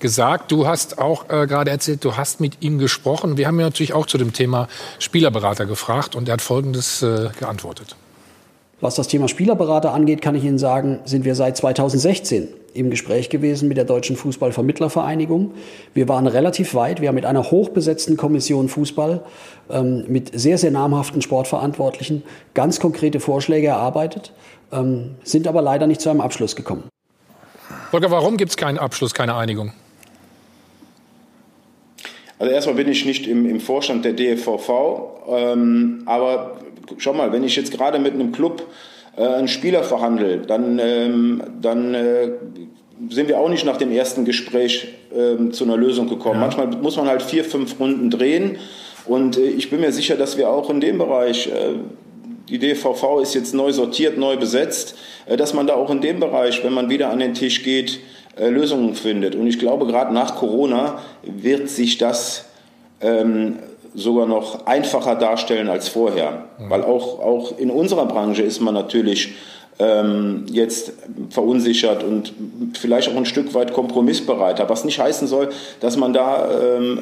gesagt. 0.00 0.52
Du 0.52 0.66
hast 0.66 0.98
auch 0.98 1.28
äh, 1.28 1.46
gerade 1.46 1.70
erzählt, 1.70 2.04
du 2.04 2.16
hast 2.16 2.40
mit 2.40 2.62
ihm 2.62 2.78
gesprochen. 2.78 3.36
Wir 3.36 3.46
haben 3.46 3.58
ihn 3.58 3.64
natürlich 3.64 3.92
auch 3.92 4.06
zu 4.06 4.18
dem 4.18 4.32
Thema 4.32 4.68
Spielerberater 4.98 5.66
gefragt 5.66 6.14
und 6.14 6.28
er 6.28 6.34
hat 6.34 6.42
Folgendes 6.42 7.02
äh, 7.02 7.30
geantwortet. 7.38 7.96
Was 8.80 8.94
das 8.94 9.08
Thema 9.08 9.26
Spielerberater 9.26 9.92
angeht, 9.92 10.22
kann 10.22 10.36
ich 10.36 10.44
Ihnen 10.44 10.58
sagen, 10.58 11.00
sind 11.04 11.24
wir 11.24 11.34
seit 11.34 11.56
2016 11.56 12.48
im 12.74 12.90
Gespräch 12.90 13.28
gewesen 13.28 13.66
mit 13.66 13.76
der 13.76 13.84
Deutschen 13.84 14.16
Fußballvermittlervereinigung. 14.16 15.52
Wir 15.94 16.08
waren 16.08 16.28
relativ 16.28 16.74
weit. 16.74 17.00
Wir 17.00 17.08
haben 17.08 17.16
mit 17.16 17.24
einer 17.24 17.50
hochbesetzten 17.50 18.16
Kommission 18.16 18.68
Fußball 18.68 19.24
ähm, 19.68 20.04
mit 20.06 20.38
sehr, 20.38 20.58
sehr 20.58 20.70
namhaften 20.70 21.22
Sportverantwortlichen 21.22 22.22
ganz 22.54 22.78
konkrete 22.78 23.18
Vorschläge 23.18 23.66
erarbeitet, 23.66 24.32
ähm, 24.70 25.16
sind 25.24 25.48
aber 25.48 25.60
leider 25.60 25.88
nicht 25.88 26.00
zu 26.00 26.10
einem 26.10 26.20
Abschluss 26.20 26.54
gekommen. 26.54 26.84
Volker, 27.90 28.12
warum 28.12 28.36
gibt 28.36 28.50
es 28.50 28.56
keinen 28.56 28.78
Abschluss, 28.78 29.12
keine 29.12 29.34
Einigung? 29.34 29.72
Also 32.38 32.52
erstmal 32.52 32.76
bin 32.76 32.88
ich 32.88 33.04
nicht 33.04 33.26
im, 33.26 33.48
im 33.48 33.60
Vorstand 33.60 34.04
der 34.04 34.12
DFVV, 34.12 34.70
ähm, 35.28 36.02
aber 36.06 36.58
schau 36.98 37.12
mal, 37.12 37.32
wenn 37.32 37.44
ich 37.44 37.56
jetzt 37.56 37.72
gerade 37.72 37.98
mit 37.98 38.14
einem 38.14 38.32
Club 38.32 38.62
äh, 39.16 39.22
einen 39.22 39.48
Spieler 39.48 39.82
verhandle, 39.82 40.38
dann, 40.38 40.78
ähm, 40.78 41.42
dann 41.60 41.94
äh, 41.94 42.28
sind 43.10 43.28
wir 43.28 43.38
auch 43.38 43.48
nicht 43.48 43.64
nach 43.64 43.76
dem 43.76 43.90
ersten 43.90 44.24
Gespräch 44.24 44.88
ähm, 45.14 45.52
zu 45.52 45.64
einer 45.64 45.76
Lösung 45.76 46.08
gekommen. 46.08 46.36
Ja. 46.36 46.40
Manchmal 46.40 46.68
muss 46.68 46.96
man 46.96 47.08
halt 47.08 47.22
vier, 47.22 47.44
fünf 47.44 47.78
Runden 47.80 48.10
drehen 48.10 48.58
und 49.06 49.36
äh, 49.36 49.48
ich 49.48 49.70
bin 49.70 49.80
mir 49.80 49.92
sicher, 49.92 50.16
dass 50.16 50.36
wir 50.36 50.50
auch 50.50 50.70
in 50.70 50.80
dem 50.80 50.98
Bereich 50.98 51.48
äh, 51.48 51.74
die 52.48 52.58
DVV 52.58 53.20
ist 53.20 53.34
jetzt 53.34 53.54
neu 53.54 53.72
sortiert, 53.72 54.16
neu 54.16 54.36
besetzt, 54.36 54.96
äh, 55.26 55.36
dass 55.36 55.54
man 55.54 55.66
da 55.66 55.74
auch 55.74 55.90
in 55.90 56.00
dem 56.00 56.20
Bereich, 56.20 56.62
wenn 56.64 56.72
man 56.72 56.88
wieder 56.88 57.10
an 57.10 57.18
den 57.18 57.34
Tisch 57.34 57.62
geht, 57.64 58.00
äh, 58.38 58.48
Lösungen 58.48 58.94
findet. 58.94 59.34
Und 59.34 59.46
ich 59.46 59.58
glaube, 59.58 59.86
gerade 59.86 60.12
nach 60.12 60.36
Corona 60.36 60.98
wird 61.22 61.68
sich 61.68 61.98
das 61.98 62.46
ähm, 63.00 63.58
sogar 63.94 64.26
noch 64.26 64.66
einfacher 64.66 65.14
darstellen 65.14 65.68
als 65.68 65.88
vorher. 65.88 66.44
Mhm. 66.58 66.70
Weil 66.70 66.82
auch, 66.82 67.20
auch 67.20 67.58
in 67.58 67.70
unserer 67.70 68.06
Branche 68.06 68.42
ist 68.42 68.60
man 68.60 68.74
natürlich 68.74 69.34
ähm, 69.78 70.44
jetzt 70.50 70.92
verunsichert 71.30 72.02
und 72.02 72.32
vielleicht 72.78 73.08
auch 73.08 73.16
ein 73.16 73.26
Stück 73.26 73.54
weit 73.54 73.72
kompromissbereiter. 73.72 74.68
Was 74.68 74.84
nicht 74.84 74.98
heißen 74.98 75.28
soll, 75.28 75.50
dass 75.80 75.96
man 75.96 76.12
da 76.12 76.48
ähm, 76.76 76.98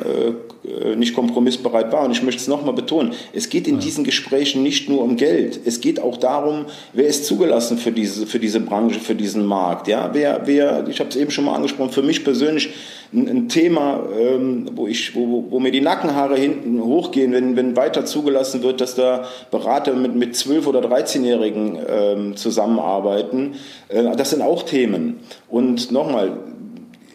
äh, 0.66 0.96
nicht 0.96 1.14
kompromissbereit 1.14 1.92
war. 1.92 2.04
Und 2.04 2.10
ich 2.10 2.22
möchte 2.22 2.40
es 2.40 2.48
nochmal 2.48 2.74
betonen, 2.74 3.12
es 3.32 3.48
geht 3.48 3.66
in 3.68 3.78
diesen 3.78 4.04
Gesprächen 4.04 4.62
nicht 4.62 4.88
nur 4.88 5.02
um 5.02 5.16
Geld. 5.16 5.60
Es 5.64 5.80
geht 5.80 6.00
auch 6.00 6.16
darum, 6.16 6.66
wer 6.92 7.06
ist 7.06 7.24
zugelassen 7.24 7.78
für 7.78 7.92
diese, 7.92 8.26
für 8.26 8.38
diese 8.38 8.60
Branche, 8.60 9.00
für 9.00 9.14
diesen 9.14 9.46
Markt. 9.46 9.88
Ja? 9.88 10.10
Wer, 10.12 10.42
wer, 10.44 10.86
ich 10.88 11.00
habe 11.00 11.10
es 11.10 11.16
eben 11.16 11.30
schon 11.30 11.44
mal 11.44 11.54
angesprochen, 11.54 11.90
für 11.90 12.02
mich 12.02 12.24
persönlich 12.24 12.70
ein, 13.12 13.28
ein 13.28 13.48
Thema, 13.48 14.02
ähm, 14.18 14.70
wo, 14.74 14.86
ich, 14.86 15.14
wo, 15.14 15.46
wo 15.50 15.60
mir 15.60 15.70
die 15.70 15.80
Nackenhaare 15.80 16.36
hinten 16.36 16.82
hochgehen, 16.82 17.32
wenn, 17.32 17.56
wenn 17.56 17.76
weiter 17.76 18.04
zugelassen 18.04 18.62
wird, 18.62 18.80
dass 18.80 18.94
da 18.94 19.26
Berater 19.50 19.94
mit, 19.94 20.14
mit 20.14 20.34
12- 20.34 20.66
oder 20.66 20.80
13-Jährigen 20.80 21.78
ähm, 21.88 22.36
zusammenarbeiten. 22.36 23.54
Äh, 23.88 24.16
das 24.16 24.30
sind 24.30 24.42
auch 24.42 24.64
Themen. 24.64 25.20
Und 25.48 25.92
nochmal, 25.92 26.38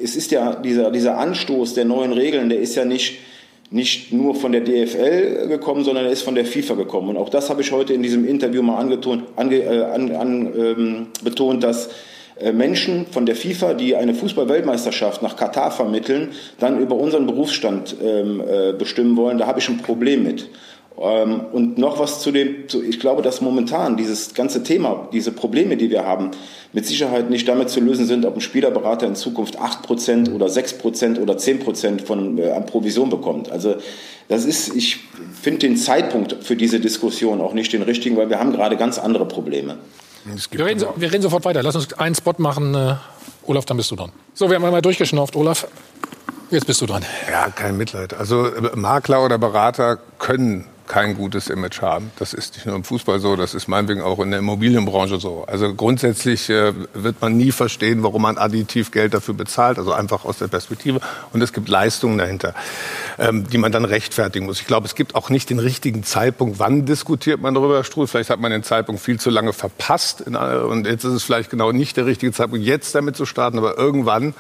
es 0.02 0.16
ist 0.16 0.32
ja 0.32 0.56
dieser, 0.56 0.92
dieser 0.92 1.18
Anstoß 1.18 1.74
der 1.74 1.86
neuen 1.86 2.14
Regeln, 2.14 2.50
der 2.50 2.60
ist 2.60 2.76
ja 2.76 2.86
nicht 2.86 3.20
nicht 3.74 4.12
nur 4.12 4.36
von 4.36 4.52
der 4.52 4.62
DFL 4.62 5.48
gekommen, 5.48 5.86
sondern 5.86 6.06
er 6.06 6.12
ist 6.12 6.24
von 6.24 6.36
der 6.36 6.46
FIFA 6.46 6.76
gekommen. 6.76 7.10
Und 7.10 7.18
auch 7.18 7.30
das 7.30 7.50
habe 7.50 7.62
ich 7.62 7.72
heute 7.72 7.94
in 7.94 8.04
diesem 8.04 8.28
Interview 8.28 8.62
mal 8.62 8.78
angetont, 8.78 9.24
ange, 9.38 9.60
äh, 9.60 9.84
an, 9.84 10.12
an, 10.12 10.54
ähm, 10.58 11.08
betont, 11.24 11.64
dass 11.64 11.90
Menschen 12.52 13.06
von 13.08 13.26
der 13.26 13.36
FIFA, 13.36 13.74
die 13.74 13.96
eine 13.96 14.14
Fußball-Weltmeisterschaft 14.14 15.22
nach 15.22 15.36
Katar 15.36 15.72
vermitteln, 15.72 16.30
dann 16.60 16.80
über 16.80 16.96
unseren 16.96 17.28
Berufsstand 17.28 17.96
ähm, 18.04 18.42
äh, 18.42 18.74
bestimmen 18.74 19.16
wollen, 19.18 19.38
da 19.38 19.48
habe 19.48 19.60
ich 19.60 19.70
ein 19.70 19.78
Problem 19.78 20.24
mit. 20.24 20.50
Ähm, 21.00 21.42
und 21.52 21.78
noch 21.78 22.00
was 22.00 22.22
zu 22.22 22.32
dem, 22.32 22.66
ich 22.88 23.00
glaube, 23.00 23.22
dass 23.22 23.42
momentan 23.42 23.98
dieses 23.98 24.34
ganze 24.34 24.64
Thema, 24.64 25.08
diese 25.12 25.32
Probleme, 25.32 25.78
die 25.78 25.90
wir 25.90 26.06
haben, 26.06 26.32
mit 26.74 26.86
Sicherheit 26.86 27.30
nicht 27.30 27.48
damit 27.48 27.70
zu 27.70 27.80
lösen 27.80 28.06
sind, 28.06 28.26
ob 28.26 28.36
ein 28.36 28.42
Spielerberater 28.42 29.08
in 29.08 29.16
Zukunft 29.16 29.60
8% 29.60 30.34
oder 30.34 30.48
6% 30.48 31.20
oder 31.20 31.36
10% 31.36 32.02
von, 32.02 32.38
äh, 32.38 32.52
an 32.52 32.66
Provision 32.66 33.10
bekommt. 33.10 33.52
Also 33.52 33.76
das 34.28 34.46
ist, 34.46 34.76
ich 34.76 35.00
finde 35.42 35.60
den 35.60 35.78
Zeitpunkt 35.78 36.38
für 36.42 36.56
diese 36.56 36.80
Diskussion 36.80 37.42
auch 37.42 37.54
nicht 37.54 37.74
den 37.74 37.82
richtigen, 37.82 38.18
weil 38.18 38.30
wir 38.30 38.40
haben 38.40 38.52
gerade 38.52 38.78
ganz 38.78 39.00
andere 39.00 39.28
Probleme. 39.28 39.78
Wir 40.52 40.66
reden, 40.66 40.86
wir 40.96 41.12
reden, 41.12 41.22
sofort 41.22 41.46
weiter. 41.46 41.64
Lass 41.64 41.76
uns 41.76 41.94
einen 41.94 42.16
Spot 42.16 42.36
machen. 42.38 42.76
Uh, 42.76 42.96
Olaf, 43.48 43.66
dann 43.66 43.78
bist 43.78 43.92
du 43.92 43.96
dran. 43.96 44.12
So, 44.34 44.50
wir 44.50 44.56
haben 44.56 44.66
einmal 44.66 44.82
durchgeschnauft. 44.82 45.36
Olaf, 45.36 45.68
jetzt 46.52 46.68
bist 46.68 46.82
du 46.82 46.86
dran. 46.86 47.04
Ja, 47.30 47.50
kein 47.50 47.78
Mitleid. 47.78 48.14
Also 48.14 48.52
Makler 48.76 49.24
oder 49.26 49.38
Berater 49.38 49.98
können 50.20 50.68
kein 50.88 51.16
gutes 51.16 51.48
Image 51.48 51.82
haben. 51.82 52.12
Das 52.18 52.34
ist 52.34 52.56
nicht 52.56 52.66
nur 52.66 52.76
im 52.76 52.84
Fußball 52.84 53.20
so, 53.20 53.36
das 53.36 53.54
ist 53.54 53.68
meinetwegen 53.68 54.02
auch 54.02 54.20
in 54.20 54.32
der 54.32 54.40
Immobilienbranche 54.40 55.20
so. 55.20 55.46
Also 55.48 55.74
grundsätzlich 55.74 56.50
äh, 56.50 56.74
wird 56.94 57.22
man 57.22 57.38
nie 57.38 57.52
verstehen, 57.52 58.04
warum 58.04 58.24
man 58.24 58.38
additiv 58.38 58.92
Geld 58.92 59.14
dafür 59.14 59.34
bezahlt, 59.34 59.78
also 59.78 59.94
einfach 59.94 60.26
aus 60.26 60.38
der 60.38 60.48
Perspektive. 60.48 61.00
Und 61.34 61.42
es 61.42 61.54
gibt 61.54 61.70
Leistungen 61.70 62.18
dahinter, 62.18 62.54
ähm, 63.20 63.48
die 63.48 63.58
man 63.58 63.72
dann 63.72 63.86
rechtfertigen 63.86 64.46
muss. 64.46 64.60
Ich 64.60 64.68
glaube, 64.68 64.88
es 64.88 64.96
gibt 64.96 65.16
auch 65.16 65.30
nicht 65.30 65.50
den 65.50 65.60
richtigen 65.60 66.04
Zeitpunkt, 66.04 66.60
wann 66.60 66.86
diskutiert 66.86 67.42
man 67.42 67.54
darüber, 67.54 67.84
Struhl. 67.84 68.08
Vielleicht 68.08 68.30
hat 68.30 68.40
man 68.40 68.52
den 68.52 68.64
Zeitpunkt 68.64 69.02
viel 69.02 69.20
zu 69.20 69.30
lange 69.30 69.54
verpasst. 69.54 70.22
und 70.22 70.86
jetzt 70.88 71.04
ist 71.04 71.14
es 71.14 71.24
vielleicht 71.24 71.50
genau 71.50 71.72
nicht 71.72 71.98
der 71.98 72.06
richtige 72.06 72.32
Zeitpunkt, 72.32 72.66
jetzt 72.66 72.94
damit 72.96 73.16
zu 73.16 73.26
starten, 73.26 73.58
aber 73.58 73.78
irgendwann 73.78 74.34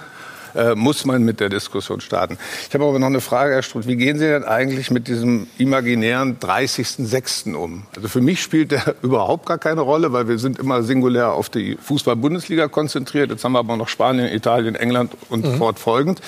äh, 0.55 0.75
muss 0.75 1.05
man 1.05 1.23
mit 1.23 1.39
der 1.39 1.49
Diskussion 1.49 2.01
starten. 2.01 2.37
Ich 2.67 2.73
habe 2.73 2.85
aber 2.85 2.99
noch 2.99 3.07
eine 3.07 3.21
Frage, 3.21 3.53
Herr 3.53 3.63
Struth. 3.63 3.87
Wie 3.87 3.95
gehen 3.95 4.17
Sie 4.17 4.25
denn 4.25 4.43
eigentlich 4.43 4.91
mit 4.91 5.07
diesem 5.07 5.47
imaginären 5.57 6.39
30.06. 6.39 7.53
um? 7.53 7.83
Also 7.95 8.07
für 8.07 8.21
mich 8.21 8.41
spielt 8.41 8.71
der 8.71 8.95
überhaupt 9.01 9.45
gar 9.45 9.57
keine 9.57 9.81
Rolle, 9.81 10.13
weil 10.13 10.27
wir 10.27 10.39
sind 10.39 10.59
immer 10.59 10.83
singulär 10.83 11.33
auf 11.33 11.49
die 11.49 11.77
Fußball-Bundesliga 11.81 12.67
konzentriert. 12.67 13.31
Jetzt 13.31 13.43
haben 13.43 13.53
wir 13.53 13.59
aber 13.59 13.77
noch 13.77 13.87
Spanien, 13.87 14.27
Italien, 14.33 14.75
England 14.75 15.13
und 15.29 15.45
mhm. 15.45 15.57
fortfolgend. 15.57 16.21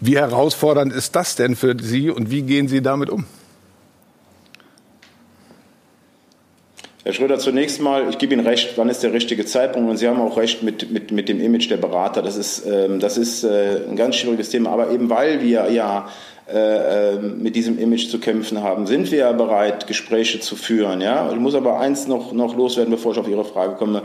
Wie 0.00 0.16
herausfordernd 0.16 0.92
ist 0.92 1.16
das 1.16 1.34
denn 1.34 1.56
für 1.56 1.76
Sie 1.80 2.10
und 2.10 2.30
wie 2.30 2.42
gehen 2.42 2.68
Sie 2.68 2.82
damit 2.82 3.10
um? 3.10 3.26
Herr 7.04 7.12
Schröder, 7.12 7.38
zunächst 7.38 7.80
mal, 7.80 8.10
ich 8.10 8.18
gebe 8.18 8.34
Ihnen 8.34 8.44
recht, 8.44 8.72
wann 8.76 8.88
ist 8.88 9.04
der 9.04 9.12
richtige 9.12 9.46
Zeitpunkt? 9.46 9.88
Und 9.88 9.98
Sie 9.98 10.08
haben 10.08 10.20
auch 10.20 10.36
recht 10.36 10.64
mit, 10.64 10.90
mit, 10.90 11.12
mit 11.12 11.28
dem 11.28 11.40
Image 11.40 11.70
der 11.70 11.76
Berater. 11.76 12.22
Das 12.22 12.36
ist, 12.36 12.66
ähm, 12.66 12.98
das 12.98 13.16
ist 13.16 13.44
äh, 13.44 13.82
ein 13.88 13.94
ganz 13.94 14.16
schwieriges 14.16 14.50
Thema. 14.50 14.70
Aber 14.70 14.90
eben 14.90 15.08
weil 15.08 15.40
wir 15.40 15.70
ja 15.70 16.08
äh, 16.52 17.14
ähm, 17.14 17.40
mit 17.40 17.54
diesem 17.54 17.78
Image 17.78 18.08
zu 18.08 18.18
kämpfen 18.18 18.64
haben, 18.64 18.88
sind 18.88 19.12
wir 19.12 19.18
ja 19.18 19.32
bereit, 19.32 19.86
Gespräche 19.86 20.40
zu 20.40 20.56
führen. 20.56 21.00
Ja? 21.00 21.30
Ich 21.30 21.38
muss 21.38 21.54
aber 21.54 21.78
eins 21.78 22.08
noch, 22.08 22.32
noch 22.32 22.56
loswerden, 22.56 22.90
bevor 22.90 23.12
ich 23.12 23.18
auf 23.18 23.28
Ihre 23.28 23.44
Frage 23.44 23.76
komme. 23.76 24.02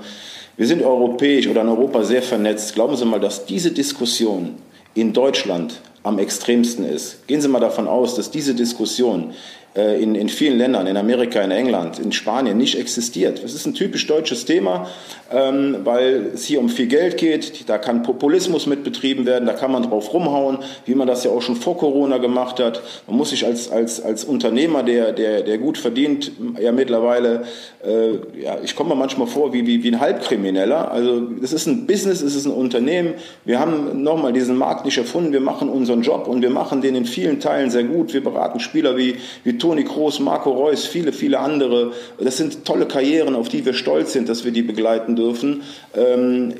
Wir 0.55 0.67
sind 0.67 0.83
europäisch 0.83 1.47
oder 1.47 1.61
in 1.61 1.69
Europa 1.69 2.03
sehr 2.03 2.21
vernetzt. 2.21 2.75
Glauben 2.75 2.95
Sie 2.95 3.05
mal, 3.05 3.19
dass 3.19 3.47
diese 3.47 3.71
Diskussion 3.71 4.55
in 4.93 5.13
Deutschland 5.13 5.81
am 6.03 6.19
extremsten 6.19 6.85
ist. 6.85 7.25
Gehen 7.27 7.41
Sie 7.41 7.47
mal 7.47 7.59
davon 7.59 7.87
aus, 7.87 8.13
dass 8.13 8.29
diese 8.29 8.53
Diskussion 8.53 9.31
äh, 9.31 9.33
in, 9.75 10.13
in 10.13 10.29
vielen 10.29 10.59
Ländern, 10.59 10.85
in 10.85 10.97
Amerika, 10.97 11.41
in 11.41 11.49
England, 11.49 11.97
in 11.97 12.11
Spanien 12.11 12.57
nicht 12.57 12.77
existiert. 12.79 13.43
Das 13.43 13.55
ist 13.55 13.65
ein 13.65 13.73
typisch 13.73 14.05
deutsches 14.05 14.45
Thema, 14.45 14.87
ähm, 15.31 15.77
weil 15.83 16.31
es 16.35 16.45
hier 16.45 16.59
um 16.59 16.69
viel 16.69 16.85
Geld 16.85 17.17
geht. 17.17 17.67
Da 17.67 17.79
kann 17.79 18.03
Populismus 18.03 18.67
mit 18.67 18.83
betrieben 18.83 19.25
werden, 19.25 19.45
da 19.47 19.53
kann 19.53 19.71
man 19.71 19.81
drauf 19.81 20.13
rumhauen, 20.13 20.59
wie 20.85 20.93
man 20.93 21.07
das 21.07 21.23
ja 21.23 21.31
auch 21.31 21.41
schon 21.41 21.55
vor 21.55 21.77
Corona 21.77 22.19
gemacht 22.19 22.59
hat. 22.59 22.83
Man 23.07 23.17
muss 23.17 23.31
sich 23.31 23.47
als, 23.47 23.71
als, 23.71 23.99
als 23.99 24.25
Unternehmer, 24.25 24.83
der, 24.83 25.11
der, 25.11 25.41
der 25.41 25.57
gut 25.57 25.79
verdient, 25.79 26.31
ja 26.61 26.71
mittlerweile, 26.71 27.43
äh, 27.83 28.11
ja, 28.39 28.57
ich 28.63 28.75
komme 28.75 28.89
mir 28.91 28.95
manchmal 28.95 29.25
vor 29.25 29.53
wie, 29.53 29.65
wie, 29.65 29.83
wie 29.83 29.87
ein 29.87 29.99
Halbkrimineller. 29.99 30.91
Also 30.91 31.29
es 31.41 31.51
ist 31.51 31.65
ein 31.65 31.87
Business, 31.87 32.21
es 32.21 32.35
ist 32.35 32.45
ein 32.45 32.53
Unternehmen. 32.53 33.15
Wir 33.43 33.59
haben 33.59 34.03
nochmal 34.03 34.33
diesen 34.33 34.55
Markt 34.55 34.85
nicht 34.85 34.99
erfunden, 34.99 35.33
wir 35.33 35.41
machen 35.41 35.67
unseren 35.67 36.03
Job 36.03 36.27
und 36.27 36.43
wir 36.43 36.51
machen 36.51 36.81
den 36.81 36.95
in 36.95 37.05
vielen 37.05 37.39
Teilen 37.39 37.71
sehr 37.71 37.85
gut. 37.85 38.13
Wir 38.13 38.23
beraten 38.23 38.59
Spieler 38.59 38.97
wie, 38.97 39.15
wie 39.43 39.57
Toni 39.63 39.85
Kroos, 39.85 40.19
Marco 40.19 40.51
Reus, 40.51 40.85
viele, 40.85 41.13
viele 41.13 41.39
andere. 41.39 41.93
Das 42.19 42.35
sind 42.35 42.65
tolle 42.65 42.85
Karrieren, 42.85 43.33
auf 43.33 43.47
die 43.47 43.65
wir 43.65 43.73
stolz 43.73 44.11
sind, 44.11 44.27
dass 44.27 44.43
wir 44.43 44.51
die 44.51 44.61
begleiten 44.61 45.15
dürfen. 45.15 45.61
Ähm, 45.95 46.53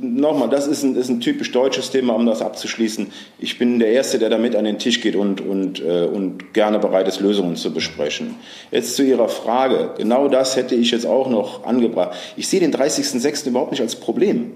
Nochmal, 0.00 0.48
das 0.48 0.66
ist 0.66 0.82
ein, 0.82 0.96
ist 0.96 1.10
ein, 1.10 1.20
typisch 1.20 1.52
deutsches 1.52 1.90
Thema, 1.90 2.14
um 2.14 2.24
das 2.24 2.40
abzuschließen. 2.40 3.08
Ich 3.38 3.58
bin 3.58 3.78
der 3.78 3.88
Erste, 3.88 4.18
der 4.18 4.30
damit 4.30 4.56
an 4.56 4.64
den 4.64 4.78
Tisch 4.78 5.02
geht 5.02 5.16
und, 5.16 5.42
und, 5.42 5.82
äh, 5.82 6.06
und 6.06 6.54
gerne 6.54 6.78
bereit 6.78 7.06
ist, 7.08 7.20
Lösungen 7.20 7.56
zu 7.56 7.74
besprechen. 7.74 8.36
Jetzt 8.70 8.96
zu 8.96 9.02
Ihrer 9.02 9.28
Frage. 9.28 9.90
Genau 9.98 10.28
das 10.28 10.56
hätte 10.56 10.74
ich 10.74 10.92
jetzt 10.92 11.04
auch 11.04 11.28
noch 11.28 11.64
angebracht. 11.64 12.16
Ich 12.38 12.48
sehe 12.48 12.60
den 12.60 12.72
30.06. 12.72 13.48
überhaupt 13.48 13.72
nicht 13.72 13.82
als 13.82 13.96
Problem. 13.96 14.52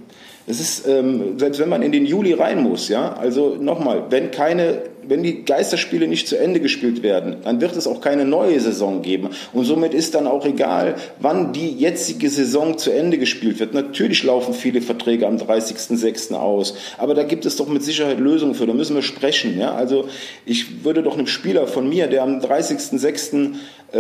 Es 0.47 0.59
ist, 0.59 0.89
ähm, 0.89 1.39
selbst 1.39 1.60
wenn 1.60 1.68
man 1.68 1.82
in 1.82 1.93
den 1.93 2.06
Juli 2.06 2.32
rein 2.32 2.62
muss, 2.62 2.89
ja, 2.89 3.12
also 3.12 3.56
nochmal, 3.60 4.05
wenn 4.09 4.31
keine 4.31 4.85
wenn 5.06 5.22
die 5.22 5.44
Geisterspiele 5.44 6.06
nicht 6.09 6.28
zu 6.28 6.36
Ende 6.36 6.60
gespielt 6.60 7.02
werden, 7.02 7.36
dann 7.44 7.60
wird 7.60 7.77
es 7.77 7.86
auch 7.86 8.01
keine 8.01 8.24
neue 8.24 8.60
Saison 8.60 9.02
geben. 9.02 9.31
Und 9.52 9.64
somit 9.64 9.94
ist 9.94 10.14
dann 10.14 10.27
auch 10.27 10.47
egal, 10.47 10.97
wann 11.18 11.52
die 11.52 11.70
jetzige 11.70 12.28
Saison 12.28 12.78
zu 12.78 12.90
Ende 12.90 13.18
gespielt 13.18 13.60
wird. 13.60 13.74
Natürlich 13.74 14.22
laufen 14.24 14.55
viele 14.55 14.81
Verträge 14.81 15.27
am 15.27 15.36
30.06. 15.36 16.35
aus, 16.35 16.74
aber 16.98 17.14
da 17.14 17.22
gibt 17.22 17.47
es 17.47 17.56
doch 17.56 17.68
mit 17.68 17.82
Sicherheit 17.82 18.18
Lösungen 18.18 18.55
für. 18.55 18.66
Da 18.66 18.74
müssen 18.74 18.94
wir 18.94 19.02
sprechen. 19.02 19.59
Ja? 19.59 19.74
Also 19.74 20.06
ich 20.47 20.85
würde 20.85 21.02
doch 21.02 21.14
einem 21.14 21.27
Spieler 21.27 21.66
von 21.66 21.89
mir, 21.89 22.06
der 22.06 22.22
am 22.22 22.40
30.06 22.40 23.55
äh, 23.93 23.98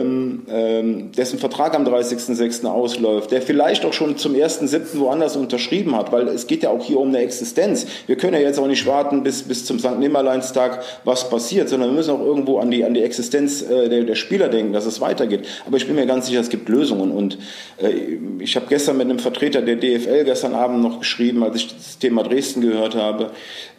ähm, 0.00 0.42
ähm, 0.46 1.12
dessen 1.12 1.38
Vertrag 1.38 1.74
am 1.74 1.86
30.06. 1.86 2.66
ausläuft, 2.66 3.30
der 3.30 3.40
vielleicht 3.40 3.86
auch 3.86 3.94
schon 3.94 4.18
zum 4.18 4.34
1.07. 4.34 4.98
woanders 4.98 5.36
unterschrieben 5.36 5.96
hat, 5.96 6.12
weil 6.12 6.28
es 6.28 6.46
geht 6.46 6.62
ja 6.62 6.68
auch 6.68 6.84
hier 6.84 6.98
um 6.98 7.08
eine 7.08 7.20
Existenz. 7.20 7.86
Wir 8.06 8.16
können 8.16 8.34
ja 8.34 8.40
jetzt 8.40 8.58
auch 8.58 8.66
nicht 8.66 8.86
warten 8.86 9.22
bis, 9.22 9.42
bis 9.44 9.64
zum 9.64 9.78
St. 9.78 9.98
Nimmerleinstag, 10.32 10.82
was 11.04 11.28
passiert, 11.28 11.68
sondern 11.68 11.90
wir 11.90 11.96
müssen 11.96 12.10
auch 12.10 12.24
irgendwo 12.24 12.58
an 12.58 12.70
die, 12.70 12.84
an 12.84 12.94
die 12.94 13.02
Existenz 13.02 13.62
äh, 13.62 13.88
der, 13.88 14.04
der 14.04 14.14
Spieler 14.14 14.48
denken, 14.48 14.72
dass 14.72 14.86
es 14.86 15.00
weitergeht. 15.00 15.46
Aber 15.66 15.76
ich 15.76 15.86
bin 15.86 15.94
mir 15.94 16.06
ganz 16.06 16.26
sicher, 16.26 16.40
es 16.40 16.48
gibt 16.48 16.68
Lösungen. 16.68 17.12
Und 17.12 17.38
äh, 17.78 18.18
ich 18.40 18.56
habe 18.56 18.66
gestern 18.68 18.96
mit 18.96 19.08
einem 19.08 19.18
Vertreter 19.18 19.62
der 19.62 19.76
DFL 19.76 20.24
gestern 20.24 20.54
Abend 20.54 20.82
noch 20.82 21.00
geschrieben, 21.00 21.42
als 21.42 21.56
ich 21.56 21.74
das 21.74 21.98
Thema 21.98 22.22
Dresden 22.22 22.60
gehört 22.60 22.94
habe, 22.94 23.30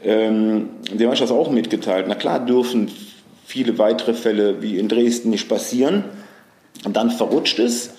ähm, 0.03 0.69
dem 0.91 1.07
habe 1.07 1.15
ich 1.15 1.21
das 1.21 1.31
auch 1.31 1.51
mitgeteilt. 1.51 2.05
Na 2.07 2.15
klar 2.15 2.45
dürfen 2.45 2.91
viele 3.45 3.77
weitere 3.77 4.13
Fälle 4.13 4.61
wie 4.61 4.77
in 4.77 4.87
Dresden 4.87 5.29
nicht 5.29 5.49
passieren. 5.49 6.05
Und 6.85 6.95
dann 6.95 7.11
verrutscht 7.11 7.59
es 7.59 7.91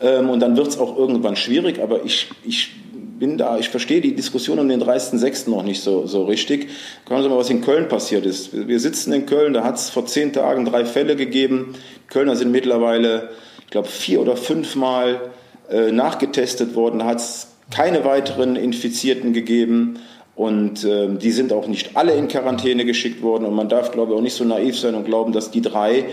ähm, 0.00 0.30
und 0.30 0.40
dann 0.40 0.56
wird 0.56 0.68
es 0.68 0.78
auch 0.78 0.96
irgendwann 0.96 1.36
schwierig. 1.36 1.80
Aber 1.82 2.04
ich, 2.04 2.28
ich 2.44 2.70
bin 3.18 3.38
da, 3.38 3.58
ich 3.58 3.68
verstehe 3.68 4.00
die 4.00 4.14
Diskussion 4.14 4.58
um 4.58 4.68
den 4.68 4.82
30.06. 4.82 5.50
noch 5.50 5.62
nicht 5.62 5.82
so, 5.82 6.06
so 6.06 6.24
richtig. 6.24 6.68
Schauen 7.08 7.22
Sie 7.22 7.28
mal, 7.28 7.38
was 7.38 7.50
in 7.50 7.60
Köln 7.60 7.88
passiert 7.88 8.24
ist. 8.26 8.68
Wir 8.68 8.78
sitzen 8.80 9.12
in 9.12 9.26
Köln, 9.26 9.52
da 9.54 9.64
hat 9.64 9.76
es 9.76 9.90
vor 9.90 10.06
zehn 10.06 10.32
Tagen 10.32 10.64
drei 10.64 10.84
Fälle 10.84 11.16
gegeben. 11.16 11.74
Kölner 12.08 12.36
sind 12.36 12.52
mittlerweile, 12.52 13.30
ich 13.60 13.70
glaube, 13.70 13.88
vier 13.88 14.20
oder 14.20 14.36
fünfmal 14.36 15.32
äh, 15.70 15.90
nachgetestet 15.92 16.74
worden. 16.74 17.00
Da 17.00 17.06
hat 17.06 17.18
es 17.18 17.48
keine 17.70 18.04
weiteren 18.04 18.56
Infizierten 18.56 19.32
gegeben. 19.32 19.98
Und 20.36 20.84
äh, 20.84 21.08
die 21.08 21.32
sind 21.32 21.52
auch 21.52 21.66
nicht 21.66 21.96
alle 21.96 22.12
in 22.12 22.28
Quarantäne 22.28 22.84
geschickt 22.84 23.22
worden. 23.22 23.44
Und 23.44 23.54
man 23.54 23.68
darf, 23.68 23.90
glaube 23.90 24.12
ich, 24.12 24.18
auch 24.18 24.22
nicht 24.22 24.34
so 24.34 24.44
naiv 24.44 24.78
sein 24.78 24.94
und 24.94 25.04
glauben, 25.04 25.32
dass 25.32 25.50
die 25.50 25.62
drei 25.62 26.04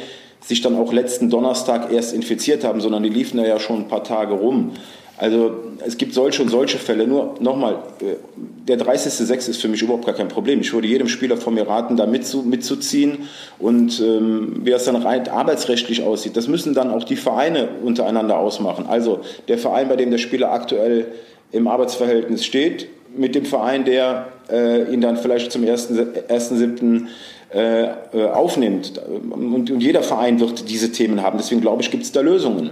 sich 0.41 0.61
dann 0.61 0.75
auch 0.75 0.91
letzten 0.93 1.29
Donnerstag 1.29 1.91
erst 1.91 2.13
infiziert 2.13 2.63
haben, 2.63 2.81
sondern 2.81 3.03
die 3.03 3.09
liefen 3.09 3.37
da 3.37 3.45
ja 3.45 3.59
schon 3.59 3.81
ein 3.81 3.87
paar 3.87 4.03
Tage 4.03 4.33
rum. 4.33 4.71
Also 5.17 5.55
es 5.85 5.97
gibt 5.97 6.13
solche 6.13 6.41
und 6.41 6.49
solche 6.49 6.77
Fälle. 6.77 7.07
Nur 7.07 7.35
nochmal, 7.39 7.75
äh, 8.01 8.15
der 8.67 8.77
30.06. 8.77 9.49
ist 9.49 9.61
für 9.61 9.67
mich 9.67 9.81
überhaupt 9.81 10.05
gar 10.05 10.15
kein 10.15 10.27
Problem. 10.27 10.59
Ich 10.61 10.73
würde 10.73 10.87
jedem 10.87 11.07
Spieler 11.07 11.37
von 11.37 11.53
mir 11.53 11.67
raten, 11.67 11.95
da 11.95 12.05
mitzu, 12.05 12.43
mitzuziehen. 12.43 13.29
Und 13.57 13.99
ähm, 14.01 14.61
wie 14.63 14.71
das 14.71 14.85
dann 14.85 14.97
rein 14.97 15.27
arbeitsrechtlich 15.27 16.03
aussieht, 16.03 16.35
das 16.35 16.47
müssen 16.47 16.73
dann 16.73 16.91
auch 16.91 17.03
die 17.03 17.15
Vereine 17.15 17.69
untereinander 17.83 18.37
ausmachen. 18.37 18.85
Also 18.87 19.21
der 19.47 19.57
Verein, 19.57 19.87
bei 19.87 19.95
dem 19.95 20.11
der 20.11 20.17
Spieler 20.17 20.51
aktuell 20.51 21.07
im 21.51 21.67
Arbeitsverhältnis 21.67 22.43
steht, 22.43 22.87
mit 23.15 23.35
dem 23.35 23.45
Verein, 23.45 23.85
der 23.85 24.27
äh, 24.51 24.91
ihn 24.91 24.99
dann 24.99 25.15
vielleicht 25.15 25.51
zum 25.51 25.63
1.7. 25.63 27.07
Äh, 27.53 27.83
äh, 27.83 28.25
aufnimmt. 28.33 28.99
Und, 29.07 29.71
und, 29.71 29.81
jeder 29.81 30.03
Verein 30.03 30.41
wird 30.41 30.69
diese 30.69 30.91
Themen 30.91 31.21
haben. 31.21 31.37
Deswegen 31.37 31.61
glaube 31.61 31.81
ich, 31.83 31.91
gibt 31.91 32.03
es 32.03 32.11
da 32.11 32.19
Lösungen. 32.19 32.71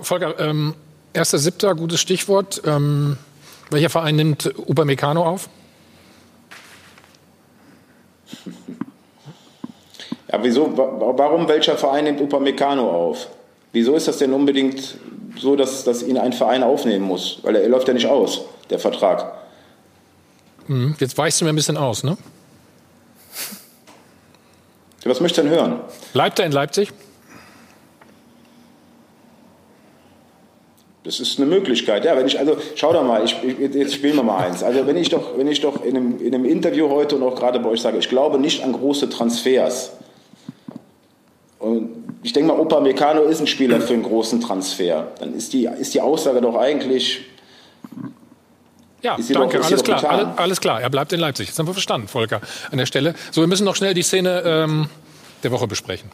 Volker, 0.00 0.34
ähm, 0.40 0.74
1.7. 1.14 1.74
gutes 1.74 2.00
Stichwort. 2.00 2.62
Ähm, 2.64 3.16
welcher 3.70 3.90
Verein 3.90 4.16
nimmt 4.16 4.52
Upamecano 4.66 5.24
auf? 5.24 5.48
Ja, 10.30 10.42
wieso, 10.42 10.76
warum 10.76 11.48
welcher 11.48 11.76
Verein 11.76 12.04
nimmt 12.04 12.20
Upamecano 12.20 12.90
auf? 12.90 13.28
Wieso 13.72 13.94
ist 13.94 14.08
das 14.08 14.18
denn 14.18 14.32
unbedingt 14.32 14.98
so, 15.38 15.56
dass, 15.56 15.84
dass 15.84 16.02
ihn 16.02 16.18
ein 16.18 16.32
Verein 16.32 16.62
aufnehmen 16.62 17.04
muss? 17.04 17.38
Weil 17.42 17.56
er, 17.56 17.62
er 17.62 17.68
läuft 17.68 17.88
ja 17.88 17.94
nicht 17.94 18.06
aus, 18.06 18.42
der 18.70 18.78
Vertrag. 18.78 19.32
Mhm. 20.66 20.96
Jetzt 20.98 21.16
weichst 21.16 21.40
du 21.40 21.44
mir 21.44 21.52
ein 21.52 21.56
bisschen 21.56 21.76
aus, 21.76 22.04
ne? 22.04 22.16
Was 25.04 25.20
möchtest 25.20 25.38
du 25.38 25.48
denn 25.48 25.58
hören? 25.58 25.80
Bleibt 26.12 26.38
er 26.38 26.44
in 26.44 26.52
Leipzig? 26.52 26.92
Das 31.08 31.20
ist 31.20 31.38
eine 31.38 31.48
Möglichkeit. 31.48 32.04
Ja, 32.04 32.14
wenn 32.18 32.26
ich, 32.26 32.38
also, 32.38 32.58
schau 32.74 32.92
doch 32.92 33.02
mal, 33.02 33.24
ich, 33.24 33.34
jetzt 33.72 33.94
spielen 33.94 34.16
wir 34.16 34.22
mal 34.22 34.44
eins. 34.44 34.62
Also, 34.62 34.86
wenn 34.86 34.98
ich 34.98 35.08
doch, 35.08 35.38
wenn 35.38 35.48
ich 35.48 35.62
doch 35.62 35.82
in 35.82 35.96
einem, 35.96 36.20
in 36.20 36.34
einem 36.34 36.44
Interview 36.44 36.90
heute 36.90 37.16
und 37.16 37.22
auch 37.22 37.34
gerade 37.34 37.60
bei 37.60 37.70
euch 37.70 37.80
sage, 37.80 37.96
ich 37.96 38.10
glaube 38.10 38.38
nicht 38.38 38.62
an 38.62 38.74
große 38.74 39.08
Transfers. 39.08 39.92
Und 41.58 41.88
ich 42.22 42.34
denke 42.34 42.52
mal, 42.52 42.60
Opa 42.60 42.80
Meccano 42.80 43.22
ist 43.22 43.40
ein 43.40 43.46
Spieler 43.46 43.80
für 43.80 43.94
einen 43.94 44.02
großen 44.02 44.42
Transfer. 44.42 45.08
Dann 45.18 45.34
ist 45.34 45.54
die, 45.54 45.64
ist 45.80 45.94
die 45.94 46.02
Aussage 46.02 46.42
doch 46.42 46.56
eigentlich 46.56 47.22
ja, 49.00 49.16
danke, 49.30 49.64
alles 49.64 49.82
klar, 49.82 50.04
alles, 50.04 50.26
alles, 50.36 50.60
klar. 50.60 50.82
Er 50.82 50.90
bleibt 50.90 51.14
in 51.14 51.20
Leipzig. 51.20 51.48
Das 51.48 51.58
haben 51.58 51.68
wir 51.68 51.72
verstanden, 51.72 52.08
Volker, 52.08 52.42
an 52.70 52.76
der 52.76 52.86
Stelle. 52.86 53.14
So, 53.30 53.40
wir 53.40 53.48
müssen 53.48 53.64
noch 53.64 53.76
schnell 53.76 53.94
die 53.94 54.02
Szene 54.02 54.42
ähm, 54.44 54.90
der 55.42 55.52
Woche 55.52 55.66
besprechen. 55.66 56.10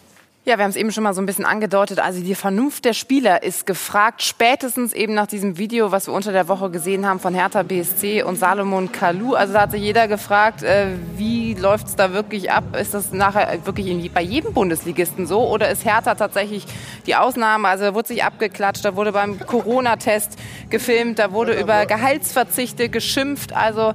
Ja, 0.46 0.58
wir 0.58 0.64
haben 0.64 0.70
es 0.70 0.76
eben 0.76 0.92
schon 0.92 1.04
mal 1.04 1.14
so 1.14 1.22
ein 1.22 1.26
bisschen 1.26 1.46
angedeutet. 1.46 2.00
Also 2.00 2.20
die 2.20 2.34
Vernunft 2.34 2.84
der 2.84 2.92
Spieler 2.92 3.42
ist 3.42 3.64
gefragt, 3.64 4.22
spätestens 4.22 4.92
eben 4.92 5.14
nach 5.14 5.26
diesem 5.26 5.56
Video, 5.56 5.90
was 5.90 6.06
wir 6.06 6.12
unter 6.12 6.32
der 6.32 6.48
Woche 6.48 6.68
gesehen 6.68 7.06
haben 7.06 7.18
von 7.18 7.32
Hertha 7.32 7.62
BSC 7.62 8.22
und 8.24 8.36
Salomon 8.36 8.92
Kalou. 8.92 9.32
Also 9.32 9.54
da 9.54 9.62
hat 9.62 9.70
sich 9.70 9.80
jeder 9.80 10.06
gefragt, 10.06 10.62
äh, 10.62 10.88
wie 11.16 11.54
läuft 11.54 11.86
es 11.86 11.96
da 11.96 12.12
wirklich 12.12 12.50
ab? 12.50 12.76
Ist 12.78 12.92
das 12.92 13.10
nachher 13.14 13.64
wirklich 13.64 14.12
bei 14.12 14.20
jedem 14.20 14.52
Bundesligisten 14.52 15.26
so 15.26 15.48
oder 15.48 15.70
ist 15.70 15.86
Hertha 15.86 16.14
tatsächlich 16.14 16.66
die 17.06 17.16
Ausnahme? 17.16 17.66
Also 17.66 17.84
da 17.84 17.94
wurde 17.94 18.08
sich 18.08 18.22
abgeklatscht, 18.22 18.84
da 18.84 18.96
wurde 18.96 19.12
beim 19.12 19.38
Corona-Test 19.38 20.36
gefilmt, 20.68 21.18
da 21.18 21.32
wurde 21.32 21.58
über 21.58 21.86
Gehaltsverzichte 21.86 22.90
geschimpft. 22.90 23.54
Also 23.54 23.94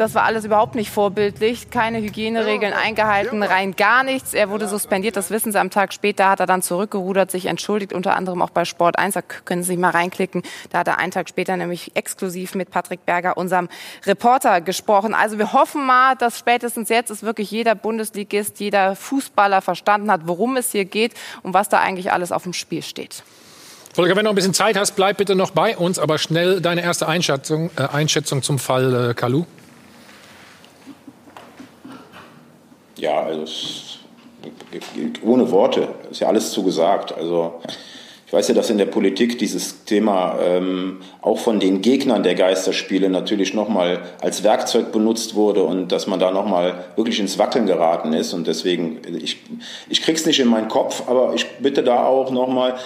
das 0.00 0.14
war 0.14 0.24
alles 0.24 0.46
überhaupt 0.46 0.74
nicht 0.74 0.90
vorbildlich. 0.90 1.68
Keine 1.68 1.98
Hygieneregeln 1.98 2.72
eingehalten, 2.72 3.42
rein 3.42 3.76
gar 3.76 4.02
nichts. 4.02 4.32
Er 4.32 4.48
wurde 4.48 4.66
suspendiert, 4.66 5.14
das 5.14 5.30
wissen 5.30 5.52
Sie. 5.52 5.60
Am 5.60 5.68
Tag 5.68 5.92
später 5.92 6.30
hat 6.30 6.40
er 6.40 6.46
dann 6.46 6.62
zurückgerudert, 6.62 7.30
sich 7.30 7.44
entschuldigt, 7.46 7.92
unter 7.92 8.16
anderem 8.16 8.40
auch 8.40 8.48
bei 8.48 8.64
Sport 8.64 8.98
1. 8.98 9.12
Da 9.12 9.20
können 9.20 9.62
Sie 9.62 9.68
sich 9.68 9.78
mal 9.78 9.90
reinklicken. 9.90 10.42
Da 10.70 10.78
hat 10.78 10.88
er 10.88 10.98
einen 10.98 11.12
Tag 11.12 11.28
später 11.28 11.54
nämlich 11.58 11.94
exklusiv 11.96 12.54
mit 12.54 12.70
Patrick 12.70 13.04
Berger, 13.04 13.36
unserem 13.36 13.68
Reporter, 14.06 14.62
gesprochen. 14.62 15.12
Also 15.12 15.36
wir 15.36 15.52
hoffen 15.52 15.84
mal, 15.84 16.16
dass 16.16 16.38
spätestens 16.38 16.88
jetzt 16.88 17.10
ist 17.10 17.22
wirklich 17.22 17.50
jeder 17.50 17.74
Bundesligist, 17.74 18.58
jeder 18.58 18.96
Fußballer 18.96 19.60
verstanden 19.60 20.10
hat, 20.10 20.22
worum 20.24 20.56
es 20.56 20.72
hier 20.72 20.86
geht 20.86 21.12
und 21.42 21.52
was 21.52 21.68
da 21.68 21.78
eigentlich 21.78 22.10
alles 22.10 22.32
auf 22.32 22.44
dem 22.44 22.54
Spiel 22.54 22.82
steht. 22.82 23.22
Volker, 23.92 24.12
wenn 24.12 24.18
du 24.18 24.22
noch 24.24 24.32
ein 24.32 24.36
bisschen 24.36 24.54
Zeit 24.54 24.78
hast, 24.78 24.92
bleib 24.92 25.18
bitte 25.18 25.34
noch 25.34 25.50
bei 25.50 25.76
uns, 25.76 25.98
aber 25.98 26.16
schnell 26.16 26.60
deine 26.62 26.82
erste 26.82 27.06
Einschätzung, 27.06 27.70
äh, 27.76 27.82
Einschätzung 27.82 28.42
zum 28.42 28.58
Fall 28.58 29.10
äh, 29.10 29.14
Kalu. 29.14 29.44
Ja, 33.00 33.22
also 33.22 33.44
ohne 35.24 35.50
Worte 35.50 35.88
ist 36.10 36.20
ja 36.20 36.28
alles 36.28 36.50
zugesagt. 36.52 37.16
Also 37.16 37.54
ich 38.26 38.32
weiß 38.32 38.46
ja, 38.48 38.54
dass 38.54 38.70
in 38.70 38.78
der 38.78 38.86
Politik 38.86 39.38
dieses 39.38 39.84
Thema 39.84 40.38
ähm, 40.40 41.00
auch 41.20 41.38
von 41.38 41.58
den 41.58 41.80
Gegnern 41.82 42.22
der 42.22 42.34
Geisterspiele 42.34 43.08
natürlich 43.08 43.54
nochmal 43.54 44.02
als 44.20 44.44
Werkzeug 44.44 44.92
benutzt 44.92 45.34
wurde 45.34 45.64
und 45.64 45.90
dass 45.90 46.06
man 46.06 46.20
da 46.20 46.30
nochmal 46.30 46.84
wirklich 46.94 47.18
ins 47.18 47.38
Wackeln 47.38 47.66
geraten 47.66 48.12
ist. 48.12 48.32
Und 48.34 48.46
deswegen, 48.46 48.98
ich, 49.20 49.38
ich 49.88 50.02
krieg's 50.02 50.26
nicht 50.26 50.38
in 50.38 50.48
meinen 50.48 50.68
Kopf, 50.68 51.08
aber 51.08 51.34
ich 51.34 51.46
bitte 51.58 51.82
da 51.82 52.04
auch 52.04 52.30
nochmal 52.30 52.76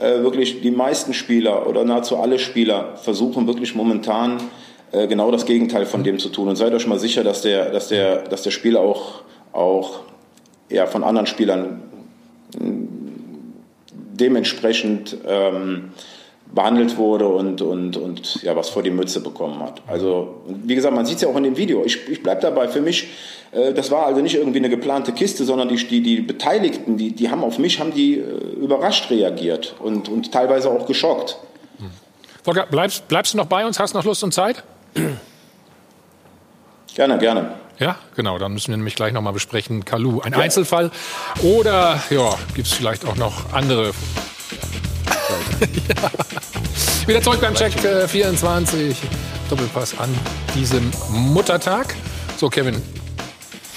äh, 0.00 0.22
wirklich 0.22 0.62
die 0.62 0.70
meisten 0.70 1.12
Spieler 1.12 1.66
oder 1.66 1.84
nahezu 1.84 2.16
alle 2.16 2.38
Spieler 2.38 2.96
versuchen 2.96 3.46
wirklich 3.46 3.74
momentan 3.74 4.38
äh, 4.92 5.06
genau 5.06 5.30
das 5.30 5.44
Gegenteil 5.44 5.84
von 5.84 6.02
dem 6.02 6.18
zu 6.18 6.30
tun. 6.30 6.48
Und 6.48 6.56
seid 6.56 6.72
euch 6.72 6.86
mal 6.86 6.98
sicher, 6.98 7.24
dass 7.24 7.42
der, 7.42 7.70
dass 7.70 7.88
der, 7.88 8.22
dass 8.22 8.42
der 8.42 8.52
Spieler 8.52 8.80
auch 8.80 9.24
auch 9.54 10.00
ja, 10.68 10.86
von 10.86 11.04
anderen 11.04 11.26
Spielern 11.26 11.82
dementsprechend 14.16 15.16
ähm, 15.26 15.92
behandelt 16.54 16.96
wurde 16.96 17.26
und, 17.26 17.62
und, 17.62 17.96
und 17.96 18.42
ja, 18.42 18.54
was 18.54 18.68
vor 18.68 18.82
die 18.82 18.90
Mütze 18.90 19.20
bekommen 19.20 19.60
hat. 19.60 19.82
Also, 19.88 20.42
wie 20.46 20.74
gesagt, 20.74 20.94
man 20.94 21.04
sieht 21.04 21.16
es 21.16 21.22
ja 21.22 21.28
auch 21.28 21.36
in 21.36 21.42
dem 21.42 21.56
Video. 21.56 21.84
Ich, 21.84 22.08
ich 22.08 22.22
bleibe 22.22 22.40
dabei, 22.40 22.68
für 22.68 22.80
mich, 22.80 23.08
äh, 23.50 23.72
das 23.72 23.90
war 23.90 24.06
also 24.06 24.20
nicht 24.20 24.36
irgendwie 24.36 24.58
eine 24.58 24.68
geplante 24.68 25.12
Kiste, 25.12 25.44
sondern 25.44 25.68
die, 25.68 25.76
die, 25.76 26.02
die 26.02 26.20
Beteiligten, 26.20 26.96
die, 26.96 27.12
die 27.12 27.30
haben 27.30 27.42
auf 27.42 27.58
mich 27.58 27.80
haben 27.80 27.92
die 27.92 28.18
äh, 28.18 28.22
überrascht 28.60 29.10
reagiert 29.10 29.74
und, 29.80 30.08
und 30.08 30.30
teilweise 30.30 30.70
auch 30.70 30.86
geschockt. 30.86 31.38
Volker, 32.44 32.66
bleibst, 32.66 33.08
bleibst 33.08 33.32
du 33.32 33.38
noch 33.38 33.46
bei 33.46 33.66
uns? 33.66 33.80
Hast 33.80 33.94
du 33.94 33.98
noch 33.98 34.04
Lust 34.04 34.22
und 34.22 34.32
Zeit? 34.32 34.62
Gerne, 36.94 37.18
gerne. 37.18 37.63
Ja, 37.78 37.96
genau. 38.16 38.38
Dann 38.38 38.52
müssen 38.52 38.68
wir 38.70 38.76
nämlich 38.76 38.94
gleich 38.94 39.12
noch 39.12 39.22
mal 39.22 39.32
besprechen. 39.32 39.84
Kalu, 39.84 40.20
ein 40.20 40.32
ja. 40.32 40.38
Einzelfall 40.38 40.90
oder 41.42 42.02
ja, 42.10 42.34
gibt 42.54 42.68
es 42.68 42.72
vielleicht 42.72 43.04
auch 43.06 43.16
noch 43.16 43.52
andere? 43.52 43.92
ja. 45.60 46.10
Wieder 47.06 47.20
zurück 47.20 47.40
beim 47.40 47.54
Check 47.54 47.84
äh, 47.84 48.08
24. 48.08 48.96
Doppelpass 49.50 49.98
an 49.98 50.08
diesem 50.54 50.90
Muttertag. 51.10 51.94
So, 52.38 52.48
Kevin, 52.48 52.80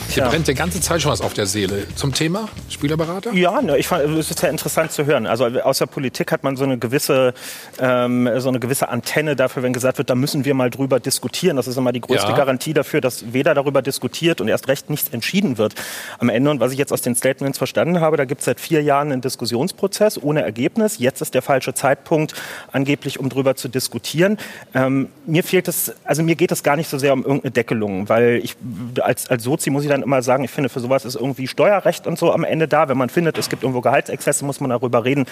hier 0.09 0.23
ja. 0.23 0.29
brennt 0.29 0.47
die 0.47 0.53
ganze 0.53 0.79
Zeit 0.81 1.01
schon 1.01 1.11
was 1.11 1.21
auf 1.21 1.34
der 1.34 1.45
Seele. 1.45 1.88
Zum 1.95 2.13
Thema 2.13 2.49
Spielerberater? 2.69 3.34
Ja, 3.34 3.61
ne, 3.61 3.77
ich 3.77 3.88
fand, 3.88 4.03
es 4.03 4.31
ist 4.31 4.41
ja 4.41 4.49
interessant 4.49 4.91
zu 4.91 5.05
hören. 5.05 5.25
Also 5.25 5.45
aus 5.45 5.79
der 5.79 5.85
Politik 5.85 6.31
hat 6.31 6.43
man 6.43 6.55
so 6.55 6.63
eine 6.63 6.77
gewisse, 6.77 7.34
ähm, 7.79 8.29
so 8.38 8.49
eine 8.49 8.59
gewisse 8.59 8.89
Antenne 8.89 9.35
dafür, 9.35 9.63
wenn 9.63 9.73
gesagt 9.73 9.97
wird, 9.97 10.09
da 10.09 10.15
müssen 10.15 10.45
wir 10.45 10.53
mal 10.53 10.69
drüber 10.69 10.99
diskutieren. 10.99 11.57
Das 11.57 11.67
ist 11.67 11.77
immer 11.77 11.91
die 11.91 12.01
größte 12.01 12.29
ja. 12.29 12.35
Garantie 12.35 12.73
dafür, 12.73 13.01
dass 13.01 13.34
weder 13.34 13.53
darüber 13.53 13.81
diskutiert 13.81 14.41
und 14.41 14.47
erst 14.47 14.67
recht 14.67 14.89
nichts 14.89 15.09
entschieden 15.09 15.57
wird 15.57 15.75
am 16.19 16.29
Ende. 16.29 16.51
Und 16.51 16.59
was 16.59 16.71
ich 16.71 16.77
jetzt 16.77 16.93
aus 16.93 17.01
den 17.01 17.15
Statements 17.15 17.57
verstanden 17.57 17.99
habe, 17.99 18.17
da 18.17 18.25
gibt 18.25 18.41
es 18.41 18.45
seit 18.45 18.59
vier 18.59 18.81
Jahren 18.81 19.11
einen 19.11 19.21
Diskussionsprozess 19.21 20.21
ohne 20.21 20.41
Ergebnis. 20.41 20.97
Jetzt 20.99 21.21
ist 21.21 21.34
der 21.34 21.41
falsche 21.41 21.73
Zeitpunkt, 21.73 22.34
angeblich, 22.71 23.19
um 23.19 23.29
drüber 23.29 23.55
zu 23.55 23.67
diskutieren. 23.67 24.38
Ähm, 24.73 25.09
mir 25.25 25.43
fehlt 25.43 25.67
es, 25.67 25.93
also 26.03 26.23
mir 26.23 26.35
geht 26.35 26.51
es 26.51 26.63
gar 26.63 26.75
nicht 26.75 26.89
so 26.89 26.97
sehr 26.97 27.13
um 27.13 27.23
irgendeine 27.23 27.51
Deckelung, 27.51 28.09
weil 28.09 28.41
ich 28.43 28.55
als, 29.01 29.29
als 29.29 29.43
Sozi 29.43 29.69
muss 29.69 29.84
ich 29.84 29.89
dann 29.89 29.97
immer 30.03 30.22
sagen, 30.22 30.44
ich 30.44 30.52
finde, 30.52 30.69
für 30.69 30.80
sowas 30.80 31.06
ist 31.06 31.15
irgendwie 31.15 31.48
Steuerrecht 31.48 32.07
und 32.07 32.18
so 32.18 32.32
am 32.32 32.44
Ende 32.44 32.68
da. 32.68 32.90
Wenn 32.90 32.98
man 32.98 33.10
findet, 33.10 33.38
es 33.38 33.49
gibt 33.49 33.64
irgendwo 33.64 33.82
Gehaltsexzesse, 33.82 34.45
muss 34.45 34.60
man 34.60 34.69
darüber 34.69 35.06
reden, 35.06 35.26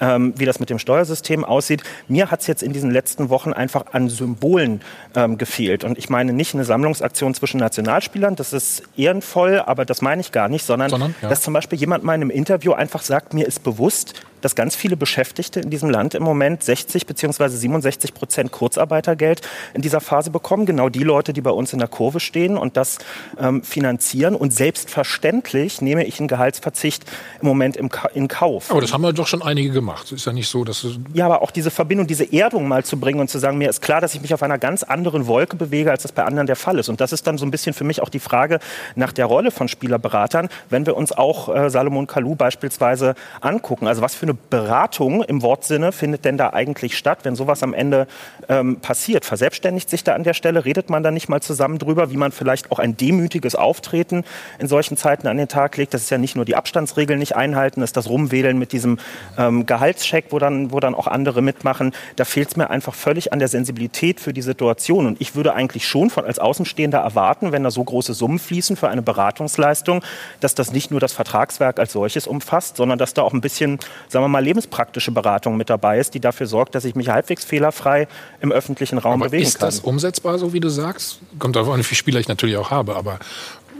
ähm, 0.00 0.34
wie 0.36 0.44
das 0.44 0.60
mit 0.60 0.70
dem 0.70 0.78
Steuersystem 0.78 1.44
aussieht. 1.44 1.82
Mir 2.08 2.30
hat 2.30 2.40
es 2.40 2.46
jetzt 2.46 2.62
in 2.62 2.72
diesen 2.72 2.90
letzten 2.90 3.28
Wochen 3.28 3.52
einfach 3.52 3.86
an 3.92 4.08
Symbolen 4.08 4.80
ähm, 5.14 5.38
gefehlt. 5.38 5.84
Und 5.84 5.98
ich 5.98 6.10
meine 6.10 6.32
nicht 6.32 6.54
eine 6.54 6.64
Sammlungsaktion 6.64 7.34
zwischen 7.34 7.58
Nationalspielern, 7.58 8.36
das 8.36 8.52
ist 8.52 8.82
ehrenvoll, 8.96 9.60
aber 9.60 9.84
das 9.84 10.02
meine 10.02 10.20
ich 10.20 10.32
gar 10.32 10.48
nicht, 10.48 10.64
sondern, 10.64 10.90
sondern 10.90 11.14
ja. 11.22 11.28
dass 11.28 11.42
zum 11.42 11.54
Beispiel 11.54 11.78
jemand 11.78 12.04
mal 12.04 12.14
in 12.14 12.22
einem 12.22 12.30
Interview 12.30 12.72
einfach 12.72 13.02
sagt, 13.02 13.34
mir 13.34 13.46
ist 13.46 13.62
bewusst, 13.62 14.14
dass 14.44 14.54
ganz 14.54 14.76
viele 14.76 14.96
Beschäftigte 14.96 15.60
in 15.60 15.70
diesem 15.70 15.90
Land 15.90 16.14
im 16.14 16.22
Moment 16.22 16.62
60 16.62 17.06
bzw. 17.06 17.48
67 17.48 18.14
Prozent 18.14 18.52
Kurzarbeitergeld 18.52 19.40
in 19.74 19.82
dieser 19.82 20.00
Phase 20.00 20.30
bekommen. 20.30 20.66
Genau 20.66 20.88
die 20.88 21.02
Leute, 21.02 21.32
die 21.32 21.40
bei 21.40 21.50
uns 21.50 21.72
in 21.72 21.78
der 21.78 21.88
Kurve 21.88 22.20
stehen 22.20 22.56
und 22.56 22.76
das 22.76 22.98
ähm, 23.38 23.62
finanzieren. 23.62 24.34
Und 24.34 24.52
selbstverständlich 24.52 25.80
nehme 25.80 26.04
ich 26.04 26.18
einen 26.18 26.28
Gehaltsverzicht 26.28 27.04
im 27.40 27.48
Moment 27.48 27.76
im 27.76 27.88
Ka 27.88 28.08
in 28.08 28.28
Kauf. 28.28 28.70
Aber 28.70 28.80
das 28.80 28.92
haben 28.92 29.02
wir 29.02 29.12
doch 29.12 29.26
schon 29.26 29.42
einige 29.42 29.70
gemacht. 29.70 30.12
Ist 30.12 30.26
ja 30.26 30.32
nicht 30.32 30.48
so, 30.48 30.64
dass 30.64 30.86
Ja, 31.14 31.26
aber 31.26 31.42
auch 31.42 31.50
diese 31.50 31.70
Verbindung, 31.70 32.06
diese 32.06 32.32
Erdung 32.32 32.68
mal 32.68 32.84
zu 32.84 32.98
bringen 32.98 33.20
und 33.20 33.28
zu 33.28 33.38
sagen, 33.38 33.58
mir 33.58 33.70
ist 33.70 33.80
klar, 33.80 34.00
dass 34.00 34.14
ich 34.14 34.20
mich 34.20 34.34
auf 34.34 34.42
einer 34.42 34.58
ganz 34.58 34.82
anderen 34.82 35.26
Wolke 35.26 35.56
bewege, 35.56 35.90
als 35.90 36.02
das 36.02 36.12
bei 36.12 36.24
anderen 36.24 36.46
der 36.46 36.56
Fall 36.56 36.78
ist. 36.78 36.88
Und 36.88 37.00
das 37.00 37.12
ist 37.12 37.26
dann 37.26 37.38
so 37.38 37.46
ein 37.46 37.50
bisschen 37.50 37.74
für 37.74 37.84
mich 37.84 38.02
auch 38.02 38.08
die 38.08 38.18
Frage 38.18 38.58
nach 38.94 39.12
der 39.12 39.26
Rolle 39.26 39.50
von 39.50 39.68
Spielerberatern, 39.68 40.48
wenn 40.70 40.86
wir 40.86 40.96
uns 40.96 41.12
auch 41.12 41.54
äh, 41.54 41.70
Salomon 41.70 42.06
Kalou 42.06 42.34
beispielsweise 42.34 43.14
angucken. 43.40 43.86
Also 43.86 44.02
was 44.02 44.14
für 44.14 44.26
eine 44.26 44.31
eine 44.32 44.38
Beratung 44.50 45.22
im 45.22 45.42
Wortsinne 45.42 45.92
findet 45.92 46.24
denn 46.24 46.36
da 46.36 46.50
eigentlich 46.50 46.96
statt, 46.96 47.20
wenn 47.22 47.36
sowas 47.36 47.62
am 47.62 47.74
Ende 47.74 48.06
ähm, 48.48 48.80
passiert? 48.80 49.24
Verselbstständigt 49.24 49.90
sich 49.90 50.04
da 50.04 50.14
an 50.14 50.24
der 50.24 50.34
Stelle? 50.34 50.64
Redet 50.64 50.90
man 50.90 51.02
da 51.02 51.10
nicht 51.10 51.28
mal 51.28 51.42
zusammen 51.42 51.78
drüber, 51.78 52.10
wie 52.10 52.16
man 52.16 52.32
vielleicht 52.32 52.70
auch 52.70 52.78
ein 52.78 52.96
demütiges 52.96 53.54
Auftreten 53.54 54.24
in 54.58 54.68
solchen 54.68 54.96
Zeiten 54.96 55.26
an 55.26 55.36
den 55.36 55.48
Tag 55.48 55.76
legt? 55.76 55.94
Das 55.94 56.02
ist 56.02 56.10
ja 56.10 56.18
nicht 56.18 56.36
nur 56.36 56.44
die 56.44 56.56
Abstandsregeln 56.56 57.18
nicht 57.18 57.36
einhalten, 57.36 57.80
das 57.80 57.90
ist 57.90 57.96
das 57.96 58.08
Rumwedeln 58.08 58.58
mit 58.58 58.72
diesem 58.72 58.98
ähm, 59.38 59.66
Gehaltscheck, 59.66 60.26
wo 60.30 60.38
dann, 60.38 60.72
wo 60.72 60.80
dann 60.80 60.94
auch 60.94 61.06
andere 61.06 61.42
mitmachen. 61.42 61.92
Da 62.16 62.24
fehlt 62.24 62.48
es 62.48 62.56
mir 62.56 62.70
einfach 62.70 62.94
völlig 62.94 63.32
an 63.32 63.38
der 63.38 63.48
Sensibilität 63.48 64.20
für 64.20 64.32
die 64.32 64.42
Situation. 64.42 65.06
Und 65.06 65.20
ich 65.20 65.34
würde 65.34 65.54
eigentlich 65.54 65.86
schon 65.86 66.10
von 66.10 66.24
als 66.24 66.38
Außenstehender 66.38 66.98
erwarten, 66.98 67.52
wenn 67.52 67.64
da 67.64 67.70
so 67.70 67.84
große 67.84 68.14
Summen 68.14 68.38
fließen 68.38 68.76
für 68.76 68.88
eine 68.88 69.02
Beratungsleistung, 69.02 70.02
dass 70.40 70.54
das 70.54 70.72
nicht 70.72 70.90
nur 70.90 71.00
das 71.00 71.12
Vertragswerk 71.12 71.78
als 71.78 71.92
solches 71.92 72.26
umfasst, 72.26 72.76
sondern 72.76 72.98
dass 72.98 73.14
da 73.14 73.22
auch 73.22 73.32
ein 73.32 73.40
bisschen, 73.40 73.78
sagen 74.08 74.21
sagen 74.22 74.32
wir 74.32 74.38
mal, 74.38 74.44
lebenspraktische 74.44 75.10
Beratung 75.10 75.56
mit 75.56 75.68
dabei 75.68 75.98
ist, 75.98 76.14
die 76.14 76.20
dafür 76.20 76.46
sorgt, 76.46 76.74
dass 76.74 76.84
ich 76.84 76.94
mich 76.94 77.08
halbwegs 77.08 77.44
fehlerfrei 77.44 78.06
im 78.40 78.52
öffentlichen 78.52 78.98
Raum 78.98 79.20
aber 79.20 79.30
bewegen 79.30 79.44
ist 79.44 79.58
kann. 79.58 79.68
Ist 79.68 79.78
das 79.78 79.84
umsetzbar, 79.84 80.38
so 80.38 80.52
wie 80.52 80.60
du 80.60 80.68
sagst? 80.68 81.18
Kommt 81.38 81.56
darauf 81.56 81.70
an, 81.70 81.80
wie 81.80 81.84
viele 81.84 81.96
Spieler 81.96 82.20
ich 82.20 82.28
natürlich 82.28 82.56
auch 82.56 82.70
habe, 82.70 82.94
aber 82.94 83.18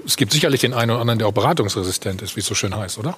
es 0.06 0.16
gibt 0.16 0.32
sicherlich 0.32 0.60
den 0.60 0.74
einen 0.74 0.90
oder 0.90 1.00
anderen, 1.00 1.18
der 1.18 1.28
auch 1.28 1.32
beratungsresistent 1.32 2.22
ist, 2.22 2.36
wie 2.36 2.40
es 2.40 2.46
so 2.46 2.54
schön 2.54 2.76
heißt, 2.76 2.98
oder? 2.98 3.16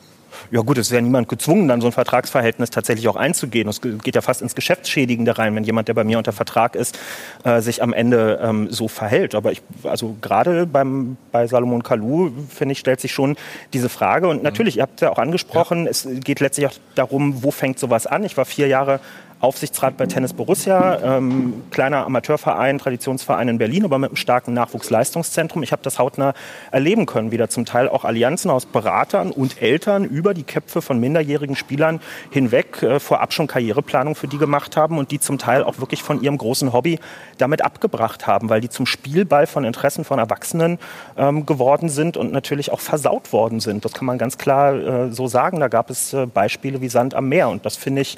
Ja 0.50 0.60
gut, 0.60 0.78
es 0.78 0.88
ist 0.88 0.92
ja 0.92 1.00
niemand 1.00 1.28
gezwungen, 1.28 1.68
dann 1.68 1.80
so 1.80 1.88
ein 1.88 1.92
Vertragsverhältnis 1.92 2.70
tatsächlich 2.70 3.08
auch 3.08 3.16
einzugehen. 3.16 3.68
Es 3.68 3.80
geht 3.80 4.14
ja 4.14 4.20
fast 4.20 4.42
ins 4.42 4.54
Geschäftsschädigende 4.54 5.38
rein, 5.38 5.54
wenn 5.54 5.64
jemand, 5.64 5.88
der 5.88 5.94
bei 5.94 6.04
mir 6.04 6.18
unter 6.18 6.32
Vertrag 6.32 6.74
ist, 6.74 6.98
äh, 7.44 7.60
sich 7.60 7.82
am 7.82 7.92
Ende 7.92 8.40
ähm, 8.42 8.68
so 8.70 8.88
verhält. 8.88 9.34
Aber 9.34 9.52
ich, 9.52 9.62
also 9.84 10.16
gerade 10.20 10.66
beim, 10.66 11.16
bei 11.32 11.46
Salomon 11.46 11.82
Kalou, 11.82 12.30
finde 12.48 12.72
ich, 12.72 12.78
stellt 12.78 13.00
sich 13.00 13.12
schon 13.12 13.36
diese 13.72 13.88
Frage. 13.88 14.28
Und 14.28 14.42
natürlich, 14.42 14.76
ihr 14.76 14.82
habt 14.82 14.96
es 14.96 15.00
ja 15.00 15.10
auch 15.10 15.18
angesprochen, 15.18 15.84
ja. 15.84 15.90
es 15.90 16.06
geht 16.20 16.40
letztlich 16.40 16.66
auch 16.66 16.74
darum, 16.94 17.42
wo 17.42 17.50
fängt 17.50 17.78
sowas 17.78 18.06
an. 18.06 18.24
Ich 18.24 18.36
war 18.36 18.44
vier 18.44 18.66
Jahre 18.66 19.00
Aufsichtsrat 19.40 19.96
bei 19.96 20.06
Tennis 20.06 20.32
Borussia, 20.32 21.16
ähm, 21.18 21.64
kleiner 21.70 22.06
Amateurverein, 22.06 22.78
Traditionsverein 22.78 23.48
in 23.48 23.58
Berlin, 23.58 23.84
aber 23.84 23.98
mit 23.98 24.10
einem 24.10 24.16
starken 24.16 24.54
Nachwuchsleistungszentrum. 24.54 25.62
Ich 25.62 25.72
habe 25.72 25.82
das 25.82 25.98
hautnah 25.98 26.34
erleben 26.70 27.06
können, 27.06 27.30
wie 27.30 27.36
da 27.36 27.48
zum 27.48 27.64
Teil 27.66 27.88
auch 27.88 28.04
Allianzen 28.04 28.50
aus 28.50 28.64
Beratern 28.64 29.30
und 29.30 29.60
Eltern 29.60 30.04
über 30.04 30.32
die 30.32 30.44
Köpfe 30.44 30.80
von 30.80 30.98
minderjährigen 30.98 31.56
Spielern 31.56 32.00
hinweg 32.30 32.82
äh, 32.82 33.00
vorab 33.00 33.32
schon 33.32 33.46
Karriereplanung 33.46 34.14
für 34.14 34.28
die 34.28 34.38
gemacht 34.38 34.76
haben 34.76 34.98
und 34.98 35.10
die 35.10 35.20
zum 35.20 35.38
Teil 35.38 35.62
auch 35.62 35.78
wirklich 35.78 36.02
von 36.02 36.22
ihrem 36.22 36.38
großen 36.38 36.72
Hobby 36.72 36.98
damit 37.38 37.62
abgebracht 37.62 38.26
haben, 38.26 38.48
weil 38.48 38.60
die 38.60 38.70
zum 38.70 38.86
Spielball 38.86 39.46
von 39.46 39.64
Interessen 39.64 40.04
von 40.04 40.18
Erwachsenen 40.18 40.78
ähm, 41.16 41.44
geworden 41.44 41.88
sind 41.88 42.16
und 42.16 42.32
natürlich 42.32 42.72
auch 42.72 42.80
versaut 42.80 43.32
worden 43.32 43.60
sind. 43.60 43.84
Das 43.84 43.92
kann 43.92 44.06
man 44.06 44.18
ganz 44.18 44.38
klar 44.38 44.74
äh, 44.74 45.12
so 45.12 45.26
sagen. 45.26 45.60
Da 45.60 45.68
gab 45.68 45.90
es 45.90 46.12
äh, 46.12 46.26
Beispiele 46.26 46.80
wie 46.80 46.88
Sand 46.88 47.14
am 47.14 47.28
Meer 47.28 47.48
und 47.48 47.66
das 47.66 47.76
finde 47.76 48.02
ich 48.02 48.16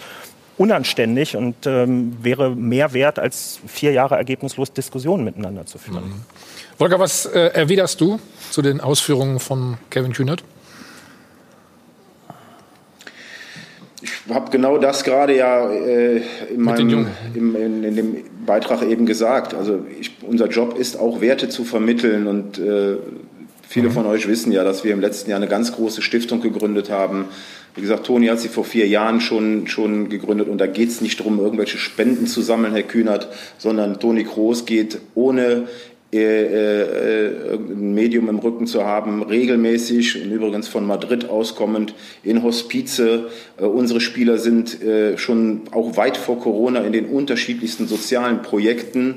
unanständig 0.59 1.37
und 1.37 1.67
ähm, 1.67 2.17
wäre 2.23 2.55
mehr 2.55 2.93
wert, 2.93 3.19
als 3.19 3.61
vier 3.67 3.93
Jahre 3.93 4.17
ergebnislos 4.17 4.73
Diskussionen 4.73 5.25
miteinander 5.25 5.67
zu 5.67 5.79
führen. 5.79 6.05
Mhm. 6.05 6.23
Volker, 6.79 6.99
was 6.99 7.27
äh, 7.27 7.51
erwiderst 7.55 8.01
du 8.01 8.21
zu 8.51 8.63
den 8.63 8.81
Ausführungen 8.81 9.39
von 9.39 9.79
Kevin 9.91 10.13
Kühnert? 10.13 10.45
Ich 14.03 14.35
habe 14.35 14.51
genau 14.51 14.79
das 14.79 15.05
gerade 15.05 15.37
ja 15.37 15.71
äh, 15.71 16.23
in, 16.53 16.61
meinem, 16.61 17.09
im, 17.35 17.57
in, 17.57 17.85
in, 17.85 17.97
dem 17.97 18.17
Beitrag 18.45 18.83
eben 18.83 19.07
gesagt. 19.07 19.55
Also 19.55 19.85
ich, 19.99 20.17
unser 20.23 20.49
Job 20.49 20.79
ist 20.79 20.99
auch 20.99 21.21
Werte 21.21 21.49
zu 21.49 21.65
vermitteln 21.65 22.27
und 22.27 22.59
äh, 22.59 22.97
viele 23.67 23.89
mhm. 23.89 23.93
von 23.93 24.07
euch 24.07 24.29
wissen 24.29 24.53
ja, 24.53 24.65
dass 24.65 24.85
wir 24.85 24.93
im 24.93 25.01
letzten 25.01 25.31
Jahr 25.31 25.39
eine 25.39 25.49
ganz 25.49 25.73
große 25.73 26.03
Stiftung 26.03 26.41
gegründet 26.41 26.91
haben. 26.91 27.27
Wie 27.77 27.83
gesagt, 27.83 28.07
Toni 28.07 28.29
hat 28.29 28.41
sie 28.41 28.49
vor 28.49 28.65
vier 28.65 28.89
Jahren 28.89 29.21
schon, 29.21 29.67
schon 29.67 30.09
gegründet 30.09 30.49
und 30.49 30.59
da 30.59 30.67
geht 30.67 30.89
es 30.89 31.03
nicht 31.03 31.21
darum, 31.21 31.39
irgendwelche 31.39 31.77
Spenden 31.77 32.27
zu 32.27 32.41
sammeln, 32.41 32.73
Herr 32.73 32.83
Kühnert, 32.83 33.29
sondern 33.59 34.01
Toni 34.01 34.25
Kroos 34.25 34.65
geht 34.65 34.99
ohne 35.15 35.69
äh, 36.13 36.19
äh, 36.19 37.55
ein 37.55 37.93
Medium 37.93 38.31
im 38.31 38.39
Rücken 38.39 38.67
zu 38.67 38.85
haben, 38.85 39.23
regelmäßig 39.23 40.23
und 40.23 40.31
übrigens 40.31 40.69
von 40.69 40.87
Madrid 40.87 41.29
auskommend 41.29 41.95
in 42.23 42.43
Hospize. 42.43 43.29
Äh, 43.59 43.65
unsere 43.65 44.01
Spieler 44.01 44.39
sind 44.39 44.83
äh, 44.83 45.19
schon 45.19 45.63
auch 45.73 45.99
weit 45.99 46.17
vor 46.17 46.41
Corona 46.41 46.81
in 46.81 46.93
den 46.93 47.07
unterschiedlichsten 47.07 47.89
sozialen 47.89 48.41
Projekten. 48.41 49.17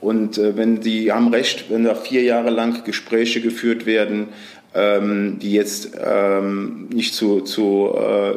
Und 0.00 0.38
äh, 0.38 0.56
wenn 0.56 0.80
die 0.80 1.12
haben 1.12 1.28
recht, 1.28 1.66
wenn 1.68 1.84
da 1.84 1.94
vier 1.94 2.22
Jahre 2.22 2.50
lang 2.50 2.84
Gespräche 2.84 3.40
geführt 3.40 3.86
werden, 3.86 4.28
ähm, 4.74 5.38
die 5.40 5.52
jetzt 5.52 5.90
ähm, 5.98 6.88
nicht 6.92 7.14
zu, 7.14 7.40
zu 7.40 7.92
äh, 7.94 8.34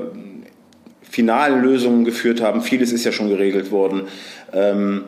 finalen 1.03 1.61
Lösungen 1.61 2.05
geführt 2.05 2.41
haben, 2.41 2.61
vieles 2.61 2.91
ist 2.91 3.05
ja 3.05 3.11
schon 3.11 3.29
geregelt 3.29 3.71
worden. 3.71 4.03
Ähm, 4.51 5.03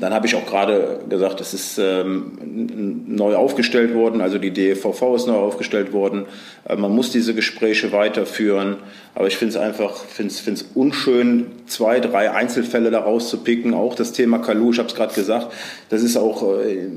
dann 0.00 0.12
habe 0.12 0.26
ich 0.26 0.34
auch 0.34 0.46
gerade 0.46 1.00
gesagt, 1.08 1.40
es 1.40 1.54
ist 1.54 1.78
ähm, 1.78 3.04
neu 3.06 3.34
aufgestellt 3.34 3.94
worden, 3.94 4.20
also 4.20 4.38
die 4.38 4.50
DVV 4.50 5.14
ist 5.14 5.26
neu 5.26 5.36
aufgestellt 5.36 5.92
worden. 5.92 6.26
Äh, 6.68 6.76
man 6.76 6.92
muss 6.92 7.10
diese 7.10 7.34
Gespräche 7.34 7.92
weiterführen, 7.92 8.76
aber 9.14 9.28
ich 9.28 9.36
finde 9.36 9.56
es 9.56 9.60
einfach 9.60 9.96
finde 10.04 10.32
es 10.32 10.62
unschön, 10.74 11.46
zwei, 11.66 12.00
drei 12.00 12.30
Einzelfälle 12.32 12.90
daraus 12.90 13.30
zu 13.30 13.38
picken. 13.38 13.74
Auch 13.74 13.94
das 13.94 14.12
Thema 14.12 14.38
Kalu, 14.38 14.72
ich 14.72 14.78
habe 14.78 14.88
es 14.88 14.94
gerade 14.94 15.14
gesagt, 15.14 15.52
das 15.88 16.02
ist 16.02 16.16
auch 16.16 16.42
äh, 16.60 16.88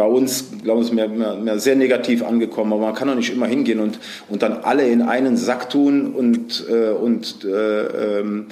bei 0.00 0.06
uns, 0.06 0.46
glaube 0.62 0.82
ich, 0.82 0.92
mehr, 0.92 1.08
mehr, 1.08 1.34
mehr, 1.34 1.58
sehr 1.58 1.76
negativ 1.76 2.24
angekommen. 2.24 2.72
Aber 2.72 2.86
man 2.86 2.94
kann 2.94 3.06
doch 3.06 3.14
nicht 3.14 3.34
immer 3.34 3.46
hingehen 3.46 3.80
und, 3.80 3.98
und 4.30 4.40
dann 4.40 4.54
alle 4.62 4.88
in 4.88 5.02
einen 5.02 5.36
Sack 5.36 5.68
tun 5.68 6.14
und, 6.14 6.64
äh, 6.70 6.88
und 6.88 7.44
äh, 7.44 8.20
ähm, 8.20 8.46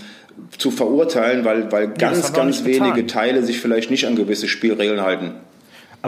zu 0.59 0.71
verurteilen, 0.71 1.47
weil, 1.47 1.73
weil 1.73 1.89
ganz, 1.95 2.35
ganz 2.35 2.67
wenige 2.67 3.07
Teile 3.07 3.43
sich 3.43 3.61
vielleicht 3.61 3.91
nicht 3.91 4.07
an 4.07 4.15
gewisse 4.15 4.47
Spielregeln 4.47 5.01
halten. 5.01 5.37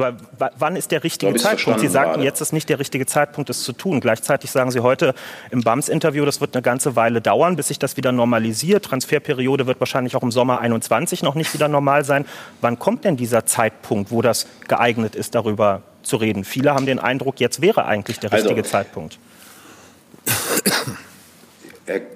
Aber 0.01 0.17
wann 0.59 0.77
ist 0.77 0.91
der 0.91 1.05
richtige 1.05 1.35
Zeitpunkt? 1.35 1.81
Sie 1.81 1.89
sagten, 1.89 2.15
gerade. 2.15 2.25
jetzt 2.25 2.41
ist 2.41 2.53
nicht 2.53 2.69
der 2.69 2.79
richtige 2.79 3.07
Zeitpunkt, 3.07 3.51
es 3.51 3.63
zu 3.63 3.73
tun. 3.73 4.01
Gleichzeitig 4.01 4.51
sagen 4.51 4.71
Sie 4.71 4.81
heute 4.81 5.15
im 5.51 5.63
BAMS-Interview, 5.63 6.25
das 6.25 6.41
wird 6.41 6.55
eine 6.55 6.63
ganze 6.63 6.97
Weile 6.97 7.21
dauern, 7.21 7.57
bis 7.57 7.69
sich 7.69 7.79
das 7.79 7.97
wieder 7.97 8.13
normalisiert. 8.13 8.85
Transferperiode 8.85 9.67
wird 9.67 9.81
wahrscheinlich 9.81 10.17
auch 10.17 10.23
im 10.23 10.33
Sommer 10.33 10.61
21 10.61 11.23
noch 11.23 11.35
nicht 11.35 11.53
wieder 11.55 11.69
normal 11.69 12.05
sein. 12.05 12.25
Wann 12.61 12.79
kommt 12.79 13.05
denn 13.05 13.17
dieser 13.17 13.47
Zeitpunkt, 13.47 14.11
wo 14.11 14.23
das 14.23 14.47
geeignet 14.69 15.15
ist, 15.15 15.35
darüber 15.35 15.83
zu 16.03 16.17
reden? 16.17 16.45
Viele 16.45 16.75
haben 16.75 16.87
den 16.87 16.99
Eindruck, 16.99 17.41
jetzt 17.41 17.61
wäre 17.61 17.85
eigentlich 17.85 18.19
der 18.19 18.33
richtige 18.33 18.57
also, 18.57 18.71
Zeitpunkt. 18.71 19.19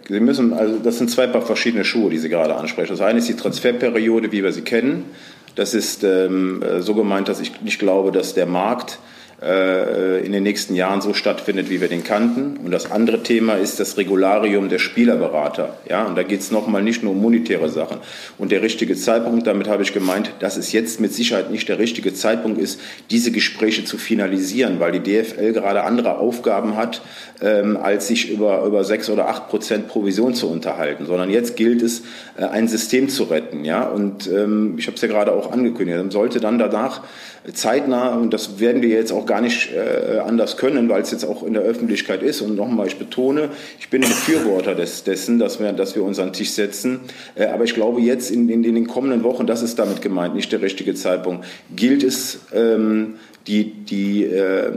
Sie 0.08 0.20
müssen, 0.20 0.52
also 0.52 0.78
das 0.78 0.98
sind 0.98 1.10
zwei 1.10 1.28
verschiedene 1.28 1.84
Schuhe, 1.84 2.10
die 2.10 2.18
Sie 2.18 2.28
gerade 2.28 2.54
ansprechen. 2.54 2.92
Das 2.92 3.00
eine 3.00 3.18
ist 3.18 3.28
die 3.28 3.34
Transferperiode, 3.34 4.30
wie 4.30 4.42
wir 4.42 4.52
sie 4.52 4.62
kennen. 4.62 5.06
Das 5.54 5.74
ist 5.74 6.04
ähm, 6.04 6.64
so 6.80 6.94
gemeint, 6.94 7.28
dass 7.28 7.40
ich 7.40 7.60
nicht 7.60 7.78
glaube, 7.78 8.10
dass 8.12 8.34
der 8.34 8.46
Markt 8.46 8.92
äh, 8.92 9.13
in 9.40 10.32
den 10.32 10.42
nächsten 10.42 10.74
Jahren 10.74 11.00
so 11.00 11.12
stattfindet, 11.12 11.68
wie 11.68 11.80
wir 11.80 11.88
den 11.88 12.04
kannten. 12.04 12.56
Und 12.64 12.70
das 12.70 12.90
andere 12.90 13.22
Thema 13.22 13.54
ist 13.54 13.80
das 13.80 13.96
Regularium 13.96 14.68
der 14.68 14.78
Spielerberater. 14.78 15.76
Ja, 15.88 16.04
und 16.04 16.16
da 16.16 16.22
geht 16.22 16.40
es 16.40 16.50
nochmal 16.50 16.82
nicht 16.82 17.02
nur 17.02 17.12
um 17.12 17.20
monetäre 17.20 17.68
Sachen. 17.68 17.98
Und 18.38 18.52
der 18.52 18.62
richtige 18.62 18.96
Zeitpunkt, 18.96 19.46
damit 19.46 19.68
habe 19.68 19.82
ich 19.82 19.92
gemeint, 19.92 20.32
dass 20.40 20.56
es 20.56 20.72
jetzt 20.72 21.00
mit 21.00 21.12
Sicherheit 21.12 21.50
nicht 21.50 21.68
der 21.68 21.78
richtige 21.78 22.14
Zeitpunkt 22.14 22.60
ist, 22.60 22.80
diese 23.10 23.30
Gespräche 23.32 23.84
zu 23.84 23.98
finalisieren, 23.98 24.80
weil 24.80 24.98
die 24.98 25.00
DFL 25.00 25.52
gerade 25.52 25.84
andere 25.84 26.18
Aufgaben 26.18 26.76
hat, 26.76 27.02
ähm, 27.40 27.76
als 27.76 28.08
sich 28.08 28.30
über, 28.30 28.64
über 28.64 28.84
sechs 28.84 29.10
oder 29.10 29.28
acht 29.28 29.48
Prozent 29.48 29.88
Provision 29.88 30.34
zu 30.34 30.48
unterhalten, 30.48 31.06
sondern 31.06 31.30
jetzt 31.30 31.56
gilt 31.56 31.82
es, 31.82 32.02
äh, 32.36 32.44
ein 32.44 32.68
System 32.68 33.08
zu 33.08 33.24
retten. 33.24 33.64
Ja, 33.64 33.84
und 33.84 34.26
ähm, 34.28 34.76
ich 34.78 34.86
habe 34.86 34.96
es 34.96 35.02
ja 35.02 35.08
gerade 35.08 35.32
auch 35.32 35.52
angekündigt, 35.52 36.12
sollte 36.12 36.40
dann 36.40 36.58
danach 36.58 37.02
zeitnah, 37.52 38.14
und 38.14 38.32
das 38.32 38.58
werden 38.58 38.80
wir 38.80 38.88
jetzt 38.88 39.12
auch 39.12 39.23
gar 39.26 39.40
nicht 39.40 39.70
äh, 39.72 40.18
anders 40.18 40.56
können, 40.56 40.88
weil 40.88 41.02
es 41.02 41.10
jetzt 41.10 41.24
auch 41.24 41.42
in 41.42 41.54
der 41.54 41.62
Öffentlichkeit 41.62 42.22
ist. 42.22 42.40
Und 42.40 42.56
nochmal, 42.56 42.86
ich 42.86 42.98
betone, 42.98 43.50
ich 43.78 43.88
bin 43.88 44.02
Befürworter 44.02 44.74
des, 44.74 45.04
dessen, 45.04 45.38
dass 45.38 45.60
wir, 45.60 45.72
dass 45.72 45.94
wir 45.94 46.02
uns 46.02 46.18
an 46.18 46.28
den 46.28 46.32
Tisch 46.34 46.50
setzen. 46.50 47.00
Äh, 47.34 47.46
aber 47.46 47.64
ich 47.64 47.74
glaube, 47.74 48.00
jetzt 48.00 48.30
in, 48.30 48.48
in, 48.48 48.64
in, 48.64 48.74
den 48.74 48.86
kommenden 48.86 49.22
Wochen, 49.22 49.46
das 49.46 49.62
ist 49.62 49.78
damit 49.78 50.02
gemeint, 50.02 50.34
nicht 50.34 50.52
der 50.52 50.62
richtige 50.62 50.94
Zeitpunkt, 50.94 51.44
gilt 51.74 52.02
es, 52.02 52.40
ähm, 52.52 53.14
die, 53.46 53.72
die, 53.84 54.24
äh, 54.24 54.72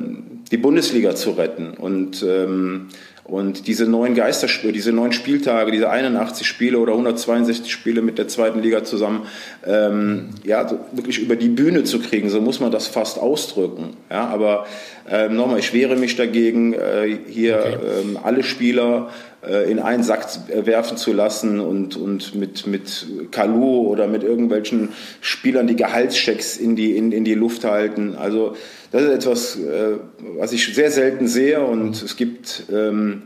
die 0.51 0.57
Bundesliga 0.57 1.15
zu 1.15 1.31
retten. 1.31 1.71
Und 1.71 2.23
ähm, 2.27 2.87
und 3.27 3.67
diese 3.67 3.85
neuen 3.85 4.15
Geisterspiele, 4.15 4.71
diese 4.71 4.93
neun 4.93 5.11
Spieltage, 5.11 5.71
diese 5.71 5.89
81 5.89 6.47
Spiele 6.47 6.79
oder 6.79 6.93
162 6.93 7.71
Spiele 7.71 8.01
mit 8.01 8.17
der 8.17 8.29
zweiten 8.29 8.61
Liga 8.61 8.85
zusammen, 8.85 9.27
ähm, 9.65 10.29
ja, 10.45 10.67
so 10.67 10.79
wirklich 10.93 11.19
über 11.19 11.35
die 11.35 11.49
Bühne 11.49 11.83
zu 11.83 11.99
kriegen, 11.99 12.29
so 12.29 12.39
muss 12.39 12.61
man 12.61 12.71
das 12.71 12.87
fast 12.87 13.19
ausdrücken. 13.19 13.97
Ja, 14.09 14.27
aber 14.27 14.65
ähm, 15.09 15.35
nochmal, 15.35 15.59
ich 15.59 15.73
wehre 15.73 15.97
mich 15.97 16.15
dagegen, 16.15 16.73
äh, 16.73 17.17
hier 17.27 17.59
okay. 17.59 17.77
ähm, 18.01 18.17
alle 18.23 18.43
Spieler 18.43 19.09
äh, 19.45 19.69
in 19.69 19.79
einen 19.79 20.03
Sack 20.03 20.25
werfen 20.49 20.95
zu 20.95 21.11
lassen 21.11 21.59
und, 21.59 21.97
und 21.97 22.33
mit, 22.33 22.65
mit 22.65 23.07
Kalu 23.31 23.87
oder 23.87 24.07
mit 24.07 24.23
irgendwelchen 24.23 24.89
Spielern 25.19 25.67
die 25.67 25.75
Gehaltschecks 25.75 26.55
in 26.55 26.77
die, 26.77 26.95
in, 26.95 27.11
in 27.11 27.25
die 27.25 27.35
Luft 27.35 27.65
halten. 27.65 28.15
Also 28.15 28.55
das 28.91 29.01
ist 29.03 29.09
etwas, 29.09 29.55
äh, 29.57 29.97
was 30.37 30.51
ich 30.53 30.73
sehr 30.73 30.91
selten 30.91 31.27
sehe 31.27 31.61
und 31.61 32.01
es 32.01 32.15
gibt 32.15 32.63
ähm, 32.71 33.23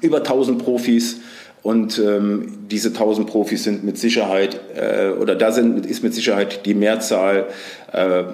über 0.00 0.18
1000 0.18 0.62
Profis 0.62 1.20
und 1.62 1.98
ähm, 1.98 2.66
diese 2.68 2.88
1000 2.88 3.28
Profis 3.28 3.64
sind 3.64 3.84
mit 3.84 3.96
Sicherheit, 3.96 4.60
äh, 4.74 5.10
oder 5.10 5.36
da 5.36 5.52
sind, 5.52 5.86
ist 5.86 6.02
mit 6.02 6.12
Sicherheit 6.14 6.66
die 6.66 6.74
Mehrzahl 6.74 7.46
äh, 7.92 8.20
äh, 8.20 8.24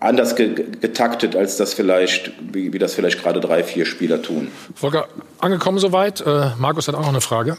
anders 0.00 0.34
ge 0.34 0.54
getaktet, 0.80 1.36
als 1.36 1.56
das 1.58 1.74
vielleicht, 1.74 2.32
wie, 2.52 2.72
wie, 2.72 2.78
das 2.78 2.94
vielleicht 2.94 3.22
gerade 3.22 3.40
drei, 3.40 3.62
vier 3.62 3.84
Spieler 3.84 4.22
tun. 4.22 4.48
Volker, 4.74 5.08
angekommen 5.40 5.78
soweit. 5.78 6.22
Äh, 6.22 6.50
Markus 6.58 6.88
hat 6.88 6.94
auch 6.94 7.00
noch 7.00 7.08
eine 7.08 7.20
Frage. 7.20 7.58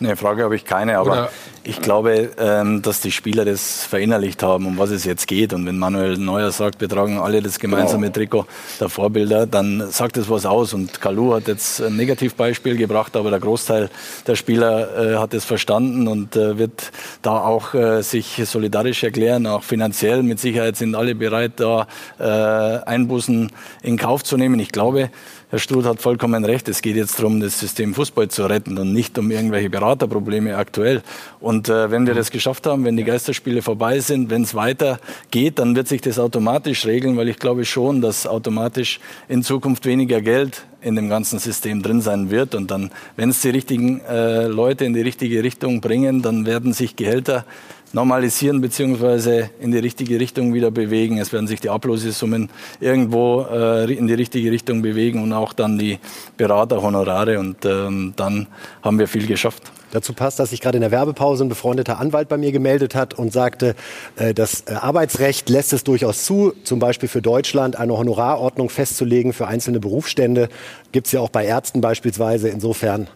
Eine 0.00 0.16
Frage 0.16 0.44
habe 0.44 0.54
ich 0.54 0.64
keine, 0.64 0.98
aber 0.98 1.10
Oder, 1.10 1.30
ich 1.64 1.80
glaube, 1.82 2.30
ähm, 2.38 2.82
dass 2.82 3.00
die 3.00 3.10
Spieler 3.10 3.44
das 3.44 3.84
verinnerlicht 3.84 4.42
haben, 4.44 4.64
um 4.64 4.78
was 4.78 4.90
es 4.90 5.04
jetzt 5.04 5.26
geht. 5.26 5.52
Und 5.52 5.66
wenn 5.66 5.76
Manuel 5.76 6.16
Neuer 6.16 6.52
sagt, 6.52 6.80
wir 6.80 6.88
tragen 6.88 7.18
alle 7.18 7.42
das 7.42 7.58
gemeinsame 7.58 8.06
genau. 8.06 8.14
Trikot 8.14 8.46
der 8.80 8.88
Vorbilder, 8.88 9.46
dann 9.46 9.90
sagt 9.90 10.16
das 10.16 10.30
was 10.30 10.46
aus. 10.46 10.72
Und 10.72 11.00
Kalu 11.00 11.34
hat 11.34 11.48
jetzt 11.48 11.82
ein 11.82 11.96
Negativbeispiel 11.96 12.76
gebracht, 12.76 13.16
aber 13.16 13.30
der 13.30 13.40
Großteil 13.40 13.90
der 14.26 14.36
Spieler 14.36 15.14
äh, 15.14 15.16
hat 15.16 15.34
es 15.34 15.44
verstanden 15.44 16.06
und 16.06 16.36
äh, 16.36 16.58
wird 16.58 16.92
da 17.22 17.40
auch 17.40 17.74
äh, 17.74 18.02
sich 18.02 18.40
solidarisch 18.44 19.02
erklären, 19.02 19.46
auch 19.48 19.64
finanziell. 19.64 20.22
Mit 20.22 20.38
Sicherheit 20.38 20.76
sind 20.76 20.94
alle 20.94 21.14
bereit, 21.14 21.52
da 21.56 21.86
Einbußen 22.18 23.50
in 23.82 23.96
Kauf 23.96 24.24
zu 24.24 24.36
nehmen. 24.36 24.58
Ich 24.60 24.72
glaube, 24.72 25.10
Herr 25.50 25.58
Struth 25.58 25.86
hat 25.86 26.02
vollkommen 26.02 26.44
recht. 26.44 26.68
Es 26.68 26.82
geht 26.82 26.96
jetzt 26.96 27.18
darum, 27.18 27.40
das 27.40 27.58
System 27.58 27.94
Fußball 27.94 28.28
zu 28.28 28.44
retten 28.44 28.76
und 28.76 28.92
nicht 28.92 29.18
um 29.18 29.30
irgendwelche 29.30 29.70
Beraterprobleme 29.70 30.54
aktuell. 30.54 31.00
Und 31.40 31.70
äh, 31.70 31.90
wenn 31.90 32.06
wir 32.06 32.12
das 32.12 32.30
geschafft 32.30 32.66
haben, 32.66 32.84
wenn 32.84 32.98
die 32.98 33.04
Geisterspiele 33.04 33.62
vorbei 33.62 34.00
sind, 34.00 34.28
wenn 34.28 34.42
es 34.42 34.54
weitergeht, 34.54 35.58
dann 35.58 35.74
wird 35.74 35.88
sich 35.88 36.02
das 36.02 36.18
automatisch 36.18 36.84
regeln, 36.84 37.16
weil 37.16 37.30
ich 37.30 37.38
glaube 37.38 37.64
schon, 37.64 38.02
dass 38.02 38.26
automatisch 38.26 39.00
in 39.26 39.42
Zukunft 39.42 39.86
weniger 39.86 40.20
Geld 40.20 40.66
in 40.82 40.96
dem 40.96 41.08
ganzen 41.08 41.38
System 41.38 41.82
drin 41.82 42.02
sein 42.02 42.30
wird. 42.30 42.54
Und 42.54 42.70
dann, 42.70 42.90
wenn 43.16 43.30
es 43.30 43.40
die 43.40 43.48
richtigen 43.48 44.02
äh, 44.02 44.48
Leute 44.48 44.84
in 44.84 44.92
die 44.92 45.00
richtige 45.00 45.42
Richtung 45.42 45.80
bringen, 45.80 46.20
dann 46.20 46.44
werden 46.44 46.74
sich 46.74 46.94
Gehälter 46.94 47.46
normalisieren 47.92 48.60
bzw. 48.60 49.48
in 49.60 49.70
die 49.70 49.78
richtige 49.78 50.20
Richtung 50.20 50.54
wieder 50.54 50.70
bewegen. 50.70 51.18
Es 51.18 51.32
werden 51.32 51.46
sich 51.46 51.60
die 51.60 51.70
Ablösesummen 51.70 52.50
irgendwo 52.80 53.46
äh, 53.50 53.92
in 53.92 54.06
die 54.06 54.14
richtige 54.14 54.50
Richtung 54.50 54.82
bewegen 54.82 55.22
und 55.22 55.32
auch 55.32 55.52
dann 55.52 55.78
die 55.78 55.98
Beraterhonorare. 56.36 57.38
Und 57.38 57.64
ähm, 57.64 58.12
dann 58.16 58.46
haben 58.82 58.98
wir 58.98 59.08
viel 59.08 59.26
geschafft. 59.26 59.72
Dazu 59.90 60.12
passt, 60.12 60.38
dass 60.38 60.50
sich 60.50 60.60
gerade 60.60 60.76
in 60.76 60.82
der 60.82 60.90
Werbepause 60.90 61.44
ein 61.44 61.48
befreundeter 61.48 61.98
Anwalt 61.98 62.28
bei 62.28 62.36
mir 62.36 62.52
gemeldet 62.52 62.94
hat 62.94 63.14
und 63.14 63.32
sagte, 63.32 63.74
äh, 64.16 64.34
das 64.34 64.64
äh, 64.66 64.74
Arbeitsrecht 64.74 65.48
lässt 65.48 65.72
es 65.72 65.84
durchaus 65.84 66.24
zu, 66.24 66.52
zum 66.64 66.78
Beispiel 66.78 67.08
für 67.08 67.22
Deutschland 67.22 67.76
eine 67.76 67.96
Honorarordnung 67.96 68.70
festzulegen 68.70 69.32
für 69.32 69.46
einzelne 69.46 69.80
Berufsstände. 69.80 70.48
Gibt 70.92 71.06
es 71.06 71.12
ja 71.12 71.20
auch 71.20 71.30
bei 71.30 71.44
Ärzten 71.44 71.80
beispielsweise. 71.80 72.48
Insofern 72.48 73.08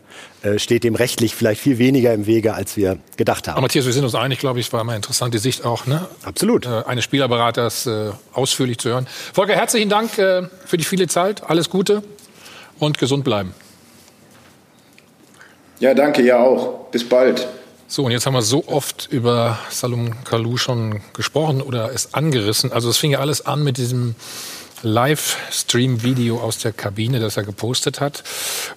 äh, 0.42 0.58
steht 0.58 0.84
dem 0.84 0.94
rechtlich 0.94 1.34
vielleicht 1.34 1.60
viel 1.60 1.78
weniger 1.78 2.14
im 2.14 2.26
Wege, 2.26 2.54
als 2.54 2.76
wir 2.76 2.98
gedacht 3.16 3.48
haben. 3.48 3.54
Aber 3.54 3.62
Matthias, 3.62 3.86
wir 3.86 3.92
sind 3.92 4.04
uns 4.04 4.14
einig, 4.14 4.38
glaube 4.38 4.60
ich, 4.60 4.72
war 4.72 4.82
mal 4.84 4.96
interessant, 4.96 5.34
die 5.34 5.38
Sicht 5.38 5.64
auch, 5.64 5.86
ne? 5.86 6.06
Absolut. 6.24 6.66
Eines 6.66 7.04
Spielerberaters 7.04 7.88
ausführlich 8.32 8.78
zu 8.78 8.90
hören. 8.90 9.06
Volker, 9.32 9.54
herzlichen 9.54 9.88
Dank 9.88 10.10
für 10.10 10.50
die 10.72 10.84
viele 10.84 11.06
Zeit. 11.06 11.48
Alles 11.48 11.70
Gute 11.70 12.02
und 12.78 12.98
gesund 12.98 13.24
bleiben. 13.24 13.54
Ja, 15.82 15.94
danke, 15.94 16.22
ja 16.22 16.38
auch. 16.38 16.90
Bis 16.92 17.02
bald. 17.02 17.48
So, 17.88 18.04
und 18.04 18.12
jetzt 18.12 18.24
haben 18.24 18.34
wir 18.34 18.42
so 18.42 18.68
oft 18.68 19.08
über 19.10 19.58
Salom 19.68 20.12
Kalou 20.22 20.56
schon 20.56 21.00
gesprochen 21.12 21.60
oder 21.60 21.90
es 21.92 22.14
angerissen. 22.14 22.70
Also 22.70 22.88
es 22.88 22.98
fing 22.98 23.10
ja 23.10 23.18
alles 23.18 23.44
an 23.44 23.64
mit 23.64 23.78
diesem 23.78 24.14
Livestream-Video 24.82 26.38
aus 26.38 26.58
der 26.58 26.72
Kabine, 26.72 27.18
das 27.18 27.36
er 27.36 27.42
gepostet 27.42 28.00
hat, 28.00 28.22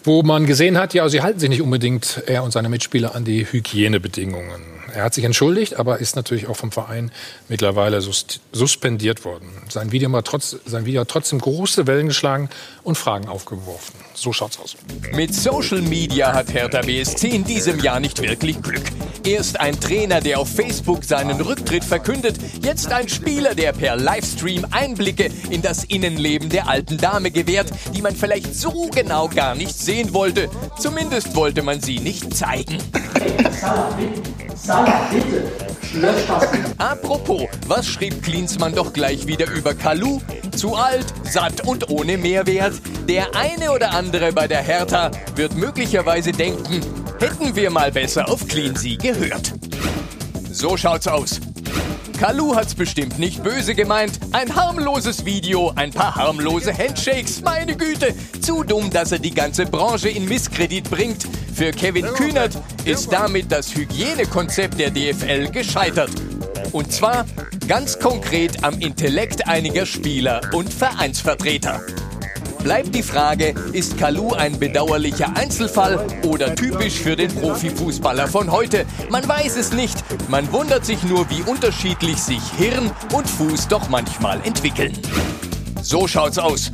wo 0.04 0.24
man 0.24 0.48
gesehen 0.48 0.80
hat, 0.80 0.96
ja, 0.96 1.08
sie 1.08 1.22
halten 1.22 1.40
sich 1.40 1.50
nicht 1.50 1.62
unbedingt, 1.62 2.24
er 2.26 2.44
und 2.44 2.50
seine 2.50 2.70
Mitspieler, 2.70 3.14
an 3.14 3.24
die 3.24 3.46
Hygienebedingungen. 3.46 4.75
Er 4.96 5.04
hat 5.04 5.14
sich 5.14 5.26
entschuldigt, 5.26 5.78
aber 5.78 6.00
ist 6.00 6.16
natürlich 6.16 6.48
auch 6.48 6.56
vom 6.56 6.72
Verein 6.72 7.12
mittlerweile 7.50 8.00
suspendiert 8.00 9.26
worden. 9.26 9.50
Sein 9.68 9.92
Video, 9.92 10.10
hat 10.14 10.26
trotz, 10.26 10.56
sein 10.66 10.86
Video 10.86 11.02
hat 11.02 11.10
trotzdem 11.10 11.40
große 11.40 11.86
Wellen 11.86 12.08
geschlagen 12.08 12.50
und 12.84 12.98
Fragen 12.98 13.28
aufgeworfen. 13.28 13.94
So 14.14 14.32
schaut's 14.32 14.58
aus. 14.58 14.78
Mit 15.12 15.36
Social 15.36 15.82
Media 15.82 16.32
hat 16.32 16.54
Hertha 16.54 16.80
BSC 16.80 17.28
in 17.28 17.44
diesem 17.44 17.82
Jahr 17.82 18.00
nicht 18.00 18.22
wirklich 18.22 18.62
Glück. 18.62 18.84
Erst 19.26 19.60
ein 19.60 19.78
Trainer, 19.78 20.22
der 20.22 20.40
auf 20.40 20.50
Facebook 20.50 21.04
seinen 21.04 21.42
Rücktritt 21.42 21.84
verkündet, 21.84 22.38
jetzt 22.64 22.90
ein 22.90 23.10
Spieler, 23.10 23.54
der 23.54 23.74
per 23.74 23.98
Livestream 23.98 24.66
Einblicke 24.72 25.30
in 25.50 25.62
das 25.62 25.84
Innenleben 25.84 26.48
der 26.48 26.70
alten 26.70 26.98
Dame 26.98 27.32
gewährt, 27.32 27.68
die 27.94 28.02
man 28.02 28.16
vielleicht 28.16 28.56
so 28.56 28.90
genau 28.96 29.28
gar 29.28 29.56
nicht 29.56 29.78
sehen 29.78 30.14
wollte. 30.14 30.50
Zumindest 30.80 31.36
wollte 31.36 31.64
man 31.64 31.82
sie 31.82 32.00
nicht 32.00 32.34
zeigen. 32.34 32.78
Salah, 34.56 34.85
Apropos, 36.78 37.48
was 37.68 37.88
schrieb 37.88 38.22
Klinsmann 38.22 38.76
doch 38.76 38.92
gleich 38.92 39.28
wieder 39.28 39.50
über 39.52 39.74
Kalu? 39.74 40.20
Zu 40.56 40.76
alt, 40.76 41.06
satt 41.24 41.66
und 41.66 41.90
ohne 41.90 42.18
Mehrwert. 42.18 42.74
Der 43.08 43.36
eine 43.36 43.72
oder 43.72 43.92
andere 43.92 44.34
bei 44.34 44.48
der 44.48 44.62
Hertha 44.62 45.12
wird 45.36 45.56
möglicherweise 45.56 46.32
denken, 46.32 46.82
hätten 47.20 47.56
wir 47.56 47.72
mal 47.72 47.92
besser 47.92 48.30
auf 48.30 48.46
Cleansea 48.48 48.98
gehört. 48.98 49.54
So 50.52 50.76
schaut's 50.76 51.08
aus. 51.08 51.40
Kalu 52.20 52.56
hat's 52.56 52.74
bestimmt 52.74 53.20
nicht 53.20 53.44
böse 53.44 53.76
gemeint. 53.76 54.20
Ein 54.32 54.56
harmloses 54.56 55.26
Video, 55.26 55.74
ein 55.76 55.92
paar 55.92 56.16
harmlose 56.16 56.76
Handshakes, 56.76 57.42
meine 57.42 57.76
Güte. 57.76 58.16
Zu 58.42 58.64
dumm, 58.64 58.90
dass 58.90 59.12
er 59.12 59.20
die 59.20 59.34
ganze 59.34 59.66
Branche 59.66 60.10
in 60.10 60.26
Misskredit 60.26 60.90
bringt. 60.90 61.26
Für 61.56 61.72
Kevin 61.72 62.06
Kühnert 62.08 62.52
ist 62.84 63.14
damit 63.14 63.50
das 63.50 63.74
Hygienekonzept 63.74 64.78
der 64.78 64.92
DFL 64.92 65.50
gescheitert. 65.52 66.12
Und 66.74 66.92
zwar 66.92 67.26
ganz 67.66 67.98
konkret 67.98 68.62
am 68.66 68.78
Intellekt 68.80 69.48
einiger 69.48 69.86
Spieler 69.86 70.42
und 70.52 70.74
Vereinsvertreter. 70.74 71.80
Bleibt 72.62 72.94
die 72.94 73.04
Frage, 73.04 73.56
ist 73.72 73.98
Kalu 73.98 74.34
ein 74.34 74.60
bedauerlicher 74.60 75.38
Einzelfall 75.38 76.06
oder 76.26 76.54
typisch 76.56 76.96
für 76.96 77.16
den 77.16 77.34
Profifußballer 77.34 78.28
von 78.28 78.52
heute? 78.52 78.86
Man 79.10 79.26
weiß 79.26 79.56
es 79.56 79.72
nicht. 79.72 80.04
Man 80.28 80.52
wundert 80.52 80.84
sich 80.84 81.04
nur, 81.04 81.30
wie 81.30 81.42
unterschiedlich 81.50 82.18
sich 82.18 82.42
Hirn 82.58 82.92
und 83.14 83.30
Fuß 83.30 83.70
doch 83.70 83.88
manchmal 83.88 84.42
entwickeln. 84.44 84.92
So 85.82 86.06
schaut's 86.06 86.38
aus. 86.38 86.70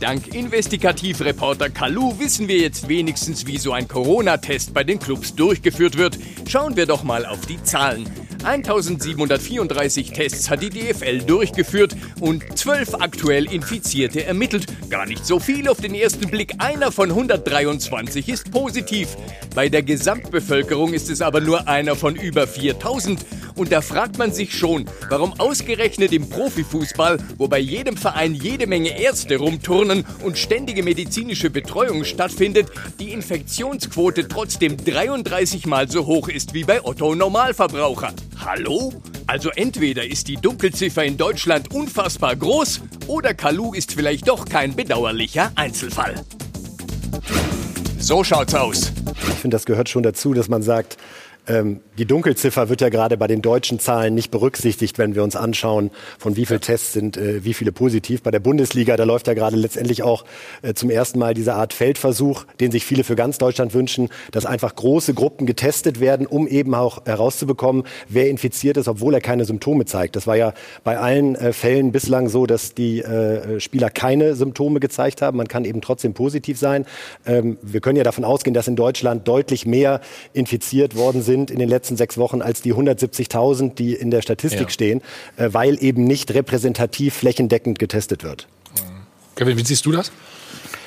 Dank 0.00 0.32
Investigativreporter 0.32 1.70
Kalu 1.70 2.20
wissen 2.20 2.46
wir 2.46 2.58
jetzt 2.58 2.88
wenigstens, 2.88 3.46
wie 3.46 3.58
so 3.58 3.72
ein 3.72 3.88
Corona-Test 3.88 4.72
bei 4.72 4.84
den 4.84 5.00
Clubs 5.00 5.34
durchgeführt 5.34 5.98
wird. 5.98 6.18
Schauen 6.48 6.76
wir 6.76 6.86
doch 6.86 7.02
mal 7.02 7.26
auf 7.26 7.46
die 7.46 7.60
Zahlen. 7.64 8.08
1734 8.44 10.12
Tests 10.12 10.48
hat 10.48 10.62
die 10.62 10.70
DFL 10.70 11.18
durchgeführt 11.18 11.96
und 12.20 12.56
12 12.56 12.94
aktuell 12.94 13.52
Infizierte 13.52 14.24
ermittelt. 14.24 14.66
Gar 14.88 15.06
nicht 15.06 15.26
so 15.26 15.40
viel 15.40 15.68
auf 15.68 15.80
den 15.80 15.94
ersten 15.94 16.30
Blick. 16.30 16.54
Einer 16.58 16.92
von 16.92 17.10
123 17.10 18.28
ist 18.28 18.52
positiv. 18.52 19.16
Bei 19.56 19.68
der 19.68 19.82
Gesamtbevölkerung 19.82 20.94
ist 20.94 21.10
es 21.10 21.20
aber 21.20 21.40
nur 21.40 21.66
einer 21.66 21.96
von 21.96 22.14
über 22.14 22.46
4000. 22.46 23.26
Und 23.58 23.72
da 23.72 23.80
fragt 23.82 24.18
man 24.18 24.32
sich 24.32 24.56
schon, 24.56 24.84
warum 25.10 25.38
ausgerechnet 25.40 26.12
im 26.12 26.30
Profifußball, 26.30 27.18
wo 27.38 27.48
bei 27.48 27.58
jedem 27.58 27.96
Verein 27.96 28.32
jede 28.32 28.68
Menge 28.68 29.00
Ärzte 29.00 29.36
rumturnen 29.36 30.06
und 30.22 30.38
ständige 30.38 30.84
medizinische 30.84 31.50
Betreuung 31.50 32.04
stattfindet, 32.04 32.68
die 33.00 33.10
Infektionsquote 33.12 34.28
trotzdem 34.28 34.76
33 34.76 35.66
mal 35.66 35.90
so 35.90 36.06
hoch 36.06 36.28
ist 36.28 36.54
wie 36.54 36.62
bei 36.62 36.84
Otto 36.84 37.16
Normalverbraucher. 37.16 38.12
Hallo? 38.44 38.92
Also 39.26 39.50
entweder 39.50 40.06
ist 40.06 40.28
die 40.28 40.36
Dunkelziffer 40.36 41.04
in 41.04 41.16
Deutschland 41.16 41.74
unfassbar 41.74 42.36
groß 42.36 42.80
oder 43.08 43.34
Kalu 43.34 43.74
ist 43.74 43.92
vielleicht 43.92 44.28
doch 44.28 44.44
kein 44.44 44.76
bedauerlicher 44.76 45.50
Einzelfall. 45.56 46.14
So 47.98 48.22
schaut's 48.22 48.54
aus. 48.54 48.92
Ich 49.28 49.34
finde, 49.34 49.56
das 49.56 49.66
gehört 49.66 49.88
schon 49.88 50.04
dazu, 50.04 50.32
dass 50.32 50.48
man 50.48 50.62
sagt, 50.62 50.96
ähm, 51.48 51.80
die 51.96 52.06
Dunkelziffer 52.06 52.68
wird 52.68 52.80
ja 52.80 52.90
gerade 52.90 53.16
bei 53.16 53.26
den 53.26 53.42
deutschen 53.42 53.80
Zahlen 53.80 54.14
nicht 54.14 54.30
berücksichtigt, 54.30 54.98
wenn 54.98 55.14
wir 55.14 55.24
uns 55.24 55.34
anschauen, 55.34 55.90
von 56.18 56.36
wie 56.36 56.46
viele 56.46 56.60
Tests 56.60 56.92
sind, 56.92 57.16
äh, 57.16 57.44
wie 57.44 57.54
viele 57.54 57.72
positiv. 57.72 58.22
Bei 58.22 58.30
der 58.30 58.40
Bundesliga, 58.40 58.96
da 58.96 59.04
läuft 59.04 59.26
ja 59.26 59.34
gerade 59.34 59.56
letztendlich 59.56 60.02
auch 60.02 60.24
äh, 60.62 60.74
zum 60.74 60.90
ersten 60.90 61.18
Mal 61.18 61.34
diese 61.34 61.54
Art 61.54 61.72
Feldversuch, 61.72 62.44
den 62.60 62.70
sich 62.70 62.84
viele 62.84 63.02
für 63.02 63.16
ganz 63.16 63.38
Deutschland 63.38 63.74
wünschen, 63.74 64.10
dass 64.30 64.46
einfach 64.46 64.76
große 64.76 65.14
Gruppen 65.14 65.46
getestet 65.46 66.00
werden, 66.00 66.26
um 66.26 66.46
eben 66.46 66.74
auch 66.74 67.06
herauszubekommen, 67.06 67.84
wer 68.08 68.28
infiziert 68.28 68.76
ist, 68.76 68.86
obwohl 68.86 69.14
er 69.14 69.20
keine 69.20 69.44
Symptome 69.44 69.86
zeigt. 69.86 70.16
Das 70.16 70.26
war 70.26 70.36
ja 70.36 70.52
bei 70.84 70.98
allen 70.98 71.34
äh, 71.34 71.52
Fällen 71.52 71.92
bislang 71.92 72.28
so, 72.28 72.46
dass 72.46 72.74
die 72.74 73.00
äh, 73.00 73.58
Spieler 73.58 73.90
keine 73.90 74.34
Symptome 74.34 74.80
gezeigt 74.80 75.22
haben. 75.22 75.38
Man 75.38 75.48
kann 75.48 75.64
eben 75.64 75.80
trotzdem 75.80 76.12
positiv 76.14 76.58
sein. 76.58 76.84
Ähm, 77.26 77.56
wir 77.62 77.80
können 77.80 77.96
ja 77.96 78.04
davon 78.04 78.24
ausgehen, 78.24 78.54
dass 78.54 78.68
in 78.68 78.76
Deutschland 78.76 79.26
deutlich 79.26 79.64
mehr 79.66 80.00
infiziert 80.34 80.94
worden 80.94 81.22
sind 81.22 81.37
sind 81.38 81.50
in 81.50 81.58
den 81.58 81.68
letzten 81.68 81.96
sechs 81.96 82.18
Wochen 82.18 82.42
als 82.42 82.62
die 82.62 82.74
170.000, 82.74 83.74
die 83.74 83.94
in 83.94 84.10
der 84.10 84.22
Statistik 84.22 84.60
ja. 84.60 84.68
stehen, 84.68 85.02
äh, 85.36 85.48
weil 85.52 85.82
eben 85.82 86.04
nicht 86.04 86.34
repräsentativ 86.34 87.14
flächendeckend 87.14 87.78
getestet 87.78 88.24
wird. 88.24 88.48
Kevin, 89.36 89.56
wie 89.56 89.64
siehst 89.64 89.86
du 89.86 89.92
das? 89.92 90.10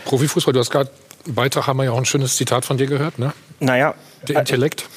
Profifußball, 0.05 0.53
du 0.53 0.59
hast 0.59 0.71
gerade 0.71 0.89
Beitrag, 1.25 1.67
haben 1.67 1.77
wir 1.77 1.85
ja 1.85 1.91
auch 1.91 1.97
ein 1.97 2.05
schönes 2.05 2.35
Zitat 2.35 2.65
von 2.65 2.77
dir 2.77 2.87
gehört, 2.87 3.17
ne? 3.17 3.33
Naja. 3.59 3.95
Der 4.27 4.39
Intellekt. 4.39 4.89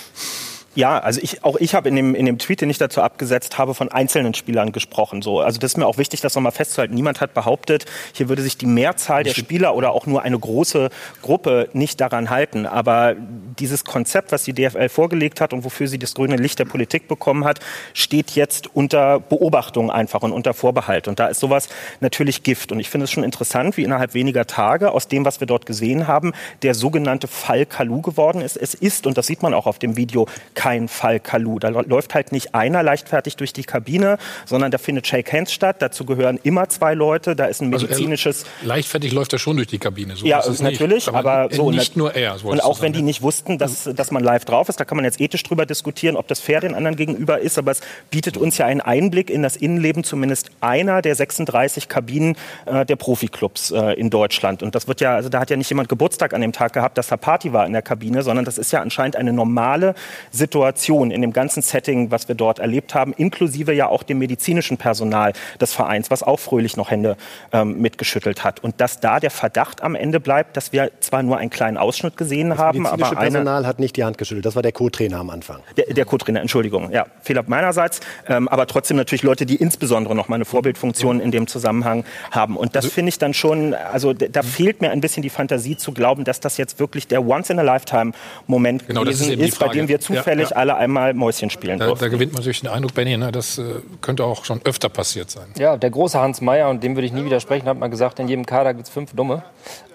Ja, 0.75 0.99
also 0.99 1.21
ich, 1.23 1.45
auch 1.45 1.57
ich 1.57 1.75
habe 1.75 1.89
in 1.89 1.95
dem, 1.95 2.15
in 2.15 2.27
dem 2.27 2.39
Tweet, 2.39 2.61
den 2.61 2.69
ich 2.69 2.79
dazu 2.79 3.01
abgesetzt 3.01 3.59
habe, 3.59 3.75
von 3.75 3.93
einzelnen 3.93 4.35
Spielern 4.35 4.73
gesprochen. 4.73 5.23
So. 5.23 5.41
Also 5.41 5.61
das 5.61 5.73
ist 5.73 5.77
mir 5.77 5.87
auch 5.87 5.99
wichtig, 5.99 6.21
das 6.21 6.35
nochmal 6.35 6.53
festzuhalten. 6.53 6.95
Niemand 6.95 7.21
hat 7.21 7.33
behauptet, 7.33 7.85
hier 8.13 8.29
würde 8.29 8.43
sich 8.43 8.57
die 8.57 8.67
Mehrzahl 8.67 9.23
der 9.23 9.35
Spieler 9.35 9.77
oder 9.77 9.93
auch 9.93 10.07
nur 10.07 10.23
eine 10.23 10.39
große 10.39 10.91
Gruppe 11.23 11.69
nicht 11.73 12.01
daran 12.01 12.29
halten. 12.29 12.67
Aber 12.67 13.15
dieses 13.59 13.85
Konzept, 13.85 14.33
was 14.33 14.43
die 14.43 14.53
DFL 14.53 14.89
vorgelegt 14.89 15.41
hat 15.41 15.53
und 15.53 15.65
wofür 15.65 15.87
sie 15.87 15.99
das 15.99 16.15
grüne 16.15 16.37
Licht 16.37 16.59
der 16.59 16.65
Politik 16.65 17.07
bekommen 17.07 17.45
hat, 17.45 17.61
steht 17.93 18.33
jetzt 18.33 18.75
unter 18.75 19.21
Beobachtung 19.21 19.93
einfach 19.93 20.23
und 20.23 20.33
unter 20.33 20.55
Vorbehalt. 20.55 21.07
Und 21.07 21.21
da 21.21 21.29
ist 21.29 21.39
sowas 21.39 21.69
natürlich 22.01 22.43
Gift. 22.43 22.73
Und 22.73 22.81
ich 22.81 22.91
finde 22.91 23.05
es 23.05 23.13
schon 23.13 23.23
interessant, 23.23 23.77
wie 23.77 23.85
innerhalb 23.85 24.15
weniger 24.15 24.47
Tage 24.47 24.91
aus 24.91 25.07
dem, 25.07 25.25
was 25.25 25.39
wir 25.39 25.47
dort 25.47 25.67
gesehen 25.67 26.09
haben, 26.09 26.33
der 26.63 26.75
sogenannte 26.75 27.29
Fall 27.29 27.65
Kalu 27.65 28.01
geworden 28.01 28.41
ist. 28.41 28.57
Es 28.57 28.75
ist, 28.75 29.07
und 29.07 29.17
das 29.17 29.29
sieht 29.29 29.43
man 29.43 29.55
auch 29.55 29.67
auf 29.67 29.79
dem 29.79 29.97
Video, 29.97 30.27
kein 30.65 30.89
Fall 30.89 31.21
Kalu. 31.21 31.59
Da 31.59 31.69
läuft 31.69 32.15
halt 32.15 32.33
nicht 32.33 32.55
einer 32.55 32.83
leichtfertig 32.83 33.37
durch 33.37 33.53
die 33.53 33.65
Kabine, 33.65 34.17
sondern 34.47 34.71
da 34.71 34.79
findet 34.79 35.07
Shake 35.07 35.31
Hands 35.31 35.53
statt. 35.53 35.77
Dazu 35.81 36.07
gehören 36.07 36.41
immer 36.43 36.71
zwei 36.71 36.95
Leute. 36.95 37.37
Da 37.37 37.45
ist 37.45 37.61
ein 37.61 37.71
also 37.71 37.85
medizinisches. 37.85 38.45
Also 38.45 38.69
leichtfertig 38.69 39.13
läuft 39.13 39.35
er 39.35 39.39
schon 39.39 39.57
durch 39.57 39.69
die 39.69 39.77
Kabine. 39.79 40.17
So 40.17 40.25
ja, 40.25 40.43
natürlich, 40.61 41.07
nicht. 41.07 41.09
aber, 41.09 41.19
aber 41.19 41.55
so 41.55 41.71
nicht 41.71 41.99
nur 41.99 42.15
er. 42.15 42.39
So 42.39 42.49
und 42.49 42.65
auch 42.65 42.81
wenn 42.81 42.95
die 42.95 43.03
nicht 43.03 43.21
wussten, 43.21 43.59
dass, 43.59 43.85
dass 43.95 44.11
man 44.11 44.25
live 44.25 44.47
drauf 44.47 44.71
ist, 44.71 44.81
da 44.81 44.87
kann 44.87 44.97
man 44.97 45.05
jetzt 45.05 45.21
ethisch 45.21 45.43
drüber 45.43 45.67
diskutieren, 45.67 46.17
ob 46.17 46.29
das 46.29 46.41
fair 46.41 46.63
den 46.63 46.75
anderen 46.75 46.97
gegenüber 46.97 47.39
ist. 47.41 47.59
Aber 47.59 47.73
es 47.73 47.83
bietet 48.09 48.39
uns 48.39 48.57
ja 48.57 48.65
einen 48.65 48.81
Einblick 48.81 49.29
in 49.29 49.43
das 49.43 49.57
Innenleben 49.57 50.03
zumindest 50.03 50.51
einer 50.63 51.03
der 51.03 51.15
36 51.15 51.91
Kabinen 51.91 52.37
äh, 52.65 52.87
der 52.87 52.97
Profiklubs 52.97 53.71
äh, 53.71 54.01
in 54.01 54.09
Deutschland. 54.09 54.63
Und 54.63 54.75
das 54.75 54.89
wird 54.89 55.03
ja, 55.03 55.15
also 55.15 55.29
da 55.29 55.41
hat 55.41 55.51
ja 55.51 55.57
nicht 55.59 55.69
jemand 55.69 55.91
Geburtstag 55.91 56.33
an 56.33 56.41
dem 56.41 56.53
Tag 56.53 56.73
gehabt, 56.73 56.97
dass 56.97 57.09
da 57.09 57.19
Party 57.19 57.53
war 57.53 57.67
in 57.67 57.75
der 57.75 57.83
Kabine, 57.83 58.23
sondern 58.23 58.47
das 58.47 58.57
ist 58.57 58.73
ja 58.73 58.81
anscheinend 58.81 59.17
eine 59.17 59.35
normale 59.35 59.95
Situation 60.31 60.54
Situation, 60.55 61.11
in 61.11 61.21
dem 61.21 61.33
ganzen 61.33 61.63
Setting, 61.63 62.13
was 62.13 62.29
wir 62.29 62.37
dort 62.37 62.61
erlebt 62.61 62.95
haben, 62.95 63.13
inklusive 63.13 63.73
ja 63.73 63.89
auch 63.89 64.05
dem 64.05 64.19
medizinischen 64.19 64.77
Personal 64.77 65.33
des 65.61 65.73
Vereins, 65.73 66.13
was 66.13 66.23
auch 66.23 66.39
fröhlich 66.39 66.77
noch 66.77 66.93
Hände 66.93 67.17
ähm, 67.53 67.81
mitgeschüttelt 67.81 68.45
hat. 68.45 68.63
Und 68.63 68.81
dass 68.81 69.01
da 69.01 69.19
der 69.19 69.33
Verdacht 69.33 69.83
am 69.83 69.97
Ende 69.97 70.21
bleibt, 70.21 70.57
dass 70.57 70.73
wir 70.73 70.93
zwar 71.01 71.25
nur 71.25 71.39
einen 71.39 71.51
kleinen 71.51 71.77
Ausschnitt 71.77 72.17
gesehen 72.17 72.51
das 72.51 72.59
haben, 72.59 72.87
aber 72.87 72.99
Das 72.99 73.19
Personal 73.19 73.67
hat 73.67 73.81
nicht 73.81 73.97
die 73.97 74.05
Hand 74.05 74.17
geschüttelt. 74.17 74.47
Das 74.47 74.55
war 74.55 74.63
der 74.63 74.71
Co-Trainer 74.71 75.19
am 75.19 75.31
Anfang. 75.31 75.59
Der, 75.77 75.93
der 75.93 76.05
Co-Trainer, 76.05 76.41
Entschuldigung. 76.41 76.93
Ja, 76.93 77.07
Fehler 77.21 77.43
meinerseits. 77.49 77.99
Ähm, 78.29 78.47
aber 78.47 78.69
trotzdem 78.69 78.97
natürlich 78.97 79.25
Leute, 79.25 79.47
die 79.47 79.57
insbesondere 79.57 80.15
noch 80.15 80.29
mal 80.29 80.37
eine 80.37 80.45
Vorbildfunktion 80.45 81.19
in 81.19 81.33
dem 81.33 81.49
Zusammenhang 81.49 82.05
haben. 82.31 82.57
Und 82.57 82.77
das 82.77 82.85
also 82.85 82.95
finde 82.95 83.09
ich 83.09 83.19
dann 83.19 83.35
schon, 83.35 83.75
also 83.75 84.13
da 84.13 84.43
fehlt 84.45 84.83
mir 84.83 84.93
ein 84.93 85.01
bisschen 85.01 85.25
die 85.25 85.31
Fantasie 85.31 85.77
zu 85.77 85.91
glauben, 85.91 86.23
dass 86.23 86.39
das 86.39 86.59
jetzt 86.59 86.79
wirklich 86.79 87.09
der 87.09 87.27
Once-in-a-Lifetime-Moment 87.27 88.87
genau, 88.87 89.01
gewesen 89.01 89.33
ist, 89.33 89.49
ist 89.49 89.59
bei 89.59 89.69
dem 89.69 89.89
wir 89.89 89.99
zufällig 89.99 90.44
ja, 90.44 90.44
ja. 90.51 90.57
alle 90.57 90.77
einmal 90.77 91.15
Mäuschen 91.15 91.51
spielen 91.51 91.79
da, 91.79 91.95
da, 91.95 92.09
gewinnt 92.09 92.33
man 92.33 92.41
natürlich 92.41 92.61
den 92.61 92.71
Eindruck, 92.71 92.95
Benny, 92.95 93.17
ne, 93.17 93.33
das 93.33 93.59
äh, 93.59 93.63
könnte 94.01 94.25
auch 94.25 94.45
schon 94.45 94.61
öfter 94.65 94.89
passiert 94.89 95.31
sein. 95.31 95.47
Ja, 95.59 95.77
der 95.77 95.91
große 95.91 96.19
Hans 96.19 96.41
Meyer, 96.41 96.69
und 96.69 96.83
dem 96.83 96.97
würde 96.97 97.07
ich 97.07 97.13
nie 97.13 97.25
widersprechen, 97.25 97.67
hat 97.69 97.79
mal 97.79 97.89
gesagt, 97.89 98.19
in 98.19 98.29
jedem 98.29 98.47
Kader 98.47 98.75
gibt 98.75 98.87
es 98.87 98.93
fünf 98.93 99.15
Dumme. 99.15 99.43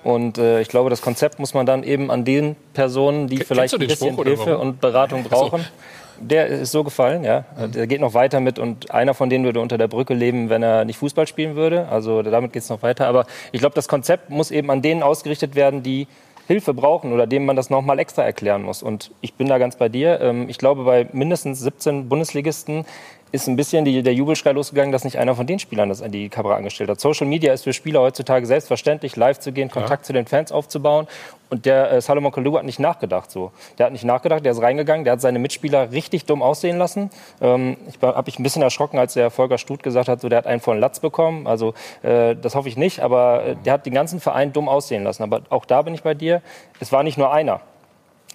Und 0.04 0.38
äh, 0.38 0.62
ich 0.62 0.70
glaube, 0.70 0.90
das 0.90 1.02
Konzept 1.02 1.40
muss 1.40 1.54
man 1.54 1.66
dann 1.66 1.84
eben 1.84 2.10
an 2.10 2.24
den 2.24 2.56
Personen, 2.74 3.28
die 3.28 3.38
K 3.38 3.46
vielleicht 3.46 3.74
ein 3.74 3.80
bisschen 3.80 4.14
Spruch, 4.14 4.24
Hilfe 4.24 4.58
und 4.58 4.80
Beratung 4.80 5.24
brauchen. 5.24 5.62
So. 5.62 5.68
Der 6.22 6.48
ist 6.48 6.72
so 6.72 6.84
gefallen, 6.84 7.24
ja. 7.24 7.46
Mhm. 7.58 7.72
Der 7.72 7.88
geht 7.88 8.02
noch 8.02 8.14
weiter 8.14 8.42
mit 8.42 8.60
und 8.60 8.92
einer 8.92 9.14
von 9.14 9.30
denen 9.30 9.46
würde 9.46 9.62
unter 9.62 9.78
der 9.78 9.88
Brücke 9.88 10.14
leben, 10.14 10.50
wenn 10.50 10.64
er 10.64 10.84
nicht 10.84 10.98
Fußball 10.98 11.28
spielen 11.28 11.56
würde. 11.56 11.88
Also 11.90 12.22
damit 12.22 12.52
geht 12.52 12.64
es 12.64 12.70
noch 12.70 12.82
weiter. 12.82 13.08
Aber 13.08 13.26
ich 13.52 13.60
glaube, 13.60 13.76
das 13.76 13.88
Konzept 13.88 14.30
muss 14.30 14.52
eben 14.52 14.70
an 14.70 14.82
denen 14.82 15.02
ausgerichtet 15.02 15.56
werden, 15.56 15.82
die 15.82 16.08
Hilfe 16.50 16.74
brauchen 16.74 17.14
oder 17.14 17.28
denen 17.28 17.46
man 17.46 17.56
das 17.56 17.70
nochmal 17.70 18.00
extra 18.00 18.24
erklären 18.24 18.64
muss. 18.64 18.82
Und 18.82 19.12
ich 19.22 19.36
bin 19.36 19.48
da 19.48 19.60
ganz 19.60 19.76
bei 19.76 19.88
dir. 19.88 20.20
Ähm, 20.20 20.50
ich 20.50 20.58
glaube, 20.58 20.84
bei 20.84 21.08
mindestens 21.14 21.60
17 21.60 22.10
Bundesligisten 22.10 22.86
ist 23.32 23.48
ein 23.48 23.56
bisschen 23.56 23.86
die, 23.86 24.02
der 24.02 24.14
Jubelschrei 24.14 24.52
losgegangen, 24.52 24.92
dass 24.92 25.04
nicht 25.04 25.18
einer 25.18 25.36
von 25.36 25.46
den 25.46 25.60
Spielern 25.60 25.90
das 25.90 26.02
an 26.02 26.12
die 26.12 26.30
Kamera 26.30 26.56
angestellt 26.56 26.90
hat. 26.90 27.00
Social 27.00 27.28
Media 27.28 27.54
ist 27.54 27.64
für 27.64 27.74
Spieler 27.74 28.02
heutzutage 28.02 28.46
selbstverständlich, 28.46 29.16
live 29.16 29.40
zu 29.40 29.52
gehen, 29.52 29.70
Kontakt 29.70 30.04
ja. 30.04 30.08
zu 30.08 30.14
den 30.14 30.26
Fans 30.26 30.52
aufzubauen. 30.52 31.08
Und 31.50 31.66
der 31.66 31.92
äh, 31.92 32.02
Salomon 32.02 32.32
Kalou 32.32 32.58
hat 32.58 32.64
nicht 32.64 32.80
nachgedacht 32.80 33.32
so. 33.32 33.52
Der 33.78 33.88
hat 33.88 33.94
nicht 33.94 34.04
nachgedacht, 34.04 34.46
der 34.46 34.52
ist 34.52 34.62
reingegangen, 34.62 35.04
der 35.04 35.14
hat 35.14 35.22
seine 35.22 35.40
Mitspieler 35.40 35.92
richtig 35.92 36.26
dumm 36.26 36.44
aussehen 36.44 36.78
lassen. 36.78 37.10
Ähm, 37.42 37.78
ich 37.88 38.02
habe 38.02 38.24
mich 38.26 38.40
ein 38.40 38.44
bisschen 38.44 38.62
erschrocken, 38.62 39.00
als 39.00 39.14
der 39.14 39.32
Volker 39.32 39.58
Stut 39.58 39.82
gesagt 39.84 40.10
hat, 40.10 40.22
so 40.22 40.30
der 40.30 40.40
hat 40.40 40.48
einen 40.48 40.62
von 40.62 40.80
Latz 40.80 41.00
bekommen. 41.00 41.48
Also 41.48 41.74
äh, 42.04 42.36
das 42.36 42.56
hoffe 42.56 42.70
ich 42.70 42.78
nicht, 42.78 43.00
aber 43.00 43.46
äh, 43.46 43.56
der 43.66 43.74
hat 43.74 43.86
den 43.86 43.94
ganzen 43.94 44.20
Verein 44.20 44.54
dumm 44.54 44.70
aussehen 44.70 45.04
lassen. 45.04 45.24
Aber 45.24 45.42
auch 45.50 45.66
da 45.66 45.82
bin 45.82 45.94
ich 45.94 46.04
bei 46.04 46.14
dir. 46.14 46.42
Es 46.80 46.92
war 46.92 47.04
nicht 47.04 47.18
nur 47.18 47.32
einer. 47.34 47.62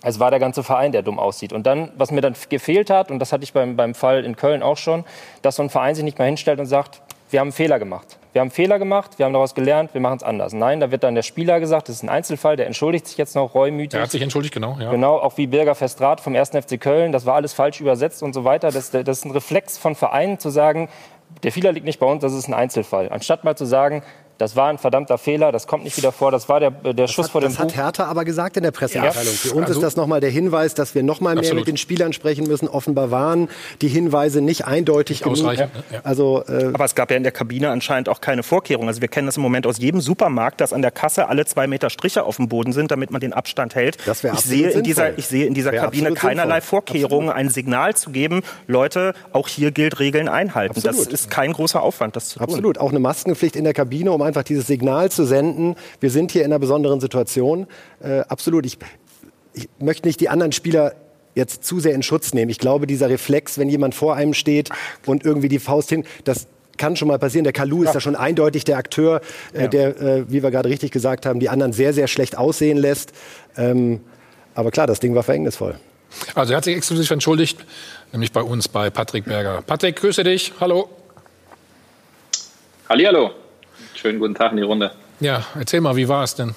Es 0.05 0.20
war 0.20 0.31
der 0.31 0.40
ganze 0.40 0.62
Verein, 0.62 0.93
der 0.93 1.02
dumm 1.02 1.18
aussieht. 1.18 1.52
Und 1.52 1.66
dann, 1.66 1.90
was 1.97 2.10
mir 2.10 2.20
dann 2.20 2.35
gefehlt 2.48 2.90
hat, 2.90 3.10
und 3.10 3.18
das 3.18 3.32
hatte 3.32 3.44
ich 3.44 3.52
beim, 3.52 3.76
beim 3.76 3.94
Fall 3.94 4.24
in 4.24 4.36
Köln 4.36 4.62
auch 4.62 4.76
schon, 4.76 5.05
dass 5.43 5.56
so 5.56 5.62
ein 5.62 5.70
Verein 5.70 5.94
sich 5.94 6.05
nicht 6.05 6.18
mehr 6.18 6.26
hinstellt 6.26 6.60
und 6.60 6.66
sagt, 6.66 7.01
wir 7.31 7.40
haben 7.40 7.48
einen 7.48 7.52
Fehler 7.52 7.78
gemacht. 7.78 8.18
Wir 8.32 8.40
haben 8.40 8.47
einen 8.47 8.52
Fehler 8.52 8.78
gemacht, 8.78 9.18
wir 9.18 9.26
haben 9.26 9.32
daraus 9.32 9.55
gelernt, 9.55 9.94
wir 9.94 10.01
machen 10.01 10.16
es 10.18 10.22
anders. 10.22 10.52
Nein, 10.52 10.81
da 10.81 10.90
wird 10.90 11.05
dann 11.05 11.14
der 11.14 11.22
Spieler 11.22 11.60
gesagt, 11.60 11.89
das 11.89 11.97
ist 11.97 12.02
ein 12.02 12.09
Einzelfall, 12.09 12.56
der 12.56 12.66
entschuldigt 12.66 13.06
sich 13.06 13.16
jetzt 13.16 13.35
noch 13.35 13.55
reumütig. 13.55 13.98
Er 13.98 14.02
hat 14.02 14.10
sich 14.10 14.22
entschuldigt, 14.22 14.55
genau. 14.55 14.76
Ja. 14.78 14.90
Genau, 14.90 15.18
auch 15.18 15.36
wie 15.36 15.47
Birger 15.47 15.74
Festrat 15.74 16.20
vom 16.20 16.35
1. 16.35 16.51
FC 16.51 16.81
Köln, 16.81 17.12
das 17.12 17.26
war 17.26 17.35
alles 17.35 17.52
falsch 17.52 17.81
übersetzt 17.81 18.22
und 18.22 18.32
so 18.35 18.44
weiter. 18.44 18.70
Das, 18.70 18.90
das 18.90 19.18
ist 19.18 19.24
ein 19.24 19.31
Reflex 19.31 19.78
von 19.78 19.94
Vereinen 19.94 20.39
zu 20.39 20.51
sagen, 20.51 20.89
der 21.43 21.52
Fehler 21.52 21.72
liegt 21.72 21.86
nicht 21.86 21.98
bei 21.98 22.06
uns, 22.06 22.22
das 22.22 22.32
ist 22.32 22.48
ein 22.48 22.55
Einzelfall. 22.55 23.09
Anstatt 23.10 23.44
mal 23.44 23.56
zu 23.56 23.64
sagen, 23.64 24.02
das 24.39 24.56
war 24.56 24.69
ein 24.69 24.78
verdammter 24.78 25.19
Fehler, 25.19 25.52
das 25.52 25.66
kommt 25.66 25.85
nicht 25.85 25.97
wieder 25.97 26.12
vor, 26.12 26.31
das 26.31 26.48
war 26.48 26.61
der, 26.61 26.70
der 26.70 27.06
Schuss 27.06 27.27
hat, 27.27 27.32
vor 27.32 27.40
dem 27.40 27.51
Das 27.51 27.56
Buch. 27.56 27.65
hat 27.65 27.77
Hertha 27.77 28.05
aber 28.05 28.24
gesagt 28.24 28.56
in 28.56 28.62
der 28.62 28.70
Pressemitteilung. 28.70 29.32
Ja. 29.32 29.39
Für 29.51 29.55
uns 29.55 29.66
also, 29.66 29.81
ist 29.81 29.82
das 29.82 29.97
nochmal 29.97 30.20
der 30.20 30.31
Hinweis, 30.31 30.74
dass 30.74 30.94
wir 30.94 31.02
nochmal 31.02 31.35
mehr 31.35 31.55
mit 31.55 31.66
den 31.66 31.77
Spielern 31.77 32.12
sprechen 32.12 32.47
müssen. 32.47 32.69
Offenbar 32.69 33.11
waren 33.11 33.48
die 33.81 33.89
Hinweise 33.89 34.40
nicht 34.40 34.66
eindeutig 34.66 35.24
nicht 35.24 35.40
genug. 35.40 35.56
Ja. 35.56 35.69
Also, 36.02 36.44
äh 36.48 36.70
aber 36.73 36.85
es 36.85 36.94
gab 36.94 37.11
ja 37.11 37.16
in 37.16 37.23
der 37.23 37.32
Kabine 37.32 37.70
anscheinend 37.70 38.09
auch 38.09 38.20
keine 38.20 38.43
Vorkehrungen. 38.43 38.89
Also 38.89 39.01
wir 39.01 39.09
kennen 39.09 39.27
das 39.27 39.36
im 39.36 39.43
Moment 39.43 39.66
aus 39.66 39.78
jedem 39.78 40.01
Supermarkt, 40.01 40.61
dass 40.61 40.73
an 40.73 40.82
der 40.82 40.90
Kasse 40.90 41.28
alle 41.28 41.47
zwei 41.47 41.66
Meter 41.66 41.90
Striche 41.90 42.24
auf 42.24 42.36
dem 42.36 42.48
Boden 42.48 42.73
sind, 42.73 42.90
damit 42.90 43.11
man 43.11 43.20
den 43.20 43.32
Abstand 43.32 43.74
hält. 43.74 43.98
Das 44.06 44.24
ich, 44.24 44.32
sehe 44.40 44.70
in 44.70 44.82
dieser, 44.82 45.16
ich 45.19 45.27
sehe 45.27 45.47
in 45.47 45.55
dieser 45.55 45.73
Kabine 45.73 46.12
keinerlei 46.15 46.56
sinnvoll. 46.56 46.65
Vorkehrungen, 46.65 47.28
absolut. 47.28 47.47
ein 47.47 47.48
Signal 47.51 47.94
zu 47.94 48.11
geben, 48.11 48.43
Leute, 48.66 49.15
auch 49.32 49.48
hier 49.48 49.70
gilt 49.70 50.01
Regeln 50.01 50.28
einhalten. 50.28 50.77
Absolut. 50.77 51.06
Das 51.06 51.06
ist 51.06 51.31
kein 51.31 51.52
großer 51.52 51.82
Aufwand, 51.82 52.16
das 52.16 52.31
zu 52.31 52.39
tun. 52.39 52.48
Absolut, 52.48 52.78
auch 52.78 52.90
eine 52.90 52.98
Maskenpflicht 52.98 53.56
in 53.56 53.65
der 53.65 53.74
Kabine, 53.74 54.12
um 54.12 54.23
einfach 54.25 54.43
dieses 54.43 54.67
Signal 54.67 55.11
zu 55.11 55.25
senden, 55.25 55.77
wir 56.01 56.11
sind 56.11 56.33
hier 56.33 56.43
in 56.43 56.53
einer 56.53 56.59
besonderen 56.59 57.01
Situation. 57.01 57.67
Äh, 58.01 58.21
absolut. 58.21 58.67
Ich, 58.67 58.79
ich 59.53 59.69
möchte 59.79 60.07
nicht 60.09 60.21
die 60.21 60.29
anderen 60.29 60.53
Spieler 60.53 60.95
jetzt 61.35 61.65
zu 61.65 61.81
sehr 61.81 61.95
in 61.95 62.03
Schutz 62.03 62.33
nehmen. 62.33 62.51
Ich 62.51 62.59
glaube, 62.59 62.87
dieser 62.87 63.09
Reflex, 63.09 63.59
wenn 63.59 63.69
jemand 63.69 63.95
vor 63.95 64.15
einem 64.15 64.35
steht 64.35 64.71
und 65.07 65.25
irgendwie 65.25 65.49
die 65.49 65.59
Faust 65.59 65.89
hin, 65.89 66.05
das 66.25 66.47
kann 66.77 66.97
schon 66.97 67.09
mal 67.09 67.19
passieren. 67.19 67.45
Der 67.45 67.53
Kalu 67.53 67.83
ist 67.83 67.89
ja. 67.89 67.93
da 67.95 68.01
schon 68.01 68.17
eindeutig 68.17 68.65
der 68.65 68.77
Akteur, 68.79 69.21
äh, 69.53 69.63
ja. 69.63 69.69
der, 69.69 70.01
äh, 70.01 70.31
wie 70.31 70.43
wir 70.43 70.51
gerade 70.51 70.69
richtig 70.69 70.91
gesagt 70.91 71.27
haben, 71.27 71.41
die 71.41 71.49
anderen 71.49 71.73
sehr, 71.73 71.93
sehr 71.93 72.09
schlecht 72.09 72.37
aussehen 72.37 72.79
lässt. 72.79 73.13
Ähm, 73.57 74.01
aber 74.55 74.71
klar, 74.71 74.87
das 74.87 75.01
Ding 75.01 75.15
war 75.15 75.23
verhängnisvoll. 75.23 75.77
Also 76.35 76.53
er 76.53 76.59
hat 76.59 76.65
sich 76.65 76.77
exklusiv 76.77 77.11
entschuldigt, 77.11 77.65
nämlich 78.13 78.31
bei 78.31 78.43
uns, 78.43 78.69
bei 78.69 78.91
Patrick 78.91 79.25
Berger. 79.25 79.63
Patrick, 79.63 79.97
grüße 79.97 80.23
dich. 80.23 80.53
Hallo. 80.61 80.89
Hallihallo. 82.89 83.33
Schönen 84.05 84.18
guten 84.18 84.35
Tag 84.35 84.51
in 84.51 84.59
die 84.59 84.62
Runde. 84.64 84.90
Ja, 85.20 85.47
erzähl 85.59 85.81
mal, 85.81 85.97
wie 85.97 86.06
war 86.06 86.24
es 86.24 86.35
denn? 86.35 86.55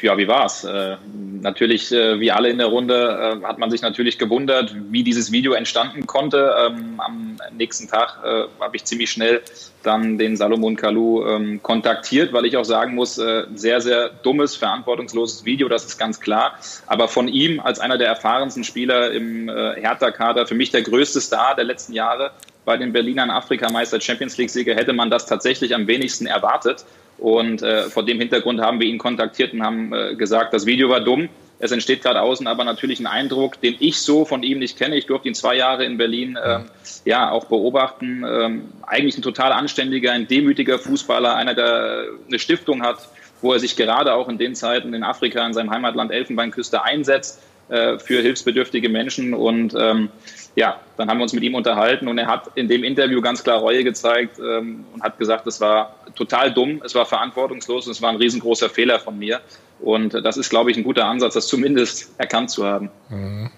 Ja, 0.00 0.16
wie 0.16 0.26
war's? 0.26 0.64
Äh, 0.64 0.96
natürlich, 1.42 1.92
äh, 1.92 2.18
wie 2.18 2.32
alle 2.32 2.48
in 2.48 2.56
der 2.56 2.68
Runde, 2.68 3.38
äh, 3.42 3.46
hat 3.46 3.58
man 3.58 3.70
sich 3.70 3.82
natürlich 3.82 4.18
gewundert, 4.18 4.74
wie 4.90 5.04
dieses 5.04 5.32
Video 5.32 5.52
entstanden 5.52 6.06
konnte. 6.06 6.54
Ähm, 6.58 7.00
am 7.04 7.36
nächsten 7.52 7.86
Tag 7.86 8.18
äh, 8.24 8.44
habe 8.58 8.76
ich 8.76 8.84
ziemlich 8.86 9.10
schnell 9.10 9.42
dann 9.82 10.16
den 10.16 10.38
Salomon 10.38 10.74
Kalou 10.74 11.26
ähm, 11.26 11.62
kontaktiert, 11.62 12.32
weil 12.32 12.46
ich 12.46 12.56
auch 12.56 12.64
sagen 12.64 12.94
muss, 12.94 13.18
äh, 13.18 13.44
sehr, 13.54 13.82
sehr 13.82 14.08
dummes, 14.08 14.56
verantwortungsloses 14.56 15.44
Video, 15.44 15.68
das 15.68 15.84
ist 15.84 15.98
ganz 15.98 16.18
klar. 16.18 16.58
Aber 16.86 17.08
von 17.08 17.28
ihm 17.28 17.60
als 17.60 17.78
einer 17.78 17.98
der 17.98 18.08
erfahrensten 18.08 18.64
Spieler 18.64 19.12
im 19.12 19.50
äh, 19.50 19.74
Hertha-Kader, 19.80 20.46
für 20.46 20.54
mich 20.54 20.70
der 20.70 20.80
größte 20.80 21.20
Star 21.20 21.54
der 21.54 21.64
letzten 21.64 21.92
Jahre, 21.92 22.32
bei 22.66 22.76
den 22.76 22.92
Berlinern 22.92 23.30
Afrikameister 23.30 23.98
Champions 24.00 24.36
League-Sieger 24.36 24.74
hätte 24.74 24.92
man 24.92 25.08
das 25.08 25.24
tatsächlich 25.24 25.74
am 25.74 25.86
wenigsten 25.86 26.26
erwartet. 26.26 26.84
Und 27.16 27.62
äh, 27.62 27.84
vor 27.84 28.04
dem 28.04 28.18
Hintergrund 28.18 28.60
haben 28.60 28.78
wir 28.80 28.86
ihn 28.86 28.98
kontaktiert 28.98 29.54
und 29.54 29.62
haben 29.62 29.94
äh, 29.94 30.14
gesagt, 30.16 30.52
das 30.52 30.66
Video 30.66 30.90
war 30.90 31.00
dumm. 31.00 31.30
Es 31.58 31.72
entsteht 31.72 32.02
gerade 32.02 32.20
außen 32.20 32.46
aber 32.46 32.64
natürlich 32.64 33.00
ein 33.00 33.06
Eindruck, 33.06 33.58
den 33.62 33.76
ich 33.78 34.00
so 34.00 34.26
von 34.26 34.42
ihm 34.42 34.58
nicht 34.58 34.76
kenne. 34.76 34.96
Ich 34.96 35.06
durfte 35.06 35.28
ihn 35.28 35.34
zwei 35.34 35.56
Jahre 35.56 35.86
in 35.86 35.96
Berlin 35.96 36.36
äh, 36.36 36.58
ja 37.06 37.30
auch 37.30 37.46
beobachten. 37.46 38.24
Ähm, 38.28 38.68
eigentlich 38.86 39.16
ein 39.16 39.22
total 39.22 39.52
anständiger, 39.52 40.12
ein 40.12 40.28
demütiger 40.28 40.78
Fußballer, 40.78 41.34
einer, 41.34 41.54
der 41.54 42.08
eine 42.26 42.38
Stiftung 42.38 42.82
hat, 42.82 43.08
wo 43.40 43.54
er 43.54 43.60
sich 43.60 43.76
gerade 43.76 44.12
auch 44.12 44.28
in 44.28 44.36
den 44.36 44.54
Zeiten 44.54 44.92
in 44.92 45.02
Afrika, 45.02 45.46
in 45.46 45.54
seinem 45.54 45.70
Heimatland 45.70 46.10
Elfenbeinküste 46.10 46.82
einsetzt 46.82 47.40
äh, 47.68 47.98
für 47.98 48.20
hilfsbedürftige 48.20 48.88
Menschen. 48.90 49.32
Und 49.32 49.74
ähm, 49.78 50.10
ja, 50.56 50.80
dann 50.96 51.08
haben 51.08 51.18
wir 51.18 51.22
uns 51.22 51.34
mit 51.34 51.44
ihm 51.44 51.54
unterhalten 51.54 52.08
und 52.08 52.16
er 52.16 52.26
hat 52.26 52.50
in 52.54 52.66
dem 52.66 52.82
Interview 52.82 53.20
ganz 53.20 53.44
klar 53.44 53.58
Reue 53.58 53.84
gezeigt 53.84 54.38
ähm, 54.38 54.86
und 54.94 55.02
hat 55.02 55.18
gesagt, 55.18 55.46
es 55.46 55.60
war 55.60 55.94
total 56.14 56.52
dumm, 56.52 56.80
es 56.82 56.94
war 56.94 57.04
verantwortungslos 57.04 57.86
und 57.86 57.92
es 57.92 58.00
war 58.00 58.08
ein 58.08 58.16
riesengroßer 58.16 58.70
Fehler 58.70 58.98
von 58.98 59.18
mir. 59.18 59.40
Und 59.80 60.14
das 60.14 60.38
ist, 60.38 60.48
glaube 60.48 60.70
ich, 60.70 60.78
ein 60.78 60.82
guter 60.82 61.04
Ansatz, 61.04 61.34
das 61.34 61.46
zumindest 61.46 62.10
erkannt 62.16 62.50
zu 62.50 62.64
haben. 62.64 62.88
Mhm. 63.10 63.50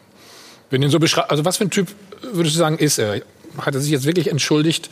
Wenn 0.70 0.82
ihn 0.82 0.90
so 0.90 0.98
also 0.98 1.44
was 1.44 1.56
für 1.56 1.64
ein 1.64 1.70
Typ 1.70 1.88
würdest 2.20 2.56
du 2.56 2.58
sagen, 2.58 2.78
ist 2.78 2.98
er? 2.98 3.22
Hat 3.58 3.74
er 3.74 3.80
sich 3.80 3.92
jetzt 3.92 4.04
wirklich 4.04 4.28
entschuldigt, 4.28 4.90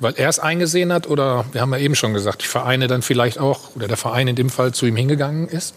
weil 0.00 0.14
er 0.16 0.28
es 0.28 0.40
eingesehen 0.40 0.92
hat? 0.92 1.08
Oder 1.08 1.44
wir 1.52 1.60
haben 1.60 1.72
ja 1.72 1.78
eben 1.78 1.94
schon 1.94 2.12
gesagt, 2.12 2.42
die 2.42 2.46
Vereine 2.46 2.88
dann 2.88 3.02
vielleicht 3.02 3.38
auch, 3.38 3.76
oder 3.76 3.86
der 3.86 3.96
Verein 3.96 4.26
in 4.26 4.36
dem 4.36 4.50
Fall 4.50 4.74
zu 4.74 4.84
ihm 4.84 4.96
hingegangen 4.96 5.48
ist? 5.48 5.74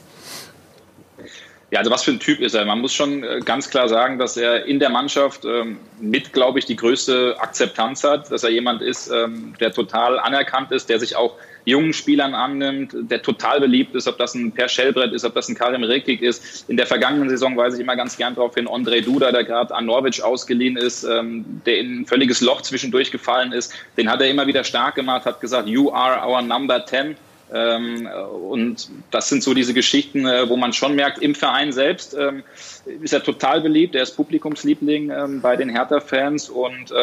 Ja, 1.73 1.79
also 1.79 1.89
was 1.89 2.03
für 2.03 2.11
ein 2.11 2.19
Typ 2.19 2.39
ist 2.39 2.53
er? 2.53 2.65
Man 2.65 2.81
muss 2.81 2.93
schon 2.93 3.23
äh, 3.23 3.39
ganz 3.43 3.67
klar 3.67 3.89
sagen, 3.89 4.19
dass 4.19 4.37
er 4.37 4.67
in 4.67 4.77
der 4.77 4.91
Mannschaft 4.91 5.43
ähm, 5.43 5.79
mit, 5.99 6.31
glaube 6.31 6.59
ich, 6.59 6.65
die 6.65 6.75
größte 6.75 7.35
Akzeptanz 7.39 8.03
hat, 8.03 8.31
dass 8.31 8.43
er 8.43 8.51
jemand 8.51 8.83
ist, 8.83 9.09
ähm, 9.09 9.55
der 9.59 9.73
total 9.73 10.19
anerkannt 10.19 10.71
ist, 10.71 10.87
der 10.87 10.99
sich 10.99 11.15
auch 11.15 11.35
jungen 11.65 11.91
Spielern 11.93 12.35
annimmt, 12.35 12.93
der 12.93 13.23
total 13.23 13.59
beliebt 13.59 13.95
ist, 13.95 14.07
ob 14.07 14.19
das 14.19 14.35
ein 14.35 14.51
Per 14.51 14.69
Schellbrett 14.69 15.13
ist, 15.13 15.25
ob 15.25 15.33
das 15.33 15.49
ein 15.49 15.55
Karim 15.55 15.83
Rekik 15.83 16.21
ist. 16.21 16.69
In 16.69 16.77
der 16.77 16.85
vergangenen 16.85 17.27
Saison 17.27 17.57
weise 17.57 17.77
ich 17.77 17.81
immer 17.81 17.95
ganz 17.95 18.17
gern 18.17 18.35
darauf 18.35 18.53
hin, 18.53 18.67
André 18.67 19.01
Duda, 19.01 19.31
der 19.31 19.43
gerade 19.43 19.73
an 19.73 19.87
Norwich 19.87 20.21
ausgeliehen 20.21 20.77
ist, 20.77 21.03
ähm, 21.05 21.43
der 21.65 21.79
in 21.79 22.01
ein 22.01 22.05
völliges 22.05 22.41
Loch 22.41 22.61
zwischendurch 22.61 23.09
gefallen 23.09 23.51
ist, 23.51 23.73
den 23.97 24.11
hat 24.11 24.21
er 24.21 24.29
immer 24.29 24.45
wieder 24.45 24.63
stark 24.63 24.93
gemacht, 24.93 25.25
hat 25.25 25.41
gesagt, 25.41 25.67
you 25.67 25.91
are 25.91 26.23
our 26.23 26.43
number 26.43 26.85
10. 26.85 27.15
Ähm, 27.53 28.07
und 28.49 28.89
das 29.11 29.29
sind 29.29 29.43
so 29.43 29.53
diese 29.53 29.73
Geschichten, 29.73 30.25
äh, 30.25 30.49
wo 30.49 30.57
man 30.57 30.73
schon 30.73 30.95
merkt, 30.95 31.19
im 31.19 31.35
Verein 31.35 31.71
selbst 31.71 32.15
ähm, 32.19 32.43
ist 33.01 33.13
er 33.13 33.23
total 33.23 33.61
beliebt. 33.61 33.93
Er 33.93 34.01
ist 34.01 34.15
Publikumsliebling 34.15 35.11
ähm, 35.11 35.41
bei 35.41 35.55
den 35.55 35.69
Hertha-Fans 35.69 36.49
und 36.49 36.93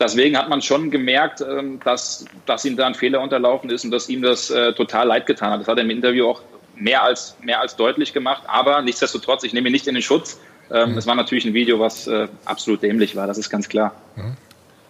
deswegen 0.00 0.36
hat 0.36 0.48
man 0.48 0.62
schon 0.62 0.90
gemerkt, 0.90 1.44
dass, 1.84 2.24
dass 2.46 2.64
ihm 2.64 2.76
da 2.76 2.86
ein 2.86 2.94
Fehler 2.94 3.20
unterlaufen 3.20 3.70
ist 3.70 3.84
und 3.84 3.90
dass 3.90 4.08
ihm 4.08 4.22
das 4.22 4.50
äh, 4.50 4.72
total 4.72 5.06
leid 5.06 5.26
getan 5.26 5.52
hat. 5.52 5.60
Das 5.60 5.68
hat 5.68 5.78
er 5.78 5.84
im 5.84 5.90
Interview 5.90 6.28
auch 6.28 6.42
mehr 6.76 7.02
als, 7.02 7.36
mehr 7.42 7.60
als 7.60 7.76
deutlich 7.76 8.12
gemacht. 8.12 8.42
Aber 8.46 8.82
nichtsdestotrotz, 8.82 9.44
ich 9.44 9.52
nehme 9.52 9.68
ihn 9.68 9.72
nicht 9.72 9.86
in 9.86 9.94
den 9.94 10.02
Schutz. 10.02 10.38
Es 10.70 11.06
war 11.06 11.14
natürlich 11.14 11.46
ein 11.46 11.54
Video, 11.54 11.80
was 11.80 12.06
äh, 12.06 12.28
absolut 12.44 12.82
dämlich 12.82 13.16
war, 13.16 13.26
das 13.26 13.38
ist 13.38 13.48
ganz 13.48 13.68
klar. 13.68 13.94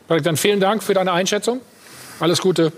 Dann 0.08 0.36
vielen 0.36 0.58
Dank 0.60 0.82
für 0.82 0.94
deine 0.94 1.12
Einschätzung. 1.12 1.60
Alles 2.18 2.40
Gute. 2.40 2.72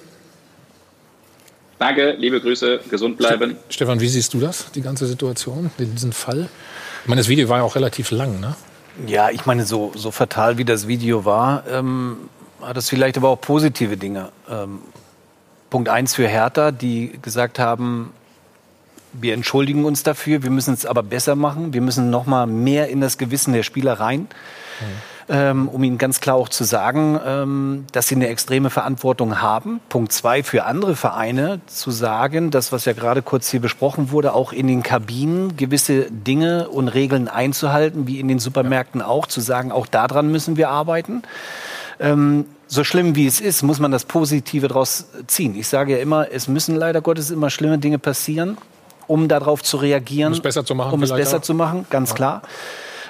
Danke, 1.81 2.15
liebe 2.19 2.43
Grüße, 2.43 2.81
gesund 2.91 3.17
bleiben. 3.17 3.57
Stefan, 3.71 4.01
wie 4.01 4.09
siehst 4.09 4.35
du 4.35 4.39
das, 4.39 4.71
die 4.73 4.83
ganze 4.83 5.07
Situation, 5.07 5.71
diesen 5.79 6.13
Fall? 6.13 6.51
Ich 7.03 7.09
meine, 7.09 7.23
das 7.23 7.29
Video 7.31 7.49
war 7.49 7.57
ja 7.57 7.63
auch 7.65 7.75
relativ 7.75 8.11
lang, 8.11 8.39
ne? 8.39 8.55
Ja, 9.07 9.31
ich 9.31 9.47
meine, 9.47 9.65
so, 9.65 9.91
so 9.97 10.11
fatal 10.11 10.59
wie 10.59 10.67
das 10.67 10.89
Video 10.89 11.25
war, 11.25 11.65
ähm, 11.73 12.19
hat 12.61 12.77
es 12.77 12.91
vielleicht 12.91 13.17
aber 13.17 13.31
auch 13.31 13.41
positive 13.41 13.97
Dinge. 13.97 14.29
Ähm, 14.51 14.81
Punkt 15.71 15.89
eins 15.89 16.15
für 16.15 16.29
Hertha, 16.29 16.71
die 16.71 17.19
gesagt 17.23 17.59
haben, 17.59 18.13
wir 19.15 19.33
entschuldigen 19.33 19.87
uns 19.87 20.03
dafür, 20.03 20.43
wir 20.43 20.51
müssen 20.51 20.75
es 20.75 20.85
aber 20.85 21.03
besser 21.03 21.35
machen, 21.35 21.73
wir 21.73 21.81
müssen 21.81 22.11
noch 22.11 22.27
mal 22.27 22.47
mehr 22.47 22.89
in 22.89 23.01
das 23.01 23.17
Gewissen 23.17 23.55
der 23.55 23.63
Spieler 23.63 23.95
rein. 23.95 24.29
Mhm 24.81 25.11
ähm, 25.31 25.69
um 25.69 25.83
Ihnen 25.85 25.97
ganz 25.97 26.21
klar 26.21 26.35
auch 26.35 26.49
zu 26.49 26.65
sagen, 26.65 27.19
ähm, 27.25 27.85
dass 27.93 28.09
Sie 28.09 28.17
eine 28.17 28.27
extreme 28.27 28.69
Verantwortung 28.69 29.41
haben. 29.41 29.81
Punkt 29.89 30.13
zwei, 30.13 30.43
für 30.43 30.65
andere 30.65 30.97
Vereine 30.97 31.61
zu 31.67 31.93
sagen, 31.93 32.51
das, 32.51 32.73
was 32.73 32.85
ja 32.85 32.95
gerade 32.95 33.23
kurz 33.23 33.49
hier 33.49 33.61
besprochen 33.61 34.11
wurde, 34.11 34.35
auch 34.35 34.53
in 34.53 34.67
den 34.67 34.83
Kabinen 34.83 35.57
gewisse 35.57 36.11
Dinge 36.11 36.69
und 36.69 36.89
Regeln 36.89 37.29
einzuhalten, 37.29 38.09
wie 38.09 38.19
in 38.19 38.27
den 38.27 38.41
Supermärkten 38.41 39.03
auch, 39.03 39.29
zu 39.29 39.41
sagen, 39.41 39.71
auch 39.71 39.87
daran 39.87 40.33
müssen 40.33 40.57
wir 40.57 40.69
arbeiten. 40.69 41.23
Ähm, 42.01 42.47
so 42.67 42.83
schlimm 42.83 43.15
wie 43.15 43.27
es 43.27 43.41
ist, 43.41 43.63
muss 43.63 43.79
man 43.79 43.93
das 43.93 44.07
Positive 44.07 44.67
daraus 44.67 45.07
ziehen. 45.29 45.55
Ich 45.57 45.69
sage 45.69 45.93
ja 45.93 45.99
immer, 46.03 46.33
es 46.33 46.49
müssen 46.49 46.75
leider 46.75 47.03
Gottes 47.03 47.31
immer 47.31 47.51
schlimme 47.51 47.79
Dinge 47.79 48.01
passieren, 48.01 48.59
um 49.07 49.29
darauf 49.29 49.63
zu 49.63 49.77
reagieren. 49.77 50.33
Um 50.33 50.39
es 50.39 50.43
besser 50.43 50.65
zu 50.65 50.75
machen. 50.75 50.93
Um 50.93 51.03
es 51.05 51.13
besser 51.13 51.39
auch. 51.39 51.43
zu 51.43 51.55
machen, 51.55 51.87
ganz 51.89 52.11
ja. 52.11 52.17
klar. 52.17 52.43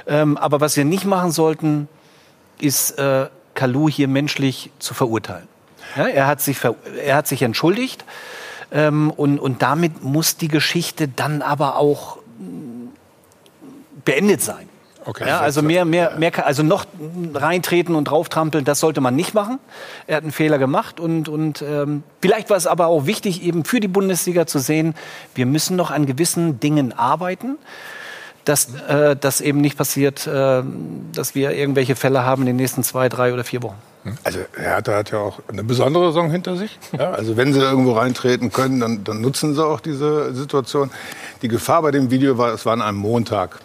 Ähm, 0.06 0.36
aber 0.36 0.60
was 0.60 0.76
wir 0.76 0.84
nicht 0.84 1.06
machen 1.06 1.30
sollten, 1.30 1.88
ist 2.62 2.98
äh, 2.98 3.26
Kalu 3.54 3.88
hier 3.88 4.08
menschlich 4.08 4.70
zu 4.78 4.94
verurteilen. 4.94 5.48
Ja, 5.96 6.06
er, 6.06 6.26
hat 6.26 6.40
sich 6.40 6.58
er 7.04 7.16
hat 7.16 7.26
sich 7.26 7.42
entschuldigt 7.42 8.04
ähm, 8.70 9.10
und, 9.10 9.38
und 9.38 9.62
damit 9.62 10.04
muss 10.04 10.36
die 10.36 10.48
Geschichte 10.48 11.08
dann 11.08 11.42
aber 11.42 11.76
auch 11.76 12.18
mm, 12.38 12.88
beendet 14.04 14.42
sein. 14.42 14.68
Okay, 15.06 15.26
ja, 15.26 15.40
also 15.40 15.62
mehr, 15.62 15.86
mehr, 15.86 16.16
mehr, 16.18 16.46
also 16.46 16.62
noch 16.62 16.84
reintreten 17.34 17.94
und 17.94 18.04
drauftrampeln, 18.04 18.64
das 18.64 18.80
sollte 18.80 19.00
man 19.00 19.16
nicht 19.16 19.32
machen. 19.32 19.58
Er 20.06 20.18
hat 20.18 20.24
einen 20.24 20.32
Fehler 20.32 20.58
gemacht 20.58 21.00
und, 21.00 21.28
und 21.28 21.62
ähm, 21.62 22.02
vielleicht 22.20 22.50
war 22.50 22.58
es 22.58 22.66
aber 22.66 22.86
auch 22.86 23.06
wichtig, 23.06 23.42
eben 23.42 23.64
für 23.64 23.80
die 23.80 23.88
Bundesliga 23.88 24.46
zu 24.46 24.58
sehen, 24.58 24.94
wir 25.34 25.46
müssen 25.46 25.74
noch 25.74 25.90
an 25.90 26.04
gewissen 26.04 26.60
Dingen 26.60 26.92
arbeiten 26.92 27.56
dass 28.50 28.74
äh, 28.88 29.14
das 29.14 29.40
eben 29.40 29.60
nicht 29.60 29.78
passiert, 29.78 30.26
äh, 30.26 30.62
dass 31.12 31.36
wir 31.36 31.52
irgendwelche 31.52 31.94
Fälle 31.94 32.24
haben 32.24 32.42
in 32.42 32.46
den 32.46 32.56
nächsten 32.56 32.82
zwei, 32.82 33.08
drei 33.08 33.32
oder 33.32 33.44
vier 33.44 33.62
Wochen. 33.62 33.76
Also 34.24 34.40
Hertha 34.56 34.96
hat 34.96 35.12
ja 35.12 35.18
auch 35.18 35.38
eine 35.46 35.62
besondere 35.62 36.06
Saison 36.06 36.30
hinter 36.30 36.56
sich. 36.56 36.78
Ja, 36.98 37.12
also 37.12 37.36
wenn 37.36 37.52
sie 37.52 37.60
irgendwo 37.60 37.92
reintreten 37.92 38.50
können, 38.50 38.80
dann, 38.80 39.04
dann, 39.04 39.20
nutzen 39.20 39.54
sie 39.54 39.64
auch 39.64 39.78
diese 39.78 40.34
Situation. 40.34 40.90
Die 41.42 41.48
Gefahr 41.48 41.82
bei 41.82 41.92
dem 41.92 42.10
Video 42.10 42.38
war, 42.38 42.52
es 42.52 42.66
war 42.66 42.72
an 42.72 42.82
einem 42.82 42.98
Montag. 42.98 43.60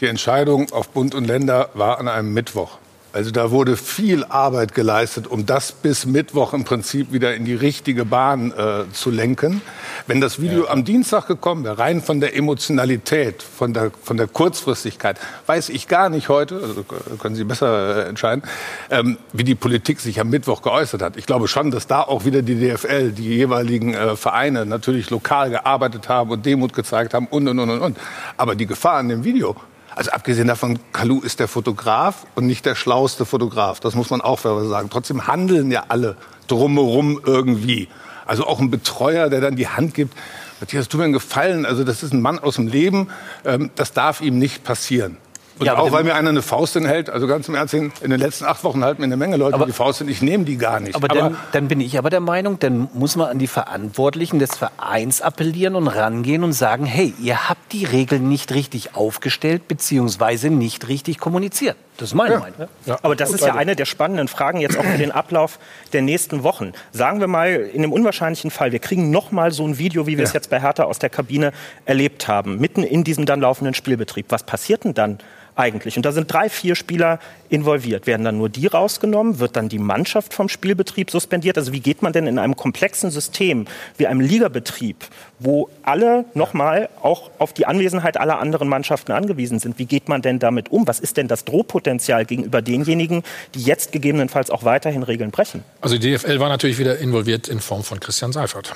Die 0.00 0.06
Entscheidung 0.06 0.72
auf 0.72 0.88
Bund 0.88 1.14
und 1.14 1.26
Länder 1.26 1.68
war 1.74 1.98
an 1.98 2.08
einem 2.08 2.32
Mittwoch. 2.32 2.78
Also 3.12 3.30
da 3.30 3.50
wurde 3.50 3.76
viel 3.76 4.24
Arbeit 4.24 4.74
geleistet, 4.74 5.26
um 5.26 5.44
das 5.44 5.72
bis 5.72 6.06
Mittwoch 6.06 6.54
im 6.54 6.64
Prinzip 6.64 7.12
wieder 7.12 7.34
in 7.34 7.44
die 7.44 7.54
richtige 7.54 8.06
Bahn 8.06 8.52
äh, 8.52 8.84
zu 8.94 9.10
lenken. 9.10 9.60
Wenn 10.06 10.22
das 10.22 10.40
Video 10.40 10.64
ja. 10.64 10.70
am 10.70 10.84
Dienstag 10.84 11.26
gekommen 11.26 11.62
wäre, 11.64 11.78
rein 11.78 12.00
von 12.00 12.20
der 12.20 12.34
Emotionalität, 12.34 13.42
von 13.42 13.74
der, 13.74 13.90
von 14.02 14.16
der 14.16 14.28
Kurzfristigkeit, 14.28 15.20
weiß 15.44 15.68
ich 15.68 15.88
gar 15.88 16.08
nicht 16.08 16.30
heute, 16.30 16.54
also 16.62 16.84
können 16.84 17.34
Sie 17.34 17.44
besser 17.44 18.06
äh, 18.06 18.08
entscheiden, 18.08 18.44
ähm, 18.90 19.18
wie 19.34 19.44
die 19.44 19.56
Politik 19.56 20.00
sich 20.00 20.18
am 20.18 20.30
Mittwoch 20.30 20.62
geäußert 20.62 21.02
hat. 21.02 21.18
Ich 21.18 21.26
glaube 21.26 21.48
schon, 21.48 21.70
dass 21.70 21.86
da 21.86 22.00
auch 22.00 22.24
wieder 22.24 22.40
die 22.40 22.54
DFL, 22.54 23.12
die 23.12 23.28
jeweiligen 23.28 23.92
äh, 23.92 24.16
Vereine 24.16 24.64
natürlich 24.64 25.10
lokal 25.10 25.50
gearbeitet 25.50 26.08
haben 26.08 26.30
und 26.30 26.46
Demut 26.46 26.72
gezeigt 26.72 27.12
haben 27.12 27.26
und, 27.26 27.46
und, 27.46 27.58
und, 27.58 27.70
und. 27.78 27.98
Aber 28.38 28.54
die 28.54 28.66
Gefahr 28.66 28.94
an 28.94 29.10
dem 29.10 29.22
Video 29.22 29.54
also 29.94 30.10
abgesehen 30.10 30.48
davon, 30.48 30.78
Kalu 30.92 31.20
ist 31.20 31.40
der 31.40 31.48
Fotograf 31.48 32.26
und 32.34 32.46
nicht 32.46 32.64
der 32.64 32.74
schlauste 32.74 33.26
Fotograf. 33.26 33.80
Das 33.80 33.94
muss 33.94 34.10
man 34.10 34.20
auch 34.20 34.38
sagen. 34.38 34.88
Trotzdem 34.90 35.26
handeln 35.26 35.70
ja 35.70 35.84
alle 35.88 36.16
drumherum 36.48 37.20
irgendwie. 37.24 37.88
Also 38.26 38.46
auch 38.46 38.60
ein 38.60 38.70
Betreuer, 38.70 39.28
der 39.28 39.40
dann 39.40 39.56
die 39.56 39.68
Hand 39.68 39.94
gibt. 39.94 40.14
Matthias, 40.60 40.88
tu 40.88 40.96
mir 40.96 41.04
einen 41.04 41.12
Gefallen. 41.12 41.66
Also 41.66 41.84
das 41.84 42.02
ist 42.02 42.12
ein 42.12 42.20
Mann 42.20 42.38
aus 42.38 42.56
dem 42.56 42.68
Leben. 42.68 43.08
Ähm, 43.44 43.70
das 43.74 43.92
darf 43.92 44.20
ihm 44.20 44.38
nicht 44.38 44.64
passieren. 44.64 45.16
Und 45.62 45.66
ja, 45.66 45.78
auch 45.78 45.92
weil 45.92 46.02
mir 46.02 46.16
einer 46.16 46.30
eine 46.30 46.42
Faust 46.42 46.72
hinhält, 46.72 47.08
also 47.08 47.28
ganz 47.28 47.48
im 47.48 47.54
Ernst, 47.54 47.72
in 47.72 47.92
den 48.00 48.18
letzten 48.18 48.46
acht 48.46 48.64
Wochen 48.64 48.84
halten 48.84 49.00
mir 49.00 49.06
eine 49.06 49.16
Menge 49.16 49.36
Leute 49.36 49.54
aber, 49.54 49.66
die 49.66 49.72
Faust 49.72 49.98
hin, 49.98 50.08
ich 50.08 50.20
nehme 50.20 50.44
die 50.44 50.56
gar 50.56 50.80
nicht. 50.80 50.96
Aber, 50.96 51.08
aber 51.08 51.20
dann, 51.20 51.36
dann, 51.52 51.68
bin 51.68 51.80
ich 51.80 51.96
aber 51.98 52.10
der 52.10 52.18
Meinung, 52.18 52.58
dann 52.58 52.88
muss 52.94 53.14
man 53.14 53.28
an 53.28 53.38
die 53.38 53.46
Verantwortlichen 53.46 54.40
des 54.40 54.56
Vereins 54.56 55.22
appellieren 55.22 55.76
und 55.76 55.86
rangehen 55.86 56.42
und 56.42 56.52
sagen, 56.52 56.84
hey, 56.84 57.14
ihr 57.22 57.48
habt 57.48 57.72
die 57.72 57.84
Regeln 57.84 58.28
nicht 58.28 58.52
richtig 58.52 58.96
aufgestellt 58.96 59.68
beziehungsweise 59.68 60.50
nicht 60.50 60.88
richtig 60.88 61.18
kommuniziert. 61.18 61.76
Das 61.98 62.08
ist 62.08 62.14
meine 62.14 62.34
ja. 62.34 62.40
Meinung. 62.40 62.68
Ja. 62.86 62.98
Aber 63.02 63.14
das 63.14 63.30
ist 63.30 63.44
ja 63.44 63.54
eine 63.54 63.76
der 63.76 63.84
spannenden 63.84 64.26
Fragen 64.26 64.60
jetzt 64.60 64.78
auch 64.78 64.84
für 64.84 64.98
den 64.98 65.12
Ablauf 65.12 65.58
der 65.92 66.02
nächsten 66.02 66.42
Wochen. 66.42 66.72
Sagen 66.90 67.20
wir 67.20 67.28
mal, 67.28 67.50
in 67.50 67.82
dem 67.82 67.92
unwahrscheinlichen 67.92 68.50
Fall, 68.50 68.72
wir 68.72 68.78
kriegen 68.78 69.10
noch 69.10 69.30
mal 69.30 69.52
so 69.52 69.64
ein 69.64 69.78
Video, 69.78 70.06
wie 70.06 70.12
wir 70.12 70.24
ja. 70.24 70.24
es 70.24 70.32
jetzt 70.32 70.50
bei 70.50 70.60
Hertha 70.60 70.84
aus 70.84 70.98
der 70.98 71.10
Kabine 71.10 71.52
erlebt 71.84 72.26
haben, 72.26 72.58
mitten 72.58 72.82
in 72.82 73.04
diesem 73.04 73.26
dann 73.26 73.40
laufenden 73.40 73.74
Spielbetrieb. 73.74 74.26
Was 74.30 74.42
passiert 74.42 74.84
denn 74.84 74.94
dann? 74.94 75.18
Eigentlich. 75.54 75.96
Und 75.96 76.06
da 76.06 76.12
sind 76.12 76.32
drei, 76.32 76.48
vier 76.48 76.74
Spieler 76.74 77.18
involviert. 77.48 78.06
Werden 78.06 78.24
dann 78.24 78.38
nur 78.38 78.48
die 78.48 78.66
rausgenommen? 78.66 79.38
Wird 79.38 79.56
dann 79.56 79.68
die 79.68 79.78
Mannschaft 79.78 80.32
vom 80.32 80.48
Spielbetrieb 80.48 81.10
suspendiert? 81.10 81.58
Also 81.58 81.72
wie 81.72 81.80
geht 81.80 82.02
man 82.02 82.12
denn 82.12 82.26
in 82.26 82.38
einem 82.38 82.56
komplexen 82.56 83.10
System 83.10 83.66
wie 83.98 84.06
einem 84.06 84.20
Ligabetrieb, 84.20 84.96
wo 85.38 85.68
alle 85.82 86.24
nochmal 86.34 86.88
auch 87.02 87.30
auf 87.38 87.52
die 87.52 87.66
Anwesenheit 87.66 88.18
aller 88.18 88.38
anderen 88.38 88.68
Mannschaften 88.68 89.12
angewiesen 89.12 89.58
sind, 89.58 89.78
wie 89.78 89.84
geht 89.84 90.08
man 90.08 90.22
denn 90.22 90.38
damit 90.38 90.70
um? 90.70 90.86
Was 90.86 91.00
ist 91.00 91.16
denn 91.16 91.28
das 91.28 91.44
Drohpotenzial 91.44 92.24
gegenüber 92.24 92.62
denjenigen, 92.62 93.22
die 93.54 93.62
jetzt 93.62 93.92
gegebenenfalls 93.92 94.50
auch 94.50 94.64
weiterhin 94.64 95.02
Regeln 95.02 95.30
brechen? 95.30 95.62
Also 95.80 95.98
die 95.98 96.14
DFL 96.14 96.40
war 96.40 96.48
natürlich 96.48 96.78
wieder 96.78 96.98
involviert 96.98 97.48
in 97.48 97.60
Form 97.60 97.82
von 97.82 98.00
Christian 98.00 98.32
Seifert. 98.32 98.74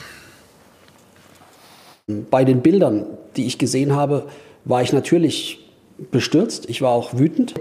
Bei 2.06 2.44
den 2.44 2.60
Bildern, 2.60 3.04
die 3.36 3.46
ich 3.46 3.58
gesehen 3.58 3.94
habe, 3.94 4.28
war 4.64 4.82
ich 4.82 4.92
natürlich 4.92 5.65
bestürzt, 6.10 6.68
ich 6.68 6.82
war 6.82 6.90
auch 6.90 7.14
wütend. 7.14 7.54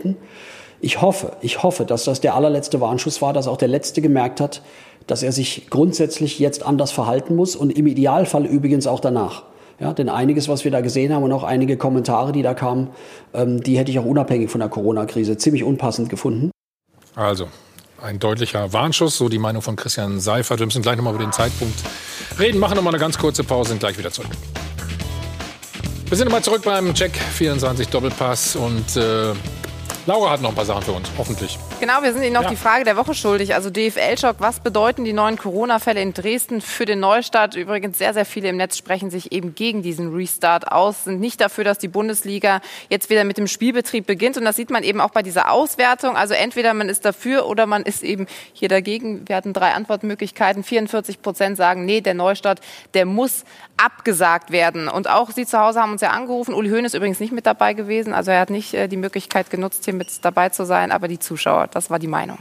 Ich 0.82 1.02
hoffe, 1.02 1.34
ich 1.42 1.64
hoffe, 1.64 1.86
dass 1.86 2.04
das 2.04 2.22
der 2.22 2.36
allerletzte 2.36 2.82
Warnschuss 2.82 3.22
war, 3.22 3.34
dass 3.34 3.48
auch 3.48 3.58
der 3.58 3.68
Letzte 3.68 4.02
gemerkt 4.02 4.40
hat, 4.40 4.62
dass 5.08 5.24
er 5.24 5.32
sich 5.32 5.68
grundsätzlich 5.70 6.40
jetzt 6.40 6.66
anders 6.66 6.92
verhalten 6.92 7.36
muss 7.36 7.56
und 7.56 7.72
im 7.72 7.88
Idealfall 7.88 8.46
übrigens 8.46 8.88
auch 8.88 9.00
danach. 9.00 9.44
Ja, 9.80 9.94
denn 9.94 10.08
einiges, 10.08 10.48
was 10.48 10.64
wir 10.64 10.72
da 10.72 10.82
gesehen 10.82 11.14
haben 11.14 11.24
und 11.24 11.34
auch 11.34 11.44
einige 11.44 11.76
Kommentare, 11.76 12.32
die 12.32 12.42
da 12.42 12.54
kamen, 12.54 12.90
ähm, 13.34 13.62
die 13.62 13.78
hätte 13.78 13.92
ich 13.92 14.00
auch 14.00 14.06
unabhängig 14.06 14.50
von 14.50 14.60
der 14.60 14.70
Corona-Krise 14.70 15.38
ziemlich 15.38 15.64
unpassend 15.64 16.10
gefunden. 16.10 16.50
Also, 17.14 17.48
ein 18.02 18.20
deutlicher 18.20 18.72
Warnschuss, 18.72 19.18
so 19.18 19.28
die 19.28 19.38
Meinung 19.38 19.62
von 19.62 19.76
Christian 19.76 20.20
Seifert. 20.20 20.60
Wir 20.60 20.66
müssen 20.66 20.82
gleich 20.82 20.96
nochmal 20.96 21.14
über 21.14 21.24
den 21.24 21.34
Zeitpunkt 21.34 21.76
reden, 22.40 22.60
machen 22.60 22.76
nochmal 22.76 22.94
eine 22.94 23.02
ganz 23.02 23.18
kurze 23.18 23.44
Pause, 23.44 23.70
sind 23.70 23.80
gleich 23.80 23.98
wieder 23.98 24.12
zurück. 24.12 24.32
Wir 26.08 26.18
sind 26.18 26.26
nochmal 26.28 26.44
zurück 26.44 26.62
beim 26.64 26.94
Check 26.94 27.18
24 27.18 27.88
Doppelpass 27.88 28.56
und 28.56 28.96
äh, 28.96 29.34
Laura 30.08 30.30
hat 30.30 30.42
noch 30.42 30.50
ein 30.50 30.56
paar 30.56 30.66
Sachen 30.66 30.84
für 30.84 30.92
uns, 30.92 31.10
hoffentlich. 31.18 31.58
Genau, 31.80 32.04
wir 32.04 32.14
sind 32.14 32.22
Ihnen 32.22 32.34
noch 32.34 32.44
ja. 32.44 32.50
die 32.50 32.56
Frage 32.56 32.84
der 32.84 32.96
Woche 32.96 33.16
schuldig. 33.16 33.56
Also 33.56 33.72
DFL-Schock, 33.72 34.36
was 34.38 34.60
bedeuten 34.60 35.04
die 35.04 35.14
neuen 35.14 35.36
Corona-Fälle 35.36 36.00
in 36.00 36.14
Dresden 36.14 36.62
für 36.62 36.86
den 36.86 37.00
Neustart? 37.00 37.56
Übrigens, 37.56 37.98
sehr, 37.98 38.14
sehr 38.14 38.26
viele 38.26 38.50
im 38.50 38.58
Netz 38.58 38.78
sprechen 38.78 39.10
sich 39.10 39.32
eben 39.32 39.56
gegen 39.56 39.82
diesen 39.82 40.14
Restart 40.14 40.72
aus, 40.72 41.06
sind 41.06 41.20
nicht 41.20 41.42
dafür, 41.42 41.64
dass 41.64 41.80
die 41.80 41.88
Bundesliga 41.88 42.62
jetzt 42.88 43.10
wieder 43.10 43.24
mit 43.24 43.40
dem 43.40 43.48
Spielbetrieb 43.48 44.06
beginnt. 44.06 44.38
Und 44.38 44.46
das 44.46 44.56
sieht 44.56 44.70
man 44.70 44.84
eben 44.84 45.02
auch 45.02 45.10
bei 45.10 45.24
dieser 45.24 45.50
Auswertung. 45.50 46.16
Also 46.16 46.36
entweder 46.36 46.76
man 46.76 46.88
ist 46.88 47.04
dafür 47.04 47.48
oder 47.48 47.66
man 47.66 47.82
ist 47.82 48.04
eben 48.04 48.28
hier 48.54 48.70
dagegen. 48.70 49.28
Wir 49.28 49.36
hatten 49.36 49.54
drei 49.54 49.74
Antwortmöglichkeiten. 49.74 50.64
44 50.64 51.24
Prozent 51.24 51.58
sagen, 51.58 51.84
nee, 51.84 52.02
der 52.02 52.14
Neustart, 52.14 52.62
der 52.94 53.06
muss 53.06 53.44
abgesagt 53.78 54.52
werden. 54.52 54.88
Und 54.88 55.10
auch 55.10 55.32
Sie 55.32 55.48
zu 55.48 55.60
Hause 55.60 55.82
haben 55.82 55.94
uns 55.94 56.02
ja 56.02 56.12
angerufen. 56.12 56.54
Uli 56.54 56.70
Höhn 56.70 56.86
ist 56.86 56.94
übrigens 56.94 57.20
nicht 57.20 57.34
mit 57.34 57.48
dabei 57.48 57.74
gewesen. 57.74 58.14
Also 58.14 58.30
er 58.30 58.40
hat 58.40 58.52
nicht 58.52 58.76
äh, 58.76 58.88
die 58.88 58.98
Möglichkeit 58.98 59.50
genutzt, 59.50 59.84
hier 59.86 59.95
mit 59.98 60.24
dabei 60.24 60.50
zu 60.50 60.66
sein, 60.66 60.92
aber 60.92 61.08
die 61.08 61.20
Zuschauer. 61.20 61.68
Das 61.72 61.90
war 61.90 62.00
die 62.00 62.08
Meinung. 62.08 62.38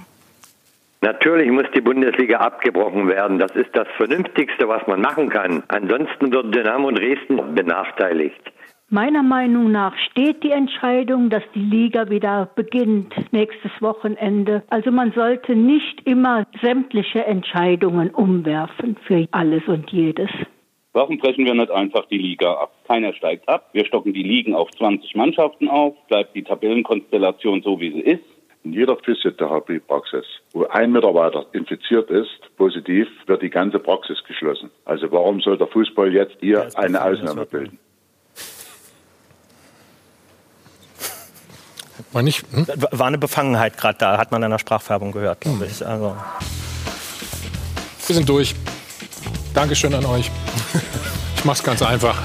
Natürlich 1.01 1.51
muss 1.51 1.67
die 1.75 1.83
Bundesliga 1.83 2.39
abgebrochen 2.39 3.09
werden. 3.09 3.39
Das 3.39 3.53
ist 3.53 3.71
das 3.75 3.87
Vernünftigste, 3.99 4.69
was 4.69 4.87
man 4.87 5.03
machen 5.03 5.29
kann. 5.29 5.63
Ansonsten 5.69 6.33
wird 6.33 6.55
Dynamo 6.55 6.91
Dresden 6.93 7.55
benachteiligt. 7.55 8.41
Meiner 8.89 9.23
Meinung 9.23 9.73
nach 9.73 9.97
steht 10.11 10.43
die 10.43 10.51
Entscheidung, 10.51 11.29
dass 11.29 11.43
die 11.55 11.61
Liga 11.65 12.09
wieder 12.11 12.49
beginnt 12.55 13.15
nächstes 13.33 13.73
Wochenende. 13.81 14.63
Also 14.71 14.91
man 14.91 15.13
sollte 15.13 15.57
nicht 15.57 16.07
immer 16.07 16.47
sämtliche 16.63 17.25
Entscheidungen 17.25 18.11
umwerfen 18.11 18.97
für 19.07 19.27
alles 19.31 19.63
und 19.67 19.91
jedes. 19.91 20.31
Warum 20.95 21.19
brechen 21.19 21.45
wir 21.45 21.55
nicht 21.55 21.73
einfach 21.73 22.07
die 22.07 22.19
Liga 22.19 22.53
ab? 22.53 22.73
Keiner 22.87 23.13
steigt 23.15 23.49
ab. 23.49 23.71
Wir 23.73 23.85
stocken 23.85 24.13
die 24.13 24.23
Ligen 24.23 24.55
auf 24.55 24.71
20 24.79 25.17
Mannschaften 25.17 25.69
auf, 25.69 25.95
bleibt 26.07 26.37
die 26.37 26.45
Tabellenkonstellation 26.45 27.63
so, 27.63 27.81
wie 27.81 27.91
sie 27.91 28.01
ist. 28.01 28.23
In 28.63 28.73
jeder 28.73 28.97
Physiotherapiepraxis, 28.97 30.25
wo 30.53 30.67
ein 30.67 30.93
Mitarbeiter 30.93 31.47
infiziert 31.53 32.11
ist, 32.11 32.57
positiv, 32.57 33.09
wird 33.27 33.43
die 33.43 33.51
ganze 33.51 33.81
Praxis 33.81 34.23
geschlossen. 34.27 34.71
Also 34.85 35.11
warum 35.11 35.41
soll 35.41 35.59
der 35.59 35.67
Fußball 35.67 36.15
jetzt 36.15 36.37
hier 36.39 36.69
eine 36.77 37.05
Ausnahme 37.05 37.45
bilden? 37.45 37.81
War, 42.13 42.23
nicht, 42.23 42.45
hm? 42.53 42.69
War 42.93 43.09
eine 43.09 43.19
Befangenheit 43.19 43.77
gerade 43.77 43.99
da, 43.99 44.17
hat 44.17 44.31
man 44.31 44.45
in 44.45 44.51
der 44.51 44.61
Sprachfärbung 44.61 45.11
gehört, 45.11 45.41
glaube 45.41 45.67
ich. 45.67 45.85
Also. 45.85 46.15
Wir 48.07 48.15
sind 48.15 48.29
durch. 48.29 48.55
Dankeschön 49.55 49.95
an 49.95 50.05
euch. 50.05 50.31
Ich 51.37 51.45
mach's 51.45 51.63
ganz 51.63 51.81
einfach. 51.81 52.17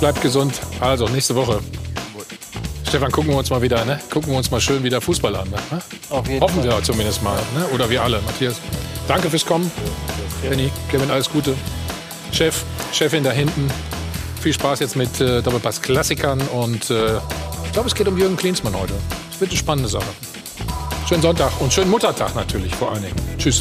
Bleibt 0.00 0.20
gesund. 0.20 0.60
Also, 0.80 1.06
nächste 1.06 1.34
Woche. 1.34 1.60
Stefan, 2.88 3.10
gucken 3.12 3.30
wir 3.30 3.38
uns 3.38 3.48
mal 3.48 3.62
wieder, 3.62 3.84
ne? 3.84 4.00
Gucken 4.10 4.32
wir 4.32 4.36
uns 4.36 4.50
mal 4.50 4.60
schön 4.60 4.82
wieder 4.82 5.00
Fußball 5.00 5.34
an. 5.36 5.48
Ne? 5.48 5.56
Hoffen 6.10 6.38
Fall. 6.38 6.64
wir 6.64 6.82
zumindest 6.82 7.22
mal. 7.22 7.38
Ne? 7.56 7.66
Oder 7.72 7.88
wir 7.88 8.02
alle. 8.02 8.20
Matthias, 8.22 8.56
danke 9.06 9.30
fürs 9.30 9.46
Kommen. 9.46 9.70
Benny, 10.42 10.70
Kevin, 10.90 11.10
alles 11.10 11.30
Gute. 11.30 11.54
Chef, 12.32 12.64
Chefin 12.92 13.22
da 13.22 13.30
hinten. 13.30 13.70
Viel 14.40 14.52
Spaß 14.52 14.80
jetzt 14.80 14.96
mit 14.96 15.20
äh, 15.20 15.40
Doppelpass-Klassikern 15.40 16.40
und 16.48 16.90
äh, 16.90 17.18
ich 17.64 17.72
glaube, 17.72 17.88
es 17.88 17.94
geht 17.94 18.08
um 18.08 18.18
Jürgen 18.18 18.36
Klinsmann 18.36 18.74
heute. 18.74 18.94
Es 19.32 19.40
wird 19.40 19.50
eine 19.50 19.58
spannende 19.58 19.88
Sache. 19.88 20.08
Schönen 21.08 21.22
Sonntag 21.22 21.52
und 21.60 21.72
schönen 21.72 21.90
Muttertag 21.90 22.34
natürlich 22.34 22.74
vor 22.74 22.92
allen 22.92 23.02
Dingen. 23.02 23.16
Tschüss. 23.38 23.60